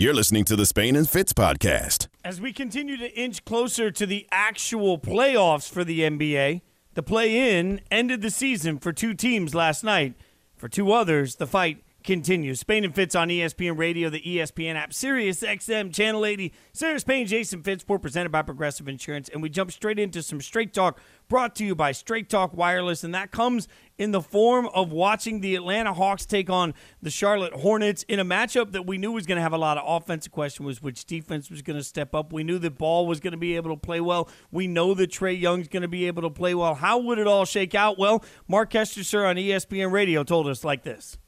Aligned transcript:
You're 0.00 0.14
listening 0.14 0.44
to 0.44 0.54
the 0.54 0.64
Spain 0.64 0.94
and 0.94 1.10
Fitz 1.10 1.32
podcast. 1.32 2.06
As 2.24 2.40
we 2.40 2.52
continue 2.52 2.96
to 2.98 3.12
inch 3.18 3.44
closer 3.44 3.90
to 3.90 4.06
the 4.06 4.28
actual 4.30 4.96
playoffs 4.96 5.68
for 5.68 5.82
the 5.82 6.02
NBA, 6.02 6.60
the 6.94 7.02
play 7.02 7.58
in 7.58 7.80
ended 7.90 8.22
the 8.22 8.30
season 8.30 8.78
for 8.78 8.92
two 8.92 9.12
teams 9.12 9.56
last 9.56 9.82
night. 9.82 10.14
For 10.54 10.68
two 10.68 10.92
others, 10.92 11.34
the 11.34 11.48
fight 11.48 11.82
continues. 12.04 12.60
Spain 12.60 12.84
and 12.84 12.94
Fitz 12.94 13.16
on 13.16 13.26
ESPN 13.26 13.76
Radio, 13.76 14.08
the 14.08 14.20
ESPN 14.20 14.76
app, 14.76 14.94
Sirius 14.94 15.42
XM, 15.42 15.92
Channel 15.92 16.24
80. 16.24 16.52
Sarah 16.72 17.00
Spain, 17.00 17.26
Jason 17.26 17.64
Fitz, 17.64 17.82
presented 17.82 18.30
by 18.30 18.42
Progressive 18.42 18.86
Insurance. 18.86 19.28
And 19.28 19.42
we 19.42 19.48
jump 19.48 19.72
straight 19.72 19.98
into 19.98 20.22
some 20.22 20.40
straight 20.40 20.72
talk 20.72 21.00
brought 21.28 21.56
to 21.56 21.64
you 21.64 21.74
by 21.74 21.90
Straight 21.90 22.30
Talk 22.30 22.56
Wireless. 22.56 23.02
And 23.02 23.12
that 23.16 23.32
comes 23.32 23.66
in 23.98 24.12
the 24.12 24.22
form 24.22 24.68
of 24.72 24.92
watching 24.92 25.40
the 25.40 25.56
Atlanta 25.56 25.92
Hawks 25.92 26.24
take 26.24 26.48
on 26.48 26.72
the 27.02 27.10
Charlotte 27.10 27.52
Hornets 27.52 28.04
in 28.04 28.20
a 28.20 28.24
matchup 28.24 28.72
that 28.72 28.86
we 28.86 28.96
knew 28.96 29.12
was 29.12 29.26
going 29.26 29.36
to 29.36 29.42
have 29.42 29.52
a 29.52 29.58
lot 29.58 29.76
of 29.76 29.84
offensive 29.86 30.32
question 30.32 30.64
was 30.64 30.80
which 30.80 31.04
defense 31.04 31.50
was 31.50 31.62
going 31.62 31.76
to 31.78 31.84
step 31.84 32.14
up. 32.14 32.32
We 32.32 32.44
knew 32.44 32.58
that 32.60 32.78
Ball 32.78 33.06
was 33.06 33.20
going 33.20 33.32
to 33.32 33.38
be 33.38 33.56
able 33.56 33.70
to 33.74 33.80
play 33.80 34.00
well. 34.00 34.28
We 34.50 34.68
know 34.68 34.94
that 34.94 35.10
Trae 35.10 35.38
Young's 35.38 35.68
going 35.68 35.82
to 35.82 35.88
be 35.88 36.06
able 36.06 36.22
to 36.22 36.30
play 36.30 36.54
well. 36.54 36.76
How 36.76 36.98
would 36.98 37.18
it 37.18 37.26
all 37.26 37.44
shake 37.44 37.74
out? 37.74 37.98
Well, 37.98 38.24
Marc 38.46 38.70
Kestecher 38.70 39.28
on 39.28 39.36
ESPN 39.36 39.90
Radio 39.90 40.22
told 40.22 40.46
us 40.46 40.64
like 40.64 40.84
this. 40.84 41.18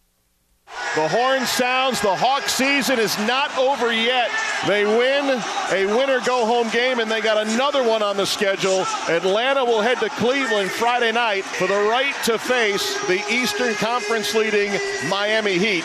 The 0.97 1.06
horn 1.06 1.47
sounds. 1.47 2.01
The 2.01 2.15
Hawk 2.15 2.48
season 2.48 2.98
is 2.98 3.16
not 3.20 3.56
over 3.56 3.92
yet. 3.92 4.28
They 4.66 4.84
win 4.84 5.41
a 5.70 5.87
winner 5.87 6.19
go 6.27 6.45
home 6.45 6.69
game, 6.70 6.98
and 6.98 7.09
they 7.09 7.20
got 7.20 7.47
another 7.47 7.83
one 7.83 8.02
on 8.02 8.16
the 8.16 8.27
schedule. 8.27 8.84
Atlanta 9.09 9.64
will 9.64 9.83
head 9.83 9.98
to 10.01 10.09
Cleveland 10.11 10.70
Friday 10.70 11.12
night 11.12 11.45
for 11.45 11.69
the 11.69 11.75
right 11.75 12.14
to 12.25 12.38
face 12.38 13.01
the 13.06 13.23
Eastern 13.33 13.75
Conference 13.75 14.34
leading 14.34 14.73
Miami 15.09 15.59
Heat. 15.59 15.84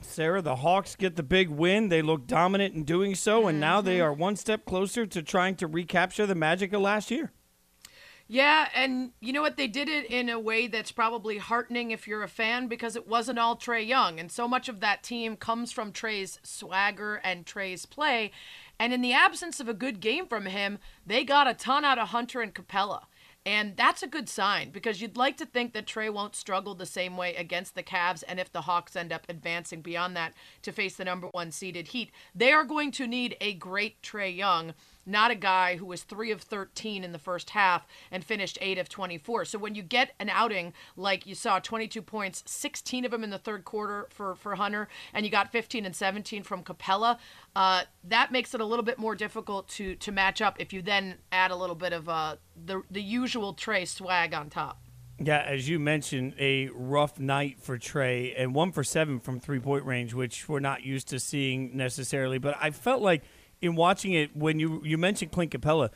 Sarah, 0.00 0.40
the 0.40 0.56
Hawks 0.56 0.96
get 0.96 1.16
the 1.16 1.22
big 1.22 1.50
win. 1.50 1.90
They 1.90 2.00
look 2.00 2.26
dominant 2.26 2.74
in 2.74 2.84
doing 2.84 3.14
so, 3.14 3.48
and 3.48 3.60
now 3.60 3.82
they 3.82 3.98
mm-hmm. 3.98 4.06
are 4.06 4.12
one 4.14 4.36
step 4.36 4.64
closer 4.64 5.04
to 5.04 5.22
trying 5.22 5.56
to 5.56 5.66
recapture 5.66 6.24
the 6.24 6.34
magic 6.34 6.72
of 6.72 6.80
last 6.80 7.10
year. 7.10 7.32
Yeah, 8.28 8.68
and 8.74 9.12
you 9.20 9.32
know 9.32 9.42
what? 9.42 9.56
They 9.56 9.68
did 9.68 9.88
it 9.88 10.06
in 10.06 10.28
a 10.28 10.40
way 10.40 10.66
that's 10.66 10.90
probably 10.90 11.38
heartening 11.38 11.92
if 11.92 12.08
you're 12.08 12.24
a 12.24 12.28
fan 12.28 12.66
because 12.66 12.96
it 12.96 13.06
wasn't 13.06 13.38
all 13.38 13.56
Trae 13.56 13.86
Young. 13.86 14.18
And 14.18 14.32
so 14.32 14.48
much 14.48 14.68
of 14.68 14.80
that 14.80 15.04
team 15.04 15.36
comes 15.36 15.70
from 15.70 15.92
Trae's 15.92 16.40
swagger 16.42 17.20
and 17.22 17.46
Trae's 17.46 17.86
play. 17.86 18.32
And 18.80 18.92
in 18.92 19.00
the 19.00 19.12
absence 19.12 19.60
of 19.60 19.68
a 19.68 19.74
good 19.74 20.00
game 20.00 20.26
from 20.26 20.46
him, 20.46 20.78
they 21.06 21.22
got 21.22 21.46
a 21.48 21.54
ton 21.54 21.84
out 21.84 21.98
of 21.98 22.08
Hunter 22.08 22.40
and 22.40 22.52
Capela. 22.52 23.04
And 23.46 23.76
that's 23.76 24.02
a 24.02 24.08
good 24.08 24.28
sign 24.28 24.70
because 24.70 25.00
you'd 25.00 25.16
like 25.16 25.36
to 25.36 25.46
think 25.46 25.72
that 25.72 25.86
Trae 25.86 26.12
won't 26.12 26.34
struggle 26.34 26.74
the 26.74 26.84
same 26.84 27.16
way 27.16 27.36
against 27.36 27.76
the 27.76 27.82
Cavs. 27.84 28.24
And 28.26 28.40
if 28.40 28.50
the 28.50 28.62
Hawks 28.62 28.96
end 28.96 29.12
up 29.12 29.24
advancing 29.28 29.82
beyond 29.82 30.16
that 30.16 30.34
to 30.62 30.72
face 30.72 30.96
the 30.96 31.04
number 31.04 31.28
one 31.28 31.52
seeded 31.52 31.88
Heat, 31.88 32.10
they 32.34 32.52
are 32.52 32.64
going 32.64 32.90
to 32.90 33.06
need 33.06 33.36
a 33.40 33.54
great 33.54 34.02
Trae 34.02 34.36
Young 34.36 34.74
not 35.06 35.30
a 35.30 35.36
guy 35.36 35.76
who 35.76 35.86
was 35.86 36.02
3 36.02 36.32
of 36.32 36.42
13 36.42 37.04
in 37.04 37.12
the 37.12 37.18
first 37.18 37.50
half 37.50 37.86
and 38.10 38.24
finished 38.24 38.58
8 38.60 38.78
of 38.78 38.88
24. 38.88 39.44
So 39.44 39.58
when 39.58 39.74
you 39.74 39.82
get 39.82 40.12
an 40.18 40.28
outing 40.28 40.72
like 40.96 41.26
you 41.26 41.34
saw 41.34 41.60
22 41.60 42.02
points, 42.02 42.42
16 42.46 43.04
of 43.04 43.12
them 43.12 43.22
in 43.22 43.30
the 43.30 43.38
third 43.38 43.64
quarter 43.64 44.08
for, 44.10 44.34
for 44.34 44.56
Hunter, 44.56 44.88
and 45.14 45.24
you 45.24 45.30
got 45.30 45.52
15 45.52 45.86
and 45.86 45.94
17 45.94 46.42
from 46.42 46.64
Capela, 46.64 47.18
uh, 47.54 47.82
that 48.04 48.32
makes 48.32 48.52
it 48.54 48.60
a 48.60 48.64
little 48.64 48.84
bit 48.84 48.98
more 48.98 49.14
difficult 49.14 49.68
to, 49.68 49.94
to 49.96 50.10
match 50.10 50.42
up 50.42 50.56
if 50.58 50.72
you 50.72 50.82
then 50.82 51.16
add 51.30 51.50
a 51.50 51.56
little 51.56 51.76
bit 51.76 51.92
of 51.92 52.08
uh, 52.08 52.36
the, 52.64 52.82
the 52.90 53.02
usual 53.02 53.54
Trae 53.54 53.86
swag 53.86 54.34
on 54.34 54.50
top. 54.50 54.80
Yeah, 55.18 55.42
as 55.46 55.66
you 55.66 55.78
mentioned, 55.78 56.34
a 56.38 56.68
rough 56.74 57.18
night 57.18 57.58
for 57.58 57.78
Trae 57.78 58.34
and 58.36 58.54
one 58.54 58.70
for 58.70 58.84
seven 58.84 59.18
from 59.18 59.40
three 59.40 59.60
point 59.60 59.86
range, 59.86 60.12
which 60.12 60.46
we're 60.46 60.60
not 60.60 60.84
used 60.84 61.08
to 61.08 61.18
seeing 61.18 61.74
necessarily. 61.74 62.36
But 62.36 62.56
I 62.60 62.70
felt 62.70 63.00
like– 63.00 63.22
in 63.60 63.74
watching 63.76 64.12
it 64.12 64.36
when 64.36 64.58
you 64.58 64.82
you 64.84 64.98
mentioned 64.98 65.32
Clint 65.32 65.52
Capela. 65.52 65.90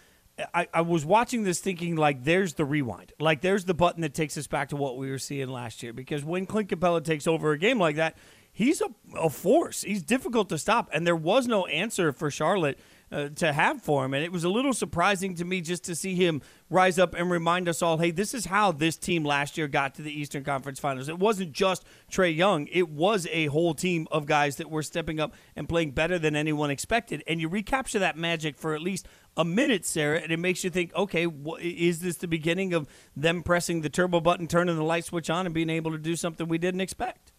I, 0.55 0.69
I 0.73 0.81
was 0.81 1.05
watching 1.05 1.43
this 1.43 1.61
thinking 1.61 1.97
like 1.97 2.25
there's 2.25 2.55
the 2.55 2.65
rewind. 2.65 3.13
Like 3.21 3.43
there's 3.43 3.67
the 3.67 3.75
button 3.75 4.01
that 4.01 4.15
takes 4.15 4.39
us 4.39 4.47
back 4.47 4.71
to 4.71 4.77
what 4.77 4.97
we 4.97 5.11
were 5.11 5.19
seeing 5.19 5.49
last 5.49 5.83
year. 5.83 5.93
Because 5.93 6.25
when 6.25 6.47
Clint 6.47 6.71
Capela 6.71 7.05
takes 7.05 7.27
over 7.27 7.53
a 7.53 7.59
game 7.59 7.79
like 7.79 7.97
that 7.97 8.17
he's 8.53 8.81
a, 8.81 8.89
a 9.17 9.31
force. 9.31 9.83
He's 9.83 10.03
difficult 10.03 10.49
to 10.51 10.59
stop. 10.59 10.89
And 10.93 11.07
there 11.07 11.17
was 11.17 11.47
no 11.47 11.67
answer 11.67 12.13
for 12.13 12.31
Charlotte 12.31 12.79
uh, 13.13 13.29
to 13.37 13.53
have 13.53 13.83
for 13.83 14.05
him. 14.05 14.15
And 14.15 14.25
it 14.25 14.33
was 14.33 14.45
a 14.45 14.49
little 14.49 14.73
surprising 14.73 15.35
to 15.37 15.45
me 15.45 15.61
just 15.61 15.85
to 15.85 15.95
see 15.95 16.15
him 16.15 16.43
rise 16.69 16.99
up 16.99 17.15
and 17.15 17.31
remind 17.31 17.69
us 17.69 17.83
all 17.83 17.99
hey, 17.99 18.11
this 18.11 18.35
is 18.35 18.47
how 18.47 18.73
this 18.73 18.97
team 18.97 19.25
last 19.25 19.59
year 19.59 19.69
got 19.69 19.95
to 19.97 20.03
the 20.03 20.13
Eastern 20.13 20.45
Conference 20.45 20.79
Finals. 20.79 21.09
It 21.09 21.19
wasn't 21.19 21.53
just 21.53 21.85
Trae 22.11 22.35
Young, 22.35 22.69
it 22.69 22.89
was 22.89 23.27
a 23.31 23.47
whole 23.47 23.75
team 23.75 24.07
of 24.11 24.27
guys 24.27 24.57
that 24.57 24.71
were 24.71 24.83
stepping 24.83 25.21
up 25.21 25.35
and 25.57 25.69
playing 25.69 25.93
better 25.93 26.19
than 26.19 26.37
anyone 26.37 26.71
expected. 26.71 27.23
And 27.27 27.41
you 27.41 27.49
recapture 27.49 27.99
that 27.99 28.17
magic 28.17 28.57
for 28.57 28.75
at 28.75 28.83
least 28.83 29.07
a 29.37 29.45
minute, 29.45 29.87
Sarah, 29.87 30.21
and 30.21 30.33
it 30.33 30.39
makes 30.39 30.65
you 30.65 30.71
think, 30.71 30.95
okay, 30.95 31.27
is 31.61 32.01
this 32.01 32.17
the 32.17 32.29
beginning 32.29 32.75
of 32.75 32.89
them 33.17 33.43
pressing 33.43 33.81
the 33.81 33.89
turbo 33.89 34.21
button, 34.21 34.47
turning 34.47 34.77
the 34.77 34.83
light 34.83 35.05
switch 35.05 35.31
on, 35.31 35.47
and 35.47 35.55
being 35.55 35.71
able 35.71 35.93
to 35.93 35.99
do 35.99 36.17
something 36.17 36.49
we 36.49 36.59
didn't 36.59 36.81
expect? 36.81 37.33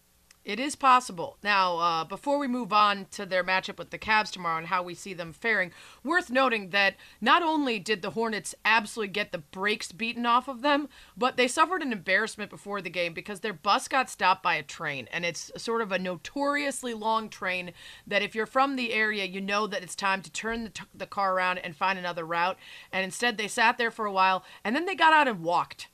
It 0.43 0.59
is 0.59 0.75
possible. 0.75 1.37
Now, 1.43 1.77
uh, 1.77 2.03
before 2.03 2.39
we 2.39 2.47
move 2.47 2.73
on 2.73 3.05
to 3.11 3.27
their 3.27 3.43
matchup 3.43 3.77
with 3.77 3.91
the 3.91 3.99
Cavs 3.99 4.31
tomorrow 4.31 4.57
and 4.57 4.67
how 4.67 4.81
we 4.81 4.95
see 4.95 5.13
them 5.13 5.33
faring, 5.33 5.71
worth 6.03 6.31
noting 6.31 6.71
that 6.71 6.95
not 7.19 7.43
only 7.43 7.77
did 7.77 8.01
the 8.01 8.11
Hornets 8.11 8.55
absolutely 8.65 9.13
get 9.13 9.31
the 9.31 9.37
brakes 9.37 9.91
beaten 9.91 10.25
off 10.25 10.47
of 10.47 10.63
them, 10.63 10.89
but 11.15 11.37
they 11.37 11.47
suffered 11.47 11.83
an 11.83 11.91
embarrassment 11.91 12.49
before 12.49 12.81
the 12.81 12.89
game 12.89 13.13
because 13.13 13.41
their 13.41 13.53
bus 13.53 13.87
got 13.87 14.09
stopped 14.09 14.41
by 14.41 14.55
a 14.55 14.63
train. 14.63 15.07
And 15.13 15.25
it's 15.25 15.51
sort 15.57 15.81
of 15.83 15.91
a 15.91 15.99
notoriously 15.99 16.95
long 16.95 17.29
train 17.29 17.73
that 18.07 18.23
if 18.23 18.33
you're 18.33 18.47
from 18.47 18.77
the 18.77 18.93
area, 18.93 19.25
you 19.25 19.41
know 19.41 19.67
that 19.67 19.83
it's 19.83 19.95
time 19.95 20.23
to 20.23 20.31
turn 20.31 20.63
the, 20.63 20.69
t- 20.71 20.83
the 20.91 21.05
car 21.05 21.35
around 21.35 21.59
and 21.59 21.75
find 21.75 21.99
another 21.99 22.25
route. 22.25 22.57
And 22.91 23.03
instead, 23.03 23.37
they 23.37 23.47
sat 23.47 23.77
there 23.77 23.91
for 23.91 24.07
a 24.07 24.11
while 24.11 24.43
and 24.63 24.75
then 24.75 24.87
they 24.87 24.95
got 24.95 25.13
out 25.13 25.27
and 25.27 25.43
walked. 25.43 25.87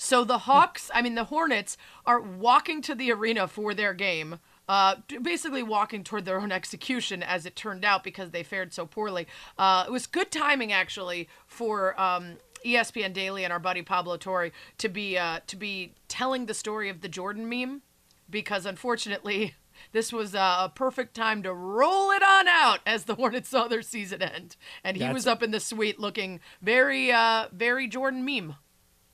So 0.00 0.22
the 0.22 0.38
Hawks, 0.38 0.92
I 0.94 1.02
mean 1.02 1.16
the 1.16 1.24
Hornets, 1.24 1.76
are 2.06 2.20
walking 2.20 2.80
to 2.82 2.94
the 2.94 3.10
arena 3.10 3.48
for 3.48 3.74
their 3.74 3.92
game. 3.92 4.38
Uh, 4.68 4.96
basically 5.22 5.62
walking 5.62 6.04
toward 6.04 6.24
their 6.24 6.40
own 6.40 6.52
execution, 6.52 7.22
as 7.22 7.46
it 7.46 7.56
turned 7.56 7.84
out, 7.84 8.04
because 8.04 8.30
they 8.30 8.42
fared 8.42 8.72
so 8.72 8.86
poorly. 8.86 9.26
Uh, 9.56 9.84
it 9.88 9.90
was 9.90 10.06
good 10.06 10.30
timing, 10.30 10.72
actually, 10.72 11.26
for 11.46 11.98
um, 12.00 12.36
ESPN 12.64 13.12
Daily 13.12 13.44
and 13.44 13.52
our 13.52 13.58
buddy 13.58 13.82
Pablo 13.82 14.16
Torre 14.16 14.50
to 14.76 14.88
be 14.88 15.18
uh, 15.18 15.40
to 15.46 15.56
be 15.56 15.94
telling 16.06 16.46
the 16.46 16.54
story 16.54 16.88
of 16.88 17.00
the 17.00 17.08
Jordan 17.08 17.48
meme, 17.48 17.82
because 18.30 18.66
unfortunately, 18.66 19.54
this 19.92 20.12
was 20.12 20.32
a 20.32 20.70
perfect 20.76 21.14
time 21.14 21.42
to 21.42 21.52
roll 21.52 22.12
it 22.12 22.22
on 22.22 22.46
out 22.46 22.80
as 22.86 23.04
the 23.04 23.16
Hornets 23.16 23.48
saw 23.48 23.66
their 23.66 23.82
season 23.82 24.22
end, 24.22 24.54
and 24.84 24.96
he 24.96 25.02
That's 25.02 25.14
was 25.14 25.26
up 25.26 25.42
in 25.42 25.50
the 25.50 25.60
suite 25.60 25.98
looking 25.98 26.38
very, 26.62 27.10
uh, 27.10 27.46
very 27.52 27.88
Jordan 27.88 28.24
meme 28.24 28.54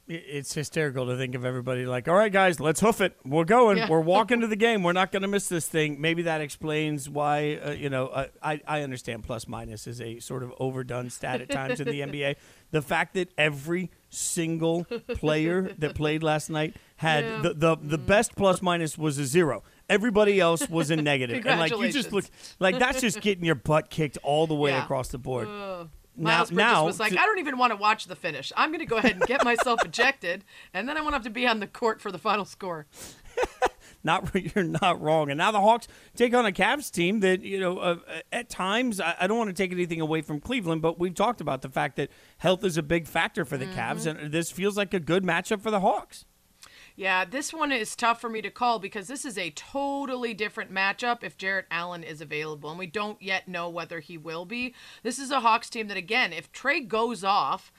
it's 0.07 0.53
hysterical 0.53 1.07
to 1.07 1.17
think 1.17 1.35
of 1.35 1.45
everybody 1.45 1.87
like, 1.87 2.09
all 2.09 2.15
right, 2.15 2.33
guys, 2.33 2.61
let's 2.61 2.81
hoof 2.81 3.01
it. 3.01 3.17
We're 3.25 3.45
going. 3.45 3.79
Yeah. 3.79 3.89
We're 3.89 4.01
walking 4.01 4.41
to 4.43 4.47
the 4.47 4.57
game. 4.57 4.83
We're 4.83 4.93
not 4.93 5.13
going 5.13 5.23
to 5.23 5.29
miss 5.29 5.49
this 5.49 5.67
thing. 5.67 6.01
Maybe 6.01 6.23
that 6.23 6.41
explains 6.41 7.09
why, 7.09 7.57
uh, 7.65 7.71
you 7.71 7.89
know, 7.89 8.09
uh, 8.09 8.27
I, 8.43 8.61
I 8.67 8.83
understand 8.83 9.25
plus 9.25 9.49
minus 9.49 9.87
is 9.87 10.01
a 10.01 10.21
sort 10.21 10.43
of 10.43 10.53
overdone 10.59 11.09
stat 11.09 11.41
at 11.41 11.49
times 11.49 11.81
in 11.81 11.87
the 11.87 12.01
NBA. 12.01 12.37
The 12.71 12.83
fact 12.83 13.15
that 13.15 13.31
every 13.39 13.91
single 14.11 14.85
player 15.15 15.75
that 15.79 15.95
played 15.95 16.23
last 16.23 16.51
night 16.51 16.77
had 16.97 17.25
yeah. 17.25 17.41
the, 17.41 17.55
the, 17.55 17.77
the 17.83 17.99
best 17.99 18.37
plus 18.37 18.61
minus 18.61 18.99
was 18.99 19.19
a 19.19 19.25
zero. 19.25 19.63
Everybody 19.89 20.39
else 20.39 20.69
was 20.69 20.91
in 20.91 21.03
negative. 21.03 21.47
and 21.47 21.61
like 21.61 21.73
you 21.73 21.91
just 21.91 22.13
look 22.13 22.25
like 22.59 22.79
that's 22.79 23.01
just 23.01 23.21
getting 23.21 23.45
your 23.45 23.55
butt 23.55 23.91
kicked 23.91 24.19
all 24.23 24.47
the 24.47 24.55
way 24.55 24.71
yeah. 24.71 24.85
across 24.85 25.09
the 25.09 25.19
board. 25.19 25.49
Miles 26.17 26.51
now, 26.51 26.55
Bridges 26.55 26.73
now, 26.73 26.85
was 26.85 27.01
like, 27.01 27.13
to, 27.13 27.21
I 27.21 27.27
don't 27.27 27.39
even 27.39 27.59
want 27.59 27.73
to 27.73 27.77
watch 27.77 28.07
the 28.07 28.17
finish. 28.17 28.53
I'm 28.57 28.71
going 28.71 28.81
to 28.81 28.87
go 28.87 28.97
ahead 28.97 29.13
and 29.13 29.23
get 29.23 29.45
myself 29.45 29.81
ejected, 29.85 30.45
and 30.73 30.89
then 30.89 30.97
I 30.97 31.01
won't 31.01 31.15
have 31.15 31.25
to 31.25 31.31
be 31.31 31.47
on 31.47 31.61
the 31.61 31.67
court 31.67 32.01
for 32.01 32.13
the 32.13 32.19
final 32.19 32.45
score. 32.45 32.87
not 34.05 34.31
you're 34.35 34.65
not 34.65 35.01
wrong. 35.01 35.31
And 35.31 35.39
now 35.39 35.51
the 35.51 35.61
Hawks 35.61 35.89
take 36.15 36.35
on 36.35 36.47
a 36.47 36.53
Cavs 36.53 36.91
team 36.91 37.21
that 37.21 37.43
you 37.43 37.59
know 37.59 37.79
uh, 37.79 37.97
at 38.33 38.49
times 38.49 39.01
I, 39.01 39.17
I, 39.21 39.27
don't 39.27 39.39
want 39.39 39.49
to 39.49 39.55
take 39.55 39.73
anything 39.73 40.01
away 40.01 40.21
from 40.23 40.41
Cleveland, 40.41 40.83
but 40.83 40.99
we've 40.99 41.15
talked 41.15 41.41
about 41.41 41.63
the 41.63 41.71
fact 41.71 41.97
that 41.97 42.11
health 42.39 42.63
is 42.65 42.77
a 42.77 42.83
big 42.83 43.07
factor 43.07 43.45
for 43.45 43.57
the 43.57 43.67
mm-hmm. 43.67 43.79
Cavs, 43.79 44.07
and 44.07 44.31
this 44.31 44.51
feels 44.51 44.77
like 44.77 44.95
a 44.95 45.01
good 45.01 45.25
matchup 45.25 45.61
for 45.61 45.71
the 45.71 45.81
Hawks. 45.81 46.27
Yeah, 46.97 47.25
this 47.25 47.53
one 47.53 47.73
is 47.73 47.97
tough 47.97 48.21
for 48.21 48.29
me 48.29 48.41
to 48.43 48.51
call 48.51 48.79
because 48.79 49.09
this 49.09 49.25
is 49.25 49.37
a 49.37 49.51
totally 49.51 50.33
different 50.33 50.73
matchup 50.73 51.25
if 51.25 51.37
Jarrett 51.37 51.67
Allen 51.71 52.05
is 52.05 52.21
available, 52.21 52.71
and 52.71 52.79
we 52.79 52.87
don't 52.87 53.21
yet 53.21 53.49
know 53.49 53.69
whether 53.69 53.99
he 53.99 54.17
will 54.17 54.45
be. 54.45 54.75
This 55.03 55.19
is 55.19 55.33
a 55.33 55.41
Hawks 55.41 55.69
team 55.69 55.89
that, 55.89 55.97
again, 55.97 56.33
if 56.33 56.53
Trae 56.53 56.87
goes 56.87 57.25
off, 57.25 57.73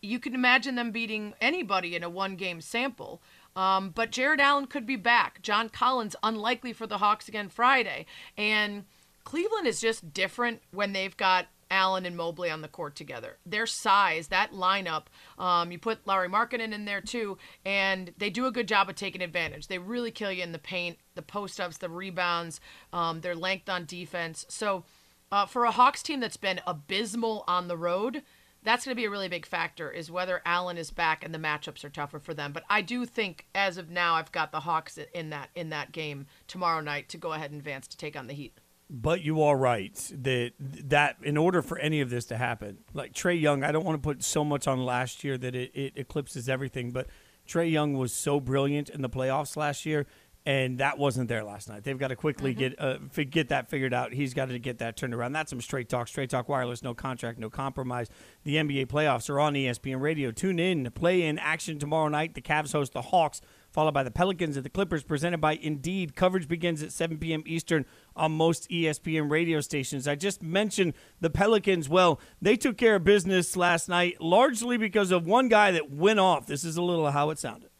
you 0.00 0.20
can 0.20 0.34
imagine 0.34 0.76
them 0.76 0.92
beating 0.92 1.34
anybody 1.40 1.96
in 1.96 2.04
a 2.04 2.08
one 2.08 2.36
game 2.36 2.60
sample. 2.60 3.20
Um, 3.56 3.90
but 3.90 4.12
Jarrett 4.12 4.40
Allen 4.40 4.66
could 4.66 4.86
be 4.86 4.96
back. 4.96 5.42
John 5.42 5.68
Collins, 5.68 6.14
unlikely 6.22 6.72
for 6.72 6.86
the 6.86 6.98
Hawks 6.98 7.28
again 7.28 7.48
Friday. 7.48 8.06
And 8.36 8.84
Cleveland 9.24 9.66
is 9.66 9.80
just 9.80 10.12
different 10.12 10.60
when 10.70 10.92
they've 10.92 11.16
got 11.16 11.46
Allen 11.70 12.06
and 12.06 12.16
Mobley 12.16 12.50
on 12.50 12.62
the 12.62 12.68
court 12.68 12.94
together. 12.94 13.38
Their 13.44 13.66
size, 13.66 14.28
that 14.28 14.52
lineup, 14.52 15.04
um, 15.38 15.72
you 15.72 15.78
put 15.78 16.06
Lauri 16.06 16.28
Markkanen 16.28 16.72
in 16.72 16.84
there 16.84 17.00
too, 17.00 17.38
and 17.64 18.12
they 18.18 18.30
do 18.30 18.46
a 18.46 18.52
good 18.52 18.68
job 18.68 18.88
of 18.88 18.96
taking 18.96 19.22
advantage. 19.22 19.66
They 19.66 19.78
really 19.78 20.10
kill 20.10 20.32
you 20.32 20.42
in 20.42 20.52
the 20.52 20.58
paint, 20.58 20.98
the 21.14 21.22
post 21.22 21.60
ups, 21.60 21.78
the 21.78 21.88
rebounds, 21.88 22.60
um, 22.92 23.20
their 23.20 23.34
length 23.34 23.68
on 23.68 23.84
defense. 23.84 24.46
So 24.48 24.84
uh, 25.32 25.46
for 25.46 25.64
a 25.64 25.70
Hawks 25.70 26.02
team 26.02 26.20
that's 26.20 26.36
been 26.36 26.60
abysmal 26.66 27.44
on 27.48 27.68
the 27.68 27.76
road, 27.76 28.22
that's 28.64 28.84
going 28.84 28.94
to 28.94 29.00
be 29.00 29.04
a 29.04 29.10
really 29.10 29.28
big 29.28 29.46
factor 29.46 29.90
is 29.90 30.10
whether 30.10 30.40
Allen 30.46 30.78
is 30.78 30.90
back 30.90 31.22
and 31.24 31.34
the 31.34 31.38
matchups 31.38 31.84
are 31.84 31.90
tougher 31.90 32.18
for 32.18 32.34
them. 32.34 32.52
But 32.52 32.64
I 32.68 32.80
do 32.80 33.04
think 33.04 33.46
as 33.54 33.76
of 33.76 33.90
now 33.90 34.14
I've 34.14 34.32
got 34.32 34.52
the 34.52 34.60
Hawks 34.60 34.98
in 35.12 35.30
that 35.30 35.50
in 35.54 35.68
that 35.68 35.92
game 35.92 36.26
tomorrow 36.48 36.80
night 36.80 37.08
to 37.10 37.18
go 37.18 37.32
ahead 37.32 37.50
and 37.50 37.60
advance 37.60 37.86
to 37.88 37.96
take 37.96 38.16
on 38.16 38.26
the 38.26 38.32
Heat. 38.32 38.58
But 38.90 39.22
you 39.22 39.42
are 39.42 39.56
right 39.56 39.94
that 40.14 40.52
that 40.58 41.16
in 41.22 41.36
order 41.36 41.62
for 41.62 41.78
any 41.78 42.00
of 42.00 42.10
this 42.10 42.26
to 42.26 42.36
happen, 42.36 42.78
like 42.92 43.12
Trae 43.14 43.40
Young, 43.40 43.64
I 43.64 43.72
don't 43.72 43.84
want 43.84 44.00
to 44.00 44.06
put 44.06 44.22
so 44.22 44.44
much 44.44 44.68
on 44.68 44.84
last 44.84 45.24
year 45.24 45.38
that 45.38 45.54
it, 45.54 45.70
it 45.74 45.92
eclipses 45.96 46.48
everything. 46.48 46.90
But 46.90 47.08
Trae 47.48 47.70
Young 47.70 47.94
was 47.94 48.12
so 48.12 48.40
brilliant 48.40 48.90
in 48.90 49.00
the 49.00 49.08
playoffs 49.08 49.56
last 49.56 49.86
year 49.86 50.06
and 50.46 50.78
that 50.78 50.98
wasn't 50.98 51.28
there 51.28 51.42
last 51.42 51.68
night. 51.68 51.84
They've 51.84 51.98
got 51.98 52.08
to 52.08 52.16
quickly 52.16 52.54
mm-hmm. 52.54 52.58
get 52.58 52.80
uh, 52.80 53.24
get 53.30 53.48
that 53.48 53.70
figured 53.70 53.94
out. 53.94 54.12
He's 54.12 54.34
got 54.34 54.48
to 54.48 54.58
get 54.58 54.78
that 54.78 54.96
turned 54.96 55.14
around. 55.14 55.32
That's 55.32 55.50
some 55.50 55.60
straight 55.60 55.88
talk, 55.88 56.08
straight 56.08 56.30
talk 56.30 56.48
wireless, 56.48 56.82
no 56.82 56.92
contract, 56.92 57.38
no 57.38 57.48
compromise. 57.48 58.08
The 58.44 58.56
NBA 58.56 58.86
playoffs 58.86 59.30
are 59.30 59.40
on 59.40 59.54
ESPN 59.54 60.00
Radio. 60.00 60.30
Tune 60.30 60.58
in, 60.58 60.84
to 60.84 60.90
play 60.90 61.22
in 61.22 61.38
action 61.38 61.78
tomorrow 61.78 62.08
night. 62.08 62.34
The 62.34 62.42
Cavs 62.42 62.72
host 62.72 62.92
the 62.92 63.02
Hawks, 63.02 63.40
followed 63.74 63.92
by 63.92 64.04
the 64.04 64.10
Pelicans 64.10 64.56
and 64.56 64.64
the 64.64 64.70
Clippers, 64.70 65.02
presented 65.02 65.40
by 65.40 65.56
Indeed. 65.56 66.14
Coverage 66.14 66.46
begins 66.46 66.80
at 66.80 66.92
7 66.92 67.18
p.m. 67.18 67.42
Eastern 67.44 67.84
on 68.14 68.30
most 68.30 68.70
ESPN 68.70 69.28
radio 69.28 69.60
stations. 69.60 70.06
I 70.06 70.14
just 70.14 70.44
mentioned 70.44 70.94
the 71.20 71.28
Pelicans. 71.28 71.88
Well, 71.88 72.20
they 72.40 72.54
took 72.56 72.78
care 72.78 72.94
of 72.94 73.04
business 73.04 73.56
last 73.56 73.88
night, 73.88 74.20
largely 74.20 74.76
because 74.76 75.10
of 75.10 75.26
one 75.26 75.48
guy 75.48 75.72
that 75.72 75.90
went 75.90 76.20
off. 76.20 76.46
This 76.46 76.64
is 76.64 76.76
a 76.76 76.82
little 76.82 77.10
how 77.10 77.30
it 77.30 77.38
sounded. 77.40 77.70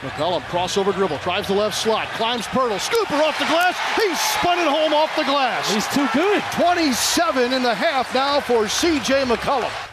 McCollum 0.00 0.40
crossover 0.44 0.92
dribble, 0.94 1.18
drives 1.18 1.48
the 1.48 1.54
left 1.54 1.76
slot, 1.76 2.08
climbs 2.08 2.46
Poeltl, 2.46 2.78
scooper 2.78 3.20
off 3.22 3.38
the 3.38 3.44
glass. 3.44 3.76
He's 3.94 4.18
spun 4.18 4.58
it 4.58 4.66
home 4.66 4.94
off 4.94 5.14
the 5.16 5.24
glass. 5.24 5.72
He's 5.72 5.86
too 5.88 6.08
good. 6.14 6.42
27 6.54 7.52
and 7.52 7.64
a 7.64 7.74
half 7.74 8.12
now 8.14 8.40
for 8.40 8.68
C.J. 8.68 9.24
McCollum. 9.24 9.85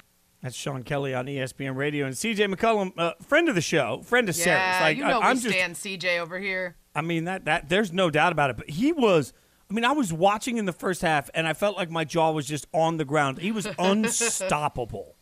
That's 0.43 0.57
Sean 0.57 0.83
Kelly 0.83 1.13
on 1.13 1.25
ESPN 1.25 1.77
Radio 1.77 2.05
and 2.05 2.13
CJ 2.13 2.53
McCollum, 2.53 2.91
uh, 2.97 3.13
friend 3.21 3.47
of 3.47 3.55
the 3.55 3.61
show, 3.61 4.01
friend 4.03 4.27
of 4.27 4.37
yeah, 4.37 4.43
Sarah's. 4.43 4.81
Like, 4.81 4.97
you 4.97 5.05
know 5.05 5.19
I, 5.21 5.31
am 5.31 5.37
we 5.37 5.49
stand 5.49 5.75
CJ 5.75 6.19
over 6.19 6.37
here. 6.37 6.75
I 6.93 7.01
mean 7.01 7.23
that 7.23 7.45
that 7.45 7.69
there's 7.69 7.93
no 7.93 8.09
doubt 8.09 8.33
about 8.33 8.49
it. 8.49 8.57
But 8.57 8.69
he 8.69 8.91
was. 8.91 9.31
I 9.71 9.73
mean, 9.73 9.85
I 9.85 9.93
was 9.93 10.11
watching 10.11 10.57
in 10.57 10.65
the 10.65 10.73
first 10.73 11.01
half, 11.01 11.29
and 11.33 11.47
I 11.47 11.53
felt 11.53 11.77
like 11.77 11.89
my 11.89 12.03
jaw 12.03 12.31
was 12.31 12.45
just 12.45 12.67
on 12.73 12.97
the 12.97 13.05
ground. 13.05 13.39
He 13.39 13.53
was 13.53 13.65
unstoppable 13.79 15.15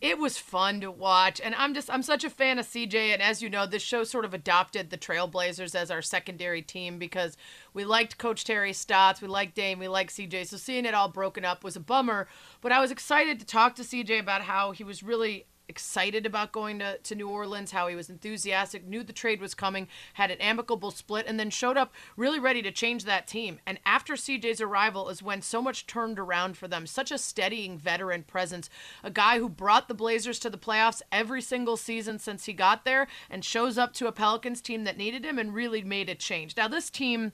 it 0.00 0.18
was 0.18 0.38
fun 0.38 0.80
to 0.80 0.90
watch 0.90 1.40
and 1.42 1.54
i'm 1.56 1.74
just 1.74 1.90
i'm 1.90 2.02
such 2.02 2.24
a 2.24 2.30
fan 2.30 2.58
of 2.58 2.66
cj 2.66 2.94
and 2.94 3.20
as 3.20 3.42
you 3.42 3.50
know 3.50 3.66
this 3.66 3.82
show 3.82 4.02
sort 4.02 4.24
of 4.24 4.32
adopted 4.32 4.90
the 4.90 4.98
trailblazers 4.98 5.74
as 5.74 5.90
our 5.90 6.02
secondary 6.02 6.62
team 6.62 6.98
because 6.98 7.36
we 7.74 7.84
liked 7.84 8.18
coach 8.18 8.44
terry 8.44 8.72
stotts 8.72 9.20
we 9.20 9.28
liked 9.28 9.54
dame 9.54 9.78
we 9.78 9.88
liked 9.88 10.14
cj 10.14 10.46
so 10.46 10.56
seeing 10.56 10.84
it 10.84 10.94
all 10.94 11.08
broken 11.08 11.44
up 11.44 11.62
was 11.62 11.76
a 11.76 11.80
bummer 11.80 12.26
but 12.60 12.72
i 12.72 12.80
was 12.80 12.90
excited 12.90 13.38
to 13.38 13.46
talk 13.46 13.74
to 13.74 13.82
cj 13.82 14.18
about 14.18 14.42
how 14.42 14.72
he 14.72 14.84
was 14.84 15.02
really 15.02 15.44
excited 15.70 16.26
about 16.26 16.52
going 16.52 16.80
to, 16.80 16.98
to 16.98 17.14
New 17.14 17.28
Orleans, 17.28 17.70
how 17.70 17.88
he 17.88 17.94
was 17.94 18.10
enthusiastic, 18.10 18.86
knew 18.86 19.02
the 19.02 19.12
trade 19.12 19.40
was 19.40 19.54
coming, 19.54 19.88
had 20.14 20.30
an 20.30 20.40
amicable 20.40 20.90
split, 20.90 21.24
and 21.26 21.40
then 21.40 21.48
showed 21.48 21.78
up 21.78 21.94
really 22.16 22.38
ready 22.38 22.60
to 22.60 22.70
change 22.72 23.04
that 23.04 23.26
team. 23.26 23.60
And 23.66 23.78
after 23.86 24.14
CJ's 24.14 24.60
arrival 24.60 25.08
is 25.08 25.22
when 25.22 25.40
so 25.40 25.62
much 25.62 25.86
turned 25.86 26.18
around 26.18 26.56
for 26.58 26.68
them. 26.68 26.86
Such 26.86 27.10
a 27.10 27.18
steadying 27.18 27.78
veteran 27.78 28.24
presence, 28.24 28.68
a 29.04 29.10
guy 29.10 29.38
who 29.38 29.48
brought 29.48 29.88
the 29.88 29.94
Blazers 29.94 30.38
to 30.40 30.50
the 30.50 30.58
playoffs 30.58 31.00
every 31.12 31.40
single 31.40 31.76
season 31.76 32.18
since 32.18 32.44
he 32.44 32.52
got 32.52 32.84
there 32.84 33.06
and 33.30 33.44
shows 33.44 33.78
up 33.78 33.94
to 33.94 34.08
a 34.08 34.12
Pelicans 34.12 34.60
team 34.60 34.84
that 34.84 34.98
needed 34.98 35.24
him 35.24 35.38
and 35.38 35.54
really 35.54 35.82
made 35.82 36.08
a 36.08 36.14
change. 36.14 36.56
Now, 36.56 36.68
this 36.68 36.90
team 36.90 37.32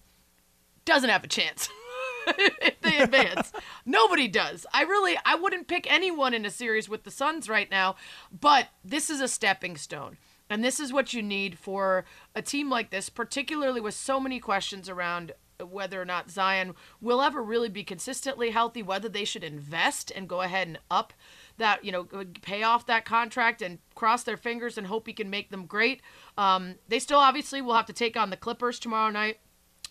doesn't 0.85 1.11
have 1.11 1.25
a 1.25 1.29
chance. 1.29 1.69
if 2.27 2.81
they 2.83 2.99
advance. 2.99 3.53
Nobody 3.85 4.29
does. 4.29 4.67
I 4.73 4.83
really 4.83 5.19
I 5.25 5.35
wouldn't 5.35 5.69
pick 5.69 5.91
anyone 5.91 6.35
in 6.35 6.45
a 6.45 6.51
series 6.51 6.89
with 6.89 7.05
the 7.05 7.11
Suns 7.11 7.49
right 7.49 7.71
now, 7.71 7.97
but 8.31 8.69
this 8.85 9.11
is 9.11 9.21
a 9.21 9.29
stepping 9.29 9.77
stone. 9.77 10.19
And 10.49 10.63
this 10.63 10.79
is 10.79 10.93
what 10.93 11.13
you 11.13 11.23
need 11.23 11.59
for 11.59 12.05
a 12.35 12.43
team 12.43 12.71
like 12.71 12.91
this, 12.91 13.09
particularly 13.09 13.81
with 13.81 13.95
so 13.95 14.21
many 14.21 14.39
questions 14.39 14.89
around 14.89 15.33
whether 15.65 16.01
or 16.01 16.05
not 16.05 16.31
Zion 16.31 16.75
will 17.01 17.23
ever 17.23 17.43
really 17.43 17.69
be 17.69 17.83
consistently 17.83 18.51
healthy, 18.51 18.83
whether 18.83 19.09
they 19.09 19.25
should 19.25 19.43
invest 19.43 20.13
and 20.15 20.29
go 20.29 20.43
ahead 20.43 20.69
and 20.69 20.79
up 20.91 21.13
that, 21.57 21.85
you 21.85 21.91
know, 21.91 22.07
pay 22.43 22.63
off 22.63 22.87
that 22.87 23.05
contract 23.05 23.63
and 23.63 23.79
cross 23.95 24.23
their 24.23 24.37
fingers 24.37 24.77
and 24.77 24.87
hope 24.87 25.07
he 25.07 25.13
can 25.13 25.31
make 25.31 25.51
them 25.51 25.67
great. 25.67 26.03
Um, 26.37 26.77
they 26.89 26.99
still 26.99 27.19
obviously 27.19 27.63
will 27.63 27.75
have 27.75 27.87
to 27.87 27.93
take 27.93 28.17
on 28.17 28.31
the 28.31 28.37
Clippers 28.37 28.79
tomorrow 28.79 29.11
night 29.11 29.39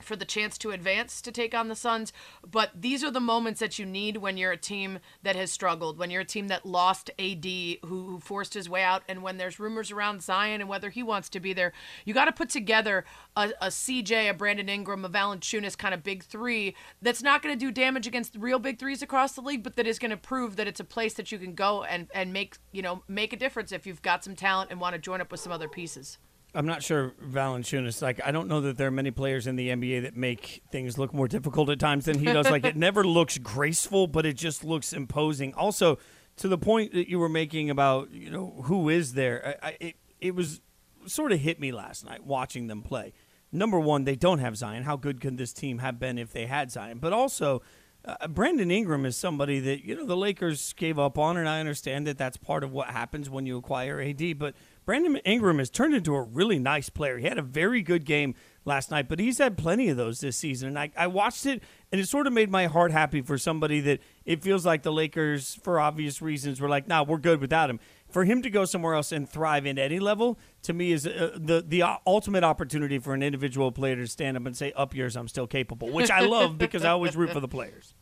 for 0.01 0.15
the 0.15 0.25
chance 0.25 0.57
to 0.59 0.71
advance 0.71 1.21
to 1.21 1.31
take 1.31 1.53
on 1.53 1.67
the 1.67 1.75
Suns. 1.75 2.11
But 2.49 2.71
these 2.75 3.03
are 3.03 3.11
the 3.11 3.19
moments 3.19 3.59
that 3.59 3.79
you 3.79 3.85
need 3.85 4.17
when 4.17 4.37
you're 4.37 4.51
a 4.51 4.57
team 4.57 4.99
that 5.23 5.35
has 5.35 5.51
struggled, 5.51 5.97
when 5.97 6.09
you're 6.09 6.21
a 6.21 6.25
team 6.25 6.47
that 6.49 6.65
lost 6.65 7.09
AD, 7.19 7.45
who, 7.45 7.77
who 7.81 8.19
forced 8.19 8.53
his 8.53 8.69
way 8.69 8.83
out, 8.83 9.03
and 9.07 9.23
when 9.23 9.37
there's 9.37 9.59
rumors 9.59 9.91
around 9.91 10.21
Zion 10.21 10.61
and 10.61 10.69
whether 10.69 10.89
he 10.89 11.03
wants 11.03 11.29
to 11.29 11.39
be 11.39 11.53
there. 11.53 11.73
You 12.03 12.13
got 12.13 12.25
to 12.25 12.31
put 12.31 12.49
together 12.49 13.05
a, 13.35 13.51
a, 13.61 13.67
CJ, 13.67 14.29
a 14.29 14.33
Brandon 14.33 14.69
Ingram, 14.69 15.05
a 15.05 15.09
Valanciunas 15.09 15.77
kind 15.77 15.93
of 15.93 16.03
big 16.03 16.23
three 16.23 16.75
that's 17.01 17.23
not 17.23 17.41
going 17.41 17.57
to 17.57 17.65
do 17.65 17.71
damage 17.71 18.07
against 18.07 18.35
real 18.35 18.59
big 18.59 18.79
threes 18.79 19.01
across 19.01 19.33
the 19.33 19.41
league, 19.41 19.63
but 19.63 19.75
that 19.75 19.87
is 19.87 19.99
going 19.99 20.11
to 20.11 20.17
prove 20.17 20.55
that 20.55 20.67
it's 20.67 20.79
a 20.79 20.85
place 20.85 21.13
that 21.15 21.31
you 21.31 21.37
can 21.37 21.53
go 21.53 21.83
and, 21.83 22.07
and 22.13 22.33
make 22.33 22.57
you 22.71 22.81
know 22.81 23.03
make 23.07 23.33
a 23.33 23.37
difference 23.37 23.71
if 23.71 23.87
you've 23.87 24.01
got 24.01 24.23
some 24.23 24.35
talent 24.35 24.71
and 24.71 24.79
want 24.79 24.93
to 24.93 24.99
join 24.99 25.21
up 25.21 25.31
with 25.31 25.39
some 25.39 25.51
other 25.51 25.67
pieces. 25.67 26.17
I'm 26.55 26.65
not 26.65 26.81
sure 26.81 27.13
Valanciunas. 27.21 28.01
Like, 28.01 28.21
I 28.25 28.31
don't 28.31 28.47
know 28.47 28.61
that 28.61 28.77
there 28.77 28.87
are 28.87 28.91
many 28.91 29.11
players 29.11 29.45
in 29.45 29.55
the 29.55 29.69
NBA 29.69 30.03
that 30.03 30.15
make 30.15 30.63
things 30.71 30.97
look 30.97 31.13
more 31.13 31.27
difficult 31.27 31.69
at 31.69 31.79
times 31.79 32.05
than 32.05 32.19
he 32.19 32.25
does. 32.25 32.49
like, 32.49 32.65
it 32.65 32.75
never 32.87 33.03
looks 33.03 33.37
graceful, 33.37 34.07
but 34.07 34.25
it 34.25 34.33
just 34.33 34.63
looks 34.63 34.93
imposing. 34.93 35.53
Also, 35.53 35.97
to 36.37 36.47
the 36.47 36.57
point 36.57 36.93
that 36.93 37.09
you 37.09 37.19
were 37.19 37.29
making 37.29 37.69
about 37.69 38.11
you 38.11 38.29
know 38.29 38.61
who 38.63 38.89
is 38.89 39.13
there, 39.13 39.57
I, 39.61 39.67
I, 39.67 39.77
it 39.79 39.95
it 40.19 40.35
was 40.35 40.61
sort 41.05 41.31
of 41.31 41.39
hit 41.39 41.59
me 41.59 41.71
last 41.71 42.05
night 42.05 42.23
watching 42.23 42.67
them 42.67 42.81
play. 42.81 43.13
Number 43.51 43.79
one, 43.79 44.03
they 44.03 44.15
don't 44.15 44.39
have 44.39 44.57
Zion. 44.57 44.83
How 44.83 44.97
good 44.97 45.21
could 45.21 45.37
this 45.37 45.53
team 45.53 45.79
have 45.79 45.99
been 45.99 46.17
if 46.17 46.33
they 46.33 46.45
had 46.45 46.71
Zion? 46.71 46.97
But 46.99 47.13
also, 47.13 47.61
uh, 48.03 48.27
Brandon 48.27 48.69
Ingram 48.69 49.05
is 49.05 49.15
somebody 49.15 49.59
that 49.61 49.85
you 49.85 49.95
know 49.95 50.05
the 50.05 50.17
Lakers 50.17 50.73
gave 50.73 50.99
up 50.99 51.17
on, 51.17 51.37
and 51.37 51.47
I 51.47 51.59
understand 51.59 52.05
that 52.07 52.17
that's 52.17 52.37
part 52.37 52.63
of 52.63 52.71
what 52.71 52.89
happens 52.89 53.29
when 53.29 53.45
you 53.45 53.57
acquire 53.57 54.01
AD. 54.01 54.37
But 54.37 54.55
Brandon 54.85 55.17
Ingram 55.17 55.57
has 55.57 55.69
turned 55.69 55.95
into 55.95 56.15
a 56.15 56.21
really 56.21 56.59
nice 56.59 56.89
player. 56.89 57.17
He 57.17 57.25
had 57.25 57.39
a 57.39 57.43
very 57.43 57.81
good 57.81 58.05
game 58.05 58.35
last 58.65 58.91
night, 58.91 59.07
but 59.09 59.19
he's 59.19 59.39
had 59.39 59.57
plenty 59.57 59.89
of 59.89 59.97
those 59.97 60.19
this 60.19 60.37
season. 60.37 60.69
And 60.69 60.79
I, 60.79 60.91
I 60.95 61.07
watched 61.07 61.45
it, 61.45 61.63
and 61.91 61.99
it 61.99 62.07
sort 62.07 62.27
of 62.27 62.33
made 62.33 62.51
my 62.51 62.67
heart 62.67 62.91
happy 62.91 63.21
for 63.21 63.37
somebody 63.37 63.79
that 63.81 63.99
it 64.25 64.43
feels 64.43 64.65
like 64.65 64.83
the 64.83 64.91
Lakers, 64.91 65.55
for 65.63 65.79
obvious 65.79 66.21
reasons, 66.21 66.61
were 66.61 66.69
like, 66.69 66.87
"Nah, 66.87 67.03
we're 67.03 67.17
good 67.17 67.41
without 67.41 67.69
him." 67.69 67.79
For 68.09 68.23
him 68.23 68.41
to 68.43 68.49
go 68.49 68.65
somewhere 68.65 68.93
else 68.93 69.11
and 69.11 69.27
thrive 69.27 69.65
in 69.65 69.79
any 69.79 69.99
level, 69.99 70.39
to 70.61 70.73
me, 70.73 70.91
is 70.91 71.07
uh, 71.07 71.31
the 71.35 71.63
the 71.67 71.83
ultimate 72.05 72.43
opportunity 72.43 72.99
for 72.99 73.13
an 73.13 73.23
individual 73.23 73.71
player 73.71 73.95
to 73.95 74.07
stand 74.07 74.37
up 74.37 74.45
and 74.45 74.55
say, 74.55 74.71
"Up 74.73 74.93
yours, 74.95 75.17
I'm 75.17 75.27
still 75.27 75.47
capable," 75.47 75.89
which 75.89 76.11
I 76.11 76.21
love 76.21 76.57
because 76.57 76.85
I 76.85 76.89
always 76.91 77.15
root 77.15 77.31
for 77.31 77.39
the 77.39 77.47
players. 77.47 77.95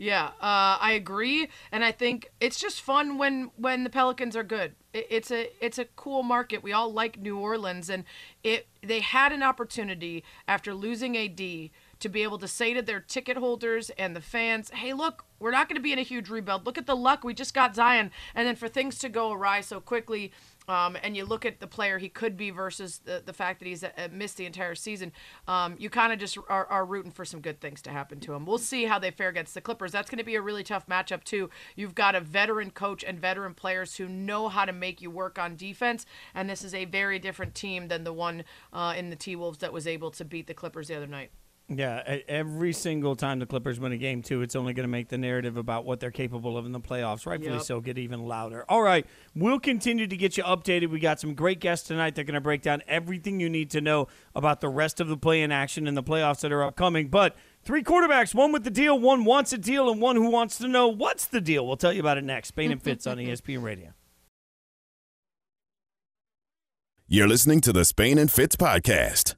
Yeah, 0.00 0.28
uh, 0.40 0.80
I 0.80 0.92
agree, 0.92 1.50
and 1.70 1.84
I 1.84 1.92
think 1.92 2.30
it's 2.40 2.58
just 2.58 2.80
fun 2.80 3.18
when 3.18 3.50
when 3.56 3.84
the 3.84 3.90
Pelicans 3.90 4.34
are 4.34 4.42
good. 4.42 4.74
It, 4.94 5.06
it's 5.10 5.30
a 5.30 5.50
it's 5.60 5.76
a 5.78 5.84
cool 5.94 6.22
market. 6.22 6.62
We 6.62 6.72
all 6.72 6.90
like 6.90 7.18
New 7.18 7.36
Orleans, 7.36 7.90
and 7.90 8.04
it 8.42 8.66
they 8.82 9.00
had 9.00 9.30
an 9.30 9.42
opportunity 9.42 10.24
after 10.48 10.72
losing 10.72 11.18
AD 11.18 11.36
to 11.36 12.08
be 12.08 12.22
able 12.22 12.38
to 12.38 12.48
say 12.48 12.72
to 12.72 12.80
their 12.80 13.00
ticket 13.00 13.36
holders 13.36 13.90
and 13.90 14.16
the 14.16 14.22
fans, 14.22 14.70
"Hey, 14.70 14.94
look, 14.94 15.26
we're 15.38 15.50
not 15.50 15.68
going 15.68 15.76
to 15.76 15.82
be 15.82 15.92
in 15.92 15.98
a 15.98 16.02
huge 16.02 16.30
rebuild. 16.30 16.64
Look 16.64 16.78
at 16.78 16.86
the 16.86 16.96
luck 16.96 17.22
we 17.22 17.34
just 17.34 17.52
got 17.52 17.74
Zion." 17.74 18.10
And 18.34 18.48
then 18.48 18.56
for 18.56 18.68
things 18.68 18.96
to 19.00 19.10
go 19.10 19.32
awry 19.32 19.60
so 19.60 19.82
quickly, 19.82 20.32
um, 20.70 20.96
and 21.02 21.16
you 21.16 21.24
look 21.24 21.44
at 21.44 21.58
the 21.58 21.66
player 21.66 21.98
he 21.98 22.08
could 22.08 22.36
be 22.36 22.50
versus 22.50 23.00
the, 23.04 23.20
the 23.26 23.32
fact 23.32 23.58
that 23.58 23.66
he's 23.66 23.82
uh, 23.82 23.90
missed 24.12 24.36
the 24.36 24.46
entire 24.46 24.76
season, 24.76 25.10
um, 25.48 25.74
you 25.80 25.90
kind 25.90 26.12
of 26.12 26.20
just 26.20 26.38
are, 26.48 26.66
are, 26.66 26.84
rooting 26.84 27.10
for 27.10 27.24
some 27.24 27.40
good 27.40 27.60
things 27.60 27.82
to 27.82 27.90
happen 27.90 28.20
to 28.20 28.34
him. 28.34 28.46
We'll 28.46 28.58
see 28.58 28.84
how 28.84 29.00
they 29.00 29.10
fare 29.10 29.30
against 29.30 29.54
the 29.54 29.60
Clippers. 29.60 29.90
That's 29.90 30.08
going 30.08 30.18
to 30.18 30.24
be 30.24 30.36
a 30.36 30.40
really 30.40 30.62
tough 30.62 30.86
matchup, 30.86 31.24
too. 31.24 31.50
You've 31.74 31.96
got 31.96 32.14
a 32.14 32.20
veteran 32.20 32.70
coach 32.70 33.02
and 33.02 33.18
veteran 33.18 33.54
players 33.54 33.96
who 33.96 34.08
know 34.08 34.48
how 34.48 34.64
to 34.64 34.72
make 34.72 35.02
you 35.02 35.10
work 35.10 35.40
on 35.40 35.56
defense, 35.56 36.06
and 36.36 36.48
this 36.48 36.62
is 36.62 36.72
a 36.72 36.84
very 36.84 37.18
different 37.18 37.56
team 37.56 37.88
than 37.88 38.04
the 38.04 38.12
one 38.12 38.44
uh, 38.72 38.94
in 38.96 39.10
the 39.10 39.16
T 39.16 39.34
Wolves 39.34 39.58
that 39.58 39.72
was 39.72 39.88
able 39.88 40.12
to 40.12 40.24
beat 40.24 40.46
the 40.46 40.54
Clippers 40.54 40.86
the 40.86 40.94
other 40.94 41.08
night. 41.08 41.32
Yeah, 41.72 42.18
every 42.26 42.72
single 42.72 43.14
time 43.14 43.38
the 43.38 43.46
Clippers 43.46 43.78
win 43.78 43.92
a 43.92 43.96
game, 43.96 44.22
too, 44.22 44.42
it's 44.42 44.56
only 44.56 44.72
going 44.72 44.84
to 44.84 44.90
make 44.90 45.08
the 45.08 45.18
narrative 45.18 45.56
about 45.56 45.84
what 45.84 46.00
they're 46.00 46.10
capable 46.10 46.58
of 46.58 46.66
in 46.66 46.72
the 46.72 46.80
playoffs, 46.80 47.26
rightfully 47.26 47.54
yep. 47.54 47.62
so, 47.62 47.80
get 47.80 47.96
even 47.96 48.26
louder. 48.26 48.64
All 48.68 48.82
right, 48.82 49.06
we'll 49.36 49.60
continue 49.60 50.08
to 50.08 50.16
get 50.16 50.36
you 50.36 50.42
updated. 50.42 50.90
We 50.90 50.98
got 50.98 51.20
some 51.20 51.34
great 51.34 51.60
guests 51.60 51.86
tonight. 51.86 52.16
They're 52.16 52.24
going 52.24 52.34
to 52.34 52.40
break 52.40 52.62
down 52.62 52.82
everything 52.88 53.38
you 53.38 53.48
need 53.48 53.70
to 53.70 53.80
know 53.80 54.08
about 54.34 54.60
the 54.60 54.68
rest 54.68 54.98
of 54.98 55.06
the 55.06 55.16
play 55.16 55.42
in 55.42 55.52
action 55.52 55.86
and 55.86 55.96
the 55.96 56.02
playoffs 56.02 56.40
that 56.40 56.50
are 56.50 56.64
upcoming. 56.64 57.08
But 57.08 57.36
Three 57.62 57.82
quarterbacks, 57.82 58.34
one 58.34 58.52
with 58.52 58.64
the 58.64 58.70
deal, 58.70 58.98
one 58.98 59.24
wants 59.24 59.52
a 59.52 59.58
deal, 59.58 59.90
and 59.90 60.00
one 60.00 60.16
who 60.16 60.30
wants 60.30 60.56
to 60.58 60.66
know 60.68 60.88
what's 60.88 61.26
the 61.26 61.42
deal. 61.42 61.66
We'll 61.66 61.76
tell 61.76 61.92
you 61.92 62.00
about 62.00 62.16
it 62.16 62.24
next. 62.24 62.48
Spain 62.48 62.72
and 62.72 62.82
Fitz 62.82 63.06
on 63.06 63.16
ESPN 63.18 63.62
Radio. 63.62 63.92
You're 67.06 67.28
listening 67.28 67.60
to 67.62 67.72
the 67.72 67.84
Spain 67.84 68.18
and 68.18 68.30
Fitz 68.30 68.56
podcast. 68.56 69.34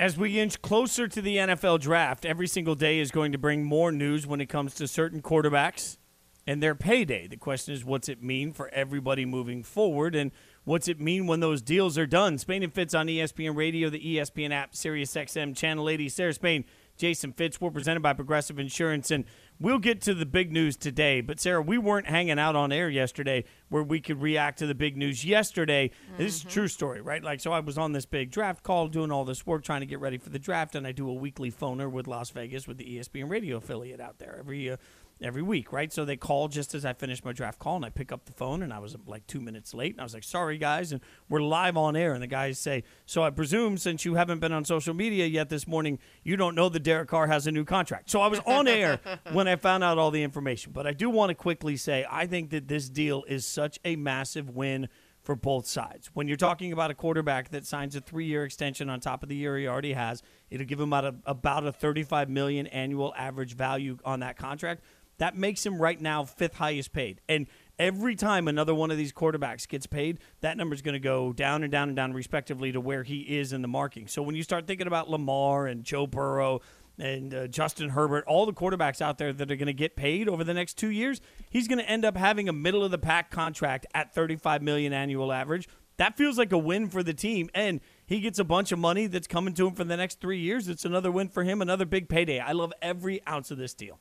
As 0.00 0.16
we 0.16 0.40
inch 0.40 0.62
closer 0.62 1.06
to 1.08 1.20
the 1.20 1.36
NFL 1.36 1.80
draft, 1.80 2.24
every 2.24 2.46
single 2.46 2.74
day 2.74 3.00
is 3.00 3.10
going 3.10 3.32
to 3.32 3.38
bring 3.38 3.64
more 3.64 3.92
news 3.92 4.26
when 4.26 4.40
it 4.40 4.46
comes 4.46 4.72
to 4.76 4.88
certain 4.88 5.20
quarterbacks 5.20 5.98
and 6.46 6.62
their 6.62 6.74
payday. 6.74 7.26
The 7.26 7.36
question 7.36 7.74
is, 7.74 7.84
what's 7.84 8.08
it 8.08 8.22
mean 8.22 8.54
for 8.54 8.70
everybody 8.72 9.26
moving 9.26 9.62
forward? 9.62 10.14
And 10.14 10.30
what's 10.64 10.88
it 10.88 10.98
mean 10.98 11.26
when 11.26 11.40
those 11.40 11.60
deals 11.60 11.98
are 11.98 12.06
done? 12.06 12.38
Spain 12.38 12.62
and 12.62 12.72
Fitz 12.72 12.94
on 12.94 13.08
ESPN 13.08 13.54
Radio, 13.54 13.90
the 13.90 14.00
ESPN 14.00 14.52
app, 14.52 14.74
Sirius 14.74 15.12
XM, 15.12 15.54
Channel 15.54 15.90
80, 15.90 16.08
Sarah 16.08 16.32
Spain, 16.32 16.64
Jason 16.96 17.34
Fitz. 17.34 17.60
We're 17.60 17.70
presented 17.70 18.00
by 18.00 18.14
Progressive 18.14 18.58
Insurance. 18.58 19.10
And 19.10 19.26
we'll 19.60 19.78
get 19.78 20.00
to 20.02 20.14
the 20.14 20.26
big 20.26 20.50
news 20.50 20.76
today. 20.76 21.20
But, 21.20 21.38
Sarah, 21.38 21.62
we 21.62 21.78
weren't 21.78 22.06
hanging 22.06 22.38
out 22.38 22.56
on 22.56 22.72
air 22.72 22.88
yesterday 22.88 23.44
where 23.68 23.82
we 23.82 24.00
could 24.00 24.20
react 24.20 24.58
to 24.60 24.66
the 24.66 24.74
big 24.74 24.96
news 24.96 25.24
yesterday. 25.24 25.88
Mm-hmm. 25.88 26.16
This 26.16 26.36
is 26.36 26.44
a 26.44 26.48
true 26.48 26.68
story, 26.68 27.00
right? 27.00 27.22
Like, 27.22 27.40
so 27.40 27.52
I 27.52 27.60
was 27.60 27.78
on 27.78 27.92
this 27.92 28.06
big 28.06 28.30
draft 28.30 28.62
call 28.62 28.88
doing 28.88 29.12
all 29.12 29.24
this 29.24 29.46
work 29.46 29.62
trying 29.62 29.80
to 29.80 29.86
get 29.86 30.00
ready 30.00 30.18
for 30.18 30.30
the 30.30 30.38
draft. 30.38 30.74
And 30.74 30.86
I 30.86 30.92
do 30.92 31.08
a 31.08 31.14
weekly 31.14 31.52
phoner 31.52 31.90
with 31.90 32.08
Las 32.08 32.30
Vegas 32.30 32.66
with 32.66 32.78
the 32.78 32.96
ESPN 32.96 33.28
radio 33.28 33.58
affiliate 33.58 34.00
out 34.00 34.18
there 34.18 34.36
every 34.38 34.70
uh, 34.70 34.76
every 35.22 35.42
week, 35.42 35.72
right? 35.72 35.92
So 35.92 36.04
they 36.04 36.16
call 36.16 36.48
just 36.48 36.74
as 36.74 36.84
I 36.84 36.92
finish 36.92 37.24
my 37.24 37.32
draft 37.32 37.58
call, 37.58 37.76
and 37.76 37.84
I 37.84 37.90
pick 37.90 38.12
up 38.12 38.24
the 38.24 38.32
phone, 38.32 38.62
and 38.62 38.72
I 38.72 38.78
was 38.78 38.96
like 39.06 39.26
two 39.26 39.40
minutes 39.40 39.74
late, 39.74 39.92
and 39.92 40.00
I 40.00 40.04
was 40.04 40.14
like, 40.14 40.24
"Sorry, 40.24 40.58
guys," 40.58 40.92
and 40.92 41.00
we're 41.28 41.42
live 41.42 41.76
on 41.76 41.96
air, 41.96 42.12
and 42.12 42.22
the 42.22 42.26
guys 42.26 42.58
say, 42.58 42.84
"So 43.06 43.22
I 43.22 43.30
presume 43.30 43.78
since 43.78 44.04
you 44.04 44.14
haven't 44.14 44.40
been 44.40 44.52
on 44.52 44.64
social 44.64 44.94
media 44.94 45.26
yet 45.26 45.48
this 45.48 45.66
morning, 45.66 45.98
you 46.22 46.36
don't 46.36 46.54
know 46.54 46.68
that 46.68 46.82
Derek 46.82 47.08
Carr 47.08 47.26
has 47.26 47.46
a 47.46 47.52
new 47.52 47.64
contract." 47.64 48.10
So 48.10 48.20
I 48.20 48.26
was 48.28 48.40
on 48.46 48.68
air 48.80 49.00
when 49.32 49.48
I 49.48 49.56
found 49.56 49.84
out 49.84 49.98
all 49.98 50.10
the 50.10 50.22
information, 50.22 50.72
but 50.72 50.86
I 50.86 50.92
do 50.92 51.10
want 51.10 51.30
to 51.30 51.34
quickly 51.34 51.76
say 51.76 52.06
I 52.10 52.26
think 52.26 52.50
that 52.50 52.68
this 52.68 52.88
deal 52.88 53.24
is 53.28 53.44
such 53.44 53.78
a 53.84 53.96
massive 53.96 54.50
win 54.50 54.88
for 55.22 55.36
both 55.36 55.66
sides. 55.66 56.10
When 56.14 56.28
you're 56.28 56.36
talking 56.36 56.72
about 56.72 56.90
a 56.90 56.94
quarterback 56.94 57.50
that 57.50 57.66
signs 57.66 57.94
a 57.94 58.00
three-year 58.00 58.44
extension 58.44 58.88
on 58.88 59.00
top 59.00 59.22
of 59.22 59.28
the 59.28 59.36
year 59.36 59.56
he 59.58 59.68
already 59.68 59.92
has, 59.92 60.22
it'll 60.50 60.66
give 60.66 60.80
him 60.80 60.92
about 60.92 61.04
a, 61.04 61.14
about 61.26 61.66
a 61.66 61.72
35 61.72 62.30
million 62.30 62.66
annual 62.68 63.12
average 63.16 63.54
value 63.54 63.98
on 64.04 64.20
that 64.20 64.36
contract. 64.36 64.82
That 65.20 65.36
makes 65.36 65.64
him 65.66 65.80
right 65.80 66.00
now 66.00 66.24
fifth 66.24 66.54
highest 66.54 66.94
paid. 66.94 67.20
And 67.28 67.46
every 67.78 68.16
time 68.16 68.48
another 68.48 68.74
one 68.74 68.90
of 68.90 68.96
these 68.96 69.12
quarterbacks 69.12 69.68
gets 69.68 69.86
paid, 69.86 70.18
that 70.40 70.56
number 70.56 70.74
is 70.74 70.80
going 70.80 70.94
to 70.94 70.98
go 70.98 71.34
down 71.34 71.62
and 71.62 71.70
down 71.70 71.88
and 71.88 71.96
down, 71.96 72.14
respectively, 72.14 72.72
to 72.72 72.80
where 72.80 73.02
he 73.02 73.20
is 73.38 73.52
in 73.52 73.60
the 73.60 73.68
marking. 73.68 74.08
So 74.08 74.22
when 74.22 74.34
you 74.34 74.42
start 74.42 74.66
thinking 74.66 74.86
about 74.86 75.10
Lamar 75.10 75.66
and 75.66 75.84
Joe 75.84 76.06
Burrow 76.06 76.62
and 76.98 77.34
uh, 77.34 77.48
Justin 77.48 77.90
Herbert, 77.90 78.24
all 78.26 78.46
the 78.46 78.54
quarterbacks 78.54 79.02
out 79.02 79.18
there 79.18 79.30
that 79.30 79.50
are 79.50 79.56
going 79.56 79.66
to 79.66 79.74
get 79.74 79.94
paid 79.94 80.26
over 80.26 80.42
the 80.42 80.54
next 80.54 80.78
two 80.78 80.88
years, 80.88 81.20
he's 81.50 81.68
going 81.68 81.80
to 81.80 81.88
end 81.88 82.06
up 82.06 82.16
having 82.16 82.48
a 82.48 82.52
middle 82.54 82.82
of 82.82 82.90
the 82.90 82.96
pack 82.96 83.30
contract 83.30 83.86
at 83.92 84.14
35 84.14 84.62
million 84.62 84.94
annual 84.94 85.34
average. 85.34 85.68
That 85.98 86.16
feels 86.16 86.38
like 86.38 86.50
a 86.50 86.56
win 86.56 86.88
for 86.88 87.02
the 87.02 87.12
team, 87.12 87.50
and 87.54 87.82
he 88.06 88.20
gets 88.20 88.38
a 88.38 88.44
bunch 88.44 88.72
of 88.72 88.78
money 88.78 89.06
that's 89.06 89.26
coming 89.26 89.52
to 89.52 89.66
him 89.66 89.74
for 89.74 89.84
the 89.84 89.98
next 89.98 90.18
three 90.18 90.40
years. 90.40 90.66
It's 90.66 90.86
another 90.86 91.12
win 91.12 91.28
for 91.28 91.44
him, 91.44 91.60
another 91.60 91.84
big 91.84 92.08
payday. 92.08 92.38
I 92.38 92.52
love 92.52 92.72
every 92.80 93.20
ounce 93.28 93.50
of 93.50 93.58
this 93.58 93.74
deal. 93.74 93.98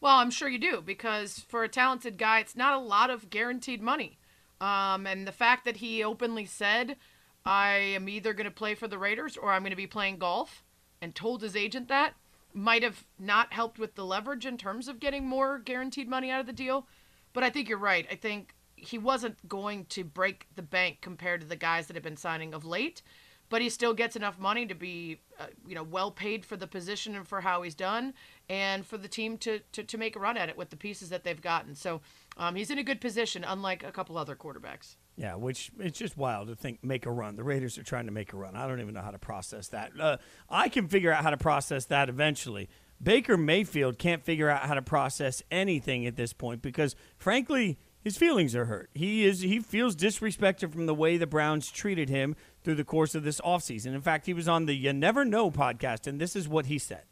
Well, 0.00 0.16
I'm 0.16 0.30
sure 0.30 0.48
you 0.48 0.58
do 0.58 0.80
because 0.80 1.40
for 1.48 1.64
a 1.64 1.68
talented 1.68 2.18
guy, 2.18 2.40
it's 2.40 2.56
not 2.56 2.74
a 2.74 2.78
lot 2.78 3.10
of 3.10 3.30
guaranteed 3.30 3.82
money. 3.82 4.18
Um, 4.60 5.06
and 5.06 5.26
the 5.26 5.32
fact 5.32 5.64
that 5.64 5.78
he 5.78 6.04
openly 6.04 6.44
said, 6.44 6.96
I 7.44 7.70
am 7.70 8.08
either 8.08 8.32
going 8.32 8.44
to 8.44 8.50
play 8.50 8.74
for 8.74 8.88
the 8.88 8.98
Raiders 8.98 9.36
or 9.36 9.52
I'm 9.52 9.62
going 9.62 9.70
to 9.70 9.76
be 9.76 9.86
playing 9.86 10.18
golf, 10.18 10.62
and 11.00 11.14
told 11.14 11.42
his 11.42 11.56
agent 11.56 11.88
that, 11.88 12.14
might 12.52 12.82
have 12.82 13.04
not 13.18 13.52
helped 13.52 13.78
with 13.78 13.94
the 13.94 14.04
leverage 14.04 14.46
in 14.46 14.56
terms 14.56 14.88
of 14.88 15.00
getting 15.00 15.26
more 15.26 15.58
guaranteed 15.58 16.08
money 16.08 16.30
out 16.30 16.40
of 16.40 16.46
the 16.46 16.52
deal. 16.52 16.88
But 17.32 17.44
I 17.44 17.50
think 17.50 17.68
you're 17.68 17.78
right. 17.78 18.06
I 18.10 18.16
think 18.16 18.54
he 18.74 18.98
wasn't 18.98 19.48
going 19.48 19.84
to 19.86 20.02
break 20.02 20.46
the 20.54 20.62
bank 20.62 20.98
compared 21.00 21.40
to 21.40 21.46
the 21.46 21.56
guys 21.56 21.86
that 21.86 21.94
have 21.94 22.02
been 22.02 22.16
signing 22.16 22.54
of 22.54 22.64
late 22.64 23.02
but 23.48 23.62
he 23.62 23.68
still 23.68 23.94
gets 23.94 24.16
enough 24.16 24.38
money 24.38 24.66
to 24.66 24.74
be, 24.74 25.20
uh, 25.38 25.46
you 25.66 25.74
know, 25.74 25.82
well 25.82 26.10
paid 26.10 26.44
for 26.44 26.56
the 26.56 26.66
position 26.66 27.14
and 27.16 27.26
for 27.26 27.40
how 27.40 27.62
he's 27.62 27.74
done, 27.74 28.14
and 28.48 28.86
for 28.86 28.98
the 28.98 29.08
team 29.08 29.38
to, 29.38 29.60
to, 29.72 29.82
to 29.82 29.98
make 29.98 30.16
a 30.16 30.18
run 30.18 30.36
at 30.36 30.48
it 30.48 30.56
with 30.56 30.70
the 30.70 30.76
pieces 30.76 31.08
that 31.10 31.24
they've 31.24 31.40
gotten. 31.40 31.74
So 31.74 32.00
um, 32.36 32.54
he's 32.54 32.70
in 32.70 32.78
a 32.78 32.82
good 32.82 33.00
position, 33.00 33.44
unlike 33.46 33.82
a 33.82 33.92
couple 33.92 34.16
other 34.18 34.36
quarterbacks. 34.36 34.96
Yeah, 35.16 35.34
which 35.34 35.72
it's 35.80 35.98
just 35.98 36.16
wild 36.16 36.48
to 36.48 36.54
think 36.54 36.84
make 36.84 37.04
a 37.04 37.10
run. 37.10 37.34
The 37.34 37.42
Raiders 37.42 37.76
are 37.76 37.82
trying 37.82 38.06
to 38.06 38.12
make 38.12 38.32
a 38.32 38.36
run. 38.36 38.54
I 38.54 38.68
don't 38.68 38.80
even 38.80 38.94
know 38.94 39.02
how 39.02 39.10
to 39.10 39.18
process 39.18 39.68
that. 39.68 39.90
Uh, 39.98 40.18
I 40.48 40.68
can 40.68 40.86
figure 40.86 41.12
out 41.12 41.24
how 41.24 41.30
to 41.30 41.36
process 41.36 41.86
that 41.86 42.08
eventually. 42.08 42.68
Baker 43.02 43.36
Mayfield 43.36 43.98
can't 43.98 44.24
figure 44.24 44.48
out 44.48 44.62
how 44.62 44.74
to 44.74 44.82
process 44.82 45.42
anything 45.50 46.06
at 46.06 46.16
this 46.16 46.32
point 46.32 46.62
because, 46.62 46.96
frankly, 47.16 47.78
his 48.00 48.16
feelings 48.16 48.54
are 48.54 48.66
hurt. 48.66 48.90
He 48.94 49.24
is 49.24 49.40
he 49.40 49.60
feels 49.60 49.96
disrespected 49.96 50.72
from 50.72 50.86
the 50.86 50.94
way 50.94 51.16
the 51.16 51.26
Browns 51.26 51.70
treated 51.70 52.08
him 52.08 52.36
through 52.68 52.74
the 52.74 52.84
course 52.84 53.14
of 53.14 53.24
this 53.24 53.40
offseason. 53.40 53.94
In 53.94 54.02
fact, 54.02 54.26
he 54.26 54.34
was 54.34 54.46
on 54.46 54.66
the 54.66 54.74
You 54.74 54.92
Never 54.92 55.24
Know 55.24 55.50
podcast, 55.50 56.06
and 56.06 56.20
this 56.20 56.36
is 56.36 56.46
what 56.46 56.66
he 56.66 56.78
said. 56.78 57.04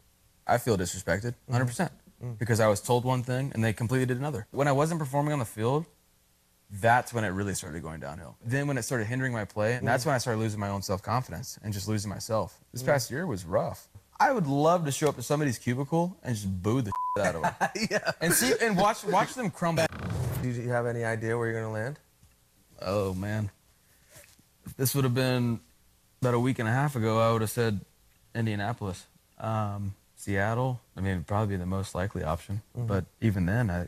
I 0.45 0.59
feel 0.59 0.77
disrespected, 0.77 1.33
100%, 1.49 1.55
mm-hmm. 1.55 1.65
percent 1.65 1.91
mm 1.91 2.25
hmm 2.25 2.33
because 2.37 2.59
I 2.59 2.67
was 2.67 2.81
told 2.81 3.05
one 3.05 3.21
thing 3.21 3.51
and 3.53 3.63
they 3.63 3.73
completely 3.73 4.07
did 4.07 4.17
another. 4.17 4.47
When 4.51 4.67
I 4.67 4.71
wasn't 4.71 4.99
performing 4.99 5.33
on 5.33 5.39
the 5.39 5.45
field, 5.45 5.85
that's 6.69 7.11
when 7.11 7.23
it 7.23 7.29
really 7.29 7.53
started 7.55 7.81
going 7.81 7.99
downhill. 7.99 8.37
Then 8.43 8.67
when 8.67 8.77
it 8.77 8.83
started 8.83 9.05
hindering 9.05 9.33
my 9.33 9.45
play, 9.45 9.73
and 9.73 9.87
that's 9.87 10.05
when 10.05 10.13
I 10.13 10.19
started 10.19 10.39
losing 10.39 10.59
my 10.59 10.69
own 10.69 10.83
self-confidence 10.83 11.59
and 11.63 11.73
just 11.73 11.87
losing 11.87 12.09
myself. 12.09 12.59
This 12.73 12.83
past 12.83 13.09
year 13.09 13.25
was 13.25 13.45
rough. 13.45 13.87
I 14.19 14.31
would 14.31 14.47
love 14.47 14.85
to 14.85 14.91
show 14.91 15.09
up 15.09 15.15
to 15.15 15.23
somebody's 15.23 15.57
cubicle 15.57 16.17
and 16.23 16.35
just 16.35 16.61
boo 16.61 16.83
the 16.83 16.91
out 17.19 17.35
of 17.35 17.41
them. 17.41 17.53
yeah. 17.89 18.11
And 18.21 18.31
see 18.31 18.53
and 18.61 18.77
watch 18.77 19.03
watch 19.05 19.33
them 19.33 19.49
crumble. 19.49 19.85
Do 20.43 20.49
you 20.49 20.69
have 20.69 20.85
any 20.85 21.03
idea 21.03 21.35
where 21.35 21.49
you're 21.49 21.59
going 21.59 21.73
to 21.73 21.79
land? 21.81 21.99
Oh 22.81 23.15
man. 23.15 23.49
If 24.67 24.75
this 24.75 24.93
would 24.93 25.05
have 25.05 25.15
been 25.15 25.61
about 26.21 26.33
a 26.33 26.39
week 26.39 26.59
and 26.59 26.67
a 26.67 26.71
half 26.71 26.97
ago, 26.97 27.19
I 27.19 27.31
would 27.31 27.41
have 27.41 27.49
said 27.49 27.79
Indianapolis. 28.35 29.07
Um, 29.39 29.95
Seattle, 30.15 30.81
I 30.97 30.99
mean, 31.01 31.11
it'd 31.13 31.27
probably 31.27 31.55
be 31.55 31.59
the 31.59 31.65
most 31.65 31.95
likely 31.95 32.23
option. 32.23 32.63
Mm-hmm. 32.75 32.87
But 32.87 33.05
even 33.21 33.45
then, 33.45 33.69
I, 33.69 33.87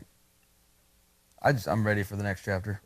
I 1.42 1.52
just 1.52 1.68
I'm 1.68 1.86
ready 1.86 2.02
for 2.02 2.16
the 2.16 2.22
next 2.22 2.44
chapter. 2.44 2.80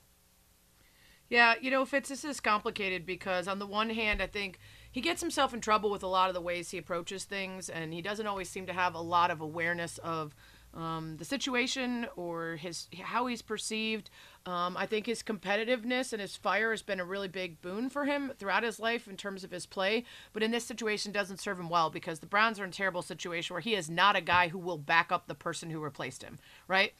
Yeah, 1.28 1.54
you 1.60 1.70
know, 1.70 1.84
Fitz, 1.84 2.08
this 2.08 2.24
is 2.24 2.40
complicated 2.40 3.06
because 3.06 3.46
on 3.46 3.58
the 3.58 3.66
one 3.66 3.90
hand, 3.90 4.20
I 4.20 4.26
think 4.26 4.58
he 4.90 5.00
gets 5.00 5.20
himself 5.20 5.54
in 5.54 5.60
trouble 5.60 5.90
with 5.90 6.02
a 6.02 6.08
lot 6.08 6.28
of 6.28 6.34
the 6.34 6.40
ways 6.40 6.70
he 6.70 6.78
approaches 6.78 7.24
things, 7.24 7.68
and 7.68 7.92
he 7.92 8.02
doesn't 8.02 8.26
always 8.26 8.48
seem 8.48 8.66
to 8.66 8.72
have 8.72 8.94
a 8.94 9.00
lot 9.00 9.30
of 9.30 9.40
awareness 9.40 9.98
of 9.98 10.34
um, 10.74 11.16
the 11.18 11.24
situation 11.24 12.06
or 12.16 12.56
his 12.56 12.88
how 13.02 13.26
he's 13.26 13.42
perceived. 13.42 14.10
Um, 14.46 14.76
I 14.76 14.86
think 14.86 15.06
his 15.06 15.22
competitiveness 15.22 16.12
and 16.12 16.20
his 16.20 16.36
fire 16.36 16.70
has 16.70 16.82
been 16.82 17.00
a 17.00 17.04
really 17.04 17.28
big 17.28 17.62
boon 17.62 17.88
for 17.88 18.04
him 18.04 18.32
throughout 18.38 18.62
his 18.62 18.78
life 18.78 19.08
in 19.08 19.16
terms 19.16 19.44
of 19.44 19.50
his 19.50 19.64
play. 19.64 20.04
But 20.32 20.42
in 20.42 20.50
this 20.50 20.64
situation, 20.64 21.12
doesn't 21.12 21.40
serve 21.40 21.58
him 21.58 21.70
well 21.70 21.90
because 21.90 22.18
the 22.18 22.26
Browns 22.26 22.60
are 22.60 22.64
in 22.64 22.70
a 22.70 22.72
terrible 22.72 23.02
situation 23.02 23.54
where 23.54 23.60
he 23.60 23.74
is 23.74 23.88
not 23.88 24.16
a 24.16 24.20
guy 24.20 24.48
who 24.48 24.58
will 24.58 24.78
back 24.78 25.10
up 25.10 25.26
the 25.26 25.34
person 25.34 25.70
who 25.70 25.80
replaced 25.80 26.22
him, 26.22 26.38
right? 26.68 26.92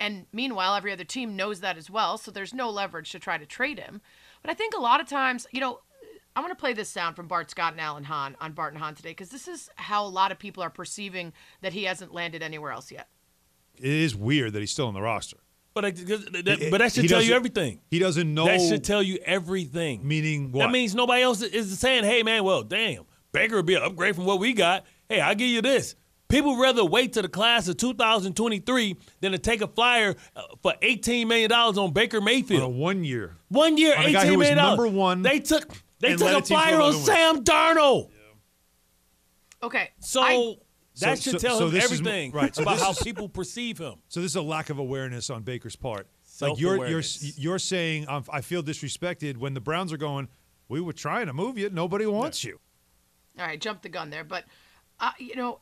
And 0.00 0.26
meanwhile, 0.32 0.74
every 0.74 0.92
other 0.92 1.04
team 1.04 1.36
knows 1.36 1.60
that 1.60 1.76
as 1.76 1.90
well, 1.90 2.18
so 2.18 2.30
there's 2.30 2.54
no 2.54 2.70
leverage 2.70 3.10
to 3.12 3.18
try 3.18 3.36
to 3.36 3.46
trade 3.46 3.78
him. 3.78 4.00
But 4.42 4.50
I 4.50 4.54
think 4.54 4.74
a 4.74 4.80
lot 4.80 5.00
of 5.00 5.08
times, 5.08 5.46
you 5.52 5.60
know, 5.60 5.80
I 6.36 6.40
want 6.40 6.52
to 6.52 6.60
play 6.60 6.72
this 6.72 6.88
sound 6.88 7.16
from 7.16 7.26
Bart 7.26 7.50
Scott 7.50 7.72
and 7.72 7.80
Alan 7.80 8.04
Hahn 8.04 8.36
on 8.40 8.52
Bart 8.52 8.72
and 8.72 8.80
Hahn 8.80 8.94
today 8.94 9.10
because 9.10 9.30
this 9.30 9.48
is 9.48 9.70
how 9.74 10.04
a 10.04 10.08
lot 10.08 10.30
of 10.30 10.38
people 10.38 10.62
are 10.62 10.70
perceiving 10.70 11.32
that 11.62 11.72
he 11.72 11.84
hasn't 11.84 12.14
landed 12.14 12.42
anywhere 12.42 12.70
else 12.70 12.92
yet 12.92 13.08
it 13.80 13.84
is 13.84 14.14
weird 14.16 14.52
that 14.52 14.60
he's 14.60 14.70
still 14.70 14.86
on 14.86 14.94
the 14.94 15.02
roster. 15.02 15.38
But 15.74 15.84
I, 15.84 15.90
that, 15.92 16.68
but 16.70 16.78
that 16.78 16.92
should 16.92 17.08
tell 17.08 17.22
you 17.22 17.34
everything. 17.34 17.80
He 17.90 17.98
doesn't 17.98 18.32
know. 18.34 18.46
That 18.46 18.60
should 18.60 18.82
tell 18.82 19.02
you 19.02 19.18
everything. 19.24 20.06
Meaning 20.06 20.50
what? 20.50 20.64
That 20.66 20.70
means 20.72 20.94
nobody 20.94 21.22
else 21.22 21.40
is 21.40 21.78
saying, 21.78 22.04
"Hey, 22.04 22.22
man, 22.24 22.42
well, 22.42 22.62
damn, 22.62 23.04
Baker 23.30 23.56
would 23.56 23.66
be 23.66 23.74
an 23.74 23.82
upgrade 23.82 24.16
from 24.16 24.24
what 24.24 24.40
we 24.40 24.54
got." 24.54 24.86
Hey, 25.08 25.20
I'll 25.20 25.36
give 25.36 25.48
you 25.48 25.62
this. 25.62 25.94
People 26.28 26.58
rather 26.58 26.84
wait 26.84 27.14
to 27.14 27.22
the 27.22 27.28
class 27.28 27.68
of 27.68 27.78
2023 27.78 28.96
than 29.20 29.32
to 29.32 29.38
take 29.38 29.62
a 29.62 29.66
flyer 29.66 30.14
uh, 30.36 30.42
for 30.62 30.74
$18 30.82 31.26
million 31.26 31.50
on 31.50 31.92
Baker 31.94 32.20
Mayfield. 32.20 32.62
On 32.64 32.76
one 32.76 33.02
year. 33.02 33.36
One 33.48 33.78
year, 33.78 33.96
on 33.96 34.04
$18 34.04 34.38
million. 34.38 34.56
Number 34.56 34.86
one. 34.88 35.22
They 35.22 35.40
took 35.40 35.72
they 36.00 36.16
took 36.16 36.42
a 36.42 36.42
flyer 36.42 36.80
on 36.80 36.92
Sam 36.92 37.44
Darnold. 37.44 38.10
Yeah. 38.10 39.66
Okay. 39.66 39.90
So 40.00 40.22
I, 40.22 40.56
that 41.00 41.18
so, 41.18 41.30
should 41.30 41.40
tell 41.40 41.58
so 41.58 41.68
him 41.68 41.80
everything 41.80 42.28
is, 42.28 42.34
right, 42.34 42.54
so 42.54 42.62
about 42.62 42.78
how 42.78 42.90
is, 42.90 42.98
people 42.98 43.28
perceive 43.28 43.78
him. 43.78 43.96
So 44.08 44.20
this 44.20 44.32
is 44.32 44.36
a 44.36 44.42
lack 44.42 44.70
of 44.70 44.78
awareness 44.78 45.30
on 45.30 45.42
Baker's 45.42 45.76
part. 45.76 46.06
Like 46.40 46.60
you're 46.60 46.86
you're 46.86 47.02
you're 47.20 47.58
saying 47.58 48.08
um, 48.08 48.24
I 48.30 48.40
feel 48.42 48.62
disrespected 48.62 49.36
when 49.36 49.54
the 49.54 49.60
Browns 49.60 49.92
are 49.92 49.98
going. 49.98 50.28
We 50.68 50.80
were 50.80 50.92
trying 50.92 51.26
to 51.26 51.32
move 51.32 51.58
you. 51.58 51.70
Nobody 51.70 52.06
wants 52.06 52.44
you. 52.44 52.60
All 53.38 53.46
right, 53.46 53.60
jump 53.60 53.82
the 53.82 53.88
gun 53.88 54.10
there, 54.10 54.24
but 54.24 54.44
uh, 55.00 55.12
you 55.18 55.34
know, 55.34 55.60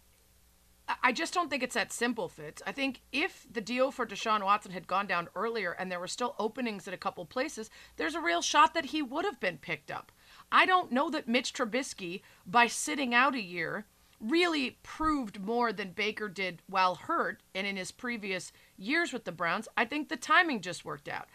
I 1.03 1.13
just 1.13 1.35
don't 1.35 1.51
think 1.51 1.63
it's 1.63 1.75
that 1.75 1.93
simple, 1.93 2.29
Fitz. 2.29 2.63
I 2.67 2.73
think 2.73 3.03
if 3.13 3.47
the 3.51 3.61
deal 3.61 3.91
for 3.91 4.07
Deshaun 4.07 4.45
Watson 4.45 4.73
had 4.73 4.87
gone 4.87 5.07
down 5.07 5.29
earlier 5.35 5.73
and 5.73 5.91
there 5.91 6.01
were 6.01 6.07
still 6.07 6.35
openings 6.39 6.87
at 6.87 6.95
a 6.95 6.99
couple 6.99 7.25
places, 7.27 7.71
there's 7.97 8.15
a 8.15 8.21
real 8.21 8.41
shot 8.41 8.75
that 8.75 8.87
he 8.87 9.03
would 9.03 9.25
have 9.25 9.41
been 9.41 9.59
picked 9.59 9.91
up. 9.91 10.13
I 10.53 10.65
don't 10.65 10.93
know 10.93 11.11
that 11.11 11.27
Mitch 11.27 11.53
Trubisky, 11.53 12.23
by 12.47 12.69
sitting 12.69 13.15
out 13.15 13.35
a 13.35 13.43
year, 13.43 13.87
really 14.21 14.79
proved 14.83 15.41
more 15.41 15.73
than 15.73 15.91
Baker 15.91 16.29
did 16.29 16.63
while 16.69 16.95
hurt 16.95 17.43
and 17.55 17.67
in 17.67 17.77
his 17.77 17.93
previous 17.93 18.53
years 18.77 19.13
with 19.13 19.25
the 19.25 19.33
Browns. 19.33 19.69
I 19.77 19.85
think 19.85 20.09
the 20.09 20.17
timing 20.17 20.61
just 20.61 20.85
worked 20.85 21.09
out. 21.09 21.29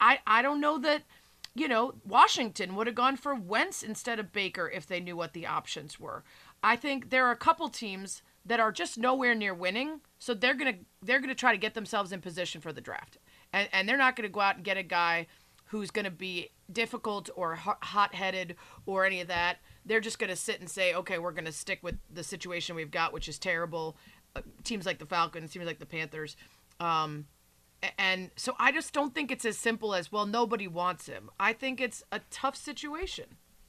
I, 0.00 0.18
I 0.26 0.42
don't 0.42 0.60
know 0.60 0.78
that, 0.78 1.02
you 1.54 1.66
know, 1.66 1.94
Washington 2.04 2.74
would 2.76 2.86
have 2.86 2.96
gone 2.96 3.16
for 3.16 3.34
Wentz 3.34 3.82
instead 3.82 4.18
of 4.18 4.32
Baker 4.32 4.68
if 4.68 4.86
they 4.86 5.00
knew 5.00 5.16
what 5.16 5.32
the 5.32 5.46
options 5.46 5.98
were. 5.98 6.22
I 6.62 6.76
think 6.76 7.08
there 7.08 7.26
are 7.26 7.32
a 7.32 7.36
couple 7.36 7.68
teams 7.68 8.22
that 8.44 8.60
are 8.60 8.72
just 8.72 8.98
nowhere 8.98 9.34
near 9.34 9.54
winning, 9.54 10.00
so 10.18 10.34
they're 10.34 10.54
gonna 10.54 10.74
they're 11.02 11.20
gonna 11.20 11.34
try 11.34 11.52
to 11.52 11.58
get 11.58 11.74
themselves 11.74 12.12
in 12.12 12.20
position 12.20 12.60
for 12.60 12.72
the 12.72 12.80
draft, 12.80 13.18
and 13.52 13.68
and 13.72 13.88
they're 13.88 13.96
not 13.96 14.16
gonna 14.16 14.28
go 14.28 14.40
out 14.40 14.56
and 14.56 14.64
get 14.64 14.76
a 14.76 14.82
guy 14.82 15.26
who's 15.66 15.90
gonna 15.90 16.10
be 16.10 16.50
difficult 16.70 17.30
or 17.36 17.54
hot 17.56 18.14
headed 18.14 18.56
or 18.86 19.04
any 19.04 19.20
of 19.20 19.28
that. 19.28 19.58
They're 19.84 20.00
just 20.00 20.18
gonna 20.18 20.36
sit 20.36 20.60
and 20.60 20.68
say, 20.68 20.94
okay, 20.94 21.18
we're 21.18 21.32
gonna 21.32 21.52
stick 21.52 21.80
with 21.82 21.96
the 22.12 22.22
situation 22.22 22.76
we've 22.76 22.90
got, 22.90 23.12
which 23.12 23.28
is 23.28 23.38
terrible. 23.38 23.96
Uh, 24.36 24.42
teams 24.62 24.86
like 24.86 24.98
the 24.98 25.06
Falcons, 25.06 25.52
teams 25.52 25.66
like 25.66 25.78
the 25.78 25.86
Panthers. 25.86 26.36
Um, 26.78 27.26
and 27.98 28.30
so 28.36 28.54
I 28.58 28.72
just 28.72 28.92
don't 28.92 29.14
think 29.14 29.30
it's 29.30 29.44
as 29.44 29.56
simple 29.56 29.94
as 29.94 30.12
well. 30.12 30.26
Nobody 30.26 30.68
wants 30.68 31.06
him. 31.06 31.30
I 31.40 31.52
think 31.52 31.80
it's 31.80 32.02
a 32.12 32.20
tough 32.30 32.56
situation. 32.56 33.24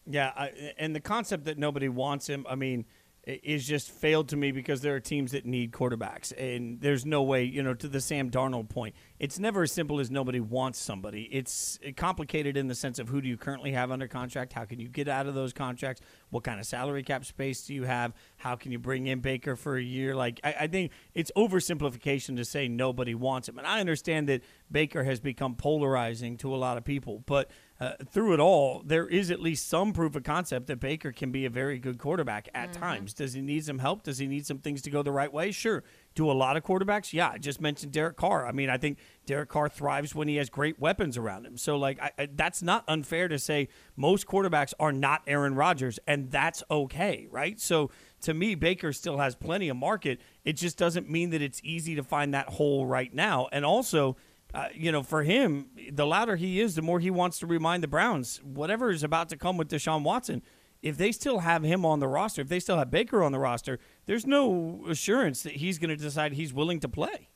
Yeah, 0.06 0.32
I, 0.36 0.74
and 0.77 0.96
the 0.96 1.00
concept 1.00 1.46
that 1.46 1.58
nobody 1.58 1.88
wants 1.88 2.27
him. 2.27 2.46
I 2.50 2.56
mean, 2.56 2.86
is 3.24 3.68
just 3.68 3.92
failed 3.92 4.30
to 4.30 4.36
me 4.36 4.51
because 4.51 4.82
there 4.82 4.96
are 4.96 5.00
teams 5.00 5.32
that 5.32 5.46
need 5.46 5.72
quarterbacks, 5.72 6.34
and 6.38 6.82
there's 6.82 7.06
no 7.06 7.22
way, 7.22 7.44
you 7.44 7.62
know, 7.62 7.74
to 7.75 7.88
the 7.88 8.01
Sam 8.01 8.32
Darnold 8.32 8.68
point, 8.70 8.96
it's 9.20 9.38
never 9.38 9.62
as 9.62 9.72
simple 9.72 10.00
as 10.00 10.10
nobody 10.10 10.40
wants 10.40 10.80
somebody. 10.80 11.24
It's 11.32 11.78
complicated 11.96 12.58
in 12.58 12.68
the 12.68 12.74
sense 12.74 12.98
of 12.98 13.10
who 13.10 13.22
do 13.22 13.30
you 13.30 13.38
currently 13.38 13.74
have 13.74 13.92
under 13.92 14.08
contract? 14.08 14.54
How 14.54 14.66
can 14.66 14.80
you 14.80 14.88
get 14.88 15.08
out 15.08 15.28
of 15.28 15.36
those 15.36 15.54
contracts? 15.54 16.01
What 16.32 16.44
kind 16.44 16.60
of 16.60 16.66
salary 16.66 17.04
cap 17.04 17.24
space 17.24 17.63
do 17.68 17.75
you 17.75 17.84
have? 17.84 18.13
How 18.38 18.56
can 18.56 18.72
you 18.72 18.80
bring 18.80 19.06
in 19.06 19.20
Baker 19.20 19.56
for 19.56 19.78
a 19.78 19.84
year? 19.84 20.16
Like, 20.16 20.40
I, 20.44 20.56
I 20.62 20.68
think 20.68 20.92
it's 21.13 21.32
oversimplification 21.38 22.38
to 22.38 22.46
say 22.46 22.68
nobody 22.68 23.13
wants 23.13 23.48
him. 23.48 23.60
And 23.60 23.68
I 23.68 23.80
understand 23.80 24.30
that 24.30 24.42
Baker 24.72 25.04
has 25.04 25.20
become 25.20 25.54
polarizing 25.54 26.38
to 26.38 26.56
a 26.56 26.58
lot 26.58 26.78
of 26.78 26.84
people, 26.84 27.22
but 27.28 27.51
uh, 27.82 27.94
through 28.12 28.32
it 28.32 28.40
all, 28.40 28.84
there 28.86 29.08
is 29.08 29.32
at 29.32 29.40
least 29.40 29.68
some 29.68 29.92
proof 29.92 30.16
of 30.16 30.24
concept 30.24 30.68
that 30.68 30.80
Baker 30.80 31.12
can 31.12 31.32
be 31.32 31.46
a 31.46 31.50
very 31.50 31.80
good 31.80 31.98
quarterback 31.98 32.48
at 32.54 32.70
mm-hmm. 32.70 32.80
times. 32.80 33.14
Does 33.16 33.34
he 33.34 33.42
need 33.42 33.66
some 33.66 33.80
help? 33.80 34.04
Does 34.04 34.20
he 34.20 34.28
need 34.28 34.46
some 34.46 34.60
things 34.60 34.84
to 34.84 34.92
go 34.92 35.02
the 35.02 35.12
right 35.12 35.34
way? 35.34 35.52
Sure. 35.52 35.84
Do 36.14 36.30
a 36.30 36.34
lot 36.34 36.58
of 36.58 36.64
quarterbacks? 36.64 37.12
Yeah. 37.12 37.30
I 37.30 37.40
just 37.40 37.60
mentioned 37.60 37.92
Derek 37.92 38.18
Carr. 38.18 38.46
I 38.46 38.52
mean, 38.52 38.70
I 38.70 38.78
think 38.78 39.00
Derek 39.26 39.50
Carr 39.50 39.68
thrives 39.68 40.14
when 40.14 40.28
he 40.28 40.36
has 40.36 40.48
great 40.48 40.80
weapons 40.80 41.18
around 41.18 41.48
him. 41.48 41.58
So, 41.58 41.76
like, 41.76 42.00
I, 42.00 42.12
I, 42.20 42.28
that's 42.36 42.62
not 42.62 42.84
unfair 42.88 43.28
to 43.28 43.40
say 43.40 43.68
most 43.96 44.28
quarterbacks 44.28 44.74
are 44.80 44.92
not 44.92 45.24
Aaron 45.26 45.56
Rodgers, 45.56 45.98
and 46.06 46.30
that's 46.30 46.62
okay, 46.70 47.28
right? 47.32 47.60
So, 47.60 47.90
to 48.22 48.36
me, 48.36 48.54
Baker 48.54 48.94
still 48.94 49.18
has 49.18 49.34
plenty 49.34 49.70
of 49.70 49.78
market. 49.78 50.22
It 50.46 50.54
just 50.54 50.78
doesn't 50.78 51.10
mean 51.10 51.32
that 51.32 51.42
it's 51.42 51.60
easy 51.64 51.96
to 51.96 52.04
find 52.04 52.36
that 52.36 52.50
hole 52.50 52.86
right 52.86 53.12
now. 53.12 53.48
And 53.52 53.66
also, 53.66 54.18
uh, 54.53 54.67
you 54.74 54.91
know, 54.91 55.03
for 55.03 55.24
him, 55.24 55.67
the 55.91 56.05
louder 56.05 56.36
he 56.36 56.60
is, 56.60 56.75
the 56.75 56.81
more 56.81 57.00
he 57.00 57.10
wants 57.10 57.39
to 57.39 57.48
remind 57.48 57.84
the 57.84 57.88
Browns 57.88 58.41
whatever 58.43 58.91
is 58.91 59.03
about 59.03 59.29
to 59.29 59.38
come 59.38 59.58
with 59.58 59.70
Deshaun 59.70 60.03
Watson. 60.03 60.41
If 60.81 60.98
they 60.98 61.12
still 61.12 61.39
have 61.39 61.63
him 61.63 61.86
on 61.86 62.00
the 62.00 62.08
roster, 62.08 62.41
if 62.41 62.50
they 62.50 62.60
still 62.60 62.77
have 62.77 62.89
Baker 62.89 63.22
on 63.24 63.31
the 63.31 63.39
roster, 63.39 63.79
there's 64.08 64.25
no 64.25 64.84
assurance 64.89 65.43
that 65.43 65.53
he's 65.53 65.77
going 65.77 65.89
to 65.89 65.96
decide 65.96 66.34
he's 66.34 66.53
willing 66.53 66.79
to 66.79 66.89
play. 66.89 67.29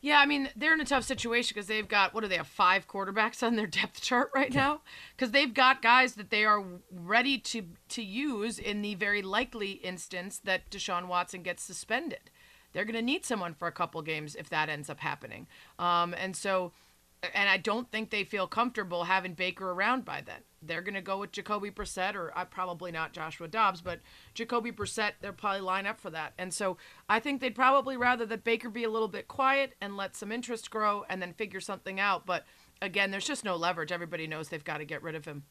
Yeah, 0.00 0.20
I 0.20 0.26
mean, 0.26 0.50
they're 0.54 0.74
in 0.74 0.80
a 0.80 0.84
tough 0.84 1.02
situation 1.02 1.54
because 1.54 1.66
they've 1.66 1.88
got, 1.88 2.14
what 2.14 2.20
do 2.20 2.28
they 2.28 2.36
have, 2.36 2.46
five 2.46 2.86
quarterbacks 2.86 3.42
on 3.42 3.56
their 3.56 3.66
depth 3.66 4.00
chart 4.00 4.30
right 4.34 4.54
now? 4.54 4.82
Because 5.16 5.32
they've 5.32 5.52
got 5.52 5.82
guys 5.82 6.14
that 6.14 6.30
they 6.30 6.44
are 6.44 6.62
ready 6.92 7.38
to, 7.38 7.64
to 7.88 8.02
use 8.02 8.58
in 8.58 8.82
the 8.82 8.94
very 8.94 9.22
likely 9.22 9.72
instance 9.72 10.38
that 10.44 10.70
Deshaun 10.70 11.08
Watson 11.08 11.42
gets 11.42 11.62
suspended 11.62 12.30
they're 12.76 12.84
going 12.84 12.94
to 12.94 13.00
need 13.00 13.24
someone 13.24 13.54
for 13.54 13.66
a 13.66 13.72
couple 13.72 14.02
games 14.02 14.34
if 14.34 14.50
that 14.50 14.68
ends 14.68 14.90
up 14.90 15.00
happening. 15.00 15.46
Um, 15.78 16.12
and 16.12 16.36
so, 16.36 16.72
and 17.34 17.48
I 17.48 17.56
don't 17.56 17.90
think 17.90 18.10
they 18.10 18.22
feel 18.22 18.46
comfortable 18.46 19.04
having 19.04 19.32
Baker 19.32 19.70
around 19.70 20.04
by 20.04 20.20
then. 20.20 20.40
They're 20.60 20.82
going 20.82 20.92
to 20.92 21.00
go 21.00 21.16
with 21.20 21.32
Jacoby 21.32 21.70
Brissett, 21.70 22.14
or 22.14 22.36
uh, 22.36 22.44
probably 22.44 22.92
not 22.92 23.14
Joshua 23.14 23.48
Dobbs, 23.48 23.80
but 23.80 24.00
Jacoby 24.34 24.72
Brissett. 24.72 25.12
They'll 25.22 25.32
probably 25.32 25.62
line 25.62 25.86
up 25.86 25.98
for 25.98 26.10
that. 26.10 26.34
And 26.36 26.52
so 26.52 26.76
I 27.08 27.18
think 27.18 27.40
they'd 27.40 27.54
probably 27.54 27.96
rather 27.96 28.26
that 28.26 28.44
Baker 28.44 28.68
be 28.68 28.84
a 28.84 28.90
little 28.90 29.08
bit 29.08 29.26
quiet 29.26 29.72
and 29.80 29.96
let 29.96 30.14
some 30.14 30.30
interest 30.30 30.70
grow, 30.70 31.06
and 31.08 31.22
then 31.22 31.32
figure 31.32 31.60
something 31.60 31.98
out. 31.98 32.26
But 32.26 32.44
again, 32.82 33.10
there's 33.10 33.26
just 33.26 33.42
no 33.42 33.56
leverage. 33.56 33.90
Everybody 33.90 34.26
knows 34.26 34.50
they've 34.50 34.62
got 34.62 34.78
to 34.78 34.84
get 34.84 35.02
rid 35.02 35.14
of 35.14 35.24
him. 35.24 35.44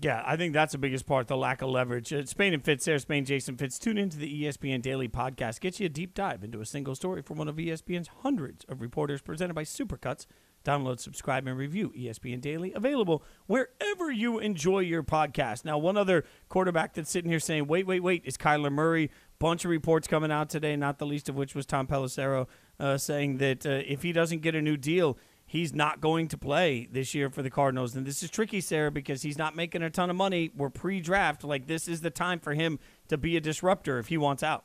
Yeah, 0.00 0.22
I 0.24 0.36
think 0.36 0.54
that's 0.54 0.72
the 0.72 0.78
biggest 0.78 1.06
part, 1.06 1.26
the 1.26 1.36
lack 1.36 1.60
of 1.60 1.68
leverage. 1.68 2.12
Uh, 2.12 2.24
Spain 2.24 2.54
and 2.54 2.64
Fitz, 2.64 2.84
Sarah 2.84 2.98
Spain, 2.98 3.26
Jason 3.26 3.56
Fitz. 3.56 3.78
Tune 3.78 3.98
into 3.98 4.16
the 4.16 4.44
ESPN 4.44 4.80
Daily 4.80 5.08
Podcast. 5.08 5.60
Get 5.60 5.78
you 5.78 5.86
a 5.86 5.90
deep 5.90 6.14
dive 6.14 6.42
into 6.42 6.60
a 6.60 6.66
single 6.66 6.94
story 6.94 7.20
from 7.20 7.36
one 7.36 7.48
of 7.48 7.56
ESPN's 7.56 8.08
hundreds 8.22 8.64
of 8.68 8.80
reporters 8.80 9.20
presented 9.20 9.52
by 9.52 9.64
Supercuts. 9.64 10.24
Download, 10.64 10.98
subscribe, 10.98 11.46
and 11.46 11.58
review 11.58 11.92
ESPN 11.96 12.40
Daily. 12.40 12.72
Available 12.72 13.22
wherever 13.46 14.10
you 14.10 14.38
enjoy 14.38 14.80
your 14.80 15.02
podcast. 15.02 15.64
Now, 15.64 15.76
one 15.76 15.98
other 15.98 16.24
quarterback 16.48 16.94
that's 16.94 17.10
sitting 17.10 17.30
here 17.30 17.38
saying, 17.38 17.66
wait, 17.66 17.86
wait, 17.86 18.02
wait, 18.02 18.22
is 18.24 18.38
Kyler 18.38 18.72
Murray. 18.72 19.10
Bunch 19.38 19.66
of 19.66 19.70
reports 19.70 20.08
coming 20.08 20.32
out 20.32 20.48
today, 20.48 20.74
not 20.76 20.98
the 20.98 21.06
least 21.06 21.28
of 21.28 21.36
which 21.36 21.54
was 21.54 21.66
Tom 21.66 21.86
Pelissero 21.86 22.46
uh, 22.80 22.96
saying 22.96 23.36
that 23.38 23.66
uh, 23.66 23.82
if 23.86 24.02
he 24.02 24.12
doesn't 24.12 24.40
get 24.40 24.54
a 24.54 24.62
new 24.62 24.78
deal– 24.78 25.18
he's 25.46 25.72
not 25.72 26.00
going 26.00 26.28
to 26.28 26.36
play 26.36 26.88
this 26.90 27.14
year 27.14 27.30
for 27.30 27.42
the 27.42 27.50
Cardinals. 27.50 27.94
And 27.94 28.04
this 28.04 28.22
is 28.22 28.30
tricky, 28.30 28.60
Sarah, 28.60 28.90
because 28.90 29.22
he's 29.22 29.38
not 29.38 29.56
making 29.56 29.82
a 29.82 29.90
ton 29.90 30.10
of 30.10 30.16
money. 30.16 30.50
We're 30.54 30.70
pre 30.70 31.00
draft. 31.00 31.44
Like, 31.44 31.66
this 31.66 31.88
is 31.88 32.00
the 32.00 32.10
time 32.10 32.40
for 32.40 32.52
him 32.52 32.78
to 33.08 33.16
be 33.16 33.36
a 33.36 33.40
disruptor 33.40 33.98
if 33.98 34.08
he 34.08 34.18
wants 34.18 34.42
out. 34.42 34.64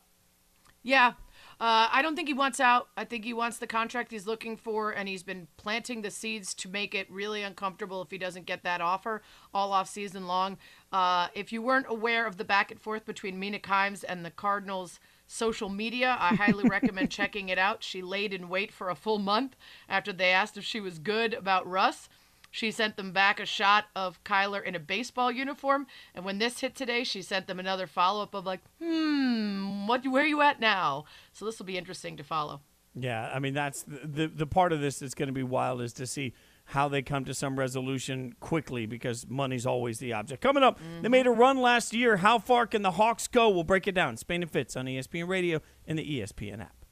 Yeah. 0.83 1.13
Uh, 1.59 1.87
I 1.91 2.01
don't 2.01 2.15
think 2.15 2.27
he 2.27 2.33
wants 2.33 2.59
out. 2.59 2.87
I 2.97 3.05
think 3.05 3.23
he 3.23 3.33
wants 3.33 3.59
the 3.59 3.67
contract 3.67 4.11
he's 4.11 4.25
looking 4.25 4.57
for, 4.57 4.89
and 4.89 5.07
he's 5.07 5.21
been 5.21 5.47
planting 5.55 6.01
the 6.01 6.09
seeds 6.09 6.55
to 6.55 6.69
make 6.69 6.95
it 6.95 7.09
really 7.11 7.43
uncomfortable 7.43 8.01
if 8.01 8.09
he 8.09 8.17
doesn't 8.17 8.47
get 8.47 8.63
that 8.63 8.81
offer 8.81 9.21
all 9.53 9.71
off 9.71 9.87
season 9.87 10.25
long. 10.25 10.57
Uh, 10.91 11.27
if 11.35 11.53
you 11.53 11.61
weren't 11.61 11.85
aware 11.87 12.25
of 12.25 12.37
the 12.37 12.43
back 12.43 12.71
and 12.71 12.81
forth 12.81 13.05
between 13.05 13.39
Mina 13.39 13.59
Kimes 13.59 14.03
and 14.07 14.25
the 14.25 14.31
Cardinals 14.31 14.99
social 15.31 15.69
media. 15.69 16.17
I 16.19 16.35
highly 16.35 16.67
recommend 16.67 17.09
checking 17.11 17.49
it 17.49 17.57
out. 17.57 17.83
She 17.83 18.01
laid 18.01 18.33
in 18.33 18.49
wait 18.49 18.71
for 18.71 18.89
a 18.89 18.95
full 18.95 19.19
month 19.19 19.55
after 19.87 20.11
they 20.11 20.31
asked 20.31 20.57
if 20.57 20.63
she 20.63 20.79
was 20.79 20.99
good 20.99 21.33
about 21.33 21.67
Russ. 21.67 22.09
She 22.53 22.69
sent 22.69 22.97
them 22.97 23.13
back 23.13 23.39
a 23.39 23.45
shot 23.45 23.85
of 23.95 24.21
Kyler 24.25 24.61
in 24.61 24.75
a 24.75 24.79
baseball 24.79 25.31
uniform, 25.31 25.87
and 26.13 26.25
when 26.25 26.37
this 26.37 26.59
hit 26.59 26.75
today, 26.75 27.05
she 27.05 27.21
sent 27.21 27.47
them 27.47 27.61
another 27.61 27.87
follow 27.87 28.23
up 28.23 28.33
of 28.33 28.45
like, 28.45 28.59
"Hmm, 28.81 29.87
what? 29.87 30.05
Where 30.05 30.23
are 30.23 30.27
you 30.27 30.41
at 30.41 30.59
now?" 30.59 31.05
So 31.31 31.45
this 31.45 31.59
will 31.59 31.65
be 31.65 31.77
interesting 31.77 32.17
to 32.17 32.23
follow. 32.23 32.59
Yeah, 32.93 33.31
I 33.33 33.39
mean 33.39 33.53
that's 33.53 33.83
the 33.83 34.05
the, 34.05 34.27
the 34.27 34.45
part 34.45 34.73
of 34.73 34.81
this 34.81 34.99
that's 34.99 35.13
going 35.13 35.27
to 35.27 35.33
be 35.33 35.43
wild 35.43 35.81
is 35.81 35.93
to 35.93 36.05
see 36.05 36.33
how 36.71 36.87
they 36.87 37.01
come 37.01 37.25
to 37.25 37.33
some 37.33 37.59
resolution 37.59 38.33
quickly 38.39 38.85
because 38.85 39.27
money's 39.29 39.65
always 39.65 39.99
the 39.99 40.13
object. 40.13 40.41
Coming 40.41 40.63
up, 40.63 40.79
mm-hmm. 40.79 41.01
they 41.01 41.09
made 41.09 41.27
a 41.27 41.31
run 41.31 41.57
last 41.57 41.93
year. 41.93 42.17
How 42.17 42.39
far 42.39 42.65
can 42.65 42.81
the 42.81 42.91
Hawks 42.91 43.27
go? 43.27 43.49
We'll 43.49 43.63
break 43.63 43.87
it 43.87 43.95
down. 43.95 44.15
Spain 44.15 44.41
and 44.41 44.49
Fitz 44.49 44.77
on 44.77 44.85
ESPN 44.85 45.27
Radio 45.27 45.61
and 45.85 45.99
the 45.99 46.19
ESPN 46.19 46.61
app. 46.61 46.85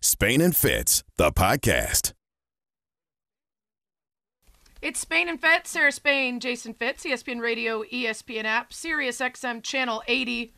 Spain 0.00 0.40
and 0.40 0.54
Fitz, 0.54 1.02
the 1.16 1.32
podcast. 1.32 2.12
It's 4.80 5.00
Spain 5.00 5.28
and 5.28 5.40
Fitz, 5.40 5.70
Sarah 5.70 5.90
Spain, 5.90 6.38
Jason 6.38 6.74
Fitz, 6.74 7.02
ESPN 7.02 7.40
Radio, 7.40 7.82
ESPN 7.82 8.44
app, 8.44 8.72
Sirius 8.72 9.18
XM 9.18 9.64
Channel 9.64 10.04
80. 10.06 10.54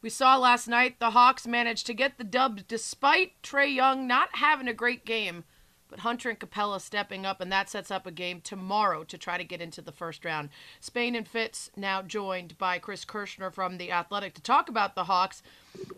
We 0.00 0.10
saw 0.10 0.36
last 0.36 0.68
night 0.68 1.00
the 1.00 1.10
Hawks 1.10 1.48
managed 1.48 1.86
to 1.88 1.94
get 1.94 2.18
the 2.18 2.24
dub 2.24 2.60
despite 2.68 3.42
Trae 3.42 3.74
Young 3.74 4.06
not 4.06 4.28
having 4.34 4.68
a 4.68 4.72
great 4.72 5.04
game 5.04 5.42
but 5.90 6.00
Hunter 6.00 6.30
and 6.30 6.38
Capela 6.38 6.80
stepping 6.80 7.26
up, 7.26 7.40
and 7.40 7.50
that 7.50 7.68
sets 7.68 7.90
up 7.90 8.06
a 8.06 8.10
game 8.10 8.40
tomorrow 8.40 9.04
to 9.04 9.18
try 9.18 9.36
to 9.36 9.44
get 9.44 9.60
into 9.60 9.82
the 9.82 9.92
first 9.92 10.24
round. 10.24 10.48
Spain 10.78 11.14
and 11.14 11.26
Fitz 11.26 11.70
now 11.76 12.00
joined 12.00 12.56
by 12.56 12.78
Chris 12.78 13.04
Kirschner 13.04 13.50
from 13.50 13.76
The 13.76 13.90
Athletic 13.90 14.34
to 14.34 14.42
talk 14.42 14.68
about 14.68 14.94
the 14.94 15.04
Hawks. 15.04 15.42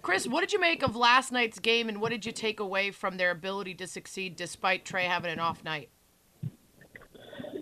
Chris, 0.01 0.27
what 0.27 0.41
did 0.41 0.53
you 0.53 0.61
make 0.61 0.83
of 0.83 0.97
last 0.97 1.31
night's 1.31 1.59
game, 1.59 1.89
and 1.89 2.01
what 2.01 2.11
did 2.11 2.27
you 2.27 2.33
take 2.33 2.59
away 2.59 2.91
from 2.91 3.19
their 3.19 3.31
ability 3.31 3.75
to 3.75 3.87
succeed 3.87 4.35
despite 4.35 4.85
Trae 4.85 5.05
having 5.05 5.31
an 5.31 5.39
off 5.39 5.63
night? 5.63 5.91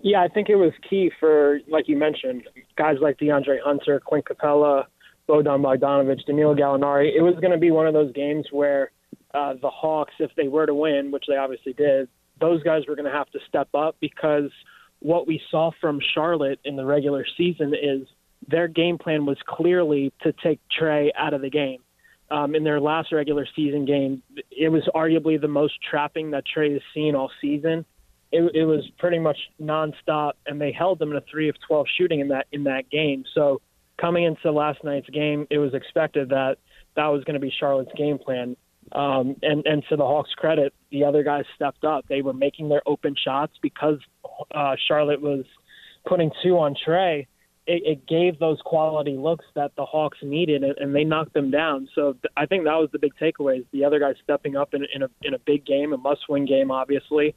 Yeah, 0.03 0.23
I 0.23 0.29
think 0.29 0.49
it 0.49 0.55
was 0.55 0.71
key 0.89 1.11
for, 1.19 1.59
like 1.67 1.87
you 1.87 1.95
mentioned, 1.95 2.43
guys 2.75 2.97
like 3.01 3.17
DeAndre 3.17 3.57
Hunter, 3.63 4.01
Clint 4.03 4.25
Capela, 4.25 4.85
Bojan 5.29 5.61
Bogdanovic, 5.61 6.25
Danilo 6.25 6.55
Gallinari. 6.55 7.15
It 7.15 7.21
was 7.21 7.35
going 7.35 7.51
to 7.51 7.57
be 7.57 7.71
one 7.71 7.85
of 7.85 7.93
those 7.93 8.11
games 8.13 8.47
where 8.51 8.91
uh, 9.33 9.53
the 9.61 9.69
Hawks, 9.69 10.13
if 10.19 10.31
they 10.35 10.47
were 10.47 10.65
to 10.65 10.73
win, 10.73 11.11
which 11.11 11.25
they 11.27 11.35
obviously 11.35 11.73
did, 11.73 12.09
those 12.41 12.61
guys 12.63 12.81
were 12.87 12.95
going 12.95 13.09
to 13.09 13.17
have 13.17 13.29
to 13.31 13.39
step 13.47 13.69
up 13.73 13.95
because 14.01 14.51
what 14.99 15.27
we 15.27 15.39
saw 15.49 15.71
from 15.79 15.99
Charlotte 16.13 16.59
in 16.65 16.75
the 16.75 16.85
regular 16.85 17.25
season 17.37 17.73
is 17.73 18.07
their 18.47 18.67
game 18.67 18.97
plan 18.97 19.25
was 19.25 19.37
clearly 19.47 20.11
to 20.23 20.33
take 20.43 20.59
Trae 20.77 21.09
out 21.15 21.33
of 21.33 21.41
the 21.41 21.49
game. 21.49 21.79
Um, 22.29 22.55
in 22.55 22.63
their 22.63 22.79
last 22.79 23.11
regular 23.11 23.45
season 23.55 23.85
game, 23.85 24.23
it 24.49 24.69
was 24.69 24.83
arguably 24.95 25.39
the 25.39 25.47
most 25.47 25.75
trapping 25.89 26.31
that 26.31 26.43
Trae 26.45 26.73
has 26.73 26.81
seen 26.93 27.15
all 27.15 27.29
season. 27.41 27.85
it, 28.31 28.55
it 28.55 28.65
was 28.65 28.89
pretty 28.97 29.19
much 29.19 29.37
nonstop, 29.61 30.33
and 30.45 30.59
they 30.59 30.71
held 30.71 30.99
them 30.99 31.11
in 31.11 31.17
a 31.17 31.23
three 31.29 31.49
of 31.49 31.55
twelve 31.67 31.85
shooting 31.97 32.19
in 32.21 32.29
that 32.29 32.47
in 32.51 32.63
that 32.63 32.89
game. 32.89 33.23
So 33.33 33.61
coming 33.99 34.23
into 34.23 34.51
last 34.51 34.83
night's 34.83 35.09
game, 35.09 35.47
it 35.49 35.57
was 35.57 35.73
expected 35.73 36.29
that 36.29 36.57
that 36.95 37.07
was 37.07 37.23
going 37.23 37.35
to 37.35 37.39
be 37.39 37.53
Charlotte's 37.59 37.91
game 37.97 38.17
plan. 38.17 38.55
Um, 38.93 39.37
and 39.41 39.65
and 39.65 39.83
to 39.89 39.95
the 39.95 40.03
Hawks' 40.03 40.33
credit, 40.35 40.73
the 40.91 41.05
other 41.05 41.23
guys 41.23 41.45
stepped 41.55 41.85
up. 41.85 42.05
They 42.09 42.21
were 42.21 42.33
making 42.33 42.69
their 42.69 42.81
open 42.85 43.15
shots 43.23 43.53
because 43.61 43.99
uh, 44.53 44.75
Charlotte 44.87 45.21
was 45.21 45.45
putting 46.05 46.31
two 46.43 46.57
on 46.57 46.75
Trae. 46.75 47.27
It, 47.67 47.83
it 47.85 48.07
gave 48.07 48.39
those 48.39 48.59
quality 48.65 49.15
looks 49.15 49.45
that 49.55 49.71
the 49.77 49.85
Hawks 49.85 50.17
needed, 50.21 50.63
and, 50.63 50.77
and 50.77 50.93
they 50.93 51.03
knocked 51.03 51.33
them 51.33 51.51
down. 51.51 51.87
So 51.95 52.13
th- 52.13 52.33
I 52.35 52.47
think 52.47 52.65
that 52.65 52.73
was 52.73 52.89
the 52.91 52.99
big 52.99 53.13
takeaway: 53.21 53.59
is 53.59 53.65
the 53.71 53.85
other 53.85 53.99
guys 53.99 54.15
stepping 54.23 54.57
up 54.57 54.73
in, 54.73 54.85
in 54.93 55.03
a 55.03 55.09
in 55.21 55.33
a 55.33 55.39
big 55.39 55.65
game, 55.65 55.93
a 55.93 55.97
must-win 55.97 56.45
game, 56.45 56.69
obviously. 56.69 57.33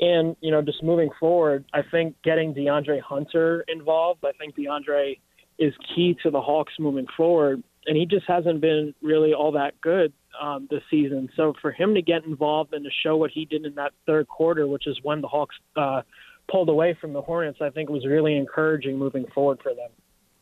And 0.00 0.34
you 0.40 0.50
know, 0.50 0.62
just 0.62 0.82
moving 0.82 1.10
forward, 1.20 1.64
I 1.72 1.82
think 1.88 2.16
getting 2.24 2.54
DeAndre 2.54 3.00
Hunter 3.02 3.64
involved. 3.68 4.24
I 4.24 4.32
think 4.32 4.56
DeAndre 4.56 5.18
is 5.60 5.74
key 5.94 6.16
to 6.24 6.30
the 6.30 6.40
Hawks 6.40 6.72
moving 6.80 7.06
forward, 7.16 7.62
and 7.86 7.96
he 7.96 8.04
just 8.04 8.26
hasn't 8.26 8.60
been 8.60 8.94
really 9.00 9.32
all 9.32 9.52
that 9.52 9.80
good 9.80 10.12
um, 10.40 10.68
this 10.70 10.82
season. 10.90 11.28
So 11.36 11.54
for 11.60 11.72
him 11.72 11.94
to 11.94 12.02
get 12.02 12.24
involved 12.24 12.72
and 12.74 12.84
to 12.84 12.90
show 13.02 13.16
what 13.16 13.30
he 13.30 13.44
did 13.44 13.64
in 13.64 13.74
that 13.74 13.92
third 14.06 14.28
quarter, 14.28 14.66
which 14.66 14.86
is 14.86 14.98
when 15.02 15.20
the 15.20 15.28
Hawks 15.28 15.56
uh, 15.76 16.02
pulled 16.50 16.68
away 16.68 16.96
from 17.00 17.12
the 17.12 17.22
Hornets, 17.22 17.58
I 17.60 17.70
think 17.70 17.88
was 17.90 18.06
really 18.06 18.36
encouraging 18.36 18.98
moving 18.98 19.26
forward 19.34 19.60
for 19.62 19.74
them. 19.74 19.90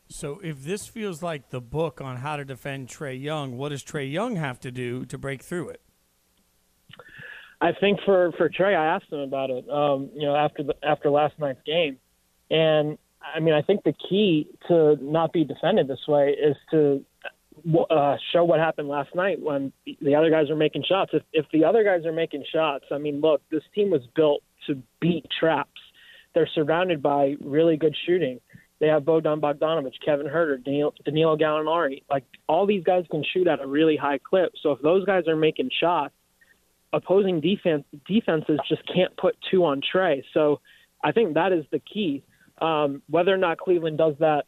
So 0.09 0.41
if 0.43 0.63
this 0.63 0.87
feels 0.87 1.23
like 1.23 1.51
the 1.51 1.61
book 1.61 2.01
on 2.01 2.19
how 2.19 2.37
to 2.37 2.45
defend 2.45 2.89
Trae 2.89 3.21
Young, 3.21 3.57
what 3.57 3.71
does 3.71 3.83
Trae 3.83 4.11
Young 4.11 4.37
have 4.37 4.61
to 4.61 4.71
do 4.71 5.05
to 5.07 5.19
break 5.19 5.43
through 5.43 5.71
it? 5.71 5.81
I 7.61 7.73
think 7.73 8.01
for 8.05 8.33
for 8.37 8.49
Trae, 8.49 8.77
I 8.77 8.95
asked 8.95 9.11
him 9.11 9.21
about 9.21 9.51
it. 9.51 9.69
Um, 9.69 10.11
you 10.15 10.27
know, 10.27 10.37
after 10.37 10.63
the 10.63 10.75
after 10.85 11.11
last 11.11 11.39
night's 11.39 11.63
game, 11.65 11.99
and 12.51 12.99
I 13.35 13.41
mean, 13.41 13.55
I 13.55 13.63
think 13.63 13.83
the 13.83 13.95
key 14.09 14.49
to 14.69 14.97
not 15.01 15.33
be 15.33 15.45
defended 15.45 15.89
this 15.89 16.07
way 16.07 16.31
is 16.31 16.57
to 16.71 17.05
uh, 17.91 18.17
show 18.33 18.45
what 18.45 18.61
happened 18.61 18.89
last 18.89 19.15
night 19.15 19.41
when 19.41 19.73
the 20.01 20.15
other 20.15 20.31
guys 20.31 20.51
are 20.51 20.57
making 20.57 20.85
shots. 20.89 21.11
If 21.15 21.23
if 21.33 21.47
the 21.53 21.65
other 21.65 21.85
guys 21.85 22.05
are 22.07 22.13
making 22.13 22.45
shots, 22.53 22.85
I 22.91 22.99
mean, 22.99 23.21
look, 23.21 23.43
this 23.51 23.63
team 23.75 23.91
was 23.91 24.03
built 24.15 24.43
to 24.67 24.83
beat 25.01 25.27
traps. 25.39 25.81
They're 26.35 26.49
surrounded 26.55 27.03
by 27.03 27.37
really 27.41 27.77
good 27.77 27.97
shooting. 28.07 28.41
They 28.79 28.89
have 28.89 29.05
Bogdan 29.05 29.41
Bogdanovic, 29.41 29.93
Kevin 30.05 30.27
Huerter, 30.27 30.63
Danilo, 30.63 30.93
Danilo 31.05 31.37
Gallinari. 31.37 32.03
Like 32.11 32.25
all 32.47 32.67
these 32.67 32.85
guys 32.85 33.05
can 33.11 33.25
shoot 33.33 33.47
at 33.47 33.61
a 33.61 33.67
really 33.67 33.97
high 33.97 34.19
clip. 34.19 34.53
So 34.63 34.73
if 34.73 34.83
those 34.83 35.05
guys 35.07 35.27
are 35.29 35.37
making 35.37 35.71
shots, 35.81 36.13
opposing 36.93 37.41
defense 37.41 37.85
defenses 38.07 38.61
just 38.69 38.83
can't 38.93 39.17
put 39.17 39.37
two 39.51 39.65
on 39.65 39.81
Trae. 39.81 40.23
So 40.35 40.61
I 41.03 41.13
think 41.13 41.35
that 41.35 41.53
is 41.53 41.65
the 41.71 41.79
key. 41.79 42.23
Um, 42.61 43.03
whether 43.09 43.33
or 43.33 43.39
not 43.39 43.59
Cleveland 43.59 43.99
does 43.99 44.15
that 44.21 44.45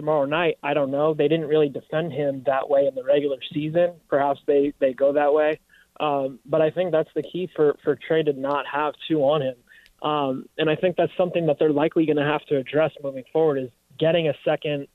tomorrow 0.00 0.24
night, 0.24 0.56
I 0.62 0.74
don't 0.74 0.90
know. 0.90 1.14
They 1.14 1.28
didn't 1.28 1.46
really 1.46 1.68
defend 1.68 2.12
him 2.12 2.42
that 2.46 2.68
way 2.68 2.86
in 2.86 2.94
the 2.94 3.04
regular 3.04 3.36
season. 3.52 3.92
Perhaps 4.08 4.40
they 4.46 4.72
they 4.80 4.92
go 4.92 5.12
that 5.12 5.32
way. 5.32 5.60
Um, 6.00 6.40
but 6.46 6.62
I 6.62 6.70
think 6.70 6.92
that's 6.92 7.10
the 7.14 7.22
key 7.22 7.48
for 7.54 7.76
for 7.84 7.96
Trae 7.96 8.24
to 8.24 8.32
not 8.32 8.64
have 8.66 8.94
two 9.06 9.20
on 9.20 9.42
him. 9.42 9.56
Um, 10.02 10.46
and 10.56 10.70
I 10.70 10.76
think 10.76 10.96
that's 10.96 11.12
something 11.16 11.46
that 11.46 11.58
they're 11.58 11.72
likely 11.72 12.06
going 12.06 12.16
to 12.16 12.24
have 12.24 12.44
to 12.46 12.56
address 12.56 12.92
moving 13.02 13.24
forward 13.32 13.58
is 13.58 13.70
getting 13.98 14.28
a 14.28 14.34
second 14.44 14.88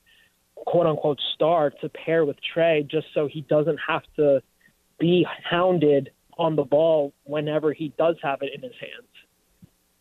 quote 0.56 0.86
unquote 0.86 1.20
star 1.34 1.70
to 1.80 1.88
pair 1.88 2.24
with 2.24 2.36
Trae 2.54 2.88
just 2.88 3.06
so 3.14 3.28
he 3.28 3.42
doesn't 3.42 3.78
have 3.86 4.02
to 4.16 4.42
be 4.98 5.24
hounded 5.48 6.10
on 6.38 6.56
the 6.56 6.64
ball 6.64 7.12
whenever 7.24 7.72
he 7.72 7.94
does 7.96 8.16
have 8.22 8.42
it 8.42 8.50
in 8.54 8.62
his 8.62 8.72
hands. 8.80 9.08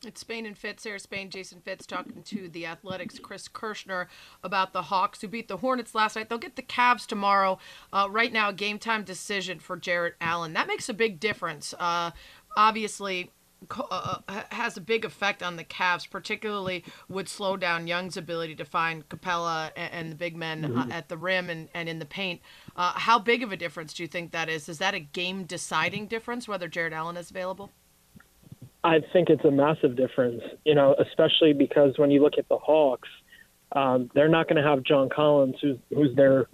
It's 0.05 0.21
Spain 0.21 0.45
and 0.45 0.57
Fitz 0.57 0.83
here. 0.83 0.99
Spain, 0.99 1.31
Jason 1.31 1.61
Fitz 1.61 1.85
talking 1.85 2.21
to 2.23 2.47
the 2.47 2.67
Athletics, 2.67 3.17
Chris 3.17 3.47
Kirschner 3.47 4.07
about 4.43 4.71
the 4.71 4.83
Hawks 4.83 5.21
who 5.21 5.27
beat 5.27 5.47
the 5.47 5.57
Hornets 5.57 5.95
last 5.95 6.15
night. 6.15 6.29
They'll 6.29 6.37
get 6.37 6.55
the 6.55 6.61
Cavs 6.61 7.07
tomorrow. 7.07 7.57
Uh, 7.91 8.07
right 8.11 8.31
now, 8.31 8.51
game 8.51 8.77
time 8.77 9.03
decision 9.03 9.59
for 9.59 9.75
Jarrett 9.77 10.15
Allen. 10.21 10.53
That 10.53 10.67
makes 10.67 10.89
a 10.89 10.93
big 10.93 11.19
difference. 11.19 11.73
Uh, 11.79 12.11
obviously, 12.55 13.31
uh, 13.71 14.19
uh 14.27 14.43
has 14.51 14.77
a 14.77 14.81
big 14.81 15.05
effect 15.05 15.41
on 15.41 15.55
the 15.55 15.63
Cavs, 15.63 16.07
particularly 16.07 16.83
would 17.09 17.27
slow 17.27 17.57
down 17.57 17.87
Young's 17.87 18.15
ability 18.15 18.55
to 18.55 18.65
find 18.65 19.09
Capela 19.09 19.71
and, 19.75 19.93
and 19.93 20.11
the 20.11 20.15
big 20.15 20.35
men 20.35 20.65
uh, 20.65 20.67
mm-hmm. 20.67 20.91
at 20.91 21.09
the 21.09 21.17
rim 21.17 21.49
and, 21.49 21.67
and 21.73 21.89
in 21.89 21.97
the 21.97 22.05
paint. 22.05 22.41
Uh, 22.75 22.93
how 22.93 23.17
big 23.17 23.41
of 23.41 23.51
a 23.51 23.57
difference 23.57 23.93
do 23.93 24.03
you 24.03 24.07
think 24.07 24.31
that 24.31 24.49
is? 24.49 24.69
Is 24.69 24.77
that 24.77 24.93
a 24.93 24.99
game 24.99 25.45
deciding 25.45 26.05
difference 26.07 26.47
whether 26.47 26.67
Jarrett 26.67 26.93
Allen 26.93 27.17
is 27.17 27.31
available? 27.31 27.71
I 28.85 28.99
think 29.11 29.29
it's 29.29 29.43
a 29.43 29.49
massive 29.49 29.97
difference, 29.97 30.43
you 30.63 30.75
know, 30.75 30.95
especially 30.99 31.53
because 31.53 31.97
when 31.97 32.11
you 32.11 32.21
look 32.21 32.33
at 32.37 32.47
the 32.49 32.57
Hawks, 32.57 33.09
um, 33.71 34.11
they're 34.13 34.29
not 34.29 34.47
going 34.47 34.61
to 34.63 34.69
have 34.69 34.83
John 34.83 35.09
Collins, 35.09 35.55
who's 35.59 35.77
who's 35.89 36.15
their 36.15 36.47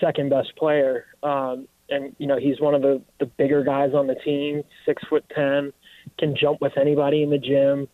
second 0.00 0.28
best 0.28 0.56
player, 0.56 1.04
um, 1.22 1.68
and 1.88 2.16
you 2.18 2.26
know 2.26 2.36
he's 2.36 2.60
one 2.60 2.74
of 2.74 2.82
the 2.82 3.00
the 3.20 3.26
bigger 3.26 3.62
guys 3.62 3.94
on 3.94 4.08
the 4.08 4.16
team, 4.16 4.64
six 4.84 5.04
foot 5.08 5.24
ten, 5.32 5.72
can 6.18 6.34
jump 6.36 6.60
with 6.60 6.76
anybody 6.76 7.22
in 7.22 7.30
the 7.30 7.38
gym, 7.38 7.86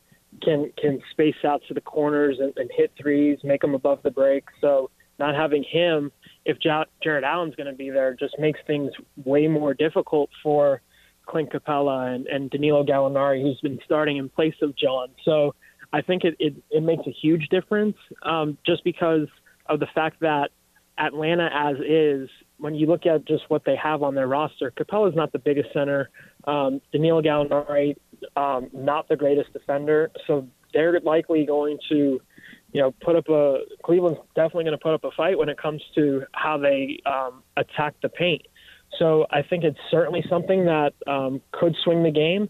can 0.42 0.72
can 0.78 1.02
space 1.10 1.44
out 1.44 1.60
to 1.68 1.74
the 1.74 1.82
corners 1.82 2.38
and, 2.40 2.54
and 2.56 2.70
hit 2.74 2.90
threes, 2.98 3.38
make 3.44 3.60
them 3.60 3.74
above 3.74 4.02
the 4.02 4.10
break. 4.10 4.44
So 4.62 4.90
not 5.18 5.34
having 5.34 5.62
him, 5.62 6.10
if 6.46 6.56
Jarrett 6.58 7.22
Allen's 7.22 7.54
going 7.54 7.70
to 7.70 7.76
be 7.76 7.90
there, 7.90 8.14
just 8.14 8.34
makes 8.38 8.60
things 8.66 8.92
way 9.26 9.46
more 9.46 9.74
difficult 9.74 10.30
for 10.42 10.80
Clint 11.26 11.52
Capela 11.52 12.14
and, 12.14 12.26
and 12.26 12.50
Danilo 12.50 12.84
Gallinari, 12.84 13.42
who's 13.42 13.60
been 13.60 13.78
starting 13.84 14.16
in 14.16 14.28
place 14.28 14.54
of 14.62 14.76
John. 14.76 15.08
So 15.24 15.54
I 15.92 16.02
think 16.02 16.24
it, 16.24 16.36
it, 16.38 16.54
it 16.70 16.82
makes 16.82 17.06
a 17.06 17.10
huge 17.10 17.48
difference 17.48 17.96
um, 18.22 18.58
just 18.66 18.84
because 18.84 19.28
of 19.66 19.80
the 19.80 19.86
fact 19.94 20.20
that 20.20 20.50
Atlanta, 20.98 21.48
as 21.52 21.76
is, 21.86 22.28
when 22.58 22.74
you 22.74 22.86
look 22.86 23.04
at 23.06 23.26
just 23.26 23.44
what 23.48 23.64
they 23.64 23.76
have 23.76 24.02
on 24.02 24.14
their 24.14 24.28
roster, 24.28 24.72
Capela's 24.76 25.16
not 25.16 25.32
the 25.32 25.38
biggest 25.38 25.72
center. 25.72 26.10
Um, 26.44 26.80
Danilo 26.92 27.20
Gallinari, 27.20 27.96
um, 28.36 28.70
not 28.72 29.08
the 29.08 29.16
greatest 29.16 29.52
defender. 29.52 30.10
So 30.26 30.46
they're 30.72 30.98
likely 31.00 31.46
going 31.46 31.78
to, 31.88 32.20
you 32.72 32.80
know, 32.80 32.92
put 33.04 33.16
up 33.16 33.28
a 33.28 33.58
Cleveland's 33.84 34.20
definitely 34.34 34.64
going 34.64 34.78
to 34.78 34.82
put 34.82 34.94
up 34.94 35.04
a 35.04 35.10
fight 35.16 35.38
when 35.38 35.48
it 35.48 35.58
comes 35.58 35.82
to 35.94 36.24
how 36.32 36.58
they 36.58 37.00
um, 37.06 37.42
attack 37.56 37.94
the 38.02 38.08
paint. 38.08 38.42
So 38.98 39.26
I 39.30 39.42
think 39.42 39.64
it's 39.64 39.78
certainly 39.90 40.24
something 40.28 40.66
that 40.66 40.94
um, 41.06 41.40
could 41.52 41.74
swing 41.82 42.02
the 42.02 42.10
game. 42.10 42.48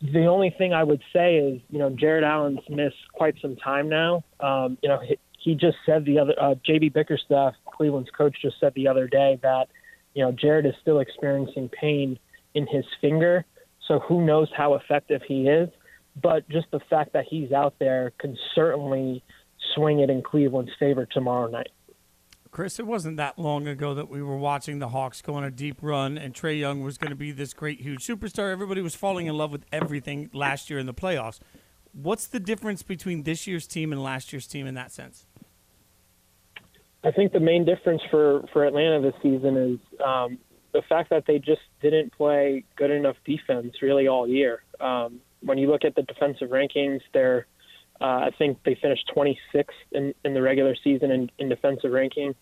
The 0.00 0.26
only 0.26 0.50
thing 0.56 0.72
I 0.72 0.82
would 0.82 1.02
say 1.12 1.36
is, 1.36 1.60
you 1.70 1.78
know, 1.78 1.90
Jarrett 1.90 2.24
Allen's 2.24 2.60
missed 2.68 2.96
quite 3.12 3.34
some 3.40 3.56
time 3.56 3.88
now. 3.88 4.24
Um, 4.40 4.78
you 4.82 4.88
know, 4.88 5.00
he, 5.00 5.18
he 5.38 5.54
just 5.54 5.76
said 5.84 6.04
the 6.04 6.18
other, 6.18 6.34
uh, 6.40 6.54
JB 6.68 6.92
Bickerstaff, 6.92 7.54
Cleveland's 7.66 8.10
coach, 8.10 8.36
just 8.40 8.58
said 8.60 8.72
the 8.74 8.88
other 8.88 9.06
day 9.06 9.38
that, 9.42 9.68
you 10.14 10.24
know, 10.24 10.32
Jarrett 10.32 10.66
is 10.66 10.74
still 10.80 11.00
experiencing 11.00 11.68
pain 11.68 12.18
in 12.54 12.66
his 12.66 12.84
finger. 13.00 13.44
So 13.86 13.98
who 14.00 14.24
knows 14.24 14.48
how 14.56 14.74
effective 14.74 15.22
he 15.26 15.48
is. 15.48 15.68
But 16.20 16.48
just 16.48 16.70
the 16.70 16.80
fact 16.88 17.12
that 17.12 17.26
he's 17.28 17.52
out 17.52 17.74
there 17.78 18.12
can 18.18 18.38
certainly 18.54 19.22
swing 19.74 20.00
it 20.00 20.10
in 20.10 20.22
Cleveland's 20.22 20.72
favor 20.78 21.06
tomorrow 21.06 21.48
night. 21.48 21.70
Chris, 22.54 22.78
it 22.78 22.86
wasn't 22.86 23.16
that 23.16 23.36
long 23.36 23.66
ago 23.66 23.94
that 23.94 24.08
we 24.08 24.22
were 24.22 24.36
watching 24.36 24.78
the 24.78 24.90
Hawks 24.90 25.20
go 25.20 25.34
on 25.34 25.42
a 25.42 25.50
deep 25.50 25.76
run, 25.82 26.16
and 26.16 26.32
Trae 26.32 26.56
Young 26.56 26.84
was 26.84 26.96
going 26.96 27.10
to 27.10 27.16
be 27.16 27.32
this 27.32 27.52
great, 27.52 27.80
huge 27.80 28.06
superstar. 28.06 28.52
Everybody 28.52 28.80
was 28.80 28.94
falling 28.94 29.26
in 29.26 29.36
love 29.36 29.50
with 29.50 29.64
everything 29.72 30.30
last 30.32 30.70
year 30.70 30.78
in 30.78 30.86
the 30.86 30.94
playoffs. 30.94 31.40
What's 31.92 32.28
the 32.28 32.38
difference 32.38 32.84
between 32.84 33.24
this 33.24 33.48
year's 33.48 33.66
team 33.66 33.90
and 33.90 34.00
last 34.00 34.32
year's 34.32 34.46
team 34.46 34.68
in 34.68 34.74
that 34.74 34.92
sense? 34.92 35.26
I 37.02 37.10
think 37.10 37.32
the 37.32 37.40
main 37.40 37.64
difference 37.64 38.02
for, 38.08 38.44
for 38.52 38.64
Atlanta 38.64 39.00
this 39.00 39.20
season 39.20 39.56
is 39.56 40.00
um, 40.00 40.38
the 40.72 40.82
fact 40.88 41.10
that 41.10 41.24
they 41.26 41.40
just 41.40 41.62
didn't 41.82 42.12
play 42.12 42.62
good 42.76 42.92
enough 42.92 43.16
defense 43.24 43.74
really 43.82 44.06
all 44.06 44.28
year. 44.28 44.62
Um, 44.78 45.18
when 45.40 45.58
you 45.58 45.68
look 45.68 45.84
at 45.84 45.96
the 45.96 46.02
defensive 46.02 46.50
rankings, 46.50 47.00
they're 47.12 47.48
uh, 48.00 48.04
I 48.04 48.30
think 48.36 48.58
they 48.64 48.76
finished 48.80 49.10
26th 49.14 49.64
in, 49.92 50.14
in 50.24 50.34
the 50.34 50.42
regular 50.42 50.74
season 50.82 51.10
in, 51.10 51.30
in 51.38 51.48
defensive 51.48 51.92
ranking. 51.92 52.34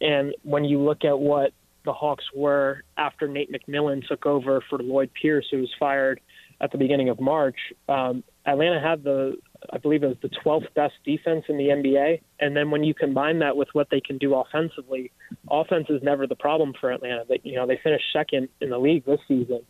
And 0.00 0.34
when 0.42 0.64
you 0.64 0.80
look 0.80 1.04
at 1.04 1.18
what 1.18 1.52
the 1.84 1.92
Hawks 1.92 2.24
were 2.34 2.82
after 2.96 3.28
Nate 3.28 3.50
McMillan 3.52 4.06
took 4.06 4.26
over 4.26 4.62
for 4.68 4.78
Lloyd 4.78 5.10
Pierce, 5.20 5.46
who 5.50 5.58
was 5.58 5.70
fired 5.78 6.20
at 6.60 6.72
the 6.72 6.78
beginning 6.78 7.08
of 7.08 7.20
March, 7.20 7.56
um, 7.88 8.24
Atlanta 8.44 8.80
had 8.80 9.04
the, 9.04 9.36
I 9.72 9.78
believe 9.78 10.02
it 10.02 10.08
was 10.08 10.16
the 10.22 10.30
12th 10.44 10.74
best 10.74 10.94
defense 11.04 11.44
in 11.48 11.56
the 11.56 11.68
NBA. 11.68 12.20
And 12.40 12.56
then 12.56 12.70
when 12.70 12.82
you 12.82 12.92
combine 12.92 13.38
that 13.38 13.56
with 13.56 13.68
what 13.72 13.88
they 13.90 14.00
can 14.00 14.18
do 14.18 14.34
offensively, 14.34 15.12
offense 15.48 15.86
is 15.88 16.02
never 16.02 16.26
the 16.26 16.36
problem 16.36 16.74
for 16.78 16.90
Atlanta. 16.90 17.24
They, 17.28 17.40
you 17.44 17.54
know, 17.54 17.66
they 17.66 17.78
finished 17.82 18.04
second 18.12 18.48
in 18.60 18.70
the 18.70 18.78
league 18.78 19.04
this 19.04 19.20
season. 19.28 19.60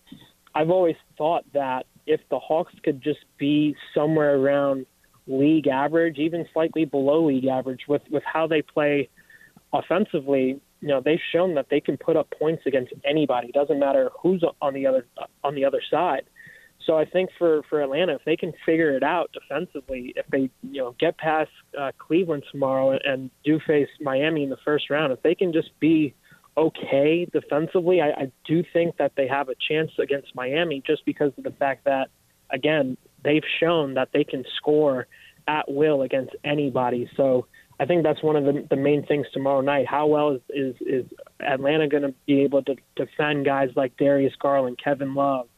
I've 0.55 0.71
always 0.71 0.97
thought 1.19 1.45
that 1.53 1.87
if 2.07 2.21
the 2.31 2.39
Hawks 2.39 2.73
could 2.83 3.03
just 3.03 3.25
be 3.39 3.77
somewhere 3.95 4.37
around 4.37 4.87
league 5.27 5.67
average, 5.67 6.19
even 6.19 6.47
slightly 6.53 6.85
below 6.85 7.27
league 7.27 7.47
average 7.47 7.83
with, 7.89 8.03
with 8.11 8.23
how 8.25 8.47
they 8.47 8.63
play 8.63 9.09
offensively. 9.73 10.61
You 10.81 10.89
know, 10.89 11.01
they've 11.05 11.19
shown 11.33 11.55
that 11.55 11.67
they 11.71 11.81
can 11.81 11.97
put 11.97 12.17
up 12.17 12.33
points 12.39 12.63
against 12.67 12.93
anybody. 13.05 13.49
It 13.49 13.55
doesn't 13.55 13.79
matter 13.79 14.11
who's 14.21 14.45
on 14.61 14.75
the 14.75 14.87
other 14.87 15.07
on 15.43 15.55
the 15.55 15.65
other 15.65 15.81
side. 15.91 16.25
So 16.87 16.97
I 16.97 17.05
think 17.05 17.31
for 17.39 17.63
for 17.69 17.83
Atlanta, 17.83 18.15
if 18.15 18.25
they 18.25 18.37
can 18.37 18.53
figure 18.65 18.97
it 18.97 19.03
out 19.03 19.31
defensively, 19.33 20.13
if 20.17 20.27
they 20.29 20.51
you 20.63 20.83
know 20.83 20.95
get 21.01 21.19
past 21.19 21.51
uh, 21.79 21.93
Cleveland 21.99 22.45
tomorrow 22.53 22.91
and, 22.91 23.01
and 23.05 23.31
do 23.45 23.59
face 23.67 23.89
Miami 24.01 24.45
in 24.45 24.51
the 24.51 24.59
first 24.65 24.91
round, 24.91 25.13
if 25.13 25.23
they 25.23 25.35
can 25.35 25.53
just 25.53 25.71
be 25.81 26.15
okay 26.57 27.27
defensively, 27.33 28.01
I, 28.01 28.09
I 28.09 28.33
do 28.47 28.63
think 28.73 28.99
that 28.99 29.13
they 29.17 29.27
have 29.27 29.49
a 29.49 29.55
chance 29.69 29.91
against 29.99 30.35
Miami 30.35 30.83
just 30.87 31.05
because 31.05 31.33
of 31.37 31.45
the 31.45 31.51
fact 31.51 31.85
that 31.85 32.09
again 32.51 32.97
they've 33.27 33.43
shown 33.61 33.95
that 33.95 34.09
they 34.15 34.25
can 34.25 34.45
score 34.57 35.07
at 35.49 35.71
will 35.71 36.03
against 36.03 36.35
anybody. 36.45 37.11
So 37.17 37.47
I 37.79 37.85
think 37.85 38.05
that's 38.05 38.23
one 38.23 38.37
of 38.37 38.45
the, 38.45 38.67
the 38.71 38.77
main 38.77 39.05
things 39.05 39.27
tomorrow 39.33 39.61
night. 39.61 39.87
How 39.87 40.07
well 40.07 40.31
is 40.31 40.41
is, 40.49 40.75
is 40.81 41.05
Atlanta 41.41 41.89
going 41.89 42.05
to 42.05 42.15
be 42.27 42.43
able 42.43 42.63
to 42.63 42.77
defend 42.95 43.45
guys 43.45 43.69
like 43.77 43.97
Darius 43.99 44.33
Garland, 44.41 44.79
Kevin 44.83 45.15
Love? 45.15 45.49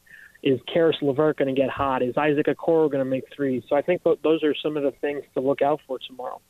Is 0.41 0.59
Caris 0.73 0.97
LeVert 1.01 1.37
going 1.37 1.53
to 1.53 1.59
get 1.59 1.69
hot? 1.69 2.01
Is 2.01 2.15
Isaac 2.17 2.47
Okoro 2.47 2.89
going 2.89 3.03
to 3.03 3.09
make 3.09 3.25
threes? 3.35 3.63
So 3.69 3.75
I 3.75 3.81
think 3.81 4.01
those 4.03 4.43
are 4.43 4.55
some 4.63 4.77
of 4.77 4.83
the 4.83 4.93
things 5.01 5.23
to 5.33 5.41
look 5.41 5.61
out 5.61 5.81
for 5.85 5.99
tomorrow. 6.07 6.41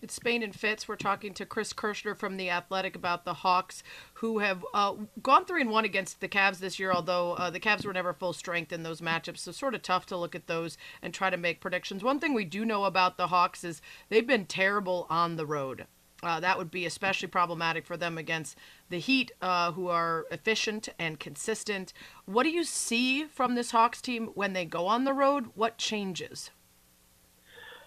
It's 0.00 0.14
Spain 0.14 0.42
and 0.42 0.54
Fitz. 0.54 0.88
We're 0.88 0.96
talking 0.96 1.34
to 1.34 1.44
Chris 1.46 1.72
Kirschner 1.72 2.14
from 2.14 2.36
the 2.36 2.50
Athletic 2.50 2.96
about 2.96 3.24
the 3.24 3.34
Hawks, 3.34 3.82
who 4.14 4.38
have 4.38 4.64
uh, 4.72 4.94
gone 5.22 5.44
three 5.44 5.60
and 5.60 5.70
one 5.70 5.84
against 5.84 6.20
the 6.20 6.28
Cavs 6.28 6.58
this 6.58 6.78
year. 6.78 6.92
Although 6.92 7.34
uh, 7.34 7.50
the 7.50 7.60
Cavs 7.60 7.84
were 7.84 7.92
never 7.92 8.12
full 8.12 8.32
strength 8.32 8.72
in 8.72 8.82
those 8.82 9.00
matchups, 9.00 9.38
so 9.38 9.52
sort 9.52 9.74
of 9.74 9.82
tough 9.82 10.06
to 10.06 10.16
look 10.16 10.34
at 10.34 10.46
those 10.46 10.78
and 11.02 11.12
try 11.12 11.30
to 11.30 11.36
make 11.36 11.60
predictions. 11.60 12.02
One 12.02 12.18
thing 12.18 12.34
we 12.34 12.44
do 12.44 12.64
know 12.64 12.84
about 12.84 13.16
the 13.16 13.28
Hawks 13.28 13.64
is 13.64 13.82
they've 14.08 14.26
been 14.26 14.46
terrible 14.46 15.06
on 15.10 15.36
the 15.36 15.46
road. 15.46 15.86
Uh, 16.22 16.38
that 16.38 16.56
would 16.56 16.70
be 16.70 16.86
especially 16.86 17.26
problematic 17.28 17.84
for 17.84 17.96
them 17.96 18.16
against 18.16 18.56
the 18.90 19.00
Heat, 19.00 19.32
uh, 19.42 19.72
who 19.72 19.88
are 19.88 20.26
efficient 20.30 20.88
and 20.98 21.18
consistent. 21.18 21.92
What 22.26 22.44
do 22.44 22.50
you 22.50 22.62
see 22.62 23.24
from 23.24 23.56
this 23.56 23.72
Hawks 23.72 24.00
team 24.00 24.28
when 24.34 24.52
they 24.52 24.64
go 24.64 24.86
on 24.86 25.04
the 25.04 25.12
road? 25.12 25.46
What 25.54 25.78
changes? 25.78 26.50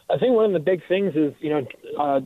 I 0.10 0.18
think 0.18 0.34
one 0.34 0.46
of 0.46 0.54
the 0.54 0.60
big 0.60 0.82
things 0.88 1.14
is 1.16 1.34
you 1.40 1.50
know 1.50 1.68
uh, 2.00 2.20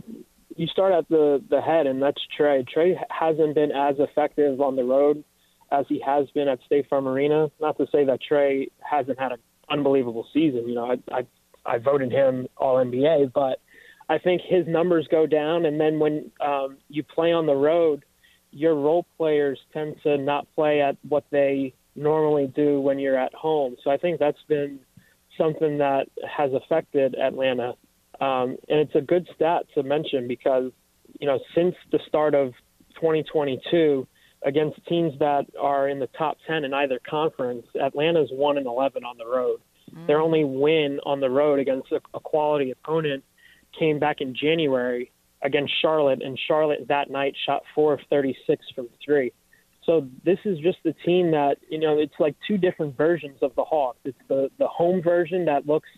you 0.55 0.67
start 0.67 0.93
at 0.93 1.07
the 1.09 1.43
the 1.49 1.61
head, 1.61 1.87
and 1.87 2.01
that's 2.01 2.21
Trae. 2.37 2.65
Trae 2.67 2.95
hasn't 3.09 3.55
been 3.55 3.71
as 3.71 3.95
effective 3.99 4.59
on 4.61 4.75
the 4.75 4.83
road 4.83 5.23
as 5.71 5.85
he 5.87 6.01
has 6.05 6.29
been 6.31 6.47
at 6.47 6.59
State 6.65 6.89
Farm 6.89 7.07
Arena. 7.07 7.49
Not 7.61 7.77
to 7.77 7.85
say 7.91 8.05
that 8.05 8.19
Trae 8.29 8.69
hasn't 8.79 9.19
had 9.19 9.31
an 9.31 9.39
unbelievable 9.69 10.27
season. 10.33 10.67
You 10.67 10.75
know, 10.75 10.91
I 10.91 11.19
I, 11.19 11.27
I 11.65 11.77
voted 11.77 12.11
him 12.11 12.47
All 12.57 12.75
NBA, 12.75 13.31
but 13.33 13.59
I 14.09 14.17
think 14.17 14.41
his 14.41 14.67
numbers 14.67 15.07
go 15.09 15.25
down, 15.25 15.65
and 15.65 15.79
then 15.79 15.99
when 15.99 16.31
um, 16.41 16.77
you 16.89 17.03
play 17.03 17.31
on 17.31 17.45
the 17.45 17.55
road, 17.55 18.03
your 18.51 18.75
role 18.75 19.05
players 19.17 19.59
tend 19.71 19.95
to 20.03 20.17
not 20.17 20.47
play 20.55 20.81
at 20.81 20.97
what 21.07 21.25
they 21.29 21.73
normally 21.95 22.47
do 22.47 22.81
when 22.81 22.97
you're 22.97 23.17
at 23.17 23.33
home. 23.33 23.75
So 23.83 23.91
I 23.91 23.97
think 23.97 24.19
that's 24.19 24.41
been 24.47 24.79
something 25.39 25.79
that 25.79 26.07
has 26.37 26.51
affected 26.53 27.15
Atlanta. 27.15 27.73
Um, 28.21 28.57
and 28.67 28.79
it's 28.79 28.95
a 28.95 29.01
good 29.01 29.27
stat 29.35 29.63
to 29.73 29.83
mention 29.83 30.27
because, 30.27 30.71
you 31.19 31.25
know, 31.25 31.39
since 31.55 31.73
the 31.91 31.99
start 32.07 32.35
of 32.35 32.51
2022, 32.95 34.05
against 34.45 34.79
teams 34.87 35.13
that 35.19 35.45
are 35.59 35.89
in 35.89 35.99
the 35.99 36.07
top 36.17 36.37
10 36.47 36.63
in 36.63 36.73
either 36.73 36.99
conference, 37.09 37.65
Atlanta's 37.81 38.29
1 38.31 38.57
and 38.57 38.67
11 38.67 39.03
on 39.03 39.17
the 39.17 39.25
road. 39.25 39.59
Mm. 39.93 40.07
Their 40.07 40.21
only 40.21 40.43
win 40.43 40.99
on 41.05 41.19
the 41.19 41.29
road 41.29 41.59
against 41.59 41.91
a, 41.91 41.99
a 42.13 42.19
quality 42.19 42.71
opponent 42.71 43.23
came 43.77 43.99
back 43.99 44.21
in 44.21 44.35
January 44.35 45.11
against 45.41 45.73
Charlotte, 45.81 46.21
and 46.21 46.37
Charlotte 46.47 46.87
that 46.89 47.09
night 47.09 47.33
shot 47.45 47.63
4 47.75 47.93
of 47.93 47.99
36 48.09 48.65
from 48.75 48.89
three. 49.03 49.31
So 49.85 50.07
this 50.23 50.39
is 50.45 50.59
just 50.59 50.77
the 50.83 50.93
team 51.05 51.31
that 51.31 51.57
you 51.69 51.79
know 51.79 51.97
it's 51.97 52.13
like 52.19 52.35
two 52.47 52.57
different 52.57 52.97
versions 52.97 53.37
of 53.41 53.55
the 53.55 53.63
Hawks. 53.63 53.99
It's 54.05 54.17
the 54.27 54.49
the 54.57 54.67
home 54.67 55.01
version 55.01 55.45
that 55.45 55.65
looks 55.65 55.89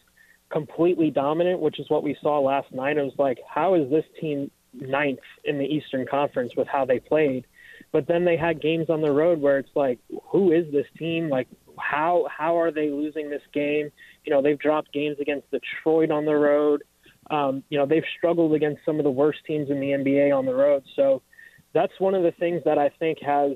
completely 0.52 1.10
dominant, 1.10 1.60
which 1.60 1.80
is 1.80 1.90
what 1.90 2.04
we 2.04 2.16
saw 2.22 2.40
last 2.40 2.72
night. 2.74 2.98
It 2.98 3.04
was 3.04 3.14
like, 3.18 3.40
how 3.48 3.76
is 3.76 3.90
this 3.90 4.06
team 4.20 4.52
ninth 4.74 5.20
in 5.46 5.58
the 5.58 5.66
Eastern 5.66 6.06
Conference 6.06 6.54
with 6.56 6.68
how 6.68 6.86
they 6.86 7.00
played? 7.00 7.46
But 7.92 8.08
then 8.08 8.26
they 8.26 8.38
had 8.38 8.62
games 8.62 8.90
on 8.90 9.02
the 9.02 9.12
road 9.12 9.42
where 9.42 9.58
it's 9.58 9.76
like, 9.76 10.00
who 10.30 10.52
is 10.52 10.72
this 10.72 10.86
team? 10.98 11.30
Like, 11.30 11.48
how 11.78 12.28
how 12.30 12.60
are 12.60 12.72
they 12.72 12.90
losing 12.90 13.30
this 13.30 13.42
game? 13.54 13.90
You 14.26 14.32
know, 14.32 14.42
they've 14.42 14.60
dropped 14.60 14.94
games 14.94 15.18
against 15.20 15.48
Detroit 15.52 16.12
on 16.12 16.26
the 16.26 16.36
road. 16.36 16.84
Um, 17.30 17.64
you 17.70 17.78
know, 17.78 17.86
they've 17.86 18.04
struggled 18.18 18.54
against 18.54 18.82
some 18.86 19.00
of 19.00 19.04
the 19.04 19.12
worst 19.12 19.40
teams 19.48 19.70
in 19.70 19.80
the 19.80 19.88
NBA 19.88 20.38
on 20.38 20.46
the 20.46 20.54
road. 20.54 20.84
So 20.96 21.22
that's 21.74 21.94
one 22.00 22.14
of 22.14 22.24
the 22.24 22.32
things 22.32 22.62
that 22.66 22.78
I 22.78 22.90
think 23.00 23.20
has 23.22 23.54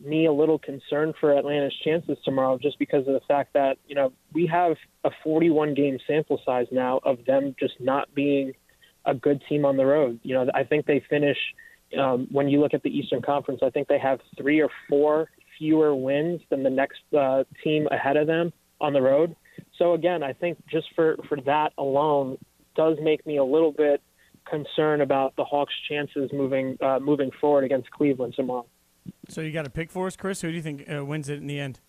me 0.00 0.26
a 0.26 0.32
little 0.32 0.58
concerned 0.58 1.14
for 1.20 1.36
Atlanta's 1.36 1.74
chances 1.84 2.16
tomorrow 2.24 2.58
just 2.60 2.78
because 2.78 3.06
of 3.06 3.14
the 3.14 3.20
fact 3.26 3.52
that, 3.54 3.78
you 3.86 3.94
know, 3.94 4.12
we 4.32 4.46
have 4.46 4.76
a 5.04 5.10
41 5.24 5.74
game 5.74 5.98
sample 6.06 6.40
size 6.44 6.66
now 6.70 7.00
of 7.04 7.24
them 7.26 7.54
just 7.58 7.74
not 7.80 8.14
being 8.14 8.52
a 9.04 9.14
good 9.14 9.42
team 9.48 9.64
on 9.64 9.76
the 9.76 9.86
road. 9.86 10.20
You 10.22 10.34
know, 10.34 10.46
I 10.54 10.64
think 10.64 10.86
they 10.86 11.02
finish, 11.10 11.38
um, 11.98 12.28
when 12.30 12.48
you 12.48 12.60
look 12.60 12.74
at 12.74 12.82
the 12.82 12.90
Eastern 12.90 13.22
Conference, 13.22 13.60
I 13.62 13.70
think 13.70 13.88
they 13.88 13.98
have 13.98 14.20
three 14.36 14.60
or 14.60 14.68
four 14.88 15.28
fewer 15.58 15.94
wins 15.94 16.40
than 16.50 16.62
the 16.62 16.70
next 16.70 17.00
uh, 17.18 17.44
team 17.64 17.88
ahead 17.90 18.16
of 18.16 18.26
them 18.26 18.52
on 18.80 18.92
the 18.92 19.02
road. 19.02 19.34
So 19.78 19.94
again, 19.94 20.22
I 20.22 20.32
think 20.32 20.58
just 20.70 20.86
for, 20.94 21.16
for 21.28 21.40
that 21.42 21.72
alone 21.78 22.38
does 22.76 22.96
make 23.02 23.26
me 23.26 23.38
a 23.38 23.44
little 23.44 23.72
bit 23.72 24.00
concerned 24.48 25.02
about 25.02 25.34
the 25.36 25.44
Hawks' 25.44 25.74
chances 25.88 26.30
moving 26.32 26.78
uh, 26.80 26.98
moving 27.00 27.30
forward 27.40 27.64
against 27.64 27.90
Cleveland 27.90 28.34
tomorrow. 28.34 28.66
So 29.28 29.40
you 29.40 29.52
got 29.52 29.66
a 29.66 29.70
pick 29.70 29.90
for 29.90 30.06
us, 30.06 30.16
Chris? 30.16 30.40
Who 30.40 30.50
do 30.50 30.56
you 30.56 30.62
think 30.62 30.90
uh, 30.90 31.04
wins 31.04 31.28
it 31.28 31.38
in 31.38 31.46
the 31.46 31.60
end? 31.60 31.80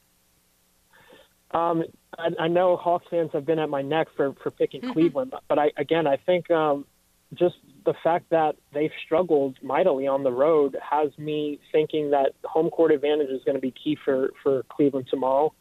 Um, 1.52 1.84
I, 2.18 2.30
I 2.44 2.48
know 2.48 2.76
Hawks 2.78 3.06
fans 3.10 3.32
have 3.34 3.46
been 3.46 3.60
at 3.60 3.70
my 3.70 3.82
neck 3.82 4.08
for 4.16 4.34
for 4.44 4.52
picking 4.52 4.82
mm-hmm. 4.82 4.94
Cleveland, 4.94 5.34
but 5.48 5.58
I 5.58 5.72
again 5.78 6.06
I 6.08 6.18
think 6.18 6.52
um, 6.52 6.86
just 7.34 7.56
the 7.86 7.94
fact 8.04 8.30
that 8.30 8.56
they've 8.74 8.92
struggled 9.06 9.58
mightily 9.62 10.08
on 10.08 10.24
the 10.24 10.32
road 10.32 10.78
has 10.88 11.16
me 11.18 11.60
thinking 11.72 12.12
that 12.12 12.34
home 12.44 12.70
court 12.70 12.92
advantage 12.92 13.30
is 13.30 13.44
going 13.44 13.56
to 13.56 13.62
be 13.62 13.72
key 13.72 13.98
for 14.04 14.32
for 14.44 14.64
Cleveland 14.70 15.08
tomorrow. 15.10 15.54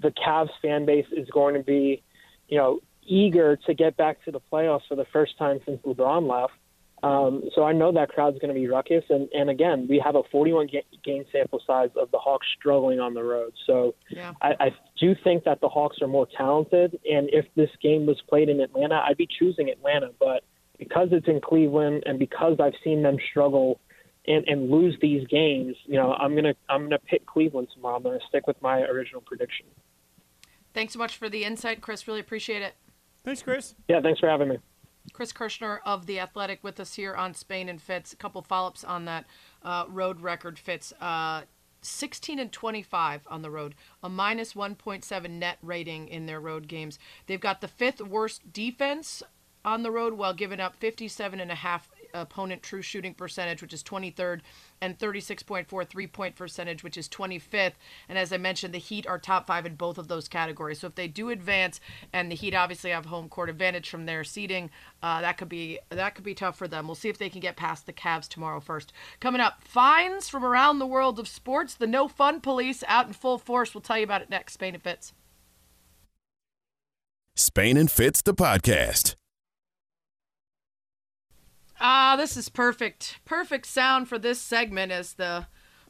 The 0.00 0.10
Cavs 0.10 0.50
fan 0.60 0.86
base 0.86 1.06
is 1.12 1.28
going 1.30 1.54
to 1.54 1.62
be, 1.62 2.02
you 2.48 2.58
know, 2.58 2.80
eager 3.06 3.56
to 3.56 3.74
get 3.74 3.96
back 3.96 4.24
to 4.24 4.30
the 4.30 4.40
playoffs 4.40 4.86
for 4.88 4.96
the 4.96 5.06
first 5.12 5.38
time 5.38 5.60
since 5.64 5.80
LeBron 5.82 6.28
left. 6.28 6.54
Um, 7.04 7.42
so 7.54 7.64
I 7.64 7.72
know 7.72 7.92
that 7.92 8.08
crowd's 8.08 8.38
going 8.38 8.54
to 8.54 8.58
be 8.58 8.66
ruckus. 8.66 9.04
And, 9.10 9.28
and 9.34 9.50
again, 9.50 9.86
we 9.90 10.00
have 10.02 10.14
a 10.14 10.22
41 10.32 10.68
game 11.04 11.24
sample 11.30 11.60
size 11.66 11.90
of 11.96 12.10
the 12.10 12.18
Hawks 12.18 12.46
struggling 12.58 12.98
on 12.98 13.12
the 13.12 13.22
road. 13.22 13.52
So 13.66 13.94
yeah. 14.08 14.32
I, 14.40 14.54
I 14.58 14.70
do 14.98 15.14
think 15.22 15.44
that 15.44 15.60
the 15.60 15.68
Hawks 15.68 15.98
are 16.00 16.08
more 16.08 16.26
talented. 16.34 16.98
And 17.10 17.28
if 17.30 17.44
this 17.56 17.68
game 17.82 18.06
was 18.06 18.22
played 18.26 18.48
in 18.48 18.58
Atlanta, 18.60 19.04
I'd 19.06 19.18
be 19.18 19.28
choosing 19.38 19.68
Atlanta. 19.68 20.12
But 20.18 20.44
because 20.78 21.08
it's 21.12 21.28
in 21.28 21.42
Cleveland 21.42 22.04
and 22.06 22.18
because 22.18 22.56
I've 22.58 22.72
seen 22.82 23.02
them 23.02 23.18
struggle 23.30 23.80
and, 24.26 24.48
and 24.48 24.70
lose 24.70 24.96
these 25.02 25.26
games, 25.26 25.76
you 25.84 25.96
know, 25.96 26.14
I'm 26.14 26.34
gonna 26.34 26.54
I'm 26.70 26.84
gonna 26.84 26.98
pick 26.98 27.26
Cleveland 27.26 27.68
tomorrow. 27.74 27.96
I'm 27.96 28.02
gonna 28.02 28.18
stick 28.26 28.46
with 28.46 28.60
my 28.62 28.80
original 28.80 29.20
prediction. 29.20 29.66
Thanks 30.72 30.94
so 30.94 30.98
much 30.98 31.18
for 31.18 31.28
the 31.28 31.44
insight, 31.44 31.82
Chris. 31.82 32.08
Really 32.08 32.20
appreciate 32.20 32.62
it. 32.62 32.74
Thanks, 33.24 33.42
Chris. 33.42 33.74
Yeah, 33.88 34.00
thanks 34.00 34.20
for 34.20 34.28
having 34.28 34.48
me. 34.48 34.58
Chris 35.12 35.32
Kirschner 35.32 35.80
of 35.84 36.06
The 36.06 36.18
Athletic 36.18 36.64
with 36.64 36.80
us 36.80 36.94
here 36.94 37.14
on 37.14 37.34
Spain 37.34 37.68
and 37.68 37.80
Fitz. 37.80 38.12
A 38.12 38.16
couple 38.16 38.42
follow 38.42 38.68
ups 38.68 38.84
on 38.84 39.04
that 39.04 39.26
uh, 39.62 39.84
road 39.88 40.20
record, 40.20 40.58
Fitz. 40.58 40.92
Uh, 41.00 41.42
16 41.82 42.38
and 42.38 42.50
25 42.50 43.26
on 43.26 43.42
the 43.42 43.50
road, 43.50 43.74
a 44.02 44.08
minus 44.08 44.54
1.7 44.54 45.30
net 45.30 45.58
rating 45.62 46.08
in 46.08 46.24
their 46.24 46.40
road 46.40 46.66
games. 46.66 46.98
They've 47.26 47.40
got 47.40 47.60
the 47.60 47.68
fifth 47.68 48.00
worst 48.00 48.52
defense 48.52 49.22
on 49.64 49.82
the 49.82 49.90
road 49.90 50.14
while 50.14 50.34
giving 50.34 50.60
up 50.60 50.76
57 50.76 51.40
and 51.40 51.50
a 51.50 51.56
half 51.56 51.90
opponent 52.14 52.62
true 52.62 52.82
shooting 52.82 53.14
percentage, 53.14 53.60
which 53.60 53.72
is 53.72 53.82
23rd, 53.82 54.40
and 54.80 54.98
36.4 54.98 55.88
three 55.88 56.06
point 56.06 56.36
percentage, 56.36 56.82
which 56.82 56.96
is 56.96 57.08
25th. 57.08 57.74
And 58.08 58.18
as 58.18 58.32
I 58.32 58.36
mentioned, 58.36 58.72
the 58.72 58.78
Heat 58.78 59.06
are 59.06 59.18
top 59.18 59.46
five 59.46 59.66
in 59.66 59.74
both 59.74 59.98
of 59.98 60.08
those 60.08 60.28
categories. 60.28 60.80
So 60.80 60.86
if 60.86 60.94
they 60.94 61.08
do 61.08 61.30
advance, 61.30 61.80
and 62.12 62.30
the 62.30 62.36
Heat 62.36 62.54
obviously 62.54 62.90
have 62.90 63.06
home 63.06 63.28
court 63.28 63.50
advantage 63.50 63.90
from 63.90 64.06
their 64.06 64.24
seeding, 64.24 64.70
uh, 65.02 65.20
that 65.20 65.36
could 65.36 65.48
be 65.48 65.78
that 65.90 66.14
could 66.14 66.24
be 66.24 66.34
tough 66.34 66.56
for 66.56 66.68
them. 66.68 66.86
We'll 66.86 66.94
see 66.94 67.08
if 67.08 67.18
they 67.18 67.28
can 67.28 67.40
get 67.40 67.56
past 67.56 67.86
the 67.86 67.92
Cavs 67.92 68.28
tomorrow. 68.28 68.60
First, 68.60 68.92
coming 69.20 69.40
up, 69.40 69.62
fines 69.62 70.28
from 70.28 70.44
around 70.44 70.78
the 70.78 70.86
world 70.86 71.18
of 71.18 71.28
sports. 71.28 71.74
The 71.74 71.86
No 71.86 72.08
Fun 72.08 72.40
Police 72.40 72.84
out 72.88 73.06
in 73.06 73.12
full 73.12 73.38
force. 73.38 73.74
We'll 73.74 73.82
tell 73.82 73.98
you 73.98 74.04
about 74.04 74.22
it 74.22 74.30
next. 74.30 74.54
Spain 74.54 74.74
and 74.74 74.82
Fitz. 74.82 75.12
Spain 77.36 77.76
and 77.76 77.90
Fitz, 77.90 78.22
the 78.22 78.32
podcast. 78.32 79.16
Ah, 81.80 82.14
this 82.16 82.36
is 82.36 82.48
perfect. 82.48 83.20
Perfect 83.24 83.66
sound 83.66 84.08
for 84.08 84.18
this 84.18 84.40
segment 84.40 84.92
as 84.92 85.14
the 85.14 85.46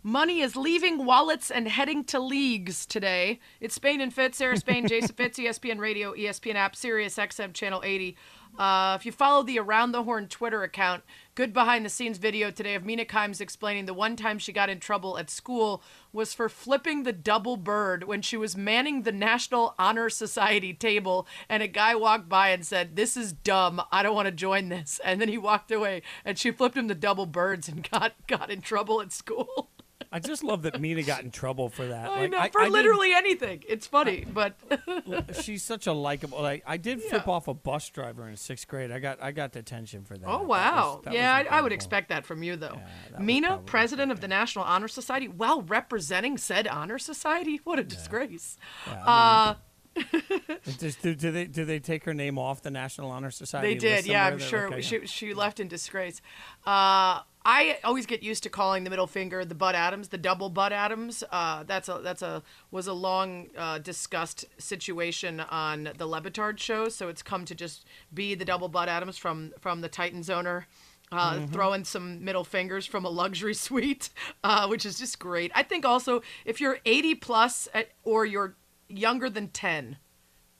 Money 0.07 0.41
is 0.43 0.55
leaving 0.55 1.07
wallets 1.07 1.51
and 1.51 1.67
heading 1.67 2.05
to 2.05 2.21
leagues 2.21 2.85
today. 2.85 3.41
It's 3.59 3.75
Spain 3.75 4.03
and 4.03 4.13
Fitz, 4.13 4.37
Sarah 4.37 4.59
Spain, 4.59 4.87
Jason 4.87 5.15
Fitz, 5.17 5.39
ESPN 5.39 5.79
Radio, 5.79 6.13
ESPN 6.13 6.57
app, 6.57 6.77
Sirius 6.77 7.17
XM 7.17 7.55
Channel 7.55 7.81
80. 7.83 8.15
Uh, 8.59 8.97
if 8.99 9.05
you 9.05 9.11
follow 9.11 9.43
the 9.43 9.59
Around 9.59 9.93
the 9.93 10.05
Horn 10.05 10.29
Twitter 10.29 10.63
account, 10.63 11.03
good 11.35 11.53
behind 11.53 11.85
the 11.85 11.91
scenes 11.91 12.19
video 12.19 12.53
today 12.53 12.75
of 12.75 12.85
Mina 12.85 13.05
Kimes 13.05 13.41
explaining 13.41 13.87
the 13.87 13.95
one 13.95 14.15
time 14.15 14.39
she 14.39 14.53
got 14.53 14.71
in 14.71 14.79
trouble 14.79 15.19
at 15.19 15.29
school 15.29 15.83
was 16.13 16.33
for 16.33 16.49
flipping 16.49 17.03
the 17.03 17.13
double 17.13 17.57
bird 17.57 18.05
when 18.05 18.23
she 18.23 18.37
was 18.37 18.57
manning 18.57 19.03
the 19.03 19.11
National 19.11 19.75
Honor 19.77 20.09
Society 20.09 20.73
table 20.73 21.27
and 21.49 21.65
a 21.65 21.69
guy 21.69 21.97
walked 21.97 22.29
by 22.29 22.51
and 22.51 22.65
said, 22.65 22.95
This 22.95 23.17
is 23.17 23.33
dumb. 23.33 23.83
I 23.91 24.05
don't 24.05 24.15
want 24.15 24.27
to 24.27 24.33
join 24.33 24.69
this. 24.69 25.01
And 25.05 25.21
then 25.21 25.29
he 25.29 25.39
walked 25.39 25.73
away 25.73 26.03
and 26.25 26.39
she 26.39 26.53
flipped 26.53 26.77
him 26.77 26.87
the 26.87 26.95
double 26.95 27.27
birds 27.27 27.69
and 27.69 27.89
got, 27.91 28.13
got 28.29 28.51
in 28.51 28.61
trouble 28.61 29.01
at 29.01 29.13
school. 29.13 29.71
I 30.17 30.21
just 30.21 30.45
love 30.45 30.63
that 30.63 30.81
Mina 30.81 31.03
got 31.03 31.25
in 31.25 31.33
trouble 31.33 31.69
for 31.69 31.87
that. 31.87 32.09
I 32.09 32.21
Like, 32.27 32.31
know, 32.31 32.49
for 32.53 32.69
literally 32.71 33.13
anything. 33.13 33.65
It's 33.69 33.85
funny, 33.89 34.25
but 34.33 34.55
she's 35.43 35.65
such 35.65 35.89
a 35.89 35.93
likable. 35.93 36.41
Like 36.41 36.63
I 36.65 36.77
did 36.77 37.03
flip 37.03 37.27
off 37.27 37.49
a 37.49 37.55
bus 37.55 37.89
driver 37.89 38.29
in 38.29 38.37
sixth 38.37 38.69
grade. 38.69 38.93
I 38.93 39.01
got 39.01 39.21
I 39.21 39.33
got 39.33 39.51
detention 39.51 40.05
for 40.05 40.17
that. 40.17 40.27
Oh 40.29 40.39
That 40.39 40.47
wow! 40.47 40.95
was- 40.99 41.05
that 41.07 41.15
yeah, 41.15 41.35
I, 41.51 41.59
I 41.59 41.61
would 41.63 41.73
expect 41.73 42.11
that 42.11 42.25
from 42.25 42.45
you, 42.45 42.55
though. 42.55 42.79
that 43.11 43.19
was 43.19 43.27
Mina, 43.27 43.59
president 43.67 44.13
of 44.13 44.21
the 44.21 44.29
National 44.29 44.65
Honor 44.65 44.87
Society, 44.87 45.27
while 45.27 45.63
representing 45.63 46.39
said 46.39 46.69
honor 46.69 46.99
society, 47.01 47.61
what 47.65 47.81
a 47.81 47.83
disgrace! 47.85 48.57
uh, 48.87 49.55
Just, 50.79 51.03
do, 51.03 51.15
do 51.15 51.31
they 51.31 51.45
do 51.47 51.65
they 51.65 51.79
take 51.79 52.05
her 52.05 52.15
name 52.15 52.39
off 52.39 52.63
the 52.63 52.71
National 52.71 53.11
Honor 53.11 53.31
Society? 53.31 53.75
they 53.75 53.79
did, 53.79 54.07
yeah, 54.07 54.27
I'm 54.27 54.39
that- 54.39 54.45
sure 54.45 54.67
okay, 54.69 54.81
she 54.81 55.07
she 55.07 55.35
left 55.35 55.61
in 55.61 55.69
disgrace. 55.69 56.21
Uh, 56.65 57.21
I 57.45 57.79
always 57.85 58.07
get 58.07 58.23
used 58.23 58.43
to 58.45 58.49
calling 58.49 58.85
the 58.85 58.91
middle 58.91 59.07
finger 59.07 59.45
the 59.45 59.55
Bud 59.55 59.75
Adams, 59.75 60.09
the 60.09 60.17
double 60.19 60.49
Bud 60.49 60.73
Adams. 60.73 61.23
Uh, 61.31 61.63
that's 61.65 61.89
a 61.89 62.01
that's 62.03 62.23
a 62.23 62.43
was 62.71 62.87
a 62.87 62.93
long 62.95 63.49
uh, 63.57 63.79
discussed 63.79 64.47
situation 64.59 65.41
on 65.41 65.91
the 65.99 66.07
Le 66.07 66.21
Batard 66.23 66.59
show, 66.59 66.89
so 66.89 67.09
it's 67.09 67.23
come 67.23 67.45
to 67.45 67.55
just 67.55 67.85
be 68.13 68.35
the 68.35 68.45
double 68.47 68.69
Bud 68.69 68.89
Adams 68.89 69.19
from 69.19 69.53
from 69.61 69.81
the 69.83 69.89
Titans 69.89 70.31
owner. 70.31 70.67
Uh, 71.13 71.35
Mm-hmm. 71.35 71.53
Throwing 71.53 71.85
some 71.85 72.25
middle 72.25 72.45
fingers 72.45 72.87
from 72.87 73.05
a 73.05 73.11
luxury 73.11 73.55
suite, 73.67 74.09
uh, 74.43 74.67
which 74.67 74.85
is 74.87 74.99
just 74.99 75.19
great. 75.19 75.53
I 75.55 75.63
think 75.63 75.85
also 75.85 76.23
if 76.45 76.61
you're 76.61 76.79
80 76.87 77.15
plus 77.17 77.69
at, 77.75 77.91
or 78.03 78.25
you're 78.25 78.57
younger 78.89 79.29
than 79.31 79.49
10, 79.49 79.99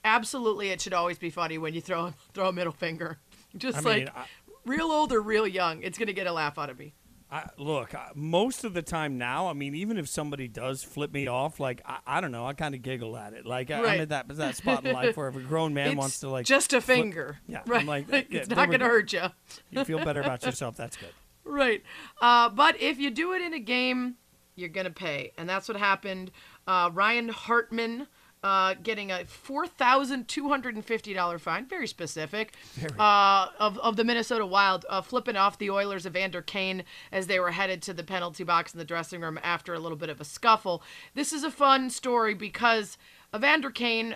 absolutely 0.05 0.69
it 0.69 0.79
should 0.81 0.93
always 0.93 1.17
be 1.17 1.29
funny 1.29 1.57
when 1.57 1.73
you 1.73 1.81
throw 1.81 2.13
throw 2.33 2.47
a 2.49 2.53
middle 2.53 2.71
finger. 2.71 3.17
Just 3.57 3.77
I 3.77 3.81
mean, 3.81 4.05
like 4.05 4.15
I- 4.15 4.25
real 4.65 4.87
old 4.91 5.11
or 5.11 5.21
real 5.21 5.47
young, 5.47 5.81
it's 5.83 5.97
gonna 5.97 6.13
get 6.13 6.27
a 6.27 6.31
laugh 6.33 6.57
out 6.57 6.69
of 6.69 6.77
me. 6.79 6.93
I, 7.31 7.47
look, 7.57 7.95
I, 7.95 8.11
most 8.13 8.63
of 8.63 8.73
the 8.75 8.83
time 8.83 9.17
now, 9.17 9.47
I 9.47 9.53
mean, 9.53 9.73
even 9.73 9.97
if 9.97 10.07
somebody 10.07 10.47
does 10.47 10.83
flip 10.83 11.11
me 11.11 11.27
off, 11.27 11.59
like 11.59 11.81
I, 11.85 11.97
I 12.05 12.21
don't 12.21 12.31
know, 12.31 12.45
I 12.45 12.53
kind 12.53 12.75
of 12.75 12.81
giggle 12.83 13.17
at 13.17 13.33
it. 13.33 13.45
Like 13.45 13.71
I, 13.71 13.81
Right. 13.81 13.93
I'm 13.95 14.01
at 14.01 14.09
that 14.09 14.27
that 14.37 14.55
spot 14.57 14.85
in 14.85 14.93
life 14.93 15.17
where 15.17 15.27
if 15.27 15.35
a 15.35 15.39
grown 15.39 15.73
man 15.73 15.89
it's 15.89 15.97
wants 15.97 16.19
to 16.19 16.29
like 16.29 16.45
just 16.45 16.71
a 16.73 16.79
flip- 16.81 16.97
finger. 16.97 17.39
yeah, 17.47 17.61
right. 17.65 17.81
I'm 17.81 17.87
like, 17.87 18.07
yeah, 18.11 18.23
it's 18.29 18.49
not 18.49 18.69
gonna 18.69 18.85
hurt 18.85 19.11
you. 19.11 19.23
you 19.71 19.83
feel 19.85 20.03
better 20.03 20.21
about 20.21 20.43
yourself. 20.45 20.75
That's 20.77 20.97
good. 20.97 21.09
Right. 21.47 21.83
Uh, 22.19 22.49
but 22.49 22.81
if 22.81 22.97
you 22.97 23.11
do 23.11 23.33
it 23.33 23.41
in 23.43 23.53
a 23.53 23.59
game, 23.59 24.15
you're 24.55 24.67
going 24.67 24.85
to 24.85 24.91
pay. 24.91 25.31
And 25.37 25.47
that's 25.47 25.67
what 25.67 25.77
happened. 25.77 26.31
Uh, 26.65 26.89
Ryan 26.91 27.29
Hartman 27.29 28.07
uh, 28.45 28.75
getting 28.83 29.11
a 29.11 29.25
$4,250 29.25 31.39
fine, 31.39 31.65
very 31.65 31.87
specific, 31.87 32.53
Uh, 32.99 33.47
of, 33.59 33.79
of 33.79 33.95
the 33.95 34.03
Minnesota 34.03 34.45
Wild, 34.45 34.85
uh, 34.87 35.01
flipping 35.01 35.35
off 35.35 35.57
the 35.57 35.71
Oilers' 35.71 36.05
of 36.05 36.15
Evander 36.15 36.43
Kane 36.43 36.83
as 37.11 37.25
they 37.25 37.39
were 37.39 37.49
headed 37.51 37.81
to 37.81 37.93
the 37.93 38.03
penalty 38.03 38.43
box 38.43 38.71
in 38.71 38.77
the 38.77 38.85
dressing 38.85 39.21
room 39.21 39.39
after 39.41 39.73
a 39.73 39.79
little 39.79 39.97
bit 39.97 40.09
of 40.09 40.21
a 40.21 40.23
scuffle. 40.23 40.83
This 41.15 41.33
is 41.33 41.43
a 41.43 41.49
fun 41.49 41.89
story 41.89 42.35
because 42.35 42.99
Evander 43.35 43.71
Kane. 43.71 44.15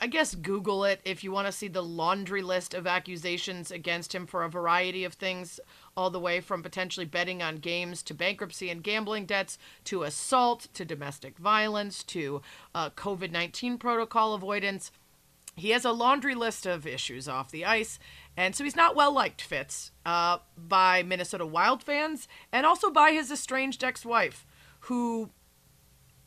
I 0.00 0.06
guess 0.06 0.34
Google 0.34 0.84
it 0.84 1.00
if 1.04 1.22
you 1.24 1.32
want 1.32 1.46
to 1.46 1.52
see 1.52 1.68
the 1.68 1.82
laundry 1.82 2.42
list 2.42 2.74
of 2.74 2.86
accusations 2.86 3.70
against 3.70 4.14
him 4.14 4.26
for 4.26 4.42
a 4.42 4.50
variety 4.50 5.04
of 5.04 5.14
things, 5.14 5.60
all 5.96 6.10
the 6.10 6.20
way 6.20 6.40
from 6.40 6.62
potentially 6.62 7.06
betting 7.06 7.42
on 7.42 7.56
games 7.56 8.02
to 8.04 8.14
bankruptcy 8.14 8.70
and 8.70 8.82
gambling 8.82 9.24
debts 9.24 9.56
to 9.84 10.02
assault 10.02 10.68
to 10.74 10.84
domestic 10.84 11.38
violence 11.38 12.02
to 12.02 12.42
uh, 12.74 12.90
COVID 12.90 13.30
19 13.30 13.78
protocol 13.78 14.34
avoidance. 14.34 14.90
He 15.56 15.70
has 15.70 15.84
a 15.84 15.92
laundry 15.92 16.34
list 16.34 16.66
of 16.66 16.86
issues 16.86 17.28
off 17.28 17.52
the 17.52 17.64
ice, 17.64 18.00
and 18.36 18.56
so 18.56 18.64
he's 18.64 18.74
not 18.74 18.96
well 18.96 19.12
liked, 19.12 19.40
Fitz, 19.40 19.92
uh, 20.04 20.38
by 20.58 21.04
Minnesota 21.04 21.46
Wild 21.46 21.82
fans 21.82 22.26
and 22.52 22.66
also 22.66 22.90
by 22.90 23.12
his 23.12 23.30
estranged 23.30 23.84
ex 23.84 24.04
wife, 24.04 24.44
who 24.80 25.30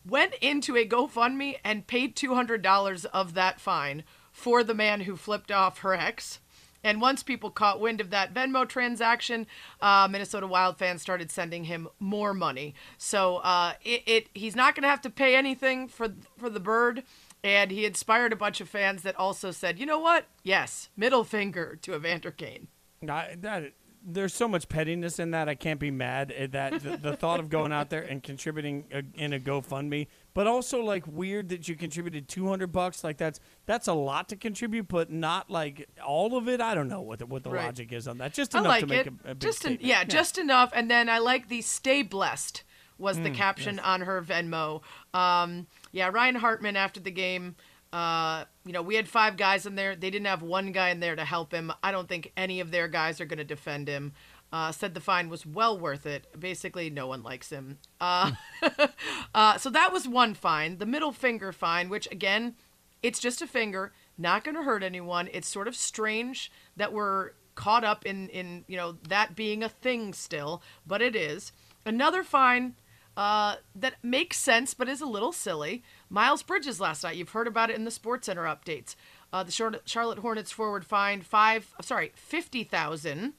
went 0.09 0.33
into 0.35 0.75
a 0.75 0.87
GoFundMe 0.87 1.57
and 1.63 1.87
paid 1.87 2.15
$200 2.15 3.05
of 3.05 3.33
that 3.33 3.59
fine 3.59 4.03
for 4.31 4.63
the 4.63 4.73
man 4.73 5.01
who 5.01 5.15
flipped 5.15 5.51
off 5.51 5.79
her 5.79 5.93
ex. 5.93 6.39
And 6.83 7.01
once 7.01 7.23
people 7.23 7.49
caught 7.49 7.81
wind 7.81 7.99
of 7.99 8.11
that 8.11 8.33
Venmo 8.33 8.67
transaction, 8.67 9.47
uh, 9.81 10.07
Minnesota 10.09 10.47
Wild 10.47 10.77
fans 10.77 11.01
started 11.01 11.31
sending 11.31 11.65
him 11.65 11.89
more 11.99 12.33
money. 12.33 12.75
So 12.97 13.37
uh, 13.37 13.73
it, 13.83 14.03
it 14.05 14.29
he's 14.33 14.55
not 14.55 14.75
going 14.75 14.83
to 14.83 14.89
have 14.89 15.01
to 15.01 15.09
pay 15.09 15.35
anything 15.35 15.87
for 15.87 16.13
for 16.37 16.49
the 16.49 16.59
bird. 16.59 17.03
And 17.43 17.71
he 17.71 17.85
inspired 17.85 18.33
a 18.33 18.37
bunch 18.37 18.61
of 18.61 18.69
fans 18.69 19.03
that 19.03 19.15
also 19.15 19.51
said, 19.51 19.79
you 19.79 19.85
know 19.85 19.99
what? 19.99 20.25
Yes, 20.43 20.89
middle 20.95 21.23
finger 21.23 21.77
to 21.81 21.95
Evander 21.95 22.31
Kane. 22.31 22.67
I, 23.07 23.35
that 23.39 23.73
there's 24.09 24.33
so 24.33 24.47
much 24.47 24.69
pettiness 24.69 25.19
in 25.19 25.31
that. 25.31 25.49
I 25.49 25.55
can't 25.55 25.79
be 25.81 25.91
mad 25.91 26.31
at 26.31 26.53
that. 26.53 26.81
The, 26.81 26.95
the 26.95 27.17
thought 27.17 27.41
of 27.41 27.49
going 27.49 27.73
out 27.73 27.89
there 27.89 28.01
and 28.03 28.23
contributing 28.23 28.85
a, 28.93 29.03
in 29.15 29.33
a 29.33 29.39
GoFundMe, 29.39 30.07
but 30.33 30.47
also 30.47 30.81
like 30.81 31.03
weird 31.05 31.49
that 31.49 31.67
you 31.67 31.75
contributed 31.75 32.29
200 32.29 32.71
bucks. 32.71 33.03
Like 33.03 33.17
that's 33.17 33.41
that's 33.65 33.87
a 33.87 33.93
lot 33.93 34.29
to 34.29 34.37
contribute, 34.37 34.87
but 34.87 35.11
not 35.11 35.49
like 35.49 35.89
all 36.05 36.37
of 36.37 36.47
it. 36.47 36.61
I 36.61 36.73
don't 36.73 36.87
know 36.87 37.01
what 37.01 37.19
the, 37.19 37.25
what 37.25 37.43
the 37.43 37.49
Right. 37.49 37.65
logic 37.65 37.91
is 37.91 38.07
on 38.07 38.17
that. 38.19 38.33
Just 38.33 38.53
enough 38.53 38.67
like 38.67 38.79
to 38.81 38.87
make 38.87 39.07
it. 39.07 39.13
a, 39.25 39.31
a 39.31 39.35
big 39.35 39.39
just 39.41 39.57
en- 39.65 39.71
statement. 39.73 39.81
yeah, 39.83 40.03
just 40.05 40.37
enough. 40.37 40.71
And 40.73 40.89
then 40.89 41.09
I 41.09 41.19
like 41.19 41.49
the 41.49 41.61
"Stay 41.61 42.01
blessed" 42.01 42.63
was 42.97 43.17
Mm, 43.17 43.23
the 43.25 43.29
caption 43.31 43.77
on 43.79 44.01
her 44.01 44.21
Venmo. 44.21 44.81
Um, 45.13 45.67
yeah, 45.91 46.09
Ryan 46.11 46.35
Hartman 46.35 46.75
after 46.77 46.99
the 46.99 47.11
game. 47.11 47.55
Uh, 47.93 48.45
you 48.65 48.73
know, 48.73 48.81
we 48.81 48.95
had 48.95 49.07
five 49.07 49.37
guys 49.37 49.65
in 49.65 49.75
there. 49.75 49.95
They 49.95 50.09
didn't 50.09 50.27
have 50.27 50.41
one 50.41 50.71
guy 50.71 50.89
in 50.89 50.99
there 50.99 51.15
to 51.15 51.25
help 51.25 51.53
him. 51.53 51.71
I 51.81 51.91
don't 51.91 52.09
think 52.09 52.31
any 52.35 52.59
of 52.59 52.71
their 52.71 52.87
guys 52.87 53.21
are 53.21 53.25
going 53.25 53.37
to 53.37 53.43
defend 53.43 53.87
him. 53.87 54.13
Uh, 54.51 54.71
said 54.71 54.93
the 54.93 55.01
fine 55.01 55.29
was 55.29 55.45
well 55.45 55.77
worth 55.77 56.05
it. 56.05 56.27
Basically, 56.39 56.89
no 56.89 57.07
one 57.07 57.21
likes 57.21 57.49
him. 57.49 57.79
Uh, 57.99 58.31
uh, 59.35 59.57
so 59.57 59.69
that 59.69 59.91
was 59.91 60.07
one 60.07 60.33
fine. 60.33 60.77
The 60.77 60.85
middle 60.85 61.11
finger 61.11 61.51
fine, 61.51 61.89
which 61.89 62.09
again, 62.11 62.55
it's 63.03 63.19
just 63.19 63.41
a 63.41 63.47
finger, 63.47 63.93
not 64.17 64.43
going 64.43 64.55
to 64.55 64.63
hurt 64.63 64.83
anyone. 64.83 65.29
It's 65.33 65.47
sort 65.47 65.67
of 65.67 65.75
strange 65.75 66.51
that 66.77 66.93
we're 66.93 67.31
caught 67.55 67.83
up 67.83 68.05
in 68.05 68.29
in 68.29 68.63
you 68.67 68.77
know 68.77 68.97
that 69.09 69.35
being 69.35 69.63
a 69.63 69.69
thing 69.69 70.13
still, 70.13 70.61
but 70.85 71.01
it 71.01 71.15
is. 71.15 71.51
Another 71.85 72.23
fine 72.23 72.75
uh, 73.17 73.55
that 73.75 73.95
makes 74.03 74.37
sense 74.37 74.73
but 74.73 74.87
is 74.87 75.01
a 75.01 75.05
little 75.05 75.33
silly. 75.33 75.83
Miles 76.09 76.43
Bridges 76.43 76.79
last 76.79 77.03
night. 77.03 77.15
You've 77.15 77.29
heard 77.29 77.47
about 77.47 77.69
it 77.69 77.75
in 77.75 77.85
the 77.85 77.91
Sports 77.91 78.25
Center 78.27 78.43
updates. 78.43 78.95
Uh, 79.31 79.43
the 79.43 79.51
Charlotte 79.51 79.83
Charlotte 79.85 80.19
Hornets 80.19 80.51
forward 80.51 80.85
fined 80.85 81.25
five, 81.25 81.73
sorry, 81.81 82.11
fifty 82.15 82.63
thousand 82.63 83.33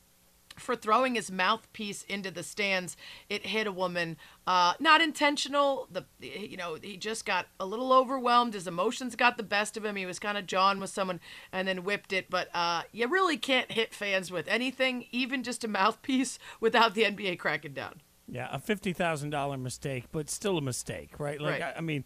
for 0.57 0.75
throwing 0.77 1.15
his 1.15 1.31
mouthpiece 1.31 2.03
into 2.05 2.31
the 2.31 2.43
stands. 2.43 2.97
It 3.29 3.47
hit 3.47 3.67
a 3.67 3.73
woman, 3.73 4.17
uh, 4.47 4.75
not 4.81 5.01
intentional. 5.01 5.89
The 5.91 6.05
you 6.21 6.57
know 6.57 6.77
he 6.81 6.97
just 6.97 7.25
got 7.25 7.47
a 7.59 7.67
little 7.67 7.93
overwhelmed. 7.93 8.55
His 8.55 8.67
emotions 8.67 9.17
got 9.17 9.37
the 9.37 9.43
best 9.43 9.77
of 9.77 9.85
him. 9.85 9.97
He 9.97 10.07
was 10.07 10.19
kind 10.19 10.37
of 10.37 10.47
jawing 10.47 10.81
with 10.81 10.91
someone 10.91 11.21
and 11.53 11.67
then 11.67 11.85
whipped 11.85 12.13
it. 12.13 12.29
But 12.29 12.49
uh, 12.55 12.83
you 12.93 13.09
really 13.09 13.37
can't 13.39 13.73
hit 13.73 13.95
fans 13.95 14.31
with 14.31 14.49
anything, 14.49 15.07
even 15.11 15.43
just 15.43 15.65
a 15.65 15.69
mouthpiece, 15.79 16.39
without 16.61 16.95
the 16.95 17.05
NBA 17.05 17.39
cracking 17.39 17.73
down. 17.73 18.03
Yeah, 18.31 18.49
a 18.53 18.59
fifty 18.59 18.93
thousand 18.93 19.31
dollar 19.31 19.57
mistake, 19.57 20.05
but 20.13 20.29
still 20.29 20.59
a 20.59 20.63
mistake, 20.63 21.19
right? 21.19 21.41
Like 21.41 21.61
Right. 21.63 21.73
I, 21.75 21.79
I 21.79 21.81
mean, 21.81 22.05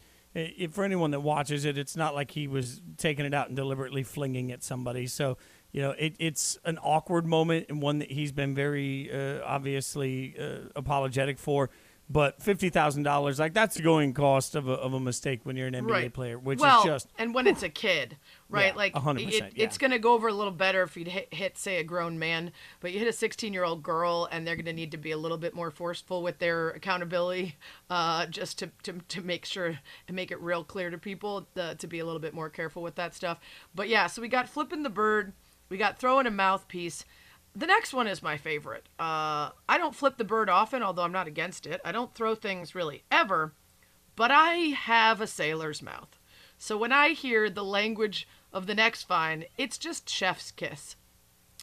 for 0.71 0.85
anyone 0.85 1.11
that 1.11 1.21
watches 1.21 1.65
it, 1.65 1.77
it's 1.77 1.97
not 1.97 2.15
like 2.15 2.31
he 2.31 2.49
was 2.49 2.81
taking 2.97 3.25
it 3.25 3.35
out 3.35 3.49
and 3.49 3.57
deliberately 3.57 4.03
flinging 4.03 4.51
at 4.53 4.63
somebody. 4.63 5.07
So 5.07 5.37
you 5.73 5.81
know, 5.81 5.93
it, 5.93 6.15
it's 6.19 6.59
an 6.65 6.79
awkward 6.83 7.27
moment 7.27 7.67
and 7.71 7.81
one 7.81 7.99
that 8.01 8.11
he's 8.11 8.31
been 8.31 8.55
very 8.55 9.11
uh, 9.11 9.41
obviously 9.45 10.35
uh, 10.39 10.69
apologetic 10.77 11.39
for. 11.39 11.71
But 12.13 12.43
fifty 12.43 12.69
thousand 12.69 13.05
dollars, 13.05 13.39
like 13.39 13.55
that's 13.55 13.77
the 13.77 13.83
going 13.83 14.13
cost 14.13 14.55
of 14.55 14.69
a, 14.69 14.73
of 14.73 14.93
a 14.93 15.01
mistake 15.01 15.41
when 15.45 15.57
you're 15.57 15.67
an 15.67 15.73
NBA 15.73 15.91
right. 15.91 16.13
player, 16.13 16.39
which 16.39 16.59
well, 16.59 16.81
is 16.81 16.85
just 16.85 17.09
and 17.17 17.35
when 17.35 17.47
it's 17.47 17.63
a 17.63 17.71
kid, 17.71 18.19
right? 18.51 18.73
Yeah, 18.73 18.77
like 18.77 18.93
100%, 18.93 19.29
it, 19.29 19.33
yeah. 19.33 19.65
it's 19.65 19.79
going 19.79 19.93
to 19.93 19.99
go 19.99 20.13
over 20.13 20.29
a 20.29 20.33
little 20.33 20.53
better 20.53 20.83
if 20.83 20.95
you 20.95 21.07
hit, 21.07 21.33
hit, 21.33 21.57
say, 21.57 21.79
a 21.79 21.85
grown 21.85 22.19
man, 22.19 22.53
but 22.81 22.93
you 22.93 22.99
hit 22.99 23.09
a 23.09 23.15
16 23.15 23.55
year 23.55 23.65
old 23.65 23.83
girl, 23.83 24.29
and 24.31 24.47
they're 24.47 24.57
going 24.57 24.67
to 24.67 24.75
need 24.75 24.91
to 24.91 24.99
be 24.99 25.11
a 25.13 25.17
little 25.17 25.39
bit 25.39 25.55
more 25.55 25.71
forceful 25.71 26.23
with 26.23 26.39
their 26.39 26.71
accountability, 26.71 27.57
uh, 27.89 28.27
just 28.27 28.59
to, 28.59 28.71
to 28.83 28.93
to 29.09 29.23
make 29.23 29.47
sure 29.47 29.79
and 30.07 30.15
make 30.15 30.31
it 30.31 30.41
real 30.43 30.65
clear 30.65 30.91
to 30.91 30.99
people 30.99 31.47
uh, 31.57 31.75
to 31.77 31.87
be 31.87 31.99
a 31.99 32.05
little 32.05 32.21
bit 32.21 32.35
more 32.35 32.51
careful 32.51 32.83
with 32.83 32.97
that 32.97 33.15
stuff. 33.15 33.41
But 33.75 33.89
yeah, 33.89 34.07
so 34.07 34.21
we 34.21 34.29
got 34.29 34.51
flipping 34.51 34.83
the 34.83 34.91
bird, 34.91 35.33
we 35.71 35.79
got 35.79 35.99
throwing 35.99 36.27
a 36.27 36.31
mouthpiece. 36.31 37.07
The 37.55 37.67
next 37.67 37.93
one 37.93 38.07
is 38.07 38.23
my 38.23 38.39
favorite. 38.39 38.89
Uh, 38.99 39.51
I 39.69 39.77
don't 39.77 39.95
flip 39.95 40.17
the 40.17 40.25
bird 40.25 40.49
often, 40.49 40.83
although 40.83 41.03
I'm 41.03 41.13
not 41.13 41.27
against 41.27 41.67
it. 41.67 41.81
I 41.85 41.93
don't 41.93 42.15
throw 42.15 42.35
things 42.35 42.75
really 42.75 43.05
ever, 43.11 43.53
but 44.17 44.31
I 44.31 44.55
have 44.75 45.21
a 45.21 45.27
sailor's 45.27 45.83
mouth. 45.83 46.19
So 46.57 46.79
when 46.79 46.93
I 46.93 47.11
hear 47.11 47.51
the 47.51 47.65
language 47.65 48.27
of 48.53 48.67
the 48.67 48.75
next 48.75 49.07
vine, 49.07 49.45
it's 49.59 49.77
just 49.77 50.09
chef's 50.09 50.51
kiss. 50.51 50.97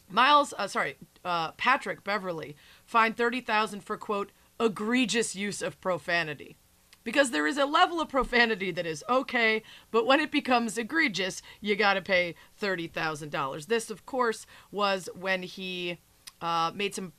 Miles, 0.08 0.54
uh, 0.58 0.68
sorry, 0.68 0.96
uh, 1.24 1.52
Patrick 1.52 2.04
Beverley 2.04 2.56
fined 2.84 3.16
thirty 3.16 3.40
thousand 3.40 3.82
for 3.82 3.96
quote 3.96 4.30
egregious 4.58 5.34
use 5.34 5.62
of 5.62 5.80
profanity 5.80 6.56
because 7.04 7.30
there 7.30 7.46
is 7.46 7.58
a 7.58 7.64
level 7.64 8.00
of 8.00 8.08
profanity 8.08 8.70
that 8.70 8.86
is 8.86 9.04
okay, 9.08 9.62
but 9.90 10.06
when 10.06 10.20
it 10.20 10.30
becomes 10.30 10.78
egregious, 10.78 11.42
you 11.60 11.76
got 11.76 11.94
to 11.94 12.02
pay 12.02 12.34
$30,000. 12.60 13.66
This, 13.66 13.90
of 13.90 14.06
course, 14.06 14.46
was 14.70 15.08
when 15.14 15.42
he 15.42 15.98
uh, 16.40 16.70
made 16.74 16.94
some 16.94 17.12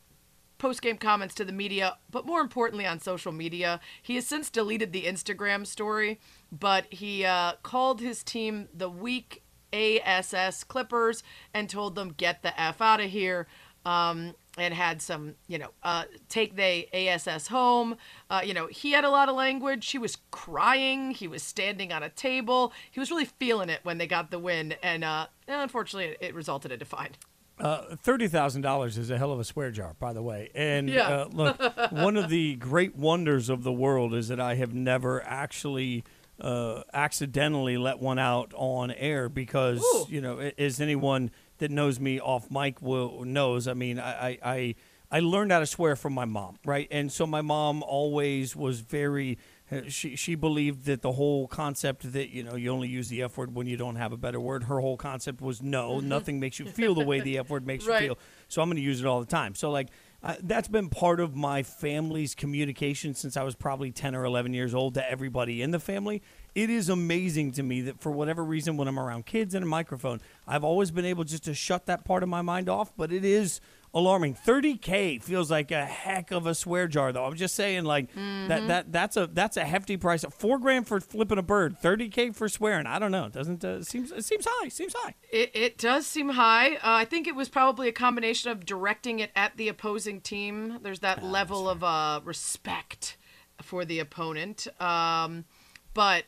post 0.57 0.83
game 0.83 0.97
comments 0.97 1.33
to 1.33 1.43
the 1.43 1.51
media, 1.51 1.97
but 2.11 2.25
more 2.25 2.39
importantly 2.39 2.85
on 2.85 2.99
social 2.99 3.31
media. 3.31 3.79
He 4.01 4.15
has 4.15 4.27
since 4.27 4.49
deleted 4.49 4.93
the 4.93 5.05
Instagram 5.05 5.65
story, 5.65 6.19
but 6.51 6.85
he 6.91 7.25
uh, 7.25 7.53
called 7.63 7.99
his 7.99 8.23
team 8.23 8.67
the 8.71 8.89
weak 8.89 9.41
ASS 9.73 10.63
Clippers 10.63 11.23
and 11.53 11.67
told 11.67 11.95
them, 11.95 12.13
get 12.15 12.43
the 12.43 12.59
F 12.59 12.79
out 12.79 12.99
of 12.99 13.09
here. 13.09 13.47
Um, 13.85 14.35
and 14.57 14.73
had 14.73 15.01
some, 15.01 15.35
you 15.47 15.57
know, 15.57 15.69
uh, 15.83 16.03
take 16.27 16.55
the 16.55 16.87
ASS 16.93 17.47
home. 17.47 17.95
Uh, 18.29 18.41
you 18.43 18.53
know, 18.53 18.67
he 18.67 18.91
had 18.91 19.05
a 19.05 19.09
lot 19.09 19.29
of 19.29 19.35
language. 19.35 19.89
He 19.89 19.97
was 19.97 20.17
crying. 20.31 21.11
He 21.11 21.27
was 21.27 21.41
standing 21.41 21.93
on 21.93 22.03
a 22.03 22.09
table. 22.09 22.73
He 22.91 22.99
was 22.99 23.09
really 23.09 23.25
feeling 23.25 23.69
it 23.69 23.79
when 23.83 23.97
they 23.97 24.07
got 24.07 24.29
the 24.31 24.39
win. 24.39 24.75
And 24.83 25.03
uh, 25.03 25.27
unfortunately, 25.47 26.17
it 26.19 26.35
resulted 26.35 26.71
in 26.71 26.81
a 26.81 26.85
fine. 26.85 27.11
Uh, 27.59 27.95
Thirty 27.95 28.27
thousand 28.27 28.63
dollars 28.63 28.97
is 28.97 29.11
a 29.11 29.17
hell 29.17 29.31
of 29.31 29.39
a 29.39 29.43
swear 29.43 29.69
jar, 29.71 29.93
by 29.99 30.13
the 30.13 30.21
way. 30.23 30.49
And 30.55 30.89
Yeah. 30.89 31.07
uh, 31.09 31.29
look, 31.31 31.59
one 31.91 32.17
of 32.17 32.29
the 32.29 32.55
great 32.55 32.95
wonders 32.95 33.49
of 33.49 33.63
the 33.63 33.71
world 33.71 34.13
is 34.15 34.29
that 34.29 34.39
I 34.39 34.55
have 34.55 34.73
never 34.73 35.23
actually 35.23 36.03
uh, 36.39 36.81
accidentally 36.91 37.77
let 37.77 37.99
one 37.99 38.17
out 38.17 38.51
on 38.55 38.89
air 38.91 39.29
because 39.29 39.79
Ooh. 39.81 40.07
you 40.09 40.21
know, 40.21 40.39
as 40.57 40.81
anyone 40.81 41.29
that 41.61 41.71
knows 41.71 41.99
me 41.99 42.19
off 42.19 42.51
mic 42.51 42.81
will 42.81 43.23
knows. 43.23 43.67
I 43.67 43.73
mean, 43.73 43.99
I, 43.99 44.37
I 44.43 44.75
I 45.13 45.19
learned 45.19 45.51
how 45.51 45.59
to 45.59 45.65
swear 45.65 45.95
from 45.95 46.13
my 46.13 46.25
mom, 46.25 46.57
right? 46.65 46.87
And 46.91 47.11
so 47.11 47.25
my 47.25 47.41
mom 47.41 47.81
always 47.83 48.55
was 48.55 48.79
very. 48.81 49.37
uh, 49.71 49.81
She 49.89 50.15
she 50.15 50.35
believed 50.35 50.85
that 50.85 51.01
the 51.01 51.11
whole 51.13 51.47
concept 51.47 52.11
that 52.13 52.29
you 52.29 52.43
know 52.43 52.55
you 52.55 52.69
only 52.71 52.87
use 52.89 53.09
the 53.09 53.21
f 53.23 53.37
word 53.37 53.53
when 53.55 53.67
you 53.67 53.77
don't 53.77 53.95
have 53.97 54.11
a 54.13 54.17
better 54.17 54.39
word. 54.39 54.63
Her 54.65 54.79
whole 54.79 54.97
concept 54.97 55.41
was 55.41 55.61
no, 55.61 55.99
nothing 55.99 56.39
makes 56.39 56.59
you 56.59 56.65
feel 56.65 56.93
the 56.95 57.05
way 57.05 57.19
the 57.21 57.37
f 57.39 57.49
word 57.49 57.65
makes 57.67 57.85
Right. 57.85 58.01
you 58.03 58.07
feel. 58.09 58.17
So 58.47 58.61
I'm 58.61 58.67
going 58.69 58.77
to 58.77 58.81
use 58.83 58.99
it 59.01 59.05
all 59.05 59.19
the 59.19 59.25
time. 59.41 59.53
So 59.55 59.69
like 59.71 59.89
uh, 60.23 60.35
that's 60.43 60.67
been 60.67 60.87
part 60.89 61.19
of 61.19 61.35
my 61.35 61.63
family's 61.63 62.35
communication 62.35 63.13
since 63.15 63.35
I 63.35 63.43
was 63.43 63.55
probably 63.55 63.91
10 63.91 64.13
or 64.15 64.23
11 64.23 64.53
years 64.53 64.73
old 64.75 64.93
to 64.93 65.11
everybody 65.11 65.61
in 65.61 65.71
the 65.71 65.79
family. 65.79 66.21
It 66.53 66.69
is 66.69 66.89
amazing 66.89 67.53
to 67.53 67.63
me 67.63 67.81
that 67.81 68.01
for 68.01 68.11
whatever 68.11 68.43
reason 68.43 68.75
when 68.75 68.87
I'm 68.87 68.99
around 68.99 69.25
kids 69.25 69.55
and 69.55 69.63
a 69.63 69.67
microphone, 69.67 70.19
I've 70.45 70.63
always 70.65 70.91
been 70.91 71.05
able 71.05 71.23
just 71.23 71.45
to 71.45 71.53
shut 71.53 71.85
that 71.85 72.03
part 72.03 72.23
of 72.23 72.29
my 72.29 72.41
mind 72.41 72.67
off, 72.67 72.91
but 72.97 73.11
it 73.13 73.23
is 73.23 73.61
alarming. 73.93 74.35
30k 74.35 75.21
feels 75.23 75.49
like 75.49 75.71
a 75.71 75.85
heck 75.85 76.31
of 76.31 76.45
a 76.45 76.55
swear 76.55 76.87
jar 76.87 77.11
though. 77.13 77.25
I'm 77.25 77.35
just 77.35 77.55
saying 77.55 77.85
like 77.85 78.13
that 78.15 78.67
that 78.67 78.91
that's 78.91 79.15
a 79.17 79.27
that's 79.27 79.55
a 79.55 79.63
hefty 79.63 79.95
price. 79.95 80.25
4 80.29 80.59
grand 80.59 80.87
for 80.87 80.99
flipping 80.99 81.37
a 81.37 81.43
bird, 81.43 81.77
30k 81.81 82.35
for 82.35 82.49
swearing. 82.49 82.85
I 82.85 82.99
don't 82.99 83.11
know. 83.11 83.25
It 83.25 83.33
doesn't 83.33 83.63
uh, 83.63 83.83
seems 83.83 84.11
it 84.11 84.25
seems 84.25 84.45
high. 84.47 84.67
Seems 84.67 84.93
high. 84.97 85.15
It, 85.31 85.51
it 85.53 85.77
does 85.77 86.05
seem 86.05 86.29
high. 86.29 86.75
Uh, 86.75 86.79
I 86.83 87.05
think 87.05 87.27
it 87.27 87.35
was 87.35 87.47
probably 87.47 87.87
a 87.87 87.93
combination 87.93 88.51
of 88.51 88.65
directing 88.65 89.19
it 89.19 89.31
at 89.37 89.55
the 89.55 89.69
opposing 89.69 90.19
team. 90.19 90.79
There's 90.81 90.99
that 90.99 91.23
level 91.23 91.69
of 91.69 91.81
uh, 91.83 92.19
respect 92.25 93.17
for 93.61 93.85
the 93.85 93.99
opponent. 93.99 94.67
Um, 94.81 95.45
but, 95.93 96.23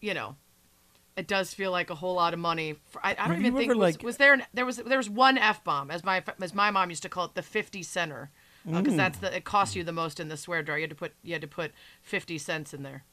you 0.00 0.14
know, 0.14 0.36
it 1.16 1.26
does 1.26 1.52
feel 1.52 1.70
like 1.72 1.90
a 1.90 1.94
whole 1.96 2.14
lot 2.14 2.32
of 2.32 2.38
money. 2.40 2.76
For, 2.90 3.04
I, 3.04 3.16
I 3.18 3.28
don't 3.28 3.40
even 3.44 3.56
think 3.56 3.70
was, 3.70 3.78
like- 3.78 4.02
was 4.02 4.16
there 4.18 4.34
an, 4.34 4.44
there 4.54 4.64
was 4.66 4.76
there 4.76 4.98
was 4.98 5.10
one 5.10 5.36
f 5.38 5.64
bomb 5.64 5.90
as 5.90 6.04
my 6.04 6.22
as 6.40 6.54
my 6.54 6.70
mom 6.70 6.90
used 6.90 7.02
to 7.02 7.08
call 7.08 7.24
it 7.26 7.34
the 7.34 7.42
fifty 7.42 7.82
center 7.82 8.30
because 8.64 8.96
that's 8.96 9.18
the 9.18 9.34
it 9.34 9.44
costs 9.44 9.74
you 9.74 9.82
the 9.84 9.92
most 9.92 10.20
in 10.20 10.28
the 10.28 10.36
swear 10.36 10.62
jar. 10.62 10.78
You 10.78 10.82
had 10.84 10.90
to 10.90 10.96
put 10.96 11.12
you 11.22 11.32
had 11.32 11.42
to 11.42 11.48
put 11.48 11.72
fifty 12.02 12.38
cents 12.38 12.72
in 12.74 12.82
there. 12.82 13.04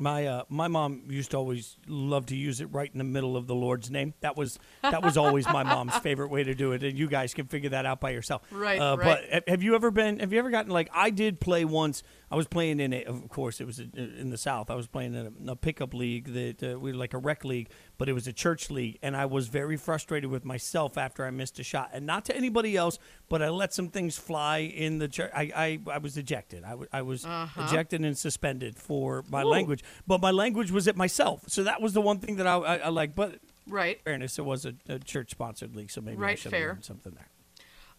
My 0.00 0.26
uh, 0.26 0.42
my 0.48 0.68
mom 0.68 1.02
used 1.08 1.32
to 1.32 1.36
always 1.38 1.76
love 1.88 2.26
to 2.26 2.36
use 2.36 2.60
it 2.60 2.66
right 2.66 2.88
in 2.92 2.98
the 2.98 3.04
middle 3.04 3.36
of 3.36 3.48
the 3.48 3.54
Lord's 3.54 3.90
name. 3.90 4.14
That 4.20 4.36
was 4.36 4.56
that 4.82 5.02
was 5.02 5.16
always 5.16 5.46
my 5.46 5.64
mom's 5.64 5.96
favorite 6.02 6.28
way 6.28 6.44
to 6.44 6.54
do 6.54 6.70
it, 6.70 6.84
and 6.84 6.96
you 6.96 7.08
guys 7.08 7.34
can 7.34 7.46
figure 7.46 7.70
that 7.70 7.84
out 7.84 7.98
by 8.00 8.10
yourself. 8.10 8.42
Right, 8.52 8.78
Uh, 8.78 8.96
right. 8.96 9.24
But 9.32 9.48
have 9.48 9.60
you 9.62 9.74
ever 9.74 9.90
been? 9.90 10.20
Have 10.20 10.32
you 10.32 10.38
ever 10.38 10.50
gotten 10.50 10.70
like 10.70 10.88
I 10.92 11.10
did 11.10 11.40
play 11.40 11.64
once? 11.64 12.04
I 12.30 12.36
was 12.36 12.46
playing 12.46 12.78
in 12.80 12.92
a, 12.92 13.04
of 13.04 13.28
course, 13.30 13.60
it 13.60 13.66
was 13.66 13.78
in 13.78 14.28
the 14.30 14.36
South. 14.36 14.70
I 14.70 14.74
was 14.74 14.86
playing 14.86 15.14
in 15.14 15.48
a, 15.48 15.52
a 15.52 15.56
pickup 15.56 15.94
league 15.94 16.32
that 16.34 16.62
uh, 16.74 16.78
we 16.78 16.92
were 16.92 16.98
like 16.98 17.14
a 17.14 17.18
rec 17.18 17.44
league, 17.44 17.70
but 17.96 18.08
it 18.08 18.12
was 18.12 18.26
a 18.26 18.32
church 18.32 18.70
league, 18.70 18.98
and 19.02 19.16
I 19.16 19.24
was 19.26 19.48
very 19.48 19.76
frustrated 19.78 20.30
with 20.30 20.44
myself 20.44 20.98
after 20.98 21.24
I 21.24 21.30
missed 21.30 21.58
a 21.58 21.62
shot, 21.62 21.90
and 21.94 22.04
not 22.04 22.24
to 22.26 22.36
anybody 22.36 22.76
else, 22.76 22.98
but 23.30 23.40
I 23.42 23.48
let 23.48 23.72
some 23.72 23.88
things 23.88 24.18
fly 24.18 24.58
in 24.58 24.98
the 24.98 25.08
church. 25.08 25.30
I, 25.34 25.50
I 25.88 25.92
I 25.94 25.98
was 25.98 26.16
ejected. 26.18 26.64
I, 26.64 26.70
w- 26.70 26.88
I 26.92 27.02
was 27.02 27.26
ejected 27.56 28.02
and 28.02 28.16
suspended 28.18 28.76
for 28.76 29.24
my 29.30 29.42
Ooh. 29.42 29.46
language, 29.48 29.82
but 30.06 30.20
my 30.20 30.30
language 30.30 30.70
was 30.70 30.86
at 30.86 30.96
myself. 30.96 31.44
So 31.48 31.64
that 31.64 31.80
was 31.80 31.92
the 31.94 32.00
one 32.02 32.18
thing 32.18 32.36
that 32.36 32.46
I 32.46 32.56
I, 32.56 32.76
I 32.76 32.88
like. 32.88 33.14
But 33.14 33.38
Right. 33.66 34.00
fairness, 34.02 34.38
it 34.38 34.44
was 34.46 34.64
a, 34.64 34.72
a 34.88 34.98
church 34.98 35.30
sponsored 35.30 35.76
league, 35.76 35.90
so 35.90 36.00
maybe 36.00 36.16
I 36.18 36.20
Right, 36.20 36.38
should 36.38 36.50
fair. 36.52 36.68
have 36.68 36.76
learned 36.76 36.84
something 36.84 37.12
there. 37.14 37.28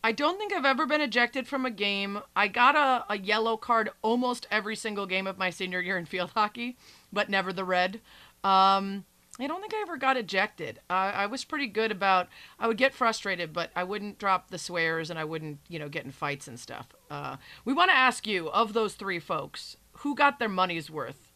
I 0.04 0.12
don't 0.14 0.38
think 0.38 0.54
I've 0.54 0.66
ever 0.66 0.86
been 0.86 1.02
ejected 1.02 1.48
from 1.48 1.66
a 1.66 1.72
game. 1.72 2.22
I 2.36 2.48
got 2.48 2.76
a, 2.76 3.06
a 3.14 3.18
yellow 3.18 3.58
card 3.58 3.90
almost 4.02 4.48
every 4.50 4.76
single 4.76 5.06
game 5.06 5.28
of 5.28 5.38
my 5.38 5.50
senior 5.50 5.82
year 5.82 5.98
in 5.98 6.06
field 6.06 6.32
hockey, 6.32 6.78
but 7.12 7.30
never 7.30 7.52
the 7.52 7.66
red. 7.66 8.00
Um, 8.44 9.04
I 9.42 9.48
don't 9.48 9.62
think 9.62 9.74
I 9.74 9.82
ever 9.82 9.98
got 9.98 10.18
ejected. 10.18 10.80
I 10.90 11.26
was 11.26 11.46
pretty 11.46 11.68
good 11.68 11.92
about. 11.92 12.28
I 12.60 12.68
would 12.68 12.78
get 12.78 12.94
frustrated, 12.94 13.54
but 13.54 13.72
I 13.76 13.84
wouldn't 13.86 14.20
drop 14.20 14.50
the 14.50 14.58
swears 14.58 15.10
and 15.10 15.18
I 15.18 15.24
wouldn't, 15.24 15.60
you 15.70 15.80
know, 15.80 15.88
get 15.88 16.04
in 16.04 16.12
fights 16.12 16.48
and 16.48 16.60
stuff. 16.60 16.88
Uh, 17.10 17.38
we 17.64 17.74
want 17.74 17.90
to 17.90 17.96
ask 17.96 18.28
you 18.28 18.50
of 18.50 18.74
those 18.74 18.96
three 18.96 19.20
folks, 19.20 19.78
who 20.00 20.14
got 20.14 20.40
their 20.40 20.50
money's 20.50 20.90
worth? 20.90 21.29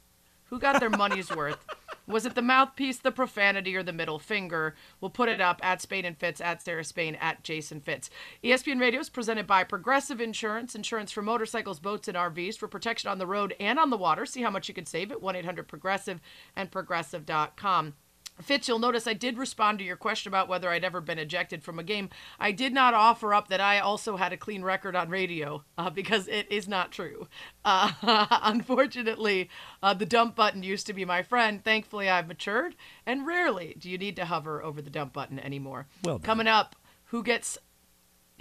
Who 0.46 0.60
got 0.60 0.80
their 0.80 0.90
money's 0.90 1.36
worth? 1.36 1.66
Was 2.06 2.26
it 2.26 2.36
the 2.36 2.42
mouthpiece, 2.42 2.98
the 2.98 3.12
profanity, 3.12 3.76
or 3.76 3.84
the 3.84 3.94
middle 3.94 4.20
finger? 4.20 4.76
We'll 5.00 5.10
put 5.10 5.30
it 5.30 5.40
up 5.40 5.62
at 5.64 5.82
Spain 5.82 6.04
and 6.04 6.18
Fitz, 6.18 6.42
at 6.42 6.62
Sarah 6.62 6.84
Spain, 6.84 7.16
at 7.16 7.44
Jason 7.44 7.80
Fitz. 7.80 8.10
ESPN 8.44 8.80
Radio 8.80 9.00
is 9.00 9.10
presented 9.10 9.48
by 9.48 9.64
Progressive 9.64 10.20
Insurance, 10.20 10.76
insurance 10.76 11.12
for 11.12 11.22
motorcycles, 11.22 11.80
boats, 11.80 12.10
and 12.10 12.18
RVs 12.18 12.58
for 12.58 12.68
protection 12.68 13.10
on 13.10 13.20
the 13.20 13.28
road 13.28 13.56
and 13.60 13.80
on 13.80 13.90
the 13.90 13.98
water. 13.98 14.26
See 14.26 14.42
how 14.42 14.50
much 14.50 14.68
you 14.68 14.74
can 14.74 14.86
save 14.86 15.12
at 15.12 15.22
1 15.22 15.36
800 15.38 15.68
Progressive 15.68 16.20
and 16.56 16.70
Progressive.com. 16.70 17.94
Fitz, 18.42 18.68
you'll 18.68 18.80
notice 18.80 19.08
I 19.08 19.14
did 19.14 19.38
respond 19.38 19.80
to 19.80 19.86
your 19.86 19.96
question 19.96 20.30
about 20.30 20.48
whether 20.48 20.70
I'd 20.70 20.84
ever 20.84 21.02
been 21.02 21.20
ejected 21.20 21.64
from 21.64 21.80
a 21.80 21.84
game. 21.84 22.10
I 22.40 22.52
did 22.52 22.74
not 22.74 22.94
offer 22.94 23.34
up 23.34 23.48
that 23.50 23.62
I 23.62 23.80
also 23.80 24.18
had 24.18 24.34
a 24.34 24.38
clean 24.38 24.64
record 24.64 24.96
on 24.96 25.10
radio 25.10 25.64
uh, 25.78 25.90
because 25.90 26.28
it 26.28 26.52
is 26.52 26.68
not 26.68 26.92
true. 26.92 27.28
Uh, 27.66 27.92
unfortunately, 28.44 29.50
uh, 29.82 29.94
the 29.94 30.06
dump 30.06 30.36
button 30.36 30.64
used 30.64 30.86
to 30.86 30.92
be 30.92 31.06
my 31.06 31.24
friend. 31.24 31.64
Thankfully, 31.64 32.10
I've 32.10 32.28
matured, 32.28 32.76
and 33.06 33.26
rarely 33.26 33.76
do 33.80 33.90
you 33.90 33.98
need 33.98 34.18
to 34.18 34.26
hover 34.26 34.62
over 34.62 34.82
the 34.82 34.90
dump 34.90 35.14
button 35.14 35.40
anymore. 35.40 35.88
Well 36.04 36.18
done. 36.18 36.26
Coming 36.26 36.48
up, 36.48 36.76
who 37.06 37.24
gets 37.24 37.58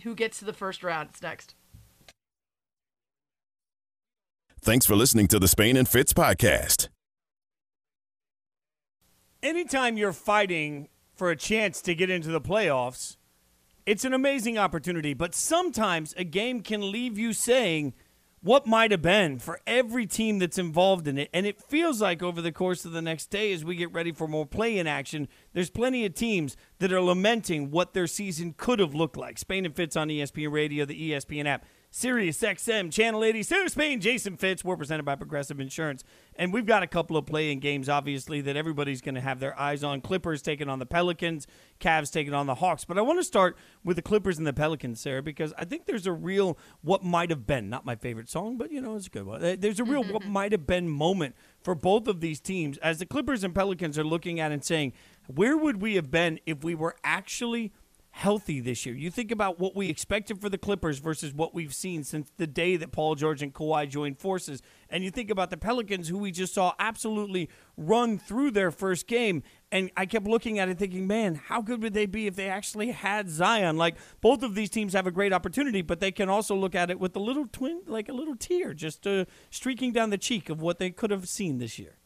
who 0.03 0.17
gets 0.17 0.41
to 0.41 0.45
the 0.45 0.53
first 0.53 0.83
round? 0.83 1.11
It's 1.11 1.23
next. 1.23 1.55
Thanks 4.61 4.87
for 4.87 4.97
listening 4.97 5.29
to 5.29 5.39
the 5.39 5.49
Spain 5.49 5.77
and 5.77 5.89
Fitz 5.89 6.13
podcast. 6.13 6.89
Anytime 9.43 9.97
you're 9.97 10.13
fighting 10.13 10.89
for 11.15 11.31
a 11.31 11.37
chance 11.37 11.81
to 11.83 11.95
get 11.95 12.11
into 12.11 12.31
the 12.31 12.41
playoffs, 12.41 13.17
it's 13.87 14.05
an 14.05 14.13
amazing 14.13 14.59
opportunity. 14.59 15.15
But 15.15 15.35
sometimes 15.35 16.15
a 16.17 16.25
game 16.25 16.63
can 16.63 16.91
leave 16.91 17.19
you 17.19 17.33
saying 17.33 17.95
what 18.43 18.67
might 18.67 18.91
have 18.91 19.03
been 19.03 19.39
for 19.39 19.61
every 19.67 20.05
team 20.05 20.41
that's 20.41 20.59
involved 20.59 21.07
in 21.07 21.17
it. 21.17 21.31
And 21.33 21.47
it 21.47 21.63
feels 21.63 22.01
like 22.01 22.23
over 22.23 22.43
the 22.43 22.51
course 22.51 22.85
of 22.85 22.93
the 22.93 23.03
next 23.03 23.27
day, 23.31 23.53
as 23.53 23.65
we 23.65 23.77
get 23.77 23.93
ready 23.93 24.11
for 24.11 24.27
more 24.27 24.47
play 24.47 24.79
in 24.79 24.87
action, 24.87 25.29
there's 25.53 25.71
plenty 25.71 26.05
of 26.05 26.15
teams 26.15 26.57
that 26.81 26.93
are 26.93 27.01
lamenting 27.01 27.71
what 27.71 27.95
their 27.95 28.09
season 28.09 28.55
could 28.57 28.81
have 28.81 28.95
looked 28.95 29.17
like. 29.17 29.39
Spain 29.39 29.65
and 29.65 29.77
Fitz 29.77 29.97
on 29.97 30.09
ESPN 30.09 30.51
Radio, 30.51 30.85
the 30.85 31.13
ESPN 31.13 31.47
app. 31.47 31.65
Sirius 31.95 32.41
XM, 32.41 32.91
Channel 32.91 33.23
80, 33.23 33.43
Sarah 33.43 33.69
Spain, 33.69 34.01
Jason 34.01 34.39
Fitz. 34.39 34.65
We're 34.65 34.79
presented 34.79 35.03
by 35.03 35.15
Progressive 35.15 35.61
Insurance. 35.61 36.05
And 36.37 36.51
we've 36.51 36.65
got 36.65 36.83
a 36.83 36.87
couple 36.87 37.19
of 37.19 37.27
play 37.27 37.53
in 37.53 37.61
games, 37.61 37.87
obviously, 37.87 38.41
that 38.41 38.57
everybody's 38.57 39.03
going 39.03 39.15
to 39.15 39.21
have 39.21 39.41
their 39.41 39.59
eyes 39.61 39.85
on. 39.85 40.01
Clippers 40.01 40.41
taking 40.41 40.71
on 40.71 40.79
the 40.79 40.87
Pelicans, 40.87 41.47
Cavs 41.81 42.11
taking 42.11 42.33
on 42.33 42.47
the 42.47 42.55
Hawks. 42.55 42.87
But 42.87 42.97
I 42.97 43.03
want 43.03 43.19
to 43.19 43.25
start 43.25 43.59
with 43.85 43.97
the 43.97 44.03
Clippers 44.03 44.39
and 44.39 44.47
the 44.47 44.55
Pelicans, 44.55 45.01
Sarah, 45.01 45.23
because 45.23 45.53
I 45.59 45.67
think 45.67 45.85
there's 45.85 46.07
a 46.07 46.13
real 46.13 46.57
what 46.81 47.05
might 47.05 47.29
have 47.29 47.47
been, 47.47 47.69
not 47.69 47.85
my 47.85 47.95
favorite 47.95 48.31
song, 48.31 48.57
but, 48.57 48.73
you 48.73 48.81
know, 48.81 48.97
it's 48.97 49.09
a 49.09 49.11
good 49.11 49.27
one. 49.27 49.61
There's 49.61 49.79
a 49.79 49.85
real 49.85 50.03
what 50.03 50.23
mm-hmm. 50.23 50.33
might 50.33 50.53
have 50.53 50.67
been 50.67 50.89
moment 50.89 51.35
for 51.61 51.75
both 51.75 52.09
of 52.09 52.23
these 52.23 52.41
teams 52.41 52.79
as 52.79 53.01
the 53.01 53.07
Clippers 53.07 53.45
and 53.45 53.55
Pelicans 53.55 53.99
are 53.99 54.05
looking 54.05 54.41
at 54.41 54.51
and 54.51 54.65
saying, 54.65 54.95
where 55.27 55.59
would 55.59 55.83
we 55.83 55.97
have 55.97 56.11
been 56.11 56.41
if 56.47 56.65
we 56.65 56.75
were 56.75 56.97
actually 57.05 57.71
healthy 58.13 58.61
this 58.61 58.85
year. 58.85 58.95
You 58.95 59.11
think 59.11 59.31
about 59.31 59.59
what 59.59 59.75
we 59.75 59.89
expected 59.89 60.41
for 60.41 60.51
the 60.51 60.59
Clippers 60.59 60.99
versus 60.99 61.33
what 61.33 61.55
we've 61.55 61.75
seen 61.75 62.05
since 62.05 62.31
the 62.37 62.47
day 62.47 62.77
that 62.77 62.93
Paul 62.93 63.15
George 63.15 63.43
and 63.43 63.53
Kawhi 63.53 63.89
joined 63.89 64.19
forces. 64.19 64.61
And 64.91 65.03
you 65.03 65.11
think 65.11 65.31
about 65.31 65.49
the 65.49 65.57
Pelicans, 65.57 66.09
who 66.09 66.19
we 66.19 66.31
just 66.31 66.55
saw 66.55 66.75
absolutely 66.79 67.49
run 67.77 68.19
through 68.19 68.51
their 68.51 68.71
first 68.71 69.07
game. 69.07 69.43
And 69.73 69.91
I 69.97 70.05
kept 70.05 70.27
looking 70.27 70.59
at 70.59 70.69
it 70.69 70.79
thinking, 70.79 71.07
man, 71.07 71.35
how 71.35 71.63
good 71.63 71.83
would 71.83 71.95
they 71.95 72.05
be 72.05 72.27
if 72.27 72.37
they 72.37 72.51
actually 72.51 72.91
had 72.91 73.31
Zion? 73.31 73.79
Like, 73.79 73.97
both 74.21 74.43
of 74.43 74.55
these 74.55 74.69
teams 74.69 74.93
have 74.93 75.07
a 75.07 75.11
great 75.11 75.33
opportunity, 75.33 75.81
but 75.81 75.99
they 75.99 76.13
can 76.13 76.29
also 76.29 76.55
look 76.55 76.75
at 76.75 76.91
it 76.91 77.01
with 77.01 77.17
a 77.17 77.21
little 77.21 77.47
twin, 77.51 77.81
like 77.87 78.11
a 78.11 78.13
little 78.13 78.37
tear 78.37 78.75
just 78.75 79.07
uh, 79.07 79.25
streaking 79.51 79.91
down 79.91 80.11
the 80.11 80.19
cheek 80.19 80.51
of 80.51 80.61
what 80.61 80.79
they 80.79 80.91
could 80.91 81.11
have 81.11 81.29
seen 81.29 81.59
this 81.59 81.79
year. 81.79 81.97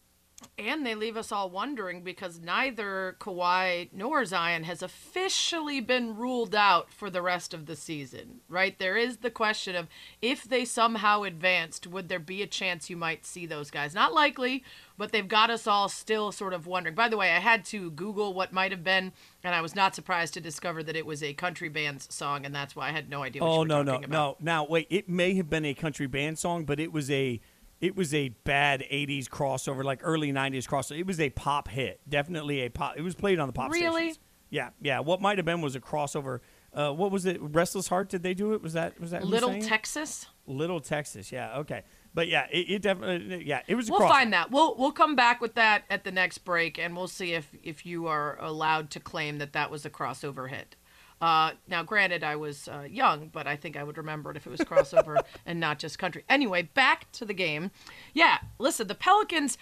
And 0.59 0.87
they 0.87 0.95
leave 0.95 1.19
us 1.19 1.31
all 1.31 1.51
wondering 1.51 2.01
because 2.01 2.41
neither 2.41 3.17
Kawhi 3.21 3.91
nor 3.93 4.25
Zion 4.25 4.65
has 4.65 4.83
officially 4.83 5.81
been 5.81 6.17
ruled 6.17 6.55
out 6.55 6.91
for 6.91 7.11
the 7.11 7.21
rest 7.21 7.53
of 7.53 7.67
the 7.67 7.77
season, 7.77 8.41
right? 8.49 8.79
There 8.79 8.97
is 8.97 9.19
the 9.19 9.31
question 9.31 9.77
of 9.77 9.87
if 10.23 10.45
they 10.45 10.65
somehow 10.65 11.25
advanced, 11.25 11.87
would 11.87 12.09
there 12.09 12.19
be 12.19 12.41
a 12.41 12.47
chance 12.47 12.89
you 12.89 12.97
might 12.97 13.27
see 13.27 13.45
those 13.45 13.71
guys? 13.71 13.95
Not 13.95 14.15
likely, 14.15 14.65
but 14.97 15.13
they've 15.13 15.29
got 15.29 15.51
us 15.51 15.67
all 15.67 15.91
still 15.91 16.33
sort 16.33 16.55
of 16.55 16.67
wondering. 16.67 16.95
By 16.95 17.11
the 17.11 17.19
way, 17.19 17.33
I 17.33 17.41
had 17.41 17.67
to 17.67 17.91
Google 17.91 18.33
what 18.33 18.55
might 18.55 18.71
have 18.71 18.83
been, 18.83 19.13
and 19.45 19.55
I 19.55 19.61
was 19.61 19.75
not 19.75 19.95
surprised 19.95 20.33
to 20.35 20.41
discover 20.41 20.83
that 20.85 20.97
it 20.97 21.05
was 21.05 21.23
a 21.23 21.35
country 21.35 21.69
band's 21.69 22.13
song, 22.15 22.47
and 22.47 22.55
that's 22.55 22.75
why 22.75 22.89
I 22.89 22.93
had 22.93 23.11
no 23.11 23.23
idea 23.23 23.43
what 23.43 23.49
oh, 23.49 23.53
you 23.53 23.59
were 23.61 23.67
no, 23.67 23.83
no, 23.83 23.95
about. 23.97 24.09
no. 24.09 24.37
Now, 24.41 24.65
wait, 24.65 24.87
it 24.89 25.07
may 25.07 25.35
have 25.35 25.51
been 25.51 25.67
a 25.67 25.75
country 25.75 26.07
band 26.07 26.39
song, 26.39 26.65
but 26.65 26.81
it 26.81 26.95
was 26.95 27.11
a 27.11 27.43
it 27.81 27.95
was 27.97 28.15
a 28.15 28.31
bad 28.45 28.83
80s 28.91 29.29
crossover, 29.29 29.85
like 29.85 30.01
early 30.03 30.33
90s 30.33 30.67
crossover. 30.67 30.99
It 30.99 31.07
was 31.07 31.21
a 31.21 31.31
pop 31.31 31.69
hit. 31.69 32.01
Definitely 32.09 32.61
a 32.63 32.71
pop. 32.71 32.95
It 32.97 33.03
was 33.03 33.15
played 33.15 33.39
on 33.39 33.47
the 33.49 33.53
pop 33.53 33.71
Really? 33.73 34.03
stations. 34.13 34.19
Yeah, 34.49 34.71
yeah. 34.81 35.01
What 35.01 35.21
might 35.21 35.39
have 35.39 35.45
been 35.45 35.61
was 35.61 35.75
a 35.77 35.81
crossover. 35.81 36.41
Uh, 36.73 36.93
what 36.93 37.11
was 37.11 37.27
it? 37.27 37.39
Restless 37.41 37.89
Heart? 37.89 38.11
Did 38.11 38.23
they 38.23 38.33
do 38.35 38.53
it? 38.55 38.63
Was 38.63 38.75
that 38.75 39.01
was 39.01 39.11
that 39.11 39.25
Little? 39.25 39.61
Texas? 39.61 40.27
Little 40.47 40.79
Texas? 40.81 41.33
Yeah. 41.33 41.59
Okay. 41.59 41.83
But 42.15 42.29
yeah, 42.29 42.47
it, 42.53 42.71
it 42.71 42.83
definitely. 42.83 43.45
Yeah, 43.45 43.63
it 43.67 43.75
was. 43.75 43.89
A 43.89 43.93
We'll 43.93 44.03
crossover. 44.03 44.09
find 44.09 44.33
that. 44.33 44.51
We'll 44.53 44.77
we'll 44.77 44.93
come 44.93 45.17
back 45.17 45.41
with 45.41 45.55
that 45.55 45.85
at 45.91 46.05
the 46.05 46.13
next 46.13 46.39
break, 46.39 46.79
and 46.79 46.97
we'll 46.97 47.09
see 47.09 47.33
if 47.33 47.51
if 47.63 47.85
you 47.85 48.07
are 48.07 48.39
allowed 48.41 48.91
to 48.91 49.01
claim 49.01 49.39
that 49.39 49.53
that 49.55 49.71
was 49.71 49.85
a 49.85 49.91
crossover 49.91 50.49
hit. 50.49 50.77
Uh, 51.21 51.53
now, 51.67 51.83
granted, 51.83 52.23
I 52.23 52.37
was 52.37 52.69
uh, 52.69 52.87
young, 52.89 53.29
but 53.29 53.47
I 53.47 53.57
think 53.57 53.77
I 53.77 53.83
would 53.83 53.97
remember 53.97 54.31
it 54.31 54.37
if 54.37 54.47
it 54.47 54.51
was 54.51 54.61
crossover 54.61 55.17
and 55.47 55.59
not 55.59 55.79
just 55.79 55.99
country. 55.99 56.25
Anyway, 56.29 56.63
back 56.63 57.11
to 57.13 57.25
the 57.25 57.35
game. 57.35 57.71
Yeah, 58.13 58.39
listen, 58.59 58.87
the 58.87 58.95
Pelicans, 58.95 59.57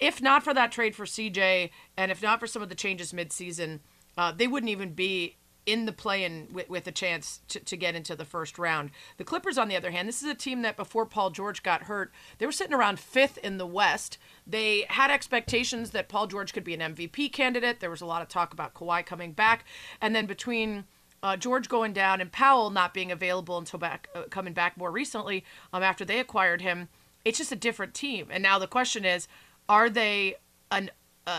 if 0.00 0.20
not 0.20 0.42
for 0.42 0.52
that 0.54 0.72
trade 0.72 0.96
for 0.96 1.04
CJ, 1.04 1.70
and 1.96 2.10
if 2.10 2.22
not 2.22 2.40
for 2.40 2.46
some 2.46 2.62
of 2.62 2.68
the 2.68 2.74
changes 2.74 3.12
midseason, 3.12 3.80
uh, 4.16 4.32
they 4.32 4.48
wouldn't 4.48 4.70
even 4.70 4.92
be 4.92 5.36
in 5.68 5.84
the 5.84 5.92
play 5.92 6.24
and 6.24 6.50
with, 6.50 6.70
with 6.70 6.86
a 6.86 6.92
chance 6.92 7.40
to, 7.48 7.60
to 7.60 7.76
get 7.76 7.94
into 7.94 8.16
the 8.16 8.24
first 8.24 8.58
round. 8.58 8.90
The 9.18 9.24
Clippers, 9.24 9.58
on 9.58 9.68
the 9.68 9.76
other 9.76 9.90
hand, 9.90 10.08
this 10.08 10.22
is 10.22 10.28
a 10.30 10.34
team 10.34 10.62
that 10.62 10.78
before 10.78 11.04
Paul 11.04 11.28
George 11.30 11.62
got 11.62 11.82
hurt, 11.82 12.10
they 12.38 12.46
were 12.46 12.52
sitting 12.52 12.72
around 12.72 12.98
fifth 12.98 13.36
in 13.38 13.58
the 13.58 13.66
West. 13.66 14.16
They 14.46 14.86
had 14.88 15.10
expectations 15.10 15.90
that 15.90 16.08
Paul 16.08 16.26
George 16.26 16.54
could 16.54 16.64
be 16.64 16.72
an 16.72 16.94
MVP 16.94 17.32
candidate. 17.32 17.80
There 17.80 17.90
was 17.90 18.00
a 18.00 18.06
lot 18.06 18.22
of 18.22 18.28
talk 18.28 18.54
about 18.54 18.72
Kawhi 18.72 19.04
coming 19.04 19.32
back, 19.32 19.66
and 20.00 20.16
then 20.16 20.24
between 20.24 20.84
uh, 21.22 21.36
George 21.36 21.68
going 21.68 21.92
down 21.92 22.22
and 22.22 22.32
Powell 22.32 22.70
not 22.70 22.94
being 22.94 23.12
available 23.12 23.58
until 23.58 23.78
back 23.78 24.08
uh, 24.14 24.22
coming 24.30 24.54
back 24.54 24.78
more 24.78 24.90
recently 24.90 25.44
um, 25.72 25.82
after 25.82 26.04
they 26.04 26.18
acquired 26.18 26.62
him, 26.62 26.88
it's 27.26 27.38
just 27.38 27.52
a 27.52 27.56
different 27.56 27.92
team. 27.92 28.28
And 28.30 28.42
now 28.42 28.58
the 28.58 28.66
question 28.66 29.04
is, 29.04 29.28
are 29.68 29.90
they 29.90 30.36
an 30.70 30.90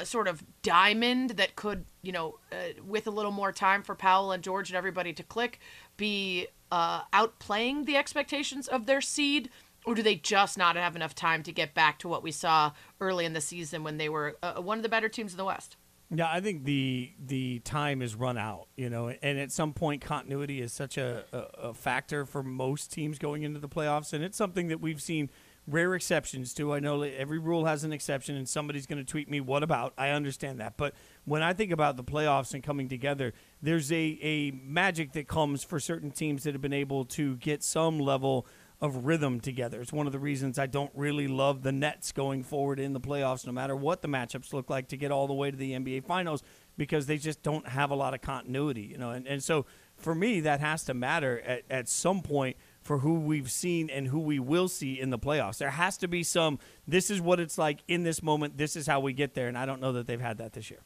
sort 0.04 0.28
of 0.28 0.44
diamond 0.62 1.32
that 1.32 1.56
could, 1.56 1.86
you 2.02 2.12
know, 2.12 2.40
uh, 2.52 2.82
with 2.86 3.08
a 3.08 3.12
little 3.12 3.32
more 3.32 3.52
time 3.52 3.84
for 3.84 3.96
Powell 3.96 4.32
and 4.32 4.44
George 4.44 4.70
and 4.70 4.78
everybody 4.78 5.14
to 5.14 5.24
click, 5.24 5.60
be 5.98 6.48
uh, 6.72 7.02
outplaying 7.14 7.86
the 7.86 7.96
expectations 7.96 8.68
of 8.68 8.86
their 8.86 9.02
seed? 9.02 9.50
Or 9.86 9.96
do 9.96 10.04
they 10.04 10.16
just 10.16 10.58
not 10.58 10.76
have 10.76 10.96
enough 10.96 11.16
time 11.16 11.42
to 11.44 11.52
get 11.52 11.74
back 11.74 12.00
to 12.00 12.08
what 12.08 12.22
we 12.22 12.32
saw 12.32 12.74
early 13.00 13.26
in 13.26 13.34
the 13.34 13.42
season 13.42 13.84
when 13.84 13.98
they 13.98 14.10
were 14.10 14.38
uh, 14.44 14.62
one 14.62 14.78
of 14.78 14.84
the 14.84 14.90
better 14.90 15.10
teams 15.10 15.32
in 15.32 15.38
the 15.38 15.46
West? 15.46 15.78
Yeah, 16.12 16.30
I 16.30 16.42
think 16.42 16.64
the 16.64 17.12
the 17.24 17.60
time 17.60 18.02
is 18.02 18.16
run 18.16 18.38
out, 18.38 18.68
you 18.76 18.90
know, 18.90 19.10
and 19.10 19.40
at 19.40 19.52
some 19.52 19.74
point 19.74 20.02
continuity 20.02 20.60
is 20.60 20.74
such 20.74 20.98
a, 20.98 21.24
a, 21.32 21.70
a 21.70 21.74
factor 21.74 22.26
for 22.26 22.42
most 22.42 22.92
teams 22.92 23.20
going 23.20 23.44
into 23.44 23.60
the 23.60 23.70
playoffs, 23.70 24.12
and 24.12 24.24
it's 24.24 24.38
something 24.38 24.70
that 24.70 24.82
we've 24.82 25.02
seen 25.02 25.30
rare 25.70 25.96
exceptions 25.96 26.54
to. 26.56 26.74
I 26.74 26.80
know 26.80 27.02
every 27.02 27.40
rule 27.40 27.66
has 27.66 27.84
an 27.84 27.94
exception, 27.94 28.36
and 28.36 28.48
somebody's 28.48 28.86
going 28.86 29.04
to 29.04 29.10
tweet 29.10 29.30
me, 29.30 29.40
"What 29.40 29.64
about?" 29.64 29.94
I 29.98 30.10
understand 30.10 30.60
that, 30.60 30.78
but 30.78 30.94
when 31.26 31.42
I 31.42 31.54
think 31.54 31.72
about 31.72 31.98
the 31.98 32.04
playoffs 32.04 32.54
and 32.54 32.64
coming 32.64 32.90
together, 32.90 33.34
there's 33.62 33.92
a 33.92 34.20
a 34.22 34.52
magic 34.52 35.14
that 35.14 35.28
comes 35.28 35.64
for 35.64 35.80
certain 35.80 36.12
teams 36.12 36.44
that 36.44 36.54
have 36.54 36.62
been 36.62 36.74
able 36.74 37.06
to 37.06 37.36
get 37.38 37.64
some 37.64 38.00
level 38.00 38.46
of 38.82 39.06
rhythm 39.06 39.40
together. 39.40 39.82
It's 39.82 39.92
one 39.92 40.08
of 40.08 40.14
the 40.14 40.20
reasons 40.20 40.58
I 40.58 40.66
don't 40.66 40.92
really 40.94 41.28
love 41.28 41.64
the 41.64 41.72
Nets 41.72 42.12
going 42.12 42.44
forward 42.44 42.80
in 42.80 42.94
the 42.94 43.00
playoffs, 43.00 43.46
no 43.46 43.52
matter 43.52 43.76
what 43.76 44.02
the 44.02 44.08
matchups 44.08 44.54
look 44.54 44.70
like, 44.70 44.88
to 44.90 44.98
get 44.98 45.12
all 45.12 45.28
the 45.28 45.34
way 45.34 45.52
to 45.52 45.58
the 45.58 45.74
NBA 45.74 46.06
Finals 46.06 46.44
because 46.78 47.06
they 47.06 47.18
just 47.18 47.44
don't 47.44 47.68
have 47.68 47.92
a 47.92 47.96
lot 47.96 48.14
of 48.14 48.22
continuity, 48.22 48.84
you 48.84 48.98
know. 48.98 49.12
And, 49.12 49.28
and 49.28 49.44
so 49.44 49.66
for 49.98 50.16
me, 50.16 50.40
that 50.42 50.62
has 50.62 50.86
to 50.86 50.94
matter 50.94 51.42
at, 51.42 51.64
at 51.70 51.90
some 51.90 52.22
point 52.22 52.56
for 52.90 52.98
who 52.98 53.14
we've 53.14 53.52
seen 53.52 53.88
and 53.88 54.08
who 54.08 54.20
we 54.20 54.40
will 54.40 54.68
see 54.68 55.00
in 55.00 55.12
the 55.12 55.20
playoffs. 55.20 55.60
There 55.60 55.70
has 55.70 55.96
to 55.98 56.08
be 56.08 56.24
some, 56.24 56.58
this 56.88 57.12
is 57.12 57.22
what 57.22 57.40
it's 57.40 57.56
like 57.56 57.84
in 57.88 58.02
this 58.02 58.24
moment, 58.24 58.58
this 58.58 58.76
is 58.76 58.88
how 58.88 59.00
we 59.00 59.14
get 59.14 59.36
there. 59.36 59.48
And 59.48 59.56
I 59.56 59.68
don't 59.68 59.80
know 59.80 59.92
that 59.92 60.08
they've 60.08 60.20
had 60.20 60.40
that 60.40 60.54
this 60.54 60.72
year. 60.72 60.80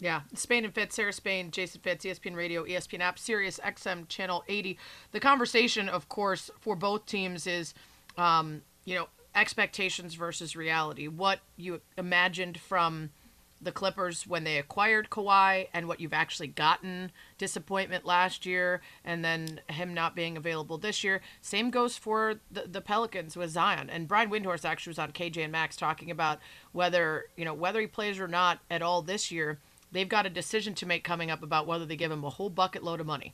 Yeah, 0.00 0.22
Spain 0.34 0.64
and 0.64 0.74
Fitz, 0.74 0.96
Sarah 0.96 1.12
Spain, 1.12 1.52
Jason 1.52 1.80
Fitz, 1.80 2.04
ESPN 2.04 2.34
Radio, 2.34 2.64
ESPN 2.64 2.98
App, 2.98 3.20
Sirius 3.20 3.60
XM 3.64 4.08
Channel 4.08 4.42
80. 4.48 4.76
The 5.12 5.20
conversation, 5.20 5.88
of 5.88 6.08
course, 6.08 6.50
for 6.58 6.74
both 6.74 7.06
teams 7.06 7.46
is, 7.46 7.72
um, 8.18 8.62
you 8.84 8.96
know, 8.96 9.06
expectations 9.36 10.14
versus 10.14 10.56
reality. 10.56 11.06
What 11.06 11.38
you 11.56 11.82
imagined 11.96 12.58
from 12.58 13.10
the 13.60 13.72
Clippers 13.72 14.26
when 14.26 14.44
they 14.44 14.58
acquired 14.58 15.10
Kawhi 15.10 15.68
and 15.72 15.88
what 15.88 16.00
you've 16.00 16.12
actually 16.12 16.48
gotten. 16.48 17.10
Disappointment 17.38 18.04
last 18.04 18.44
year 18.44 18.80
and 19.04 19.24
then 19.24 19.60
him 19.68 19.94
not 19.94 20.14
being 20.14 20.36
available 20.36 20.78
this 20.78 21.02
year. 21.02 21.20
Same 21.40 21.70
goes 21.70 21.96
for 21.96 22.36
the, 22.50 22.62
the 22.62 22.80
Pelicans 22.80 23.36
with 23.36 23.50
Zion. 23.50 23.88
And 23.88 24.08
Brian 24.08 24.30
Windhorst 24.30 24.64
actually 24.64 24.90
was 24.90 24.98
on 24.98 25.12
KJ 25.12 25.44
and 25.44 25.52
Max 25.52 25.76
talking 25.76 26.10
about 26.10 26.38
whether, 26.72 27.26
you 27.36 27.44
know, 27.44 27.54
whether 27.54 27.80
he 27.80 27.86
plays 27.86 28.18
or 28.18 28.28
not 28.28 28.60
at 28.70 28.82
all 28.82 29.02
this 29.02 29.30
year 29.30 29.58
they've 29.94 30.08
got 30.08 30.26
a 30.26 30.30
decision 30.30 30.74
to 30.74 30.86
make 30.86 31.04
coming 31.04 31.30
up 31.30 31.42
about 31.42 31.66
whether 31.66 31.86
they 31.86 31.96
give 31.96 32.12
him 32.12 32.24
a 32.24 32.28
whole 32.28 32.50
bucket 32.50 32.84
load 32.84 33.00
of 33.00 33.06
money. 33.06 33.32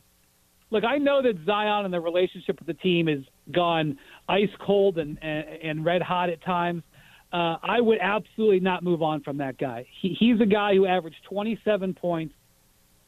Look, 0.69 0.85
I 0.85 0.99
know 0.99 1.21
that 1.21 1.37
Zion 1.45 1.83
and 1.83 1.93
the 1.93 1.99
relationship 1.99 2.57
with 2.59 2.67
the 2.67 2.81
team 2.81 3.07
has 3.07 3.19
gone 3.51 3.97
ice 4.29 4.49
cold 4.65 4.97
and 4.97 5.17
and, 5.21 5.45
and 5.61 5.85
red 5.85 6.01
hot 6.01 6.29
at 6.29 6.41
times. 6.45 6.83
Uh, 7.31 7.57
I 7.63 7.79
would 7.79 7.99
absolutely 8.01 8.59
not 8.59 8.83
move 8.83 9.01
on 9.01 9.21
from 9.21 9.37
that 9.37 9.57
guy. 9.57 9.87
He, 10.01 10.15
he's 10.19 10.41
a 10.41 10.45
guy 10.45 10.75
who 10.75 10.85
averaged 10.85 11.23
27 11.29 11.93
points 11.93 12.33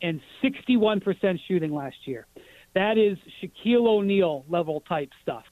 and 0.01 0.21
61% 0.43 1.39
shooting 1.47 1.73
last 1.73 1.95
year. 2.05 2.25
That 2.73 2.97
is 2.97 3.17
Shaquille 3.41 3.85
O'Neal 3.87 4.45
level 4.49 4.81
type 4.81 5.09
stuff. 5.21 5.43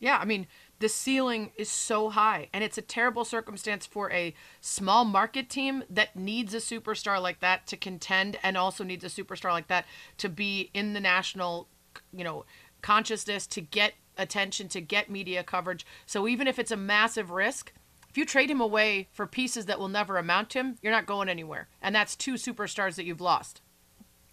Yeah, 0.00 0.18
I 0.18 0.24
mean, 0.24 0.46
the 0.78 0.88
ceiling 0.88 1.50
is 1.56 1.68
so 1.68 2.10
high 2.10 2.48
and 2.52 2.62
it's 2.62 2.78
a 2.78 2.82
terrible 2.82 3.24
circumstance 3.24 3.84
for 3.84 4.10
a 4.12 4.34
small 4.60 5.04
market 5.04 5.50
team 5.50 5.82
that 5.90 6.14
needs 6.14 6.54
a 6.54 6.58
superstar 6.58 7.20
like 7.20 7.40
that 7.40 7.66
to 7.66 7.76
contend 7.76 8.38
and 8.42 8.56
also 8.56 8.84
needs 8.84 9.04
a 9.04 9.08
superstar 9.08 9.50
like 9.50 9.68
that 9.68 9.86
to 10.18 10.28
be 10.28 10.70
in 10.72 10.92
the 10.92 11.00
national 11.00 11.68
you 12.12 12.22
know 12.22 12.44
consciousness 12.80 13.46
to 13.46 13.60
get 13.60 13.94
attention 14.16 14.68
to 14.68 14.80
get 14.80 15.10
media 15.10 15.42
coverage 15.42 15.84
so 16.06 16.28
even 16.28 16.46
if 16.46 16.58
it's 16.58 16.70
a 16.70 16.76
massive 16.76 17.30
risk 17.30 17.72
you 18.18 18.24
trade 18.24 18.50
him 18.50 18.60
away 18.60 19.08
for 19.12 19.26
pieces 19.26 19.66
that 19.66 19.78
will 19.78 19.88
never 19.88 20.16
amount 20.16 20.50
to 20.50 20.58
him 20.58 20.76
you're 20.82 20.92
not 20.92 21.06
going 21.06 21.28
anywhere 21.28 21.68
and 21.80 21.94
that's 21.94 22.16
two 22.16 22.34
superstars 22.34 22.96
that 22.96 23.04
you've 23.04 23.20
lost 23.20 23.62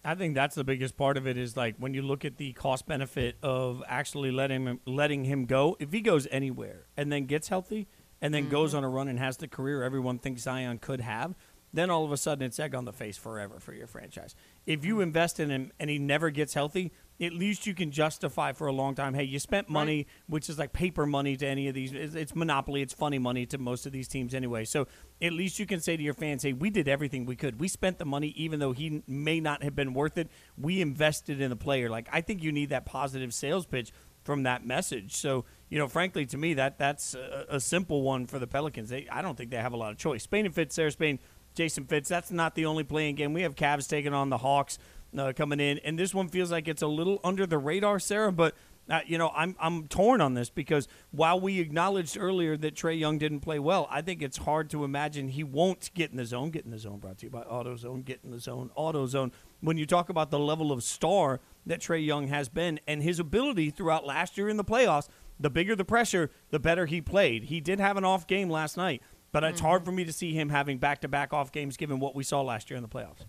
I 0.04 0.14
think 0.14 0.36
that's 0.36 0.54
the 0.54 0.62
biggest 0.62 0.96
part 0.96 1.16
of 1.16 1.26
it 1.26 1.36
is 1.36 1.56
like 1.56 1.74
when 1.78 1.92
you 1.92 2.00
look 2.00 2.24
at 2.24 2.36
the 2.36 2.52
cost 2.52 2.86
benefit 2.86 3.36
of 3.42 3.82
actually 3.88 4.30
letting 4.30 4.64
him 4.64 4.80
letting 4.86 5.24
him 5.24 5.46
go. 5.46 5.76
If 5.80 5.90
he 5.90 6.00
goes 6.00 6.28
anywhere 6.30 6.86
and 6.96 7.10
then 7.10 7.26
gets 7.26 7.48
healthy 7.48 7.88
and 8.22 8.32
then 8.32 8.44
mm-hmm. 8.44 8.52
goes 8.52 8.72
on 8.72 8.84
a 8.84 8.88
run 8.88 9.08
and 9.08 9.18
has 9.18 9.38
the 9.38 9.48
career 9.48 9.82
everyone 9.82 10.20
thinks 10.20 10.42
Zion 10.42 10.78
could 10.78 11.00
have, 11.00 11.34
then 11.72 11.90
all 11.90 12.04
of 12.04 12.12
a 12.12 12.16
sudden 12.16 12.46
it's 12.46 12.60
egg 12.60 12.72
on 12.72 12.84
the 12.84 12.92
face 12.92 13.16
forever 13.16 13.58
for 13.58 13.74
your 13.74 13.88
franchise. 13.88 14.36
If 14.64 14.84
you 14.84 15.00
invest 15.00 15.40
in 15.40 15.50
him 15.50 15.72
and 15.80 15.90
he 15.90 15.98
never 15.98 16.30
gets 16.30 16.54
healthy, 16.54 16.92
at 17.20 17.32
least 17.32 17.66
you 17.66 17.74
can 17.74 17.90
justify 17.90 18.52
for 18.52 18.66
a 18.66 18.72
long 18.72 18.94
time. 18.94 19.14
Hey, 19.14 19.24
you 19.24 19.38
spent 19.38 19.68
money, 19.68 19.96
right. 19.96 20.06
which 20.26 20.50
is 20.50 20.58
like 20.58 20.72
paper 20.72 21.06
money 21.06 21.36
to 21.36 21.46
any 21.46 21.68
of 21.68 21.74
these. 21.74 21.92
It's, 21.92 22.14
it's, 22.14 22.34
monopoly. 22.34 22.82
It's 22.82 22.92
funny 22.92 23.18
money 23.18 23.46
to 23.46 23.58
most 23.58 23.86
of 23.86 23.92
these 23.92 24.08
teams 24.08 24.34
anyway. 24.34 24.64
So 24.64 24.86
at 25.22 25.32
least 25.32 25.58
you 25.58 25.66
can 25.66 25.80
say 25.80 25.96
to 25.96 26.02
your 26.02 26.14
fans, 26.14 26.42
"Hey, 26.42 26.52
we 26.52 26.70
did 26.70 26.88
everything 26.88 27.24
we 27.24 27.36
could. 27.36 27.58
We 27.58 27.68
spent 27.68 27.98
the 27.98 28.04
money, 28.04 28.28
even 28.36 28.60
though 28.60 28.72
he 28.72 29.02
may 29.06 29.40
not 29.40 29.62
have 29.62 29.74
been 29.74 29.94
worth 29.94 30.18
it. 30.18 30.28
We 30.58 30.80
invested 30.80 31.40
in 31.40 31.50
the 31.50 31.56
player." 31.56 31.88
Like 31.88 32.08
I 32.12 32.20
think 32.20 32.42
you 32.42 32.52
need 32.52 32.68
that 32.70 32.84
positive 32.84 33.32
sales 33.32 33.66
pitch 33.66 33.92
from 34.22 34.42
that 34.42 34.66
message. 34.66 35.14
So 35.14 35.44
you 35.68 35.78
know, 35.78 35.88
frankly, 35.88 36.26
to 36.26 36.36
me, 36.36 36.54
that 36.54 36.78
that's 36.78 37.14
a, 37.14 37.46
a 37.50 37.60
simple 37.60 38.02
one 38.02 38.26
for 38.26 38.38
the 38.38 38.46
Pelicans. 38.46 38.90
They, 38.90 39.08
I 39.10 39.22
don't 39.22 39.36
think 39.36 39.50
they 39.50 39.56
have 39.56 39.72
a 39.72 39.76
lot 39.76 39.92
of 39.92 39.98
choice. 39.98 40.24
Spain 40.24 40.46
and 40.46 40.54
Fitz, 40.54 40.74
Sarah 40.74 40.90
Spain, 40.90 41.18
Jason 41.54 41.84
Fitz. 41.84 42.08
That's 42.08 42.30
not 42.30 42.54
the 42.54 42.66
only 42.66 42.84
playing 42.84 43.14
game. 43.16 43.32
We 43.32 43.42
have 43.42 43.56
Cavs 43.56 43.88
taking 43.88 44.14
on 44.14 44.28
the 44.28 44.38
Hawks. 44.38 44.78
Uh, 45.16 45.32
coming 45.32 45.60
in, 45.60 45.78
and 45.78 45.98
this 45.98 46.14
one 46.14 46.28
feels 46.28 46.52
like 46.52 46.68
it's 46.68 46.82
a 46.82 46.86
little 46.86 47.20
under 47.24 47.46
the 47.46 47.58
radar, 47.58 47.98
Sarah. 47.98 48.32
But 48.32 48.54
uh, 48.88 49.00
you 49.06 49.18
know, 49.18 49.32
I'm 49.34 49.56
I'm 49.58 49.88
torn 49.88 50.20
on 50.20 50.34
this 50.34 50.50
because 50.50 50.86
while 51.10 51.40
we 51.40 51.58
acknowledged 51.58 52.16
earlier 52.18 52.56
that 52.58 52.74
Trae 52.74 52.98
Young 52.98 53.18
didn't 53.18 53.40
play 53.40 53.58
well, 53.58 53.88
I 53.90 54.02
think 54.02 54.22
it's 54.22 54.36
hard 54.36 54.70
to 54.70 54.84
imagine 54.84 55.28
he 55.28 55.42
won't 55.42 55.90
get 55.94 56.10
in 56.10 56.16
the 56.16 56.24
zone. 56.24 56.50
Get 56.50 56.64
in 56.64 56.70
the 56.70 56.78
zone. 56.78 56.98
Brought 56.98 57.18
to 57.18 57.26
you 57.26 57.30
by 57.30 57.42
AutoZone. 57.42 58.04
Get 58.04 58.20
in 58.24 58.30
the 58.30 58.38
zone. 58.38 58.70
AutoZone. 58.76 59.32
When 59.60 59.76
you 59.76 59.86
talk 59.86 60.08
about 60.08 60.30
the 60.30 60.38
level 60.38 60.70
of 60.70 60.82
star 60.82 61.40
that 61.64 61.80
Trae 61.80 62.04
Young 62.04 62.28
has 62.28 62.48
been 62.48 62.78
and 62.86 63.02
his 63.02 63.18
ability 63.18 63.70
throughout 63.70 64.06
last 64.06 64.36
year 64.36 64.48
in 64.48 64.56
the 64.56 64.64
playoffs, 64.64 65.08
the 65.40 65.50
bigger 65.50 65.74
the 65.74 65.84
pressure, 65.84 66.30
the 66.50 66.60
better 66.60 66.86
he 66.86 67.00
played. 67.00 67.44
He 67.44 67.60
did 67.60 67.80
have 67.80 67.96
an 67.96 68.04
off 68.04 68.26
game 68.26 68.48
last 68.48 68.76
night, 68.76 69.02
but 69.32 69.44
it's 69.44 69.60
hard 69.60 69.84
for 69.84 69.92
me 69.92 70.04
to 70.04 70.12
see 70.12 70.32
him 70.32 70.50
having 70.50 70.78
back 70.78 71.00
to 71.00 71.08
back 71.08 71.32
off 71.32 71.52
games 71.52 71.76
given 71.76 71.98
what 71.98 72.14
we 72.14 72.22
saw 72.22 72.42
last 72.42 72.70
year 72.70 72.76
in 72.76 72.82
the 72.82 72.88
playoffs. 72.88 73.24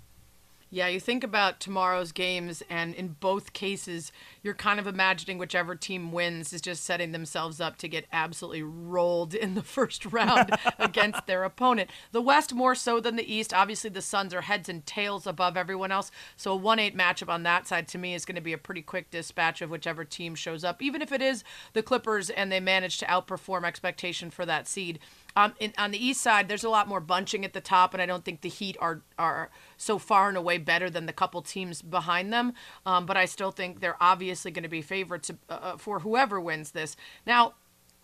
Yeah, 0.70 0.88
you 0.88 0.99
think 0.99 1.24
about 1.24 1.61
tomorrow's 1.61 2.11
games, 2.11 2.61
and 2.70 2.93
in 2.93 3.15
both 3.22 3.53
cases, 3.53 4.11
you're 4.43 4.53
kind 4.53 4.82
of 4.82 4.88
imagining 4.88 5.38
whichever 5.38 5.76
team 5.76 6.11
wins 6.11 6.51
is 6.51 6.59
just 6.59 6.84
setting 6.84 7.13
themselves 7.13 7.61
up 7.61 7.78
to 7.78 7.88
get 7.88 8.05
absolutely 8.11 8.63
rolled 8.63 9.34
in 9.34 9.55
the 9.55 9.63
first 9.78 10.05
round 10.05 10.51
against 10.78 11.26
their 11.26 11.45
opponent. 11.45 11.89
The 12.11 12.22
West 12.22 12.53
more 12.53 12.76
so 12.76 12.99
than 12.99 13.15
the 13.15 13.34
East. 13.34 13.53
Obviously, 13.53 13.89
the 13.89 14.01
Suns 14.01 14.34
are 14.34 14.41
heads 14.41 14.68
and 14.68 14.86
tails 14.86 15.26
above 15.26 15.55
everyone 15.55 15.93
else. 15.93 16.11
So 16.36 16.51
a 16.51 16.55
1 16.57 16.80
8 16.80 16.97
matchup 16.97 17.30
on 17.30 17.43
that 17.43 17.65
side 17.65 17.88
to 17.89 17.97
me 17.97 18.13
is 18.13 18.26
going 18.26 18.36
to 18.36 18.41
be 18.41 18.53
a 18.53 18.57
pretty 18.57 18.82
quick 18.82 19.09
dispatch 19.09 19.61
of 19.61 19.70
whichever 19.70 20.03
team 20.03 20.36
shows 20.36 20.65
up, 20.65 20.82
even 20.82 21.01
if 21.01 21.13
it 21.13 21.22
is 21.22 21.45
the 21.72 21.84
Clippers 21.84 22.30
and 22.30 22.51
they 22.51 22.59
manage 22.59 22.97
to 22.97 23.05
outperform 23.05 23.63
expectation 23.63 24.30
for 24.30 24.45
that 24.45 24.68
seed. 24.68 24.99
Um, 25.38 25.53
in, 25.59 25.71
on 25.77 25.91
the 25.91 26.03
east 26.03 26.21
side, 26.21 26.47
there's 26.47 26.63
a 26.63 26.69
lot 26.69 26.88
more 26.88 26.99
bunching 26.99 27.45
at 27.45 27.53
the 27.53 27.61
top, 27.61 27.93
and 27.93 28.01
I 28.01 28.07
don't 28.07 28.25
think 28.25 28.41
the 28.41 28.49
Heat 28.49 28.75
are 28.81 29.03
are 29.19 29.51
so 29.77 29.99
far 29.99 30.29
and 30.29 30.35
away 30.35 30.57
better 30.57 30.89
than 30.89 31.05
the 31.05 31.13
couple 31.13 31.43
teams 31.43 31.83
behind 31.83 32.33
them. 32.33 32.53
Um, 32.88 33.05
but 33.05 33.17
I 33.17 33.25
still 33.25 33.51
think 33.51 33.79
they're 33.79 34.01
obviously 34.01 34.49
going 34.49 34.63
to 34.63 34.69
be 34.69 34.81
favorites 34.81 35.29
uh, 35.29 35.53
uh, 35.53 35.77
for 35.77 35.99
whoever 35.99 36.41
wins 36.41 36.71
this. 36.71 36.97
Now, 37.27 37.53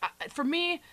uh, 0.03 0.09
for 0.29 0.43
me, 0.43 0.83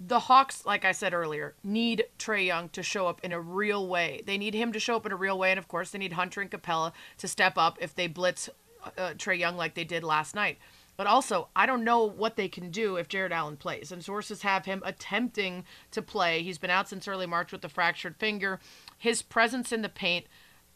the 0.00 0.18
Hawks, 0.18 0.66
like 0.66 0.84
I 0.84 0.90
said 0.90 1.14
earlier, 1.14 1.54
need 1.62 2.06
Trae 2.18 2.44
Young 2.44 2.70
to 2.70 2.82
show 2.82 3.06
up 3.06 3.20
in 3.22 3.30
a 3.30 3.40
real 3.40 3.86
way. 3.86 4.20
They 4.26 4.36
need 4.36 4.54
him 4.54 4.72
to 4.72 4.80
show 4.80 4.96
up 4.96 5.06
in 5.06 5.12
a 5.12 5.16
real 5.16 5.38
way, 5.38 5.50
and 5.52 5.58
of 5.58 5.68
course, 5.68 5.92
they 5.92 5.98
need 6.00 6.14
Hunter 6.14 6.40
and 6.40 6.50
Capela 6.50 6.92
to 7.18 7.28
step 7.28 7.56
up 7.56 7.78
if 7.80 7.94
they 7.94 8.08
blitz 8.08 8.50
uh, 8.98 9.10
Trae 9.16 9.38
Young 9.38 9.56
like 9.56 9.74
they 9.74 9.84
did 9.84 10.02
last 10.02 10.34
night. 10.34 10.58
But 10.96 11.06
also, 11.06 11.48
I 11.56 11.66
don't 11.66 11.84
know 11.84 12.04
what 12.04 12.36
they 12.36 12.48
can 12.48 12.70
do 12.70 12.96
if 12.96 13.08
Jarrett 13.08 13.32
Allen 13.32 13.56
plays. 13.56 13.90
And 13.90 14.04
sources 14.04 14.42
have 14.42 14.64
him 14.64 14.82
attempting 14.84 15.64
to 15.90 16.02
play. 16.02 16.42
He's 16.42 16.58
been 16.58 16.70
out 16.70 16.88
since 16.88 17.08
early 17.08 17.26
March 17.26 17.50
with 17.50 17.64
a 17.64 17.68
fractured 17.68 18.16
finger. 18.16 18.60
His 18.96 19.22
presence 19.22 19.72
in 19.72 19.82
the 19.82 19.88
paint, 19.88 20.26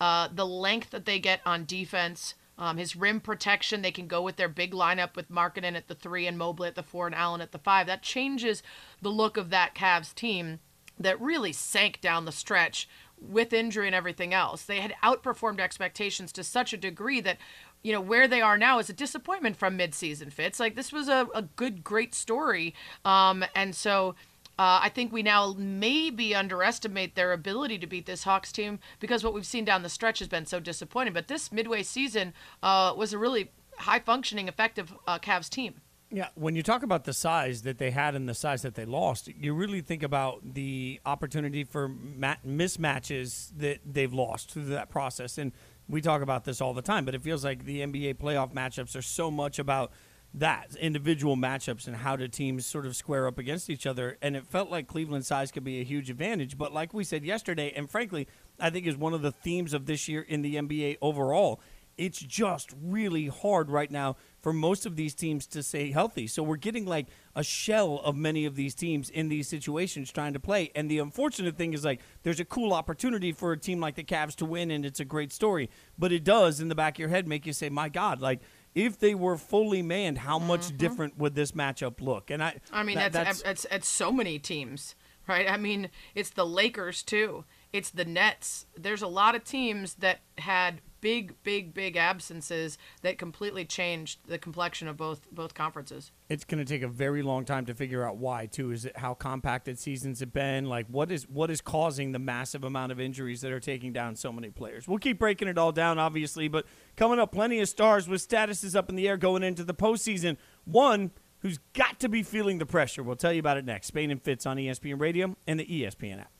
uh, 0.01 0.29
the 0.33 0.47
length 0.47 0.91
that 0.91 1.05
they 1.05 1.19
get 1.19 1.41
on 1.47 1.64
defense, 1.64 2.35
um, 2.59 2.77
his 2.77 2.97
rim 2.97 3.21
protection, 3.21 3.83
they 3.83 3.93
can 3.93 4.09
go 4.09 4.21
with 4.21 4.37
their 4.37 4.49
big 4.49 4.73
lineup 4.73 5.14
with 5.14 5.31
Markkanen 5.31 5.77
at 5.77 5.87
the 5.87 5.95
three 5.95 6.27
and 6.27 6.37
Mobley 6.37 6.69
at 6.69 6.75
the 6.75 6.83
four 6.83 7.07
and 7.07 7.14
Allen 7.14 7.41
at 7.41 7.53
the 7.53 7.59
five. 7.59 7.87
That 7.87 8.03
changes 8.03 8.62
the 9.01 9.11
look 9.11 9.37
of 9.37 9.51
that 9.51 9.77
Cavs 9.77 10.12
team 10.12 10.59
that 10.99 11.21
really 11.21 11.53
sank 11.53 12.01
down 12.01 12.25
the 12.25 12.33
stretch 12.33 12.89
with 13.21 13.53
injury 13.53 13.87
and 13.87 13.95
everything 13.95 14.33
else. 14.33 14.64
They 14.64 14.81
had 14.81 14.95
outperformed 15.03 15.61
expectations 15.61 16.33
to 16.33 16.45
such 16.45 16.73
a 16.73 16.77
degree 16.77 17.21
that 17.21 17.39
you 17.83 17.93
know 17.93 18.01
where 18.01 18.29
they 18.29 18.41
are 18.41 18.59
now 18.59 18.79
is 18.79 18.91
a 18.91 18.93
disappointment 18.93 19.57
from 19.57 19.79
midseason 19.79 20.33
fits 20.33 20.59
like 20.59 20.74
this 20.74 20.93
was 20.93 21.09
a, 21.09 21.29
a 21.35 21.43
good 21.43 21.85
great 21.85 22.14
story 22.14 22.74
um, 23.05 23.45
and 23.55 23.74
so 23.74 24.14
uh, 24.59 24.81
I 24.83 24.89
think 24.89 25.12
we 25.12 25.22
now 25.22 25.55
maybe 25.57 26.35
underestimate 26.35 27.14
their 27.14 27.33
ability 27.33 27.79
to 27.79 27.87
beat 27.87 28.07
this 28.07 28.24
Hawks 28.24 28.51
team 28.51 28.81
because 28.99 29.22
what 29.22 29.33
we've 29.33 29.47
seen 29.47 29.64
down 29.64 29.83
the 29.83 29.89
stretch 29.89 30.18
has 30.18 30.26
been 30.26 30.47
so 30.47 30.59
disappointing. 30.59 31.12
But 31.12 31.29
this 31.29 31.53
midway 31.53 31.85
season 31.85 32.35
uh, 32.61 32.93
was 32.97 33.12
a 33.12 33.18
really 33.18 33.53
high 33.76 34.01
functioning, 34.01 34.49
effective 34.49 34.93
uh, 35.07 35.20
Cavs 35.20 35.49
team. 35.49 35.81
Yeah, 36.11 36.29
when 36.35 36.57
you 36.57 36.62
talk 36.62 36.83
about 36.83 37.05
the 37.05 37.12
size 37.12 37.62
that 37.62 37.79
they 37.79 37.91
had 37.91 38.14
and 38.14 38.29
the 38.29 38.35
size 38.35 38.62
that 38.62 38.74
they 38.74 38.87
lost, 38.87 39.29
you 39.29 39.55
really 39.55 39.83
think 39.83 40.03
about 40.03 40.55
the 40.55 41.01
opportunity 41.05 41.64
for 41.64 41.89
mat- 41.89 42.41
mismatches 42.47 43.51
that 43.59 43.81
they've 43.85 44.12
lost 44.12 44.51
through 44.51 44.64
that 44.66 44.89
process. 44.89 45.37
And 45.37 45.53
we 45.89 46.01
talk 46.01 46.22
about 46.22 46.45
this 46.45 46.61
all 46.61 46.74
the 46.74 46.82
time, 46.82 47.05
but 47.05 47.14
it 47.14 47.22
feels 47.22 47.45
like 47.45 47.64
the 47.64 47.80
NBA 47.80 48.14
playoff 48.14 48.53
matchups 48.53 48.95
are 48.97 49.03
so 49.03 49.30
much 49.30 49.59
about 49.59 49.93
that 50.34 50.76
individual 50.76 51.36
matchups 51.36 51.86
and 51.86 51.97
how 51.97 52.14
do 52.14 52.28
teams 52.28 52.66
sort 52.66 52.84
of 52.84 52.95
square 52.95 53.26
up 53.26 53.39
against 53.39 53.70
each 53.70 53.86
other. 53.86 54.18
And 54.20 54.36
it 54.36 54.47
felt 54.47 54.70
like 54.70 54.86
Cleveland 54.86 55.24
size 55.24 55.51
could 55.51 55.64
be 55.64 55.80
a 55.80 55.84
huge 55.84 56.11
advantage. 56.11 56.59
But 56.59 56.72
like 56.72 56.93
we 56.93 57.05
said 57.05 57.24
yesterday, 57.24 57.72
and 57.74 57.91
frankly, 57.91 58.28
I 58.61 58.70
think 58.70 58.86
is 58.86 58.97
one 58.97 59.14
of 59.14 59.22
the 59.22 59.32
themes 59.32 59.72
of 59.72 59.86
this 59.86 60.07
year 60.09 60.20
in 60.20 60.43
the 60.43 60.57
NBA 60.57 60.99
overall, 61.01 61.61
it's 61.97 62.20
just 62.20 62.74
really 62.80 63.26
hard 63.26 63.70
right 63.70 63.91
now 63.91 64.16
for 64.41 64.53
most 64.53 64.86
of 64.86 64.97
these 64.97 65.14
teams 65.14 65.47
to 65.49 65.62
stay 65.62 65.91
healthy. 65.91 66.26
So 66.26 66.43
we're 66.43 66.57
getting 66.57 66.84
like 66.84 67.07
a 67.39 67.43
shell 67.45 68.01
of 68.03 68.16
many 68.16 68.45
of 68.47 68.57
these 68.57 68.74
teams 68.74 69.09
in 69.11 69.28
these 69.28 69.47
situations 69.49 70.11
trying 70.11 70.32
to 70.32 70.41
play. 70.41 70.72
And 70.74 70.91
the 70.91 70.99
unfortunate 70.99 71.57
thing 71.57 71.72
is 71.72 71.84
like 71.84 72.01
there's 72.24 72.41
a 72.41 72.45
cool 72.45 72.72
opportunity 72.72 73.30
for 73.30 73.53
a 73.53 73.57
team 73.57 73.78
like 73.78 73.95
the 73.95 74.03
Cavs 74.03 74.34
to 74.36 74.45
win 74.45 74.72
and 74.72 74.84
it's 74.84 74.99
a 74.99 75.05
great 75.05 75.32
story. 75.32 75.70
But 75.97 76.11
it 76.11 76.24
does 76.24 76.61
in 76.61 76.66
the 76.68 76.74
back 76.74 76.97
of 76.97 76.99
your 76.99 77.11
head 77.11 77.28
make 77.28 77.47
you 77.47 77.53
say, 77.53 77.68
My 77.68 77.89
God, 77.89 78.20
like 78.20 78.41
if 78.74 78.99
they 78.99 79.14
were 79.14 79.36
fully 79.36 79.82
manned, 79.82 80.18
how 80.18 80.41
much 80.41 80.62
Mm-hmm. 80.62 80.76
different 80.78 81.18
would 81.18 81.36
this 81.36 81.53
matchup 81.53 82.01
look? 82.01 82.28
And 82.32 82.43
I 82.43 82.57
I 82.72 82.82
mean, 82.82 82.97
that- 82.97 83.12
that's, 83.12 83.43
that's 83.43 83.66
it's 83.70 83.89
so 83.89 84.11
many 84.11 84.41
teams, 84.41 84.97
right? 85.28 85.49
I 85.49 85.57
mean, 85.59 85.91
it's 86.16 86.30
the 86.30 86.45
Lakers 86.45 87.05
too. 87.05 87.45
It's 87.73 87.91
the 87.91 88.05
Nets. 88.05 88.66
There's 88.77 89.03
a 89.03 89.09
lot 89.09 89.35
of 89.35 89.45
teams 89.45 89.95
that 89.95 90.21
had 90.39 90.81
big, 91.01 91.35
big, 91.43 91.75
big 91.75 91.97
absences 91.97 92.79
that 93.03 93.19
completely 93.19 93.64
changed 93.64 94.21
the 94.27 94.39
complexion 94.39 94.89
of 94.89 94.97
both 94.97 95.31
both 95.31 95.55
conferences. 95.55 96.12
it's 96.29 96.45
going 96.45 96.59
to 96.59 96.64
take 96.64 96.83
a 96.83 96.89
very 96.89 97.23
long 97.23 97.45
time 97.45 97.64
to 97.66 97.75
figure 97.75 98.05
out 98.05 98.16
why 98.16 98.47
too. 98.47 98.71
Is 98.71 98.85
it 98.85 98.97
how 98.97 99.14
compacted 99.14 99.79
seasons 99.79 100.21
have 100.21 100.33
been? 100.33 100.66
Like 100.66 100.87
what 100.89 101.11
is 101.12 101.29
what 101.29 101.51
is 101.51 101.61
causing 101.61 102.12
the 102.12 102.19
massive 102.19 102.64
amount 102.64 102.93
of 102.93 103.01
injuries 103.01 103.41
that 103.43 103.53
are 103.53 103.61
taking 103.61 103.93
down 103.93 104.16
so 104.16 104.33
many 104.33 104.51
players? 104.51 104.89
We'll 104.89 104.99
keep 104.99 105.19
breaking 105.19 105.49
it 105.49 105.59
all 105.59 105.73
down 105.73 105.99
obviously 105.99 106.49
but 106.49 106.66
coming 106.97 107.19
up 107.19 107.33
plenty 107.33 107.61
of 107.61 107.69
stars 107.69 108.09
with 108.09 108.27
statuses 108.27 108.75
up 108.75 108.89
in 108.89 108.97
the 108.97 109.09
air 109.09 109.16
going 109.16 109.43
into 109.43 109.64
the 109.64 109.75
postseason. 109.75 110.37
One 110.64 111.12
who's 111.41 111.59
got 111.73 112.01
to 112.01 112.09
be 112.09 112.23
feeling 112.23 112.59
the 112.59 112.66
pressure. 112.66 113.03
We'll 113.03 113.16
tell 113.16 113.33
you 113.33 113.41
about 113.41 113.57
it 113.57 113.64
next. 113.64 113.89
Spain 113.89 114.11
and 114.11 114.21
fitz 114.21 114.47
on 114.47 114.57
espn 114.57 115.01
radio 115.01 115.37
and 115.47 115.61
the 115.61 115.66
espn 115.66 116.21
app 116.21 116.33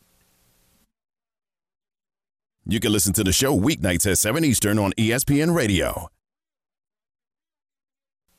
You 2.71 2.81
can 2.81 2.93
listen 2.93 3.15
to 3.15 3.25
the 3.25 3.33
show 3.33 3.59
weeknights 3.59 4.11
at 4.11 4.19
7 4.19 4.45
Eastern 4.45 4.79
on 4.79 4.93
ESPN 4.93 5.55
Radio. 5.55 6.09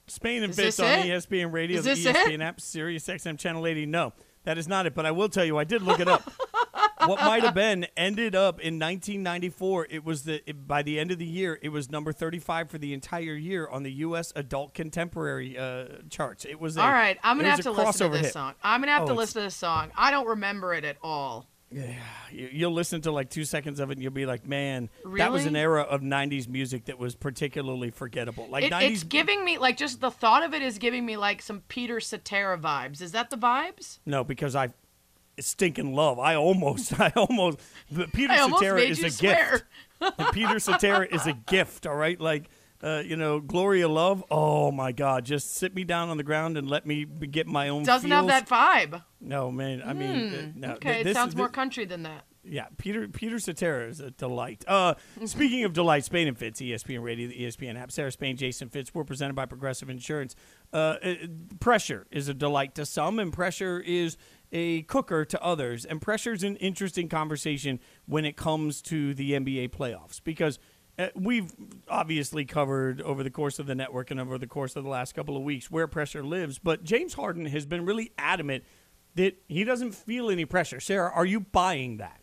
Spain 0.06 0.44
and 0.44 0.52
Is 0.52 0.56
Fitz 0.56 0.80
on 0.80 0.86
it? 0.88 1.06
ESPN 1.08 1.52
Radio, 1.52 1.80
Is 1.80 1.84
the 1.86 1.92
this 1.96 2.06
it? 2.06 2.16
ESPN 2.16 2.44
app, 2.44 2.62
Sirius 2.62 3.08
XM 3.08 3.38
Channel 3.40 3.66
80. 3.66 3.88
No, 3.88 4.14
that 4.44 4.58
is 4.60 4.68
not 4.68 4.86
it. 4.86 4.94
But 4.94 5.06
I 5.08 5.12
will 5.12 5.30
tell 5.30 5.46
you, 5.46 5.58
I 5.58 5.64
did 5.64 5.82
look 5.82 6.00
it 6.00 6.08
up. 6.08 6.32
what 7.06 7.20
might 7.22 7.44
have 7.44 7.54
been 7.56 7.88
ended 7.98 8.36
up 8.36 8.60
in 8.60 8.76
1994. 8.80 9.88
It 9.90 10.04
was 10.04 10.24
the 10.26 10.48
it, 10.48 10.68
by 10.68 10.84
the 10.84 11.00
end 11.00 11.10
of 11.12 11.18
the 11.18 11.26
year, 11.26 11.58
it 11.64 11.70
was 11.70 11.90
number 11.90 12.12
35 12.12 12.70
for 12.70 12.78
the 12.78 12.94
entire 12.94 13.34
year 13.36 13.68
on 13.68 13.82
the 13.84 13.92
U.S. 13.94 14.32
Adult 14.36 14.74
Contemporary 14.76 15.58
uh, 15.58 15.86
charts. 16.10 16.46
It 16.46 16.60
was 16.60 16.78
a, 16.78 16.82
All 16.82 16.92
right, 16.92 17.18
I'm 17.24 17.38
gonna 17.38 17.50
have 17.52 17.62
to 17.62 17.72
listen 17.72 18.12
to 18.12 18.18
this 18.18 18.28
hit. 18.28 18.34
song. 18.34 18.54
I'm 18.64 18.82
gonna 18.82 18.92
have 18.92 19.04
Oh, 19.04 19.08
to 19.08 19.14
listen 19.14 19.42
to 19.42 19.46
this 19.48 19.56
song. 19.56 19.92
I 19.96 20.12
don't 20.12 20.28
remember 20.28 20.74
it 20.76 20.86
at 20.86 20.98
all. 21.02 21.48
You- 21.72 21.96
You'll 22.32 22.74
listen 22.74 23.02
to 23.02 23.12
like 23.12 23.30
two 23.30 23.44
seconds 23.44 23.80
of 23.80 23.90
it, 23.90 23.94
and 23.94 24.04
you'll 24.04 24.12
be 24.12 24.26
like, 24.26 24.46
"Man, 24.46 24.90
that 25.18 25.32
was 25.32 25.46
an 25.46 25.56
era 25.56 25.82
of 25.82 26.02
'90s 26.02 26.48
music 26.48 26.86
that 26.86 26.98
was 27.00 27.16
particularly 27.16 27.90
forgettable." 27.92 28.48
Like 28.50 28.66
It, 28.66 28.72
90s 28.72 28.90
it's 28.92 29.04
giving 29.04 29.44
me 29.46 29.58
like 29.58 29.78
just 29.78 30.00
the 30.02 30.12
thought 30.12 30.44
of 30.44 30.54
it 30.54 30.62
is 30.62 30.78
giving 30.78 31.06
me 31.06 31.18
like 31.18 31.42
some 31.42 31.62
Peter 31.68 32.00
Cetera 32.00 32.58
vibes. 32.58 33.02
Is 33.02 33.12
that 33.14 33.30
the 33.30 33.38
vibes? 33.38 34.00
No, 34.06 34.24
because 34.24 34.56
I 34.56 34.70
stinking 35.40 35.94
love. 35.96 36.20
I 36.20 36.36
almost, 36.36 37.00
I 37.00 37.12
almost. 37.16 37.60
Peter 38.14 38.34
I 38.34 38.40
almost 38.40 38.62
Cetera 38.64 38.82
is 38.82 39.04
a 39.04 39.10
swear. 39.12 39.62
gift. 40.02 40.34
Peter 40.34 40.60
Cetera 40.60 41.08
is 41.12 41.28
a 41.28 41.34
gift. 41.34 41.86
All 41.88 41.96
right, 41.96 42.20
like. 42.20 42.50
Uh, 42.82 43.04
you 43.06 43.18
know, 43.18 43.40
Glory 43.42 43.82
of 43.82 43.92
Love. 43.92 44.24
Oh 44.32 44.72
my 44.72 44.92
God! 44.94 45.26
Just 45.26 45.56
sit 45.56 45.76
me 45.76 45.84
down 45.84 46.08
on 46.10 46.16
the 46.18 46.24
ground 46.24 46.58
and 46.58 46.70
let 46.70 46.86
me 46.86 47.04
be- 47.04 47.28
get 47.28 47.46
my 47.46 47.68
own. 47.70 47.84
Doesn't 47.84 48.10
have 48.10 48.28
that 48.28 48.48
vibe. 48.48 49.04
No, 49.20 49.52
man. 49.52 49.84
I 49.86 49.92
mean, 49.94 50.34
uh, 50.34 50.52
no. 50.56 50.74
Okay, 50.76 50.90
th- 50.90 51.02
it 51.02 51.04
this- 51.06 51.14
sounds 51.18 51.36
more 51.36 51.50
country 51.50 51.84
than 51.84 52.04
that. 52.04 52.24
yeah, 52.46 52.68
Peter 52.78 53.10
Peter 53.10 53.38
Cetera 53.38 53.90
is 53.90 54.00
a 54.00 54.12
delight. 54.12 54.64
Uh, 54.66 54.94
speaking 55.26 55.66
of 55.66 55.74
delight, 55.74 56.06
Spain 56.06 56.30
and 56.30 56.38
Fitz, 56.38 56.62
ESPN 56.62 57.04
Radio, 57.04 57.28
the 57.28 57.44
ESPN 57.44 57.78
app. 57.78 57.92
Sarah 57.92 58.14
Spain, 58.14 58.38
Jason 58.38 58.70
Fitz. 58.70 58.94
We're 58.94 59.04
presented 59.04 59.34
by 59.36 59.46
Progressive 59.46 59.90
Insurance. 59.90 60.38
Uh, 60.72 60.96
uh, 61.04 61.14
pressure 61.60 62.08
is 62.12 62.30
a 62.30 62.34
delight 62.34 62.76
to 62.76 62.86
some, 62.86 63.20
and 63.20 63.34
pressure 63.34 63.82
is 63.82 64.16
a 64.54 64.84
cooker 64.84 65.26
to 65.26 65.44
others. 65.44 65.84
And 65.84 66.02
pressure 66.02 66.32
is 66.32 66.44
an 66.44 66.56
interesting 66.56 67.10
conversation 67.10 67.82
when 68.06 68.24
it 68.24 68.38
comes 68.38 68.82
to 68.84 69.14
the 69.14 69.34
NBA 69.34 69.72
playoffs 69.72 70.22
because. 70.24 70.60
Uh, 71.00 71.08
we've 71.16 71.54
obviously 71.88 72.46
covered 72.46 73.02
over 73.02 73.24
the 73.24 73.32
course 73.32 73.58
of 73.58 73.66
the 73.66 73.74
network 73.74 74.12
and 74.12 74.20
over 74.20 74.38
the 74.38 74.46
course 74.46 74.76
of 74.76 74.84
the 74.84 74.90
last 74.90 75.14
couple 75.16 75.38
of 75.38 75.42
weeks 75.42 75.72
where 75.72 75.88
pressure 75.88 76.24
lives, 76.24 76.60
but 76.60 76.84
James 76.84 77.14
Harden 77.14 77.46
has 77.46 77.66
been 77.66 77.86
really 77.86 78.12
adamant 78.18 78.66
that 79.16 79.42
he 79.48 79.64
doesn't 79.64 79.94
feel 79.94 80.30
any 80.30 80.46
pressure. 80.46 80.80
Sarah, 80.80 81.12
are 81.12 81.26
you 81.26 81.40
buying 81.40 81.98
that? 81.98 82.22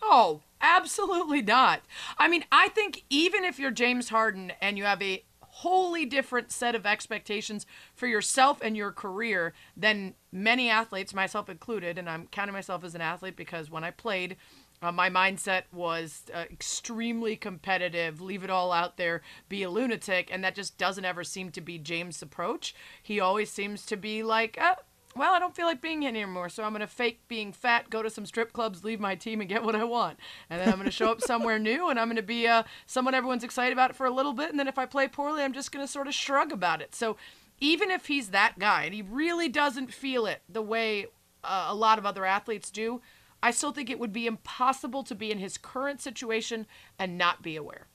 Oh, 0.00 0.40
Absolutely 0.62 1.42
not. 1.42 1.82
I 2.18 2.28
mean, 2.28 2.44
I 2.52 2.68
think 2.68 3.04
even 3.10 3.44
if 3.44 3.58
you're 3.58 3.72
James 3.72 4.08
Harden 4.08 4.52
and 4.60 4.78
you 4.78 4.84
have 4.84 5.02
a 5.02 5.24
wholly 5.40 6.06
different 6.06 6.52
set 6.52 6.74
of 6.74 6.86
expectations 6.86 7.66
for 7.94 8.06
yourself 8.06 8.60
and 8.62 8.76
your 8.76 8.92
career 8.92 9.52
than 9.76 10.14
many 10.30 10.70
athletes, 10.70 11.12
myself 11.12 11.50
included, 11.50 11.98
and 11.98 12.08
I'm 12.08 12.28
counting 12.28 12.54
myself 12.54 12.84
as 12.84 12.94
an 12.94 13.00
athlete 13.00 13.36
because 13.36 13.70
when 13.70 13.82
I 13.84 13.90
played, 13.90 14.36
uh, 14.82 14.92
my 14.92 15.08
mindset 15.08 15.62
was 15.72 16.24
uh, 16.34 16.44
extremely 16.50 17.36
competitive, 17.36 18.20
leave 18.20 18.42
it 18.42 18.50
all 18.50 18.72
out 18.72 18.96
there, 18.96 19.22
be 19.48 19.62
a 19.62 19.70
lunatic, 19.70 20.28
and 20.32 20.42
that 20.42 20.54
just 20.54 20.76
doesn't 20.76 21.04
ever 21.04 21.22
seem 21.22 21.50
to 21.52 21.60
be 21.60 21.78
James' 21.78 22.20
approach. 22.20 22.74
He 23.02 23.20
always 23.20 23.50
seems 23.50 23.86
to 23.86 23.96
be 23.96 24.22
like, 24.22 24.60
uh, 24.60 24.74
well, 25.14 25.34
I 25.34 25.38
don't 25.38 25.54
feel 25.54 25.66
like 25.66 25.80
being 25.80 26.02
here 26.02 26.08
anymore, 26.08 26.48
so 26.48 26.64
I'm 26.64 26.72
going 26.72 26.80
to 26.80 26.86
fake 26.86 27.20
being 27.28 27.52
fat, 27.52 27.90
go 27.90 28.02
to 28.02 28.10
some 28.10 28.26
strip 28.26 28.52
clubs, 28.52 28.82
leave 28.82 28.98
my 28.98 29.14
team, 29.14 29.40
and 29.40 29.48
get 29.48 29.62
what 29.62 29.76
I 29.76 29.84
want. 29.84 30.18
And 30.50 30.60
then 30.60 30.68
I'm 30.68 30.76
going 30.76 30.86
to 30.86 30.90
show 30.90 31.10
up 31.10 31.20
somewhere 31.22 31.58
new, 31.58 31.88
and 31.88 32.00
I'm 32.00 32.08
going 32.08 32.16
to 32.16 32.22
be 32.22 32.48
uh, 32.48 32.64
someone 32.86 33.14
everyone's 33.14 33.44
excited 33.44 33.72
about 33.72 33.94
for 33.94 34.06
a 34.06 34.10
little 34.10 34.32
bit. 34.32 34.50
And 34.50 34.58
then 34.58 34.68
if 34.68 34.78
I 34.78 34.86
play 34.86 35.06
poorly, 35.08 35.42
I'm 35.42 35.52
just 35.52 35.70
going 35.70 35.84
to 35.84 35.90
sort 35.90 36.08
of 36.08 36.14
shrug 36.14 36.50
about 36.50 36.80
it. 36.80 36.94
So 36.94 37.16
even 37.60 37.90
if 37.90 38.06
he's 38.06 38.28
that 38.28 38.58
guy, 38.58 38.84
and 38.84 38.94
he 38.94 39.02
really 39.02 39.48
doesn't 39.48 39.92
feel 39.92 40.26
it 40.26 40.42
the 40.48 40.62
way 40.62 41.06
uh, 41.44 41.66
a 41.68 41.74
lot 41.74 41.98
of 41.98 42.06
other 42.06 42.24
athletes 42.24 42.70
do, 42.70 43.02
I 43.42 43.50
still 43.50 43.72
think 43.72 43.90
it 43.90 43.98
would 43.98 44.12
be 44.12 44.26
impossible 44.26 45.02
to 45.04 45.14
be 45.14 45.30
in 45.30 45.38
his 45.38 45.58
current 45.58 46.00
situation 46.00 46.66
and 46.98 47.18
not 47.18 47.42
be 47.42 47.56
aware. 47.56 47.88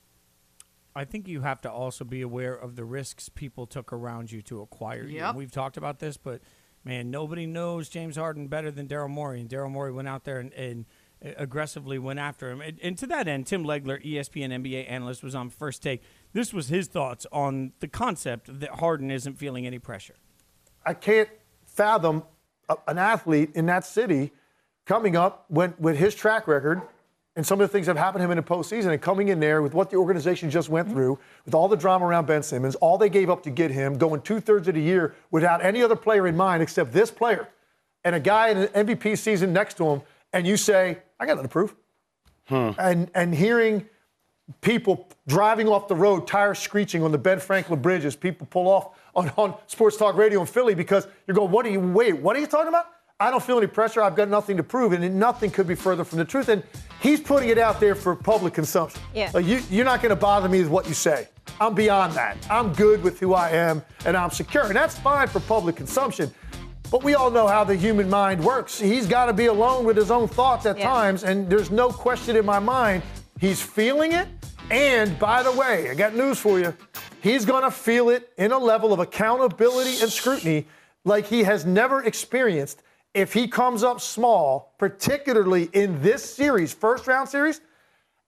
I 0.94 1.04
think 1.04 1.28
you 1.28 1.42
have 1.42 1.60
to 1.62 1.70
also 1.70 2.04
be 2.04 2.22
aware 2.22 2.54
of 2.54 2.76
the 2.76 2.84
risks 2.84 3.28
people 3.28 3.66
took 3.66 3.92
around 3.92 4.32
you 4.32 4.42
to 4.42 4.60
acquire 4.60 5.04
you. 5.04 5.22
And 5.22 5.36
we've 5.36 5.50
talked 5.50 5.76
about 5.76 6.00
this, 6.00 6.16
but 6.16 6.40
man, 6.84 7.10
nobody 7.10 7.46
knows 7.46 7.88
James 7.88 8.16
Harden 8.16 8.48
better 8.48 8.70
than 8.70 8.88
Daryl 8.88 9.08
Morey. 9.08 9.40
And 9.40 9.48
Daryl 9.48 9.70
Morey 9.70 9.92
went 9.92 10.08
out 10.08 10.24
there 10.24 10.40
and, 10.40 10.52
and 10.54 10.86
uh, 11.24 11.30
aggressively 11.36 11.98
went 11.98 12.18
after 12.18 12.50
him. 12.50 12.60
And, 12.60 12.78
and 12.82 12.98
to 12.98 13.06
that 13.06 13.28
end, 13.28 13.46
Tim 13.46 13.64
Legler, 13.64 14.04
ESPN 14.04 14.50
NBA 14.50 14.90
analyst, 14.90 15.22
was 15.22 15.34
on 15.34 15.50
First 15.50 15.82
Take. 15.82 16.02
This 16.32 16.52
was 16.52 16.68
his 16.68 16.88
thoughts 16.88 17.26
on 17.30 17.72
the 17.78 17.88
concept 17.88 18.60
that 18.60 18.70
Harden 18.70 19.10
isn't 19.10 19.38
feeling 19.38 19.66
any 19.66 19.78
pressure. 19.78 20.14
I 20.84 20.94
can't 20.94 21.28
fathom 21.66 22.24
a, 22.68 22.76
an 22.88 22.98
athlete 22.98 23.50
in 23.54 23.66
that 23.66 23.84
city 23.84 24.32
coming 24.88 25.16
up 25.16 25.44
when, 25.48 25.74
with 25.78 25.98
his 25.98 26.14
track 26.14 26.48
record 26.48 26.80
and 27.36 27.46
some 27.46 27.60
of 27.60 27.68
the 27.68 27.72
things 27.72 27.86
that 27.86 27.94
have 27.94 28.04
happened 28.04 28.20
to 28.20 28.24
him 28.24 28.30
in 28.30 28.38
the 28.38 28.42
postseason 28.42 28.86
and 28.86 29.02
coming 29.02 29.28
in 29.28 29.38
there 29.38 29.60
with 29.60 29.74
what 29.74 29.90
the 29.90 29.96
organization 29.96 30.50
just 30.50 30.70
went 30.70 30.88
through, 30.88 31.18
with 31.44 31.54
all 31.54 31.68
the 31.68 31.76
drama 31.76 32.06
around 32.06 32.26
Ben 32.26 32.42
Simmons, 32.42 32.74
all 32.76 32.96
they 32.96 33.10
gave 33.10 33.28
up 33.28 33.42
to 33.42 33.50
get 33.50 33.70
him, 33.70 33.98
going 33.98 34.22
two 34.22 34.40
thirds 34.40 34.66
of 34.66 34.74
the 34.74 34.80
year 34.80 35.14
without 35.30 35.62
any 35.62 35.82
other 35.82 35.94
player 35.94 36.26
in 36.26 36.34
mind 36.34 36.62
except 36.62 36.90
this 36.92 37.10
player, 37.10 37.48
and 38.02 38.14
a 38.14 38.20
guy 38.20 38.48
in 38.48 38.56
an 38.56 38.86
MVP 38.86 39.18
season 39.18 39.52
next 39.52 39.76
to 39.76 39.86
him, 39.86 40.02
and 40.32 40.46
you 40.46 40.56
say, 40.56 40.98
I 41.20 41.26
got 41.26 41.34
nothing 41.34 41.44
to 41.44 41.52
prove. 41.52 41.74
Hmm. 42.46 42.70
And, 42.78 43.10
and 43.14 43.34
hearing 43.34 43.86
people 44.62 45.06
driving 45.26 45.68
off 45.68 45.86
the 45.86 45.96
road, 45.96 46.26
tires 46.26 46.58
screeching 46.58 47.02
on 47.02 47.12
the 47.12 47.18
Ben 47.18 47.40
Franklin 47.40 47.82
Bridge 47.82 48.06
as 48.06 48.16
people 48.16 48.46
pull 48.50 48.66
off 48.66 48.98
on, 49.14 49.30
on 49.36 49.54
Sports 49.66 49.98
Talk 49.98 50.16
Radio 50.16 50.40
in 50.40 50.46
Philly 50.46 50.74
because 50.74 51.06
you're 51.26 51.34
going, 51.34 51.50
what 51.50 51.66
are 51.66 51.70
you, 51.70 51.78
wait, 51.78 52.14
what 52.14 52.34
are 52.34 52.40
you 52.40 52.46
talking 52.46 52.68
about? 52.68 52.86
I 53.20 53.32
don't 53.32 53.42
feel 53.42 53.58
any 53.58 53.66
pressure. 53.66 54.00
I've 54.00 54.14
got 54.14 54.28
nothing 54.28 54.56
to 54.58 54.62
prove. 54.62 54.92
And 54.92 55.18
nothing 55.18 55.50
could 55.50 55.66
be 55.66 55.74
further 55.74 56.04
from 56.04 56.18
the 56.18 56.24
truth. 56.24 56.48
And 56.48 56.62
he's 57.00 57.20
putting 57.20 57.48
it 57.48 57.58
out 57.58 57.80
there 57.80 57.96
for 57.96 58.14
public 58.14 58.54
consumption. 58.54 59.00
Yeah. 59.12 59.32
Like, 59.34 59.44
you, 59.44 59.60
you're 59.70 59.84
not 59.84 60.00
going 60.02 60.10
to 60.10 60.16
bother 60.16 60.48
me 60.48 60.60
with 60.60 60.68
what 60.68 60.86
you 60.86 60.94
say. 60.94 61.26
I'm 61.60 61.74
beyond 61.74 62.12
that. 62.12 62.36
I'm 62.48 62.72
good 62.74 63.02
with 63.02 63.18
who 63.18 63.34
I 63.34 63.50
am 63.50 63.82
and 64.06 64.16
I'm 64.16 64.30
secure. 64.30 64.66
And 64.66 64.76
that's 64.76 64.96
fine 64.96 65.26
for 65.26 65.40
public 65.40 65.74
consumption. 65.74 66.32
But 66.92 67.02
we 67.02 67.16
all 67.16 67.30
know 67.30 67.48
how 67.48 67.64
the 67.64 67.74
human 67.74 68.08
mind 68.08 68.42
works. 68.42 68.78
He's 68.78 69.06
got 69.06 69.26
to 69.26 69.32
be 69.32 69.46
alone 69.46 69.84
with 69.84 69.96
his 69.96 70.12
own 70.12 70.28
thoughts 70.28 70.64
at 70.64 70.78
Yeah. 70.78 70.86
times. 70.88 71.24
And 71.24 71.50
there's 71.50 71.72
no 71.72 71.88
question 71.88 72.36
in 72.36 72.46
my 72.46 72.60
mind 72.60 73.02
he's 73.40 73.60
feeling 73.60 74.12
it. 74.12 74.28
And 74.70 75.18
by 75.18 75.42
the 75.42 75.50
way, 75.52 75.90
I 75.90 75.94
got 75.94 76.14
news 76.14 76.38
for 76.38 76.60
you. 76.60 76.72
He's 77.20 77.44
going 77.44 77.64
to 77.64 77.70
feel 77.72 78.10
it 78.10 78.32
in 78.38 78.52
a 78.52 78.58
level 78.58 78.92
of 78.92 79.00
accountability 79.00 80.00
and 80.02 80.12
scrutiny 80.12 80.68
like 81.04 81.26
he 81.26 81.42
has 81.42 81.66
never 81.66 82.04
experienced 82.04 82.82
if 83.18 83.32
he 83.32 83.48
comes 83.48 83.82
up 83.82 84.00
small, 84.00 84.74
particularly 84.78 85.68
in 85.72 86.00
this 86.00 86.22
series, 86.24 86.72
first 86.72 87.08
round 87.08 87.28
series, 87.28 87.60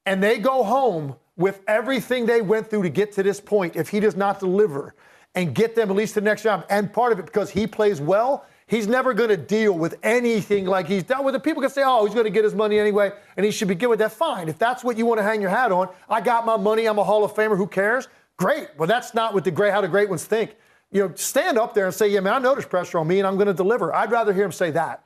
and 0.05 0.21
they 0.21 0.39
go 0.39 0.65
home 0.65 1.15
with 1.37 1.61
everything 1.69 2.27
they 2.27 2.43
went 2.43 2.69
through 2.69 2.83
to 2.83 2.89
get 2.89 3.13
to 3.13 3.23
this 3.23 3.41
point, 3.41 3.77
if 3.77 3.89
he 3.89 4.01
does 4.01 4.17
not 4.17 4.41
deliver 4.41 4.97
and 5.37 5.55
get 5.55 5.77
them 5.77 5.91
at 5.91 5.97
least 5.97 6.15
to 6.15 6.21
the 6.21 6.25
next 6.25 6.45
round, 6.45 6.65
and 6.69 6.93
part 6.93 7.13
of 7.13 7.21
it 7.21 7.25
because 7.25 7.51
he 7.51 7.69
plays 7.69 8.01
well, 8.01 8.45
he's 8.67 8.89
never 8.89 9.15
going 9.15 9.29
to 9.29 9.37
deal 9.37 9.73
with 9.73 9.97
anything 10.03 10.67
like 10.67 10.89
he's 10.89 11.05
dealt 11.05 11.25
with 11.25 11.37
it. 11.37 11.45
People 11.45 11.63
can 11.63 11.71
say, 11.71 11.83
oh, 11.85 12.05
he's 12.05 12.15
going 12.15 12.25
to 12.25 12.31
get 12.31 12.43
his 12.43 12.55
money 12.55 12.81
anyway, 12.81 13.13
and 13.37 13.47
he 13.47 13.53
should 13.53 13.69
be 13.69 13.77
good 13.77 13.91
with 13.91 14.01
that. 14.01 14.11
Fine. 14.11 14.49
If 14.49 14.59
that's 14.59 14.83
what 14.83 14.99
you 14.99 15.07
want 15.07 15.19
to 15.19 15.23
hang 15.23 15.41
your 15.41 15.51
hat 15.51 15.71
on, 15.71 15.89
I 16.09 16.21
got 16.21 16.45
my 16.45 16.57
money, 16.57 16.87
I'm 16.87 16.99
a 16.99 17.05
Hall 17.05 17.23
of 17.23 17.33
Famer, 17.33 17.57
who 17.57 17.69
cares? 17.69 18.09
Great. 18.39 18.71
Well, 18.77 18.89
that's 18.89 19.15
not 19.15 19.35
what 19.35 19.45
the 19.45 19.53
great, 19.53 19.73
how 19.73 19.83
the 19.83 19.89
great 19.89 20.09
ones 20.09 20.25
think. 20.25 20.57
You 20.93 21.09
know, 21.09 21.15
stand 21.15 21.59
up 21.59 21.75
there 21.75 21.87
and 21.87 21.95
say, 21.95 22.09
yeah, 22.09 22.21
man, 22.21 22.45
I 22.45 22.53
there's 22.53 22.67
pressure 22.67 22.99
on 22.99 23.07
me 23.07 23.19
and 23.19 23.27
I'm 23.27 23.37
going 23.37 23.47
to 23.47 23.55
deliver. 23.55 23.95
I'd 23.95 24.11
rather 24.11 24.33
hear 24.33 24.45
him 24.45 24.53
say 24.53 24.71
that 24.73 25.05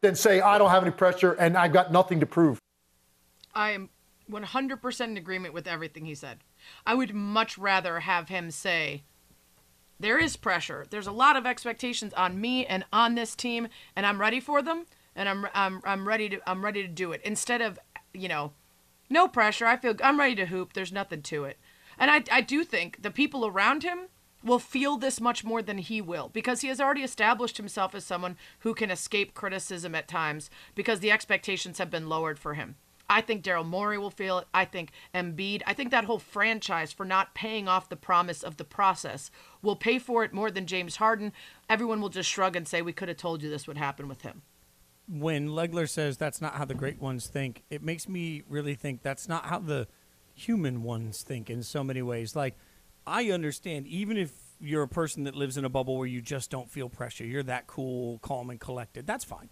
than 0.00 0.14
say, 0.14 0.40
I 0.40 0.58
don't 0.58 0.70
have 0.70 0.82
any 0.82 0.92
pressure 0.92 1.32
and 1.32 1.56
I've 1.56 1.72
got 1.72 1.92
nothing 1.92 2.20
to 2.20 2.26
prove. 2.26 2.58
I 3.54 3.70
am 3.70 3.90
100% 4.30 5.00
in 5.00 5.16
agreement 5.16 5.54
with 5.54 5.66
everything 5.66 6.04
he 6.04 6.14
said. 6.14 6.38
I 6.86 6.94
would 6.94 7.14
much 7.14 7.58
rather 7.58 8.00
have 8.00 8.28
him 8.28 8.50
say, 8.50 9.02
there 10.00 10.18
is 10.18 10.36
pressure. 10.36 10.86
There's 10.88 11.06
a 11.06 11.12
lot 11.12 11.36
of 11.36 11.46
expectations 11.46 12.14
on 12.14 12.40
me 12.40 12.64
and 12.64 12.84
on 12.92 13.14
this 13.14 13.36
team, 13.36 13.68
and 13.94 14.06
I'm 14.06 14.20
ready 14.20 14.40
for 14.40 14.62
them, 14.62 14.86
and 15.14 15.28
I'm 15.28 15.46
I'm 15.52 15.82
I'm 15.84 16.08
ready 16.08 16.30
to 16.30 16.40
I'm 16.46 16.64
ready 16.64 16.82
to 16.82 16.88
do 16.88 17.12
it. 17.12 17.20
Instead 17.22 17.60
of, 17.60 17.78
you 18.14 18.26
know, 18.26 18.52
no 19.10 19.28
pressure. 19.28 19.66
I 19.66 19.76
feel 19.76 19.94
I'm 20.02 20.18
ready 20.18 20.34
to 20.36 20.46
hoop. 20.46 20.72
There's 20.72 20.92
nothing 20.92 21.20
to 21.22 21.44
it. 21.44 21.58
And 21.98 22.10
I 22.10 22.24
I 22.32 22.40
do 22.40 22.64
think 22.64 23.02
the 23.02 23.10
people 23.10 23.46
around 23.46 23.82
him 23.82 24.08
will 24.42 24.58
feel 24.58 24.96
this 24.96 25.20
much 25.20 25.44
more 25.44 25.62
than 25.62 25.78
he 25.78 26.00
will 26.00 26.30
because 26.32 26.60
he 26.60 26.68
has 26.68 26.80
already 26.80 27.02
established 27.02 27.56
himself 27.56 27.94
as 27.94 28.04
someone 28.04 28.36
who 28.60 28.74
can 28.74 28.90
escape 28.90 29.34
criticism 29.34 29.94
at 29.94 30.08
times 30.08 30.50
because 30.74 31.00
the 31.00 31.10
expectations 31.10 31.78
have 31.78 31.90
been 31.90 32.08
lowered 32.08 32.38
for 32.38 32.54
him. 32.54 32.76
I 33.08 33.20
think 33.20 33.42
Daryl 33.42 33.66
Morey 33.66 33.98
will 33.98 34.10
feel 34.10 34.38
it. 34.38 34.48
I 34.54 34.64
think 34.64 34.92
Embiid. 35.12 35.62
I 35.66 35.74
think 35.74 35.90
that 35.90 36.04
whole 36.04 36.20
franchise 36.20 36.92
for 36.92 37.04
not 37.04 37.34
paying 37.34 37.66
off 37.66 37.88
the 37.88 37.96
promise 37.96 38.44
of 38.44 38.56
the 38.56 38.64
process 38.64 39.32
will 39.62 39.74
pay 39.74 39.98
for 39.98 40.22
it 40.22 40.32
more 40.32 40.50
than 40.50 40.66
James 40.66 40.96
Harden. 40.96 41.32
Everyone 41.68 42.00
will 42.00 42.08
just 42.08 42.30
shrug 42.30 42.54
and 42.54 42.68
say, 42.68 42.82
"We 42.82 42.92
could 42.92 43.08
have 43.08 43.16
told 43.16 43.42
you 43.42 43.50
this 43.50 43.66
would 43.66 43.78
happen 43.78 44.06
with 44.06 44.22
him." 44.22 44.42
when 45.10 45.48
Legler 45.48 45.88
says 45.88 46.16
that's 46.16 46.40
not 46.40 46.54
how 46.54 46.64
the 46.64 46.74
great 46.74 47.00
ones 47.00 47.26
think, 47.26 47.64
it 47.68 47.82
makes 47.82 48.08
me 48.08 48.42
really 48.48 48.74
think 48.74 49.02
that's 49.02 49.28
not 49.28 49.46
how 49.46 49.58
the 49.58 49.88
human 50.34 50.82
ones 50.82 51.22
think 51.22 51.50
in 51.50 51.62
so 51.62 51.82
many 51.82 52.00
ways. 52.00 52.36
Like, 52.36 52.56
I 53.06 53.30
understand, 53.30 53.86
even 53.86 54.16
if 54.16 54.32
you're 54.60 54.82
a 54.82 54.88
person 54.88 55.24
that 55.24 55.34
lives 55.34 55.56
in 55.56 55.64
a 55.64 55.68
bubble 55.68 55.96
where 55.96 56.06
you 56.06 56.20
just 56.20 56.50
don't 56.50 56.70
feel 56.70 56.88
pressure, 56.88 57.24
you're 57.24 57.42
that 57.44 57.66
cool, 57.66 58.18
calm, 58.18 58.50
and 58.50 58.60
collected, 58.60 59.06
that's 59.06 59.24
fine. 59.24 59.48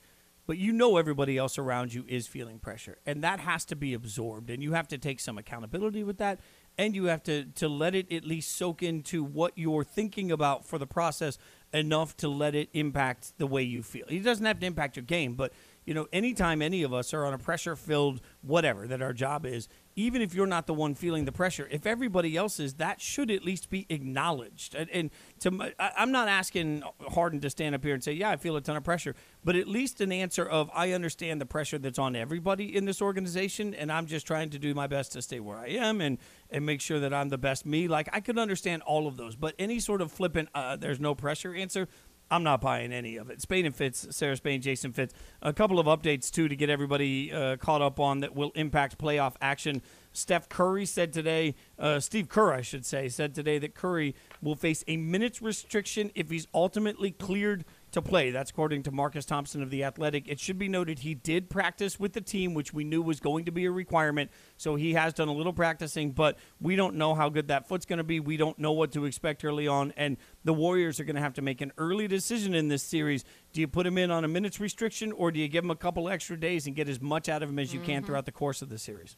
But 0.46 0.56
you 0.56 0.72
know 0.72 0.96
everybody 0.96 1.36
else 1.36 1.58
around 1.58 1.92
you 1.92 2.06
is 2.08 2.26
feeling 2.26 2.58
pressure, 2.58 2.98
and 3.04 3.22
that 3.22 3.40
has 3.40 3.66
to 3.66 3.76
be 3.76 3.92
absorbed, 3.92 4.48
and 4.48 4.62
you 4.62 4.72
have 4.72 4.88
to 4.88 4.98
take 4.98 5.20
some 5.20 5.36
accountability 5.36 6.02
with 6.02 6.16
that, 6.18 6.40
and 6.78 6.94
you 6.94 7.04
have 7.04 7.22
to, 7.24 7.44
to 7.56 7.68
let 7.68 7.94
it 7.94 8.10
at 8.10 8.24
least 8.24 8.56
soak 8.56 8.82
into 8.82 9.22
what 9.22 9.52
you're 9.56 9.84
thinking 9.84 10.30
about 10.30 10.64
for 10.64 10.78
the 10.78 10.86
process 10.86 11.36
enough 11.74 12.16
to 12.16 12.28
let 12.28 12.54
it 12.54 12.70
impact 12.72 13.34
the 13.36 13.46
way 13.46 13.62
you 13.62 13.82
feel. 13.82 14.06
It 14.08 14.20
doesn't 14.20 14.46
have 14.46 14.58
to 14.60 14.66
impact 14.66 14.96
your 14.96 15.04
game, 15.04 15.34
but 15.34 15.52
you 15.84 15.94
know, 15.94 16.06
anytime 16.12 16.62
any 16.62 16.82
of 16.82 16.94
us 16.94 17.12
are 17.12 17.24
on 17.24 17.34
a 17.34 17.38
pressure 17.38 17.76
filled 17.76 18.20
whatever 18.40 18.86
that 18.86 19.02
our 19.02 19.12
job 19.12 19.44
is, 19.44 19.68
even 19.98 20.22
if 20.22 20.32
you're 20.32 20.46
not 20.46 20.68
the 20.68 20.74
one 20.74 20.94
feeling 20.94 21.24
the 21.24 21.32
pressure, 21.32 21.66
if 21.72 21.84
everybody 21.84 22.36
else 22.36 22.60
is, 22.60 22.74
that 22.74 23.00
should 23.00 23.32
at 23.32 23.44
least 23.44 23.68
be 23.68 23.84
acknowledged. 23.88 24.76
And, 24.76 24.88
and 24.90 25.10
to 25.40 25.74
I'm 25.80 26.12
not 26.12 26.28
asking 26.28 26.84
Harden 27.08 27.40
to 27.40 27.50
stand 27.50 27.74
up 27.74 27.82
here 27.82 27.94
and 27.94 28.04
say, 28.04 28.12
"Yeah, 28.12 28.30
I 28.30 28.36
feel 28.36 28.54
a 28.54 28.60
ton 28.60 28.76
of 28.76 28.84
pressure," 28.84 29.16
but 29.44 29.56
at 29.56 29.66
least 29.66 30.00
an 30.00 30.12
answer 30.12 30.46
of, 30.46 30.70
"I 30.72 30.92
understand 30.92 31.40
the 31.40 31.46
pressure 31.46 31.78
that's 31.78 31.98
on 31.98 32.14
everybody 32.14 32.76
in 32.76 32.84
this 32.84 33.02
organization, 33.02 33.74
and 33.74 33.90
I'm 33.90 34.06
just 34.06 34.24
trying 34.24 34.50
to 34.50 34.58
do 34.60 34.72
my 34.72 34.86
best 34.86 35.12
to 35.14 35.22
stay 35.22 35.40
where 35.40 35.58
I 35.58 35.70
am 35.70 36.00
and 36.00 36.18
and 36.48 36.64
make 36.64 36.80
sure 36.80 37.00
that 37.00 37.12
I'm 37.12 37.28
the 37.28 37.38
best 37.38 37.66
me." 37.66 37.88
Like 37.88 38.08
I 38.12 38.20
could 38.20 38.38
understand 38.38 38.82
all 38.82 39.08
of 39.08 39.16
those, 39.16 39.34
but 39.34 39.56
any 39.58 39.80
sort 39.80 40.00
of 40.00 40.12
flippant, 40.12 40.48
uh, 40.54 40.76
"There's 40.76 41.00
no 41.00 41.16
pressure" 41.16 41.56
answer. 41.56 41.88
I'm 42.30 42.42
not 42.42 42.60
buying 42.60 42.92
any 42.92 43.16
of 43.16 43.30
it. 43.30 43.40
Spain 43.40 43.64
and 43.64 43.74
Fitz, 43.74 44.06
Sarah 44.10 44.36
Spain, 44.36 44.60
Jason 44.60 44.92
Fitz. 44.92 45.14
A 45.40 45.52
couple 45.52 45.78
of 45.78 45.86
updates 45.86 46.30
too 46.30 46.48
to 46.48 46.56
get 46.56 46.68
everybody 46.68 47.32
uh, 47.32 47.56
caught 47.56 47.80
up 47.80 47.98
on 47.98 48.20
that 48.20 48.34
will 48.34 48.52
impact 48.54 48.98
playoff 48.98 49.34
action. 49.40 49.80
Steph 50.12 50.48
Curry 50.48 50.84
said 50.84 51.12
today, 51.12 51.54
uh, 51.78 52.00
Steve 52.00 52.28
Kerr, 52.28 52.52
I 52.52 52.60
should 52.60 52.84
say, 52.84 53.08
said 53.08 53.34
today 53.34 53.58
that 53.58 53.74
Curry 53.74 54.14
will 54.42 54.56
face 54.56 54.84
a 54.86 54.96
minutes 54.96 55.40
restriction 55.40 56.10
if 56.14 56.30
he's 56.30 56.46
ultimately 56.52 57.10
cleared 57.10 57.64
to 58.02 58.08
play. 58.08 58.30
That's 58.30 58.50
according 58.50 58.84
to 58.84 58.90
Marcus 58.90 59.24
Thompson 59.24 59.62
of 59.62 59.70
The 59.70 59.84
Athletic. 59.84 60.28
It 60.28 60.40
should 60.40 60.58
be 60.58 60.68
noted 60.68 61.00
he 61.00 61.14
did 61.14 61.50
practice 61.50 61.98
with 61.98 62.12
the 62.12 62.20
team, 62.20 62.54
which 62.54 62.72
we 62.72 62.84
knew 62.84 63.02
was 63.02 63.20
going 63.20 63.44
to 63.44 63.52
be 63.52 63.64
a 63.66 63.70
requirement. 63.70 64.30
So 64.56 64.76
he 64.76 64.94
has 64.94 65.12
done 65.12 65.28
a 65.28 65.32
little 65.32 65.52
practicing, 65.52 66.12
but 66.12 66.38
we 66.60 66.76
don't 66.76 66.96
know 66.96 67.14
how 67.14 67.28
good 67.28 67.48
that 67.48 67.68
foot's 67.68 67.86
going 67.86 67.98
to 67.98 68.04
be. 68.04 68.20
We 68.20 68.36
don't 68.36 68.58
know 68.58 68.72
what 68.72 68.92
to 68.92 69.04
expect 69.04 69.44
early 69.44 69.66
on. 69.66 69.92
And 69.96 70.16
the 70.44 70.54
Warriors 70.54 71.00
are 71.00 71.04
going 71.04 71.16
to 71.16 71.22
have 71.22 71.34
to 71.34 71.42
make 71.42 71.60
an 71.60 71.72
early 71.78 72.08
decision 72.08 72.54
in 72.54 72.68
this 72.68 72.82
series. 72.82 73.24
Do 73.52 73.60
you 73.60 73.68
put 73.68 73.86
him 73.86 73.98
in 73.98 74.10
on 74.10 74.24
a 74.24 74.28
minutes 74.28 74.60
restriction, 74.60 75.12
or 75.12 75.30
do 75.30 75.40
you 75.40 75.48
give 75.48 75.64
him 75.64 75.70
a 75.70 75.76
couple 75.76 76.08
extra 76.08 76.38
days 76.38 76.66
and 76.66 76.76
get 76.76 76.88
as 76.88 77.00
much 77.00 77.28
out 77.28 77.42
of 77.42 77.48
him 77.48 77.58
as 77.58 77.72
you 77.72 77.80
mm-hmm. 77.80 77.90
can 77.90 78.04
throughout 78.04 78.26
the 78.26 78.32
course 78.32 78.62
of 78.62 78.68
the 78.68 78.78
series? 78.78 79.16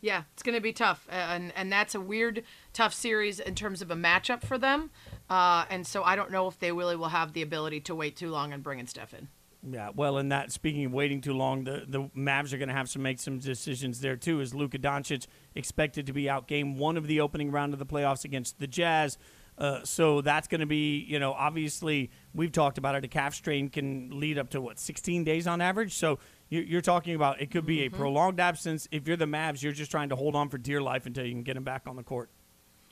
Yeah, 0.00 0.22
it's 0.32 0.44
going 0.44 0.54
to 0.54 0.60
be 0.60 0.72
tough, 0.72 1.08
and 1.10 1.52
and 1.56 1.72
that's 1.72 1.92
a 1.96 2.00
weird, 2.00 2.44
tough 2.72 2.94
series 2.94 3.40
in 3.40 3.56
terms 3.56 3.82
of 3.82 3.90
a 3.90 3.96
matchup 3.96 4.44
for 4.44 4.56
them. 4.56 4.90
Uh, 5.30 5.64
and 5.70 5.86
so 5.86 6.02
I 6.02 6.16
don't 6.16 6.30
know 6.30 6.48
if 6.48 6.58
they 6.58 6.72
really 6.72 6.96
will 6.96 7.08
have 7.08 7.32
the 7.32 7.42
ability 7.42 7.80
to 7.82 7.94
wait 7.94 8.16
too 8.16 8.30
long 8.30 8.52
and 8.52 8.62
bring 8.62 8.78
in 8.78 8.86
Steph 8.86 9.14
in. 9.14 9.28
Yeah, 9.68 9.90
well, 9.94 10.18
in 10.18 10.28
that 10.28 10.52
speaking 10.52 10.84
of 10.84 10.92
waiting 10.92 11.20
too 11.20 11.34
long, 11.34 11.64
the 11.64 11.84
the 11.86 12.04
Mavs 12.16 12.52
are 12.52 12.58
going 12.58 12.68
to 12.68 12.74
have 12.74 12.90
to 12.92 12.98
make 12.98 13.18
some 13.18 13.38
decisions 13.38 14.00
there 14.00 14.16
too. 14.16 14.40
Is 14.40 14.54
Luka 14.54 14.78
Doncic 14.78 15.26
expected 15.54 16.06
to 16.06 16.12
be 16.12 16.30
out 16.30 16.46
game 16.46 16.78
one 16.78 16.96
of 16.96 17.06
the 17.08 17.20
opening 17.20 17.50
round 17.50 17.72
of 17.72 17.78
the 17.78 17.86
playoffs 17.86 18.24
against 18.24 18.60
the 18.60 18.68
Jazz? 18.68 19.18
Uh, 19.58 19.82
so 19.82 20.20
that's 20.20 20.46
going 20.46 20.60
to 20.60 20.66
be, 20.66 21.04
you 21.08 21.18
know, 21.18 21.32
obviously 21.32 22.12
we've 22.32 22.52
talked 22.52 22.78
about 22.78 22.94
it. 22.94 23.04
A 23.04 23.08
calf 23.08 23.34
strain 23.34 23.68
can 23.68 24.20
lead 24.20 24.38
up 24.38 24.50
to 24.50 24.60
what 24.60 24.78
16 24.78 25.24
days 25.24 25.48
on 25.48 25.60
average. 25.60 25.94
So 25.94 26.20
you're 26.48 26.80
talking 26.80 27.16
about 27.16 27.40
it 27.42 27.50
could 27.50 27.66
be 27.66 27.78
mm-hmm. 27.78 27.94
a 27.94 27.98
prolonged 27.98 28.38
absence. 28.38 28.86
If 28.92 29.08
you're 29.08 29.16
the 29.16 29.26
Mavs, 29.26 29.60
you're 29.60 29.72
just 29.72 29.90
trying 29.90 30.10
to 30.10 30.16
hold 30.16 30.36
on 30.36 30.48
for 30.48 30.58
dear 30.58 30.80
life 30.80 31.06
until 31.06 31.26
you 31.26 31.32
can 31.32 31.42
get 31.42 31.56
him 31.56 31.64
back 31.64 31.82
on 31.86 31.96
the 31.96 32.04
court. 32.04 32.30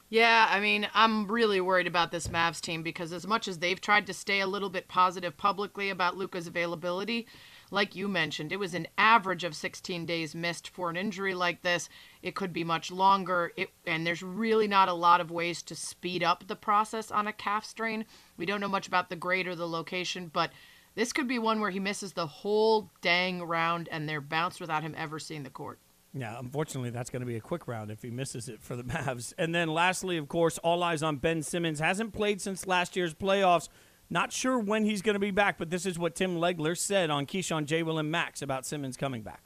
Yeah, 0.08 0.46
I 0.48 0.60
mean, 0.60 0.86
I'm 0.94 1.26
really 1.26 1.60
worried 1.60 1.88
about 1.88 2.12
this 2.12 2.28
Mavs 2.28 2.60
team 2.60 2.84
because 2.84 3.12
as 3.12 3.26
much 3.26 3.48
as 3.48 3.58
they've 3.58 3.80
tried 3.80 4.06
to 4.06 4.14
stay 4.14 4.38
a 4.40 4.46
little 4.46 4.70
bit 4.70 4.86
positive 4.86 5.36
publicly 5.36 5.90
about 5.90 6.16
Luka's 6.16 6.46
availability, 6.46 7.26
like 7.72 7.96
you 7.96 8.06
mentioned, 8.06 8.52
it 8.52 8.60
was 8.60 8.72
an 8.72 8.86
average 8.96 9.42
of 9.42 9.56
16 9.56 10.06
days 10.06 10.32
missed 10.32 10.68
for 10.68 10.90
an 10.90 10.96
injury 10.96 11.34
like 11.34 11.62
this. 11.62 11.88
It 12.22 12.36
could 12.36 12.52
be 12.52 12.62
much 12.62 12.92
longer, 12.92 13.52
it, 13.56 13.70
and 13.84 14.06
there's 14.06 14.22
really 14.22 14.68
not 14.68 14.88
a 14.88 14.94
lot 14.94 15.20
of 15.20 15.32
ways 15.32 15.60
to 15.64 15.74
speed 15.74 16.22
up 16.22 16.46
the 16.46 16.54
process 16.54 17.10
on 17.10 17.26
a 17.26 17.32
calf 17.32 17.64
strain. 17.64 18.04
We 18.36 18.46
don't 18.46 18.60
know 18.60 18.68
much 18.68 18.86
about 18.86 19.10
the 19.10 19.16
grade 19.16 19.48
or 19.48 19.56
the 19.56 19.66
location, 19.66 20.30
but 20.32 20.52
this 20.94 21.12
could 21.12 21.26
be 21.26 21.40
one 21.40 21.60
where 21.60 21.70
he 21.70 21.80
misses 21.80 22.12
the 22.12 22.28
whole 22.28 22.92
dang 23.00 23.42
round 23.42 23.88
and 23.90 24.08
they're 24.08 24.20
bounced 24.20 24.60
without 24.60 24.84
him 24.84 24.94
ever 24.96 25.18
seeing 25.18 25.42
the 25.42 25.50
court. 25.50 25.80
Yeah, 26.16 26.38
unfortunately, 26.38 26.88
that's 26.90 27.10
going 27.10 27.20
to 27.20 27.26
be 27.26 27.36
a 27.36 27.40
quick 27.40 27.68
round 27.68 27.90
if 27.90 28.00
he 28.00 28.10
misses 28.10 28.48
it 28.48 28.62
for 28.62 28.74
the 28.74 28.82
Mavs. 28.84 29.34
And 29.36 29.54
then, 29.54 29.68
lastly, 29.68 30.16
of 30.16 30.28
course, 30.28 30.58
all 30.58 30.82
eyes 30.82 31.02
on 31.02 31.16
Ben 31.16 31.42
Simmons. 31.42 31.78
Hasn't 31.78 32.14
played 32.14 32.40
since 32.40 32.66
last 32.66 32.96
year's 32.96 33.12
playoffs. 33.12 33.68
Not 34.08 34.32
sure 34.32 34.58
when 34.58 34.84
he's 34.84 35.02
going 35.02 35.14
to 35.14 35.20
be 35.20 35.30
back, 35.30 35.58
but 35.58 35.68
this 35.68 35.84
is 35.84 35.98
what 35.98 36.14
Tim 36.14 36.36
Legler 36.36 36.76
said 36.76 37.10
on 37.10 37.26
Keyshawn, 37.26 37.66
J. 37.66 37.82
Will, 37.82 37.98
and 37.98 38.10
Max 38.10 38.40
about 38.40 38.64
Simmons 38.64 38.96
coming 38.96 39.22
back. 39.22 39.42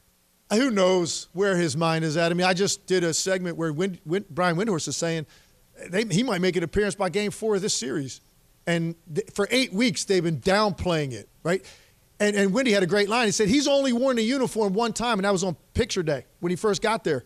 Who 0.53 0.71
knows 0.71 1.29
where 1.33 1.57
his 1.57 1.77
mind 1.77 2.05
is 2.05 2.17
at? 2.17 2.31
I 2.31 2.35
mean, 2.35 2.47
I 2.47 2.55
just 2.55 2.87
did 2.87 3.03
a 3.03 3.15
segment 3.15 3.57
where 3.57 3.73
Brian 3.73 4.57
Windhorst 4.57 4.89
is 4.89 4.97
saying 4.97 5.27
they, 5.89 6.05
he 6.05 6.23
might 6.23 6.41
make 6.41 6.57
an 6.57 6.63
appearance 6.63 6.95
by 6.95 7.09
game 7.09 7.31
four 7.31 7.57
of 7.57 7.63
this 7.63 7.75
series. 7.75 8.21
And 8.67 8.95
th- 9.13 9.29
for 9.33 9.49
eight 9.51 9.73
weeks, 9.73 10.05
they've 10.05 10.23
been 10.23 10.41
downplaying 10.41 11.13
it, 11.13 11.29
right? 11.43 11.65
And, 12.21 12.37
and 12.37 12.53
Windy 12.53 12.73
had 12.73 12.83
a 12.83 12.87
great 12.87 13.09
line. 13.09 13.27
He 13.27 13.33
said 13.33 13.49
he's 13.49 13.67
only 13.67 13.93
worn 13.93 14.19
a 14.19 14.21
uniform 14.21 14.75
one 14.75 14.93
time, 14.93 15.19
and 15.19 15.25
that 15.25 15.33
was 15.33 15.43
on 15.43 15.57
picture 15.75 16.03
day 16.03 16.27
when 16.41 16.51
he 16.51 16.57
first 16.57 16.83
got 16.83 17.03
there, 17.03 17.25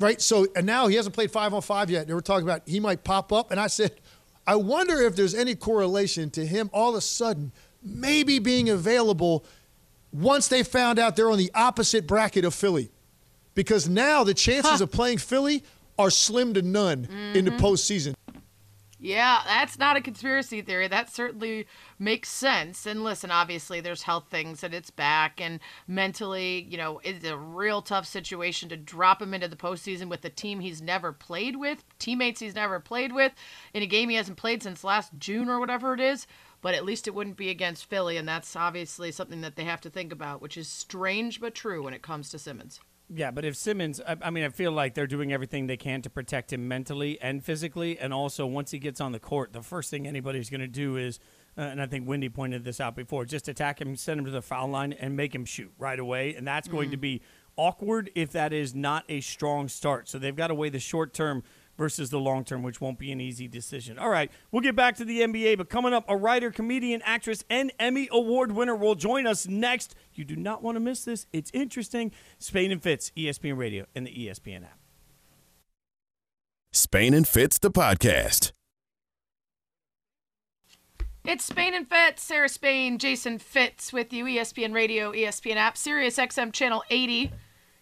right? 0.00 0.20
So, 0.20 0.48
and 0.56 0.66
now 0.66 0.88
he 0.88 0.96
hasn't 0.96 1.14
played 1.14 1.30
five 1.30 1.54
on 1.54 1.62
five 1.62 1.88
yet. 1.88 2.08
They 2.08 2.14
were 2.14 2.20
talking 2.20 2.46
about 2.46 2.62
he 2.66 2.80
might 2.80 3.04
pop 3.04 3.32
up. 3.32 3.52
And 3.52 3.60
I 3.60 3.68
said, 3.68 3.92
I 4.46 4.56
wonder 4.56 5.00
if 5.00 5.14
there's 5.14 5.34
any 5.34 5.54
correlation 5.54 6.30
to 6.30 6.44
him 6.44 6.68
all 6.72 6.90
of 6.90 6.96
a 6.96 7.00
sudden 7.00 7.52
maybe 7.84 8.38
being 8.38 8.70
available 8.70 9.44
once 10.12 10.48
they 10.48 10.62
found 10.62 10.98
out 10.98 11.16
they're 11.16 11.30
on 11.30 11.38
the 11.38 11.50
opposite 11.54 12.06
bracket 12.06 12.44
of 12.44 12.54
Philly. 12.54 12.90
Because 13.54 13.88
now 13.88 14.24
the 14.24 14.34
chances 14.34 14.78
huh. 14.78 14.84
of 14.84 14.90
playing 14.90 15.18
Philly 15.18 15.62
are 15.98 16.10
slim 16.10 16.54
to 16.54 16.62
none 16.62 17.02
mm-hmm. 17.02 17.36
in 17.36 17.44
the 17.44 17.52
mm-hmm. 17.52 17.64
postseason. 17.64 18.14
Yeah, 19.04 19.42
that's 19.44 19.78
not 19.78 19.98
a 19.98 20.00
conspiracy 20.00 20.62
theory. 20.62 20.88
That 20.88 21.10
certainly 21.10 21.66
makes 21.98 22.30
sense. 22.30 22.86
And 22.86 23.04
listen, 23.04 23.30
obviously, 23.30 23.82
there's 23.82 24.04
health 24.04 24.28
things 24.30 24.64
at 24.64 24.72
its 24.72 24.88
back, 24.88 25.42
and 25.42 25.60
mentally, 25.86 26.66
you 26.70 26.78
know, 26.78 27.02
it's 27.04 27.22
a 27.26 27.36
real 27.36 27.82
tough 27.82 28.06
situation 28.06 28.70
to 28.70 28.78
drop 28.78 29.20
him 29.20 29.34
into 29.34 29.46
the 29.46 29.56
postseason 29.56 30.08
with 30.08 30.24
a 30.24 30.30
team 30.30 30.60
he's 30.60 30.80
never 30.80 31.12
played 31.12 31.56
with, 31.56 31.84
teammates 31.98 32.40
he's 32.40 32.54
never 32.54 32.80
played 32.80 33.12
with, 33.12 33.32
in 33.74 33.82
a 33.82 33.86
game 33.86 34.08
he 34.08 34.16
hasn't 34.16 34.38
played 34.38 34.62
since 34.62 34.82
last 34.82 35.12
June 35.18 35.50
or 35.50 35.60
whatever 35.60 35.92
it 35.92 36.00
is. 36.00 36.26
But 36.62 36.74
at 36.74 36.86
least 36.86 37.06
it 37.06 37.14
wouldn't 37.14 37.36
be 37.36 37.50
against 37.50 37.84
Philly, 37.84 38.16
and 38.16 38.26
that's 38.26 38.56
obviously 38.56 39.12
something 39.12 39.42
that 39.42 39.56
they 39.56 39.64
have 39.64 39.82
to 39.82 39.90
think 39.90 40.12
about, 40.14 40.40
which 40.40 40.56
is 40.56 40.66
strange 40.66 41.42
but 41.42 41.54
true 41.54 41.82
when 41.82 41.92
it 41.92 42.00
comes 42.00 42.30
to 42.30 42.38
Simmons. 42.38 42.80
Yeah, 43.12 43.30
but 43.30 43.44
if 43.44 43.54
Simmons, 43.54 44.00
I, 44.00 44.16
I, 44.22 44.30
mean, 44.30 44.44
I 44.44 44.48
feel 44.48 44.72
like 44.72 44.94
they're 44.94 45.06
doing 45.06 45.32
everything 45.32 45.66
they 45.66 45.76
can 45.76 46.00
to 46.02 46.10
protect 46.10 46.52
him 46.52 46.66
mentally 46.66 47.20
and 47.20 47.44
physically. 47.44 47.98
And 47.98 48.14
also, 48.14 48.46
once 48.46 48.70
he 48.70 48.78
gets 48.78 49.00
on 49.00 49.12
the 49.12 49.18
court, 49.18 49.52
the 49.52 49.62
first 49.62 49.90
thing 49.90 50.06
anybody's 50.06 50.48
going 50.48 50.62
to 50.62 50.66
do 50.66 50.96
is, 50.96 51.20
uh, 51.58 51.62
and 51.62 51.82
I 51.82 51.86
think 51.86 52.08
Windy 52.08 52.30
pointed 52.30 52.64
this 52.64 52.80
out 52.80 52.96
before, 52.96 53.26
just 53.26 53.46
attack 53.46 53.80
him, 53.80 53.94
send 53.94 54.20
him 54.20 54.24
to 54.26 54.30
the 54.30 54.42
foul 54.42 54.68
line, 54.68 54.94
and 54.94 55.16
make 55.16 55.34
him 55.34 55.44
shoot 55.44 55.70
right 55.78 55.98
away. 55.98 56.34
And 56.34 56.46
that's 56.46 56.66
mm-hmm. 56.66 56.76
going 56.76 56.90
to 56.92 56.96
mm. 56.96 57.02
be 57.02 57.22
awkward 57.56 58.10
if 58.14 58.32
that 58.32 58.52
is 58.52 58.74
not 58.74 59.04
a 59.08 59.20
strong 59.20 59.68
start. 59.68 60.08
So 60.08 60.18
they've 60.18 60.34
got 60.34 60.48
to 60.48 60.54
weigh 60.54 60.70
the 60.70 60.80
short 60.80 61.12
term 61.12 61.42
versus 61.76 62.10
the 62.10 62.18
long 62.18 62.44
term, 62.44 62.62
which 62.62 62.80
won't 62.80 62.98
be 62.98 63.12
an 63.12 63.20
easy 63.20 63.48
decision. 63.48 63.98
All 63.98 64.08
right, 64.08 64.30
we'll 64.50 64.62
get 64.62 64.76
back 64.76 64.96
to 64.96 65.04
the 65.04 65.20
NBA, 65.20 65.58
but 65.58 65.68
coming 65.68 65.92
up, 65.92 66.04
a 66.08 66.16
writer, 66.16 66.50
comedian, 66.50 67.02
actress, 67.04 67.44
and 67.50 67.72
Emmy 67.78 68.08
Award 68.10 68.52
winner 68.52 68.74
will 68.74 68.94
join 68.94 69.26
us 69.26 69.46
next. 69.46 69.94
You 70.14 70.24
do 70.24 70.36
not 70.36 70.62
want 70.62 70.76
to 70.76 70.80
miss 70.80 71.04
this. 71.04 71.26
It's 71.32 71.50
interesting. 71.54 72.12
Spain 72.38 72.72
and 72.72 72.82
Fitz, 72.82 73.10
ESPN 73.16 73.56
Radio, 73.56 73.86
and 73.94 74.06
the 74.06 74.10
ESPN 74.10 74.64
app. 74.64 74.78
Spain 76.72 77.14
and 77.14 77.26
Fitz, 77.26 77.58
the 77.58 77.70
podcast. 77.70 78.52
It's 81.24 81.44
Spain 81.44 81.72
and 81.72 81.88
Fitz, 81.88 82.22
Sarah 82.22 82.48
Spain, 82.50 82.98
Jason 82.98 83.38
Fitz 83.38 83.92
with 83.92 84.12
you, 84.12 84.26
ESPN 84.26 84.74
Radio, 84.74 85.10
ESPN 85.12 85.56
app, 85.56 85.76
Sirius 85.78 86.18
XM 86.18 86.52
Channel 86.52 86.84
80. 86.90 87.32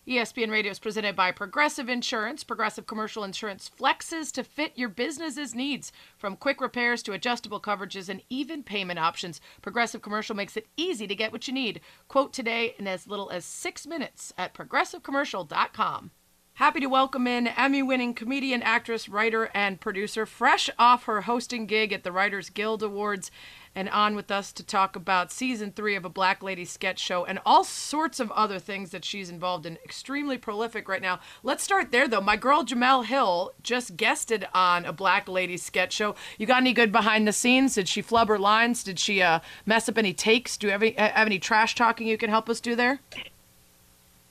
ESPN 0.07 0.51
Radio 0.51 0.73
is 0.73 0.81
presented 0.81 1.15
by 1.15 1.31
Progressive 1.31 1.89
Insurance. 1.89 2.43
Progressive 2.43 2.89
Commercial 2.89 3.23
Insurance 3.23 3.71
flexes 3.71 4.33
to 4.33 4.43
fit 4.43 4.73
your 4.75 4.89
business's 4.89 5.55
needs. 5.55 5.93
From 6.19 6.35
quick 6.35 6.61
repairs 6.61 7.05
to 7.05 7.13
adjustable 7.13 7.61
coverages 7.61 8.09
and 8.09 8.21
even 8.29 8.65
payment 8.65 8.99
options, 8.99 9.41
Progressive 9.63 10.03
Commercial 10.03 10.35
makes 10.35 10.57
it 10.57 10.67
easy 10.77 11.07
to 11.07 11.15
get 11.15 11.31
what 11.31 11.47
you 11.47 11.55
need. 11.55 11.81
Quote 12.09 12.33
today 12.33 12.75
in 12.81 12.89
as 12.89 13.07
little 13.07 13.31
as 13.31 13.45
six 13.45 13.87
minutes 13.87 14.33
at 14.37 14.55
progressivecommercial.com. 14.55 16.11
Happy 16.57 16.81
to 16.81 16.87
welcome 16.87 17.27
in 17.27 17.47
Emmy 17.47 17.83
winning 17.83 18.13
comedian, 18.13 18.63
actress, 18.63 19.09
writer, 19.09 19.51
and 19.55 19.81
producer, 19.81 20.27
fresh 20.27 20.69
off 20.79 21.05
her 21.05 21.23
hosting 21.23 21.65
gig 21.65 21.95
at 21.95 22.05
the 22.05 22.13
Writers 22.13 22.51
Guild 22.51 22.83
Awards 22.83 23.31
and 23.75 23.89
on 23.89 24.15
with 24.15 24.31
us 24.31 24.53
to 24.53 24.63
talk 24.63 24.95
about 24.95 25.33
season 25.33 25.73
three 25.73 25.97
of 25.97 26.05
a 26.05 26.11
Black 26.11 26.43
Lady 26.43 26.67
sketch 26.67 26.99
show 26.99 27.25
and 27.25 27.39
all 27.47 27.65
sorts 27.65 28.21
of 28.21 28.31
other 28.33 28.59
things 28.59 28.91
that 28.91 29.03
she's 29.03 29.31
involved 29.31 29.65
in. 29.65 29.79
Extremely 29.83 30.37
prolific 30.37 30.91
right 30.91 31.01
now. 31.01 31.21
Let's 31.43 31.65
start 31.65 31.91
there, 31.91 32.07
though. 32.07 32.21
My 32.21 32.37
girl 32.37 32.65
Jemele 32.65 33.07
Hill 33.07 33.55
just 33.63 33.97
guested 33.97 34.47
on 34.53 34.85
a 34.85 34.93
Black 34.93 35.29
Lady 35.29 35.57
sketch 35.57 35.95
show. 35.95 36.15
You 36.37 36.47
got 36.47 36.61
any 36.61 36.75
good 36.75 36.93
behind 36.93 37.27
the 37.27 37.33
scenes? 37.33 37.77
Did 37.77 37.89
she 37.89 38.03
flub 38.03 38.29
her 38.29 38.39
lines? 38.39 38.85
Did 38.85 38.99
she 38.99 39.23
uh, 39.23 39.41
mess 39.65 39.89
up 39.89 39.97
any 39.97 40.13
takes? 40.13 40.59
Do 40.59 40.67
you 40.67 40.73
have 40.73 40.83
any, 40.83 40.93
have 40.93 41.27
any 41.27 41.39
trash 41.39 41.75
talking 41.75 42.07
you 42.07 42.19
can 42.19 42.29
help 42.29 42.51
us 42.51 42.61
do 42.61 42.77
there? 42.77 43.01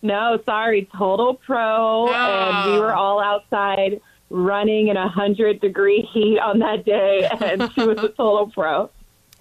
No, 0.02 0.40
sorry, 0.46 0.90
total 0.98 1.36
pro. 1.36 2.08
Oh. 2.10 2.14
And 2.14 2.74
we 2.74 2.80
were 2.80 2.94
all 2.94 3.20
outside 3.20 4.02
running 4.30 4.88
in 4.88 4.98
a 4.98 5.08
hundred 5.08 5.60
degree 5.62 6.08
heat 6.14 6.40
on 6.40 6.60
that 6.60 6.86
day, 6.86 7.30
and 7.42 7.72
she 7.74 7.86
was 7.86 8.00
a 8.00 8.10
total 8.10 8.48
pro. 8.48 8.90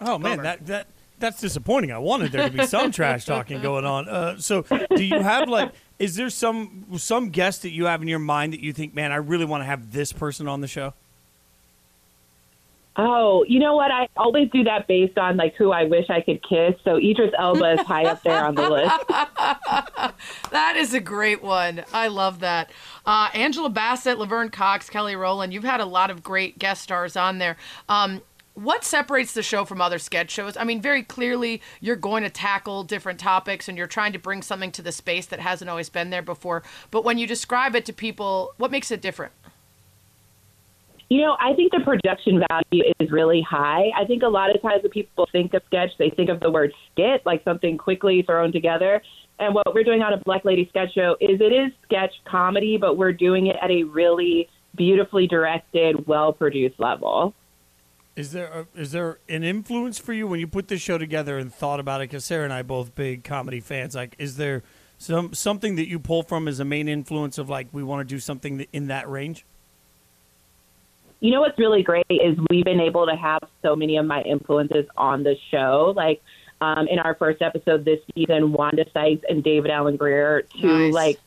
Oh 0.01 0.19
man, 0.19 0.43
that 0.43 0.67
that 0.67 0.89
that's 1.19 1.41
disappointing. 1.41 1.93
I 1.93 1.99
wanted 1.99 2.33
there 2.33 2.49
to 2.49 2.57
be 2.57 2.67
some 2.67 2.91
trash 2.91 3.25
talking 3.25 3.61
going 3.61 3.85
on. 3.85 4.09
Uh, 4.09 4.39
so, 4.39 4.63
do 4.63 5.05
you 5.05 5.21
have 5.21 5.49
like? 5.49 5.73
Is 5.99 6.17
there 6.17 6.31
some 6.31 6.87
some 6.97 7.29
guest 7.29 7.63
that 7.63 7.71
you 7.71 7.85
have 7.85 8.03
in 8.03 8.09
your 8.09 8.19
mind 8.19 8.55
that 8.55 8.61
you 8.61 8.73
think, 8.73 8.95
man, 8.95 9.13
I 9.13 9.17
really 9.17 9.45
want 9.45 9.61
to 9.61 9.67
have 9.67 9.93
this 9.93 10.13
person 10.13 10.49
on 10.49 10.63
the 10.63 10.69
show? 10.69 10.95
Oh, 12.97 13.45
you 13.49 13.61
know 13.61 13.77
what? 13.77 13.91
I 13.91 14.09
always 14.17 14.51
do 14.51 14.65
that 14.65 14.87
based 14.89 15.17
on 15.17 15.37
like 15.37 15.55
who 15.55 15.71
I 15.71 15.85
wish 15.85 16.11
I 16.11 16.21
could 16.21 16.43
kiss. 16.47 16.75
So 16.85 16.97
Idris 16.97 17.33
Elba 17.39 17.75
is 17.75 17.81
high 17.81 18.05
up 18.05 18.23
there 18.23 18.45
on 18.45 18.57
the 18.57 18.69
list. 18.69 18.95
that 20.51 20.75
is 20.77 20.93
a 20.93 21.01
great 21.01 21.43
one. 21.43 21.85
I 21.93 22.09
love 22.09 22.41
that. 22.41 22.71
Uh, 23.07 23.31
Angela 23.33 23.71
Bassett, 23.71 24.19
Laverne 24.19 24.51
Cox, 24.51 24.91
Kelly 24.91 25.15
Rowland. 25.15 25.53
You've 25.53 25.65
had 25.65 25.81
a 25.81 25.87
lot 25.87 26.11
of 26.11 26.23
great 26.23 26.59
guest 26.59 26.83
stars 26.83 27.17
on 27.17 27.39
there. 27.39 27.57
Um, 27.89 28.23
what 28.55 28.85
separates 28.85 29.33
the 29.33 29.43
show 29.43 29.65
from 29.65 29.81
other 29.81 29.99
sketch 29.99 30.31
shows? 30.31 30.57
I 30.57 30.65
mean, 30.65 30.83
very 30.83 31.03
clearly, 31.03 31.63
you're 31.81 31.97
going 31.97 32.25
to 32.25 32.31
tackle 32.31 32.85
different 32.85 33.21
topics 33.21 33.69
and 33.69 33.79
you're 33.79 33.87
trying 33.87 34.13
to 34.13 34.19
bring 34.19 34.43
something 34.43 34.73
to 34.73 34.83
the 34.83 34.93
space 34.93 35.27
that 35.27 35.41
hasn't 35.41 35.71
always 35.71 35.89
been 35.89 36.11
there 36.11 36.23
before. 36.23 36.63
But 36.91 37.05
when 37.05 37.17
you 37.17 37.27
describe 37.27 37.75
it 37.75 37.87
to 37.87 37.93
people, 37.93 38.53
what 38.59 38.71
makes 38.71 38.91
it 38.91 39.01
different? 39.01 39.33
You 41.11 41.23
know, 41.23 41.37
I 41.41 41.55
think 41.55 41.73
the 41.73 41.81
production 41.81 42.41
value 42.49 42.85
is 43.01 43.11
really 43.11 43.43
high. 43.43 43.91
I 43.97 44.05
think 44.05 44.23
a 44.23 44.29
lot 44.29 44.55
of 44.55 44.63
times 44.63 44.85
when 44.85 44.93
people 44.93 45.29
think 45.33 45.53
of 45.55 45.63
sketch, 45.67 45.91
they 45.99 46.11
think 46.11 46.31
of 46.31 46.39
the 46.39 46.53
word 46.53 46.73
skit, 46.93 47.23
like 47.27 47.43
something 47.43 47.77
quickly 47.77 48.23
thrown 48.23 48.53
together. 48.53 49.03
And 49.41 49.53
what 49.53 49.75
we're 49.75 49.83
doing 49.83 50.03
on 50.03 50.13
a 50.13 50.19
Black 50.19 50.45
Lady 50.45 50.69
sketch 50.69 50.95
show 50.95 51.17
is 51.21 51.41
it 51.41 51.53
is 51.53 51.73
sketch 51.83 52.13
comedy, 52.31 52.77
but 52.81 52.97
we're 52.97 53.13
doing 53.13 53.49
it 53.49 53.57
at 53.61 53.73
a 53.73 53.83
really 53.83 54.49
beautifully 54.77 55.27
directed, 55.27 56.07
well 56.07 56.33
produced 56.33 56.79
level. 56.79 57.35
Is 58.15 58.31
there 58.31 58.47
a, 58.47 58.79
is 58.79 58.93
there 58.93 59.19
an 59.29 59.43
influence 59.43 59.99
for 59.99 60.13
you 60.13 60.29
when 60.29 60.39
you 60.39 60.47
put 60.47 60.69
this 60.69 60.81
show 60.81 60.97
together 60.97 61.39
and 61.39 61.53
thought 61.53 61.81
about 61.81 62.03
it? 62.03 62.11
Because 62.11 62.25
Sarah 62.25 62.45
and 62.45 62.53
I 62.53 62.63
both 62.63 62.95
big 62.95 63.25
comedy 63.25 63.59
fans. 63.59 63.97
Like, 63.97 64.15
is 64.21 64.37
there 64.37 64.63
some 64.97 65.35
something 65.35 65.75
that 65.75 65.89
you 65.89 65.99
pull 65.99 66.23
from 66.23 66.47
as 66.47 66.61
a 66.61 66.65
main 66.65 66.87
influence 66.87 67.37
of 67.37 67.49
like 67.49 67.67
we 67.73 67.83
want 67.83 68.07
to 68.07 68.15
do 68.15 68.21
something 68.21 68.65
in 68.73 68.87
that 68.87 69.09
range? 69.11 69.45
You 71.21 71.31
know 71.33 71.41
what's 71.41 71.59
really 71.59 71.83
great 71.83 72.07
is 72.09 72.37
we've 72.51 72.65
been 72.65 72.81
able 72.81 73.07
to 73.07 73.15
have 73.15 73.41
so 73.63 73.77
many 73.77 73.97
of 73.99 74.07
my 74.07 74.23
influences 74.23 74.87
on 74.97 75.23
the 75.23 75.37
show. 75.51 75.93
Like 75.95 76.23
um, 76.61 76.89
in 76.89 76.99
our 76.99 77.15
first 77.15 77.43
episode 77.43 77.85
this 77.85 78.01
season, 78.15 78.53
Wanda 78.53 78.85
Sykes 78.93 79.25
and 79.29 79.45
David 79.45 79.71
Alan 79.71 79.97
Grier, 79.97 80.43
two 80.61 80.91
Nice. 80.91 80.93
like 80.95 81.21